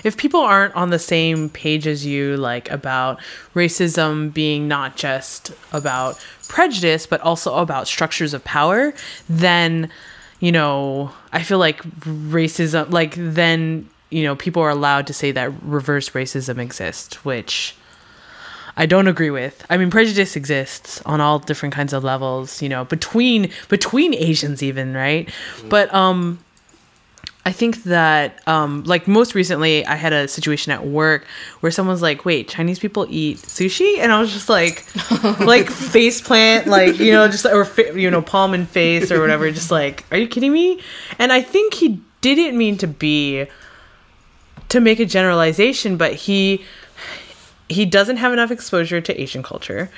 if 0.04 0.16
people 0.16 0.42
aren't 0.42 0.76
on 0.76 0.92
the 0.92 1.00
same 1.00 1.50
page 1.50 1.88
as 1.88 2.06
you 2.06 2.38
like 2.38 2.70
about 2.70 3.20
racism 3.56 4.32
being 4.32 4.68
not 4.68 4.96
just 4.96 5.52
about 5.74 6.24
prejudice 6.48 7.08
but 7.08 7.20
also 7.22 7.56
about 7.56 7.88
structures 7.88 8.36
of 8.36 8.44
power, 8.44 8.94
then 9.28 9.90
you 10.40 10.52
know, 10.52 11.12
I 11.34 11.42
feel 11.42 11.58
like 11.58 11.82
racism 12.02 12.92
like 12.92 13.16
then 13.18 13.90
you 14.10 14.24
know, 14.24 14.36
people 14.36 14.62
are 14.62 14.70
allowed 14.70 15.08
to 15.08 15.14
say 15.14 15.32
that 15.32 15.52
reverse 15.64 16.10
racism 16.12 16.60
exists, 16.60 17.26
which 17.26 17.76
I 18.78 18.86
don't 18.86 19.08
agree 19.08 19.30
with. 19.30 19.66
I 19.70 19.78
mean, 19.78 19.90
prejudice 19.90 20.36
exists 20.36 21.02
on 21.06 21.22
all 21.22 21.40
different 21.40 21.74
kinds 21.74 21.94
of 21.94 22.04
levels, 22.04 22.62
you 22.62 22.70
know, 22.70 22.86
between 22.86 23.52
between 23.70 24.14
Asians 24.14 24.62
even, 24.62 24.94
right? 24.94 25.30
But 25.70 25.94
um 25.94 26.40
I 27.48 27.52
think 27.52 27.84
that 27.84 28.46
um 28.48 28.84
like 28.86 29.08
most 29.08 29.34
recently 29.36 29.86
I 29.86 29.96
had 29.96 30.12
a 30.12 30.28
situation 30.28 30.72
at 30.72 30.86
work 30.86 31.26
where 31.62 31.72
someone's 31.72 32.02
like, 32.02 32.26
"Wait, 32.26 32.50
Chinese 32.50 32.80
people 32.80 33.06
eat 33.10 33.38
sushi?" 33.38 34.00
And 34.00 34.12
I 34.12 34.20
was 34.20 34.34
just 34.34 34.50
like 34.50 34.86
like 35.40 35.70
face 35.70 36.20
plant 36.22 36.68
like, 36.68 37.00
you 37.00 37.12
know, 37.12 37.28
just 37.28 37.46
or 37.46 37.68
you 37.98 38.12
know, 38.12 38.22
palm 38.22 38.54
in 38.54 38.66
face 38.66 39.12
or 39.12 39.22
whatever, 39.22 39.50
just 39.52 39.72
like, 39.72 40.04
"Are 40.12 40.18
you 40.18 40.28
kidding 40.28 40.52
me?" 40.52 40.82
And 41.18 41.32
I 41.32 41.42
think 41.42 41.76
he 41.76 42.02
didn't 42.22 42.58
mean 42.58 42.78
to 42.80 42.88
be 42.88 43.48
to 44.76 44.82
make 44.82 45.00
a 45.00 45.06
generalization, 45.06 45.96
but 45.96 46.14
he 46.14 46.64
he 47.70 47.86
doesn't 47.86 48.18
have 48.18 48.34
enough 48.34 48.52
exposure 48.52 49.02
to 49.02 49.20
Asian 49.20 49.42
culture, 49.42 49.90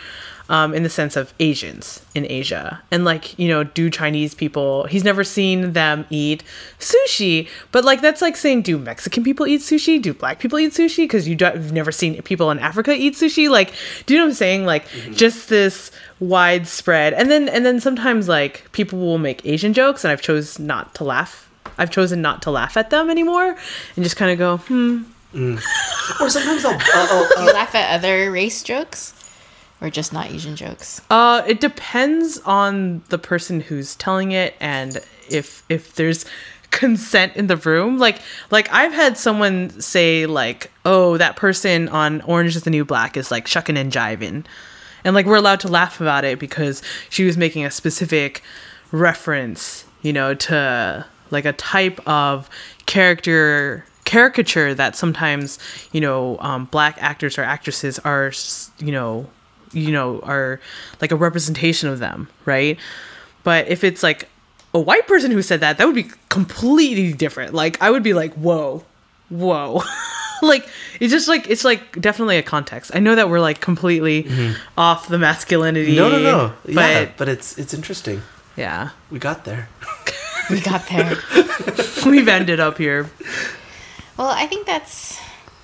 um, 0.49 0.73
in 0.73 0.83
the 0.83 0.89
sense 0.89 1.15
of 1.17 1.33
Asians 1.39 2.01
in 2.13 2.25
Asia, 2.29 2.79
and 2.91 3.03
like 3.03 3.37
you 3.39 3.47
know, 3.47 3.63
do 3.63 3.89
Chinese 3.89 4.35
people? 4.35 4.85
He's 4.85 5.03
never 5.03 5.23
seen 5.23 5.73
them 5.73 6.05
eat 6.11 6.43
sushi, 6.79 7.49
but 7.71 7.85
like 7.85 8.01
that's 8.01 8.21
like 8.21 8.37
saying, 8.37 8.61
do 8.61 8.77
Mexican 8.77 9.23
people 9.23 9.47
eat 9.47 9.61
sushi? 9.61 9.99
Do 9.99 10.13
Black 10.13 10.37
people 10.39 10.59
eat 10.59 10.73
sushi? 10.73 11.05
Because 11.05 11.27
you 11.27 11.35
you've 11.39 11.73
never 11.73 11.91
seen 11.91 12.21
people 12.21 12.51
in 12.51 12.59
Africa 12.59 12.93
eat 12.93 13.15
sushi. 13.15 13.49
Like, 13.49 13.73
do 14.05 14.13
you 14.13 14.19
know 14.19 14.25
what 14.25 14.29
I'm 14.29 14.35
saying? 14.35 14.65
Like, 14.67 14.85
just 15.11 15.49
this 15.49 15.89
widespread, 16.19 17.13
and 17.13 17.31
then 17.31 17.49
and 17.49 17.65
then 17.65 17.79
sometimes 17.79 18.29
like 18.29 18.71
people 18.73 18.99
will 18.99 19.17
make 19.17 19.43
Asian 19.43 19.73
jokes, 19.73 20.03
and 20.03 20.11
I've 20.11 20.21
chose 20.21 20.59
not 20.59 20.93
to 20.95 21.03
laugh 21.03 21.46
I've 21.77 21.91
chosen 21.91 22.21
not 22.21 22.41
to 22.43 22.51
laugh 22.51 22.77
at 22.77 22.89
them 22.89 23.09
anymore 23.09 23.55
and 23.95 24.03
just 24.03 24.15
kind 24.15 24.31
of 24.31 24.37
go, 24.37 24.57
hmm. 24.57 25.03
Or 25.33 26.29
sometimes 26.29 26.65
I'll, 26.65 26.79
I'll, 26.93 27.27
Do 27.27 27.33
I'll, 27.37 27.45
you 27.45 27.53
laugh 27.53 27.75
at 27.75 27.93
other 27.93 28.31
race 28.31 28.63
jokes, 28.63 29.13
or 29.81 29.89
just 29.89 30.13
not 30.13 30.31
Asian 30.31 30.55
jokes? 30.55 31.01
Uh, 31.09 31.43
it 31.45 31.59
depends 31.59 32.39
on 32.39 33.03
the 33.09 33.17
person 33.17 33.59
who's 33.59 33.95
telling 33.95 34.31
it 34.31 34.55
and 34.59 34.99
if 35.29 35.63
if 35.69 35.95
there's 35.95 36.25
consent 36.71 37.35
in 37.35 37.47
the 37.47 37.57
room. 37.57 37.97
Like 37.97 38.19
like 38.51 38.71
I've 38.71 38.93
had 38.93 39.17
someone 39.17 39.81
say 39.81 40.25
like, 40.25 40.71
"Oh, 40.85 41.17
that 41.17 41.35
person 41.35 41.89
on 41.89 42.21
Orange 42.21 42.55
is 42.55 42.63
the 42.63 42.69
New 42.69 42.85
Black 42.85 43.17
is 43.17 43.31
like 43.31 43.47
shucking 43.47 43.77
and 43.77 43.91
jiving," 43.91 44.45
and 45.03 45.13
like 45.13 45.25
we're 45.25 45.35
allowed 45.35 45.59
to 45.61 45.67
laugh 45.67 45.99
about 46.01 46.25
it 46.25 46.39
because 46.39 46.81
she 47.09 47.25
was 47.25 47.37
making 47.37 47.65
a 47.65 47.71
specific 47.71 48.41
reference, 48.91 49.85
you 50.01 50.13
know, 50.13 50.33
to 50.33 51.05
like 51.31 51.45
a 51.45 51.53
type 51.53 51.99
of 52.07 52.49
character 52.85 53.85
caricature 54.05 54.73
that 54.73 54.95
sometimes 54.95 55.59
you 55.91 55.99
know 55.99 56.37
um, 56.39 56.65
black 56.65 56.97
actors 57.01 57.37
or 57.37 57.43
actresses 57.43 57.99
are 57.99 58.31
you 58.79 58.91
know 58.91 59.29
you 59.73 59.91
know 59.91 60.19
are 60.21 60.61
like 61.01 61.11
a 61.11 61.15
representation 61.15 61.89
of 61.89 61.99
them 61.99 62.29
right 62.45 62.79
but 63.43 63.67
if 63.67 63.83
it's 63.83 64.03
like 64.03 64.29
a 64.73 64.79
white 64.79 65.05
person 65.07 65.29
who 65.29 65.41
said 65.41 65.59
that 65.59 65.77
that 65.77 65.85
would 65.85 65.95
be 65.95 66.05
completely 66.29 67.11
different 67.11 67.53
like 67.53 67.81
i 67.81 67.91
would 67.91 68.03
be 68.03 68.13
like 68.13 68.33
whoa 68.35 68.81
whoa 69.27 69.81
like 70.41 70.67
it's 71.01 71.11
just 71.11 71.27
like 71.27 71.49
it's 71.49 71.65
like 71.65 71.99
definitely 71.99 72.37
a 72.37 72.43
context 72.43 72.91
i 72.93 72.99
know 72.99 73.15
that 73.15 73.29
we're 73.29 73.41
like 73.41 73.59
completely 73.59 74.25
off 74.77 75.09
the 75.09 75.17
masculinity 75.17 75.95
no, 75.97 76.09
no, 76.09 76.21
no. 76.21 76.53
but 76.63 76.73
yeah, 76.73 77.11
but 77.17 77.27
it's 77.27 77.57
it's 77.57 77.73
interesting. 77.73 78.21
yeah 78.55 78.91
We 79.11 79.19
got 79.19 79.43
there. 79.45 79.67
We 80.49 80.61
got 80.61 80.87
there. 80.87 81.17
we've 82.05 82.27
ended 82.27 82.59
up 82.59 82.77
here 82.77 83.09
well, 84.17 84.29
I 84.29 84.47
think 84.47 84.65
that's. 84.65 85.19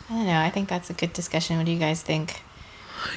I 0.09 0.13
don't 0.13 0.27
know. 0.27 0.39
I 0.39 0.49
think 0.49 0.69
that's 0.69 0.89
a 0.89 0.93
good 0.93 1.11
discussion. 1.13 1.57
What 1.57 1.65
do 1.65 1.71
you 1.71 1.79
guys 1.79 2.01
think? 2.01 2.41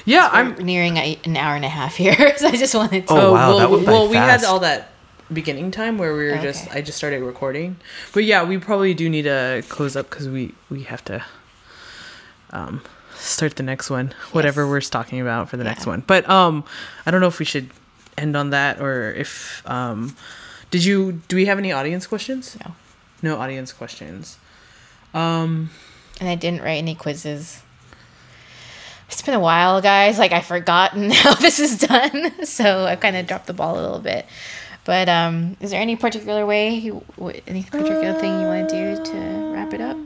yeah 0.04 0.28
I'm 0.32 0.56
i'm 0.56 0.64
nearing 0.64 0.96
a, 0.96 1.16
an 1.24 1.36
hour 1.36 1.54
and 1.54 1.64
a 1.64 1.68
half 1.68 1.94
here, 1.94 2.16
so 2.38 2.48
I 2.48 2.56
just 2.56 2.74
wanted 2.74 3.06
to. 3.06 3.12
Oh, 3.12 3.32
wow, 3.32 3.50
well, 3.50 3.58
that 3.58 3.70
went 3.70 3.86
by 3.86 3.92
well 3.92 4.08
we 4.08 4.16
had 4.16 4.42
all 4.42 4.58
that 4.58 4.90
beginning 5.32 5.70
time 5.70 5.96
where 5.96 6.12
we 6.12 6.24
were 6.24 6.38
just 6.38 6.68
I 6.74 6.80
just 6.80 6.98
started 6.98 7.22
recording, 7.22 7.76
but 8.12 8.24
yeah, 8.24 8.42
we 8.42 8.58
probably 8.58 8.94
do 8.94 9.08
need 9.08 9.22
to 9.22 9.62
close 9.68 9.94
up 9.94 10.10
because 10.10 10.28
we 10.28 10.54
we 10.70 10.82
have 10.84 11.04
to 11.04 11.24
um 12.50 12.82
start 13.14 13.54
the 13.54 13.62
next 13.62 13.88
one, 13.88 14.12
whatever 14.32 14.68
we're 14.68 14.80
talking 14.80 15.20
about 15.20 15.48
for 15.48 15.56
the 15.56 15.64
next 15.64 15.86
one. 15.86 16.02
But 16.04 16.28
um, 16.28 16.64
I 17.06 17.12
don't 17.12 17.20
know 17.20 17.28
if 17.28 17.38
we 17.38 17.44
should 17.44 17.70
end 18.18 18.36
on 18.36 18.50
that 18.50 18.80
or 18.80 19.12
if 19.12 19.62
um, 19.70 20.16
did 20.70 20.84
you 20.84 21.22
do 21.28 21.36
we 21.36 21.46
have 21.46 21.58
any 21.58 21.72
audience 21.72 22.06
questions? 22.06 22.56
No. 22.64 22.74
No 23.22 23.38
audience 23.38 23.72
questions. 23.72 24.38
Um, 25.14 25.70
And 26.20 26.28
I 26.28 26.34
didn't 26.34 26.62
write 26.62 26.78
any 26.78 26.94
quizzes. 26.94 27.62
It's 29.08 29.22
been 29.22 29.34
a 29.34 29.40
while, 29.40 29.80
guys. 29.80 30.18
Like 30.18 30.32
I've 30.32 30.46
forgotten 30.46 31.10
how 31.12 31.34
this 31.34 31.58
is 31.60 31.78
done, 31.78 32.44
so 32.44 32.84
I've 32.84 33.00
kind 33.00 33.16
of 33.16 33.26
dropped 33.26 33.46
the 33.46 33.54
ball 33.54 33.78
a 33.78 33.82
little 33.82 34.00
bit. 34.00 34.26
But 34.84 35.08
um, 35.08 35.56
is 35.60 35.72
there 35.72 35.80
any 35.80 35.96
particular 35.96 36.46
way, 36.46 36.74
you, 36.74 37.04
any 37.48 37.64
particular 37.64 38.14
thing 38.14 38.40
you 38.40 38.46
want 38.46 38.68
to 38.70 38.96
do 38.96 39.04
to 39.04 39.52
wrap 39.52 39.74
it 39.74 39.80
up? 39.80 39.96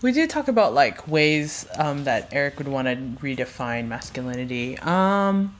We 0.00 0.12
did 0.12 0.30
talk 0.30 0.46
about 0.46 0.74
like 0.74 1.08
ways 1.08 1.66
um, 1.76 2.04
that 2.04 2.28
Eric 2.30 2.58
would 2.58 2.68
want 2.68 2.86
to 2.86 2.94
redefine 3.20 3.88
masculinity. 3.88 4.78
Um, 4.78 5.56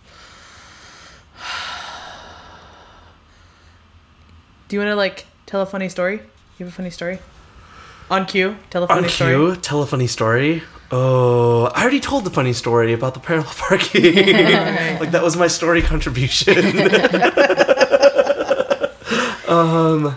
do 4.69 4.77
you 4.77 4.81
want 4.81 4.91
to 4.91 4.97
like 4.97 5.27
tell 5.47 5.63
a 5.63 5.67
funny 5.67 5.89
story? 5.89 6.21
You 6.59 6.67
have 6.67 6.69
a 6.69 6.73
funny 6.77 6.91
story? 6.91 7.19
On 8.11 8.27
cue, 8.27 8.57
tell 8.71 8.85
a 8.85 8.87
funny 8.87 9.05
On 9.05 9.09
story. 9.09 9.33
cue, 9.33 9.57
tell 9.57 9.83
a 9.83 9.87
funny 9.87 10.07
story. 10.07 10.63
Oh, 10.93 11.65
I 11.75 11.83
already 11.83 11.99
told 12.01 12.25
the 12.25 12.31
funny 12.31 12.53
story 12.53 12.93
about 12.93 13.15
the 13.15 13.21
parallel 13.21 13.53
parking. 13.57 14.15
like 15.01 15.11
that 15.11 15.23
was 15.23 15.37
my 15.37 15.49
story 15.49 15.83
contribution. 15.83 16.57
um, 19.49 20.17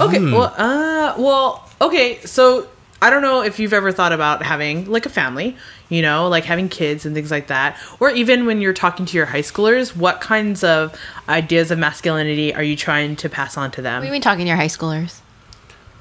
Okay. 0.00 0.18
Hmm. 0.18 0.32
Well, 0.32 0.54
uh, 0.56 1.14
well, 1.18 1.68
okay. 1.80 2.20
So 2.24 2.66
I 3.02 3.08
don't 3.08 3.22
know 3.22 3.42
if 3.42 3.58
you've 3.58 3.72
ever 3.72 3.92
thought 3.92 4.12
about 4.12 4.42
having 4.42 4.84
like 4.84 5.06
a 5.06 5.08
family, 5.08 5.56
you 5.88 6.02
know, 6.02 6.28
like 6.28 6.44
having 6.44 6.68
kids 6.68 7.06
and 7.06 7.14
things 7.14 7.30
like 7.30 7.46
that, 7.46 7.78
or 7.98 8.10
even 8.10 8.44
when 8.44 8.60
you're 8.60 8.74
talking 8.74 9.06
to 9.06 9.16
your 9.16 9.26
high 9.26 9.40
schoolers, 9.40 9.96
what 9.96 10.20
kinds 10.20 10.62
of 10.62 10.98
ideas 11.28 11.70
of 11.70 11.78
masculinity 11.78 12.54
are 12.54 12.62
you 12.62 12.76
trying 12.76 13.16
to 13.16 13.28
pass 13.28 13.56
on 13.56 13.70
to 13.72 13.82
them? 13.82 14.02
We've 14.02 14.10
been 14.10 14.20
talking 14.20 14.44
to 14.44 14.48
your 14.48 14.56
high 14.56 14.66
schoolers. 14.66 15.20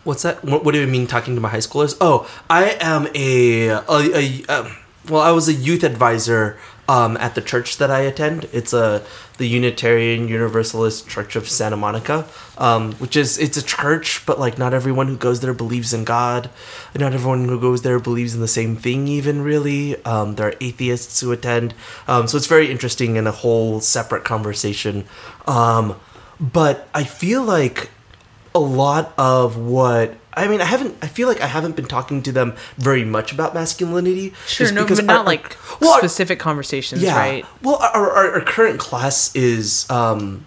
what's 0.03 0.23
that? 0.23 0.43
What, 0.43 0.65
what 0.65 0.73
do 0.73 0.81
you 0.81 0.87
mean 0.87 1.07
talking 1.07 1.35
to 1.35 1.41
my 1.41 1.49
high 1.49 1.57
schoolers? 1.57 1.95
Oh, 2.01 2.29
I 2.49 2.77
am 2.81 3.07
a, 3.15 3.67
a, 3.67 3.83
a 3.87 4.43
um, 4.49 4.75
well, 5.09 5.21
I 5.21 5.31
was 5.31 5.47
a 5.47 5.53
youth 5.53 5.83
advisor 5.83 6.59
um, 6.89 7.15
at 7.17 7.35
the 7.35 7.41
church 7.41 7.77
that 7.77 7.89
I 7.89 7.99
attend. 8.01 8.49
It's 8.51 8.73
a 8.73 9.05
the 9.37 9.47
Unitarian 9.47 10.27
Universalist 10.27 11.07
Church 11.07 11.35
of 11.37 11.47
Santa 11.47 11.77
Monica, 11.77 12.27
um, 12.59 12.93
which 12.93 13.15
is 13.17 13.37
it's 13.37 13.57
a 13.57 13.63
church, 13.63 14.23
but 14.25 14.39
like 14.39 14.57
not 14.57 14.73
everyone 14.73 15.07
who 15.07 15.17
goes 15.17 15.39
there 15.39 15.53
believes 15.53 15.93
in 15.93 16.03
God. 16.03 16.49
Not 16.93 17.13
everyone 17.13 17.47
who 17.47 17.59
goes 17.59 17.81
there 17.81 17.99
believes 17.99 18.35
in 18.35 18.41
the 18.41 18.47
same 18.47 18.75
thing, 18.75 19.07
even 19.07 19.41
really. 19.41 20.03
Um, 20.05 20.35
there 20.35 20.49
are 20.49 20.53
atheists 20.61 21.21
who 21.21 21.31
attend, 21.31 21.73
um, 22.07 22.27
so 22.27 22.37
it's 22.37 22.47
very 22.47 22.69
interesting 22.69 23.17
and 23.17 23.27
a 23.27 23.31
whole 23.31 23.79
separate 23.79 24.25
conversation. 24.25 25.05
Um, 25.47 25.95
but 26.39 26.87
I 26.93 27.03
feel 27.05 27.43
like 27.43 27.89
a 28.53 28.59
lot 28.59 29.13
of 29.17 29.57
what 29.57 30.15
I 30.33 30.47
mean, 30.47 30.61
I 30.61 30.65
haven't. 30.65 30.97
I 31.01 31.07
feel 31.07 31.27
like 31.27 31.41
I 31.41 31.47
haven't 31.47 31.75
been 31.75 31.85
talking 31.85 32.21
to 32.23 32.31
them 32.31 32.55
very 32.77 33.03
much 33.03 33.33
about 33.33 33.53
masculinity. 33.53 34.33
Sure, 34.47 34.71
no, 34.71 34.83
because 34.83 34.99
but 34.99 35.05
not 35.05 35.19
our- 35.19 35.25
like 35.25 35.57
well, 35.81 35.93
our- 35.93 35.99
specific 35.99 36.39
conversations, 36.39 37.01
yeah. 37.01 37.17
right? 37.17 37.45
Well, 37.61 37.77
our, 37.77 38.11
our, 38.11 38.31
our 38.33 38.41
current 38.41 38.79
class 38.79 39.35
is 39.35 39.89
um, 39.89 40.45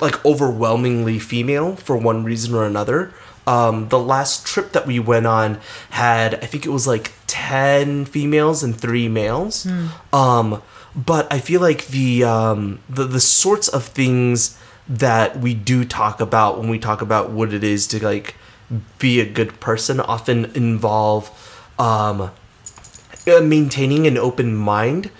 like 0.00 0.24
overwhelmingly 0.24 1.18
female 1.18 1.76
for 1.76 1.96
one 1.96 2.24
reason 2.24 2.54
or 2.54 2.64
another. 2.64 3.12
Um, 3.46 3.88
the 3.88 3.98
last 3.98 4.46
trip 4.46 4.72
that 4.72 4.86
we 4.86 4.98
went 4.98 5.26
on 5.26 5.60
had, 5.90 6.34
I 6.36 6.46
think 6.46 6.64
it 6.64 6.70
was 6.70 6.86
like 6.86 7.12
ten 7.26 8.04
females 8.06 8.62
and 8.62 8.78
three 8.78 9.08
males. 9.08 9.66
Um, 10.12 10.62
but 10.96 11.30
I 11.32 11.38
feel 11.40 11.60
like 11.60 11.88
the 11.88 12.24
um, 12.24 12.80
the 12.88 13.04
the 13.04 13.20
sorts 13.20 13.68
of 13.68 13.84
things 13.84 14.58
that 14.88 15.38
we 15.40 15.54
do 15.54 15.84
talk 15.84 16.20
about 16.20 16.58
when 16.58 16.68
we 16.68 16.78
talk 16.78 17.00
about 17.02 17.30
what 17.30 17.52
it 17.52 17.64
is 17.64 17.86
to 17.88 18.04
like 18.04 18.34
be 18.98 19.20
a 19.20 19.24
good 19.26 19.58
person 19.60 20.00
often 20.00 20.46
involve 20.54 21.30
um, 21.78 22.30
uh, 23.26 23.40
maintaining 23.40 24.06
an 24.06 24.16
open 24.18 24.54
mind 24.54 25.10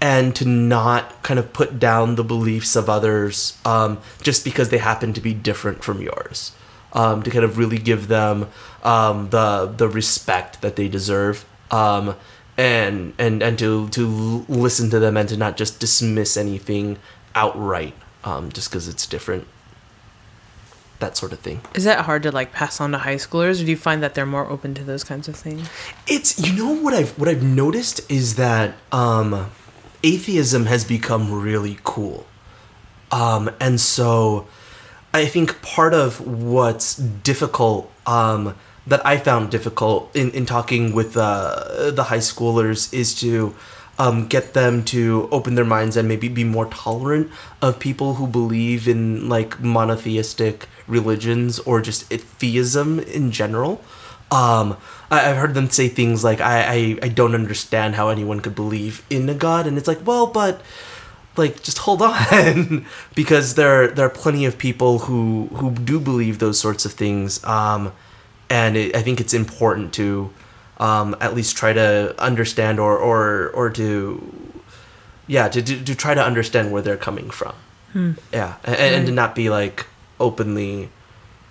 and 0.00 0.34
to 0.36 0.46
not 0.46 1.22
kind 1.22 1.38
of 1.38 1.52
put 1.52 1.78
down 1.78 2.14
the 2.14 2.24
beliefs 2.24 2.74
of 2.74 2.88
others 2.88 3.58
um, 3.64 3.98
just 4.22 4.44
because 4.44 4.70
they 4.70 4.78
happen 4.78 5.12
to 5.12 5.20
be 5.20 5.34
different 5.34 5.84
from 5.84 6.00
yours. 6.00 6.52
Um, 6.92 7.22
to 7.22 7.30
kind 7.30 7.44
of 7.44 7.56
really 7.56 7.78
give 7.78 8.08
them 8.08 8.48
um, 8.82 9.30
the 9.30 9.66
the 9.66 9.88
respect 9.88 10.60
that 10.60 10.74
they 10.74 10.88
deserve, 10.88 11.44
um, 11.70 12.16
and 12.58 13.14
and 13.16 13.44
and 13.44 13.56
to 13.60 13.88
to 13.90 14.44
listen 14.48 14.90
to 14.90 14.98
them 14.98 15.16
and 15.16 15.28
to 15.28 15.36
not 15.36 15.56
just 15.56 15.78
dismiss 15.78 16.36
anything 16.36 16.98
outright 17.36 17.94
um, 18.24 18.50
just 18.50 18.70
because 18.70 18.88
it's 18.88 19.06
different. 19.06 19.46
That 20.98 21.16
sort 21.16 21.32
of 21.32 21.38
thing. 21.38 21.60
Is 21.74 21.84
that 21.84 22.04
hard 22.04 22.24
to 22.24 22.32
like 22.32 22.52
pass 22.52 22.80
on 22.80 22.90
to 22.90 22.98
high 22.98 23.14
schoolers, 23.14 23.62
or 23.62 23.64
do 23.64 23.70
you 23.70 23.76
find 23.76 24.02
that 24.02 24.14
they're 24.14 24.26
more 24.26 24.50
open 24.50 24.74
to 24.74 24.82
those 24.84 25.04
kinds 25.04 25.28
of 25.28 25.36
things? 25.36 25.68
It's 26.08 26.38
you 26.38 26.52
know 26.52 26.72
what 26.82 26.92
I've 26.92 27.16
what 27.18 27.28
I've 27.28 27.42
noticed 27.42 28.10
is 28.10 28.34
that 28.34 28.74
um, 28.90 29.50
atheism 30.02 30.66
has 30.66 30.84
become 30.84 31.32
really 31.32 31.78
cool, 31.84 32.26
um, 33.10 33.50
and 33.60 33.80
so 33.80 34.46
I 35.12 35.26
think 35.26 35.60
part 35.62 35.92
of 35.92 36.20
what's 36.20 36.94
difficult 36.96 37.90
um, 38.06 38.54
that 38.86 39.04
I 39.04 39.16
found 39.16 39.50
difficult 39.50 40.14
in, 40.14 40.30
in 40.30 40.46
talking 40.46 40.92
with 40.92 41.16
uh, 41.16 41.90
the 41.90 42.04
high 42.04 42.18
schoolers 42.18 42.92
is 42.92 43.14
to 43.20 43.54
um, 43.98 44.26
get 44.28 44.54
them 44.54 44.82
to 44.86 45.28
open 45.30 45.56
their 45.56 45.64
minds 45.64 45.96
and 45.96 46.08
maybe 46.08 46.28
be 46.28 46.44
more 46.44 46.66
tolerant 46.66 47.30
of 47.60 47.78
people 47.78 48.14
who 48.14 48.26
believe 48.26 48.88
in 48.88 49.28
like 49.28 49.60
monotheistic 49.60 50.68
religions 50.86 51.58
or 51.60 51.82
just 51.82 52.04
theism 52.04 53.00
in 53.00 53.30
general. 53.30 53.84
Um, 54.30 54.76
I, 55.10 55.30
I've 55.30 55.36
heard 55.36 55.54
them 55.54 55.70
say 55.70 55.88
things 55.88 56.22
like, 56.22 56.40
I, 56.40 56.62
I, 56.62 56.98
I 57.02 57.08
don't 57.08 57.34
understand 57.34 57.96
how 57.96 58.08
anyone 58.08 58.40
could 58.40 58.54
believe 58.54 59.04
in 59.10 59.28
a 59.28 59.34
God. 59.34 59.66
And 59.66 59.76
it's 59.76 59.88
like, 59.88 60.06
well, 60.06 60.26
but 60.26 60.62
like 61.36 61.62
just 61.62 61.78
hold 61.78 62.02
on 62.32 62.86
because 63.14 63.54
there 63.54 63.88
there 63.88 64.06
are 64.06 64.10
plenty 64.10 64.44
of 64.44 64.58
people 64.58 65.00
who 65.00 65.48
who 65.54 65.70
do 65.70 66.00
believe 66.00 66.38
those 66.38 66.58
sorts 66.58 66.84
of 66.84 66.92
things 66.92 67.42
um 67.44 67.92
and 68.50 68.76
it, 68.76 68.96
i 68.96 69.00
think 69.00 69.20
it's 69.20 69.32
important 69.32 69.94
to 69.94 70.28
um 70.78 71.16
at 71.20 71.32
least 71.32 71.56
try 71.56 71.72
to 71.72 72.14
understand 72.18 72.80
or 72.80 72.98
or 72.98 73.50
or 73.54 73.70
to 73.70 74.52
yeah 75.28 75.48
to 75.48 75.62
to, 75.62 75.82
to 75.84 75.94
try 75.94 76.14
to 76.14 76.22
understand 76.22 76.72
where 76.72 76.82
they're 76.82 76.96
coming 76.96 77.30
from 77.30 77.54
yeah 78.32 78.56
and, 78.64 78.76
and 78.76 79.06
to 79.06 79.12
not 79.12 79.34
be 79.34 79.48
like 79.48 79.86
openly 80.18 80.90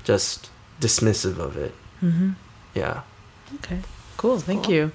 just 0.04 0.50
dismissive 0.80 1.38
of 1.40 1.58
it. 1.58 1.74
Mm-hmm. 2.02 2.32
Yeah. 2.80 3.02
Okay. 3.56 3.80
Cool. 4.18 4.40
Thank 4.40 4.70
you. 4.70 4.92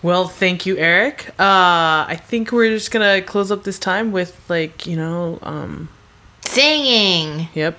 Well, 0.00 0.28
thank 0.28 0.64
you, 0.64 0.76
Eric. 0.76 1.30
Uh, 1.40 2.06
I 2.06 2.16
think 2.28 2.52
we're 2.52 2.70
just 2.70 2.92
gonna 2.92 3.20
close 3.20 3.50
up 3.50 3.64
this 3.64 3.78
time 3.80 4.12
with 4.12 4.32
like 4.48 4.86
you 4.86 4.94
know, 4.96 5.40
um, 5.42 5.88
Singing. 6.44 7.48
yep, 7.54 7.76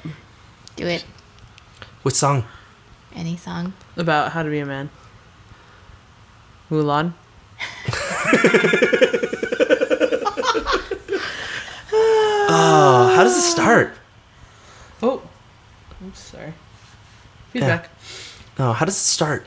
Do 0.76 0.86
it. 0.86 1.06
What 2.04 2.16
song? 2.16 2.44
Any 3.16 3.38
song. 3.38 3.74
about 3.96 4.32
how 4.34 4.44
to 4.44 4.50
be 4.50 4.60
a 4.60 4.66
man. 4.66 4.90
Mulan. 6.70 7.14
Oh, 12.52 13.12
how 13.16 13.24
does 13.24 13.38
it 13.38 13.42
start? 13.42 13.94
Oh, 15.04 15.22
I'm 16.02 16.14
sorry. 16.14 16.54
Feedback. 17.52 17.90
Oh, 18.60 18.74
how 18.74 18.86
does 18.86 18.96
it 18.96 19.00
start? 19.00 19.46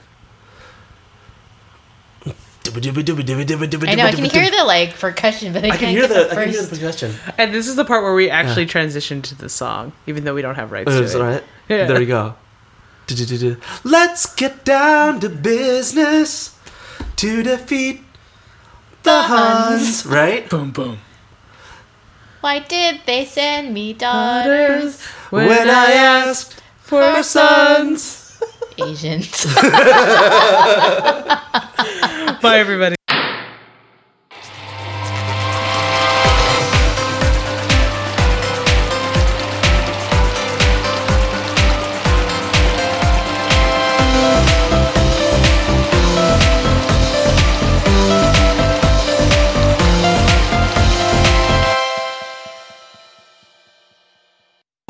I 2.64 3.94
know. 3.94 4.04
I 4.04 4.12
can 4.12 4.24
hear 4.24 4.50
the 4.50 4.64
like 4.64 4.94
percussion, 4.98 5.52
but 5.52 5.64
I, 5.64 5.68
I 5.68 5.70
can't 5.70 5.80
can 5.80 5.88
hear 5.90 6.02
get 6.02 6.08
the. 6.08 6.34
the 6.34 6.40
I 6.40 6.44
can 6.44 6.52
hear 6.52 6.62
the 6.62 6.68
percussion. 6.76 7.12
And 7.36 7.52
this 7.52 7.68
is 7.68 7.76
the 7.76 7.84
part 7.84 8.02
where 8.02 8.14
we 8.14 8.30
actually 8.30 8.66
transition 8.66 9.20
to 9.22 9.34
the 9.34 9.48
song, 9.48 9.92
even 10.06 10.24
though 10.24 10.34
we 10.34 10.42
don't 10.42 10.54
have 10.54 10.72
rights 10.72 10.90
Oh, 10.90 10.98
to 10.98 11.04
is 11.04 11.14
it. 11.14 11.20
right? 11.20 11.44
Yeah. 11.68 11.86
There 11.86 11.98
we 11.98 12.06
go. 12.06 12.34
Let's 13.84 14.34
get 14.34 14.64
down 14.64 15.20
to 15.20 15.28
business 15.28 16.56
to 17.16 17.42
defeat 17.42 18.02
the 19.02 19.22
Huns. 19.22 20.06
Right? 20.06 20.48
Boom, 20.48 20.70
boom. 20.70 20.98
Why 22.40 22.60
did 22.60 23.00
they 23.06 23.24
send 23.24 23.74
me 23.74 23.92
daughters? 23.92 25.02
When, 25.30 25.68
I 25.68 25.92
asked 25.92 26.62
for 26.80 27.22
sons. 27.22 28.21
Asians. 28.86 29.44
Bye, 32.42 32.58
everybody. 32.58 32.96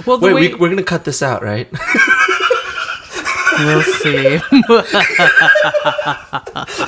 Well, 0.04 0.18
Wait, 0.18 0.34
way, 0.34 0.48
we, 0.48 0.54
we're 0.54 0.68
gonna 0.68 0.82
cut 0.82 1.04
this 1.04 1.22
out, 1.22 1.42
right? 1.42 1.70
we'll 3.66 3.82
see. 3.82 4.40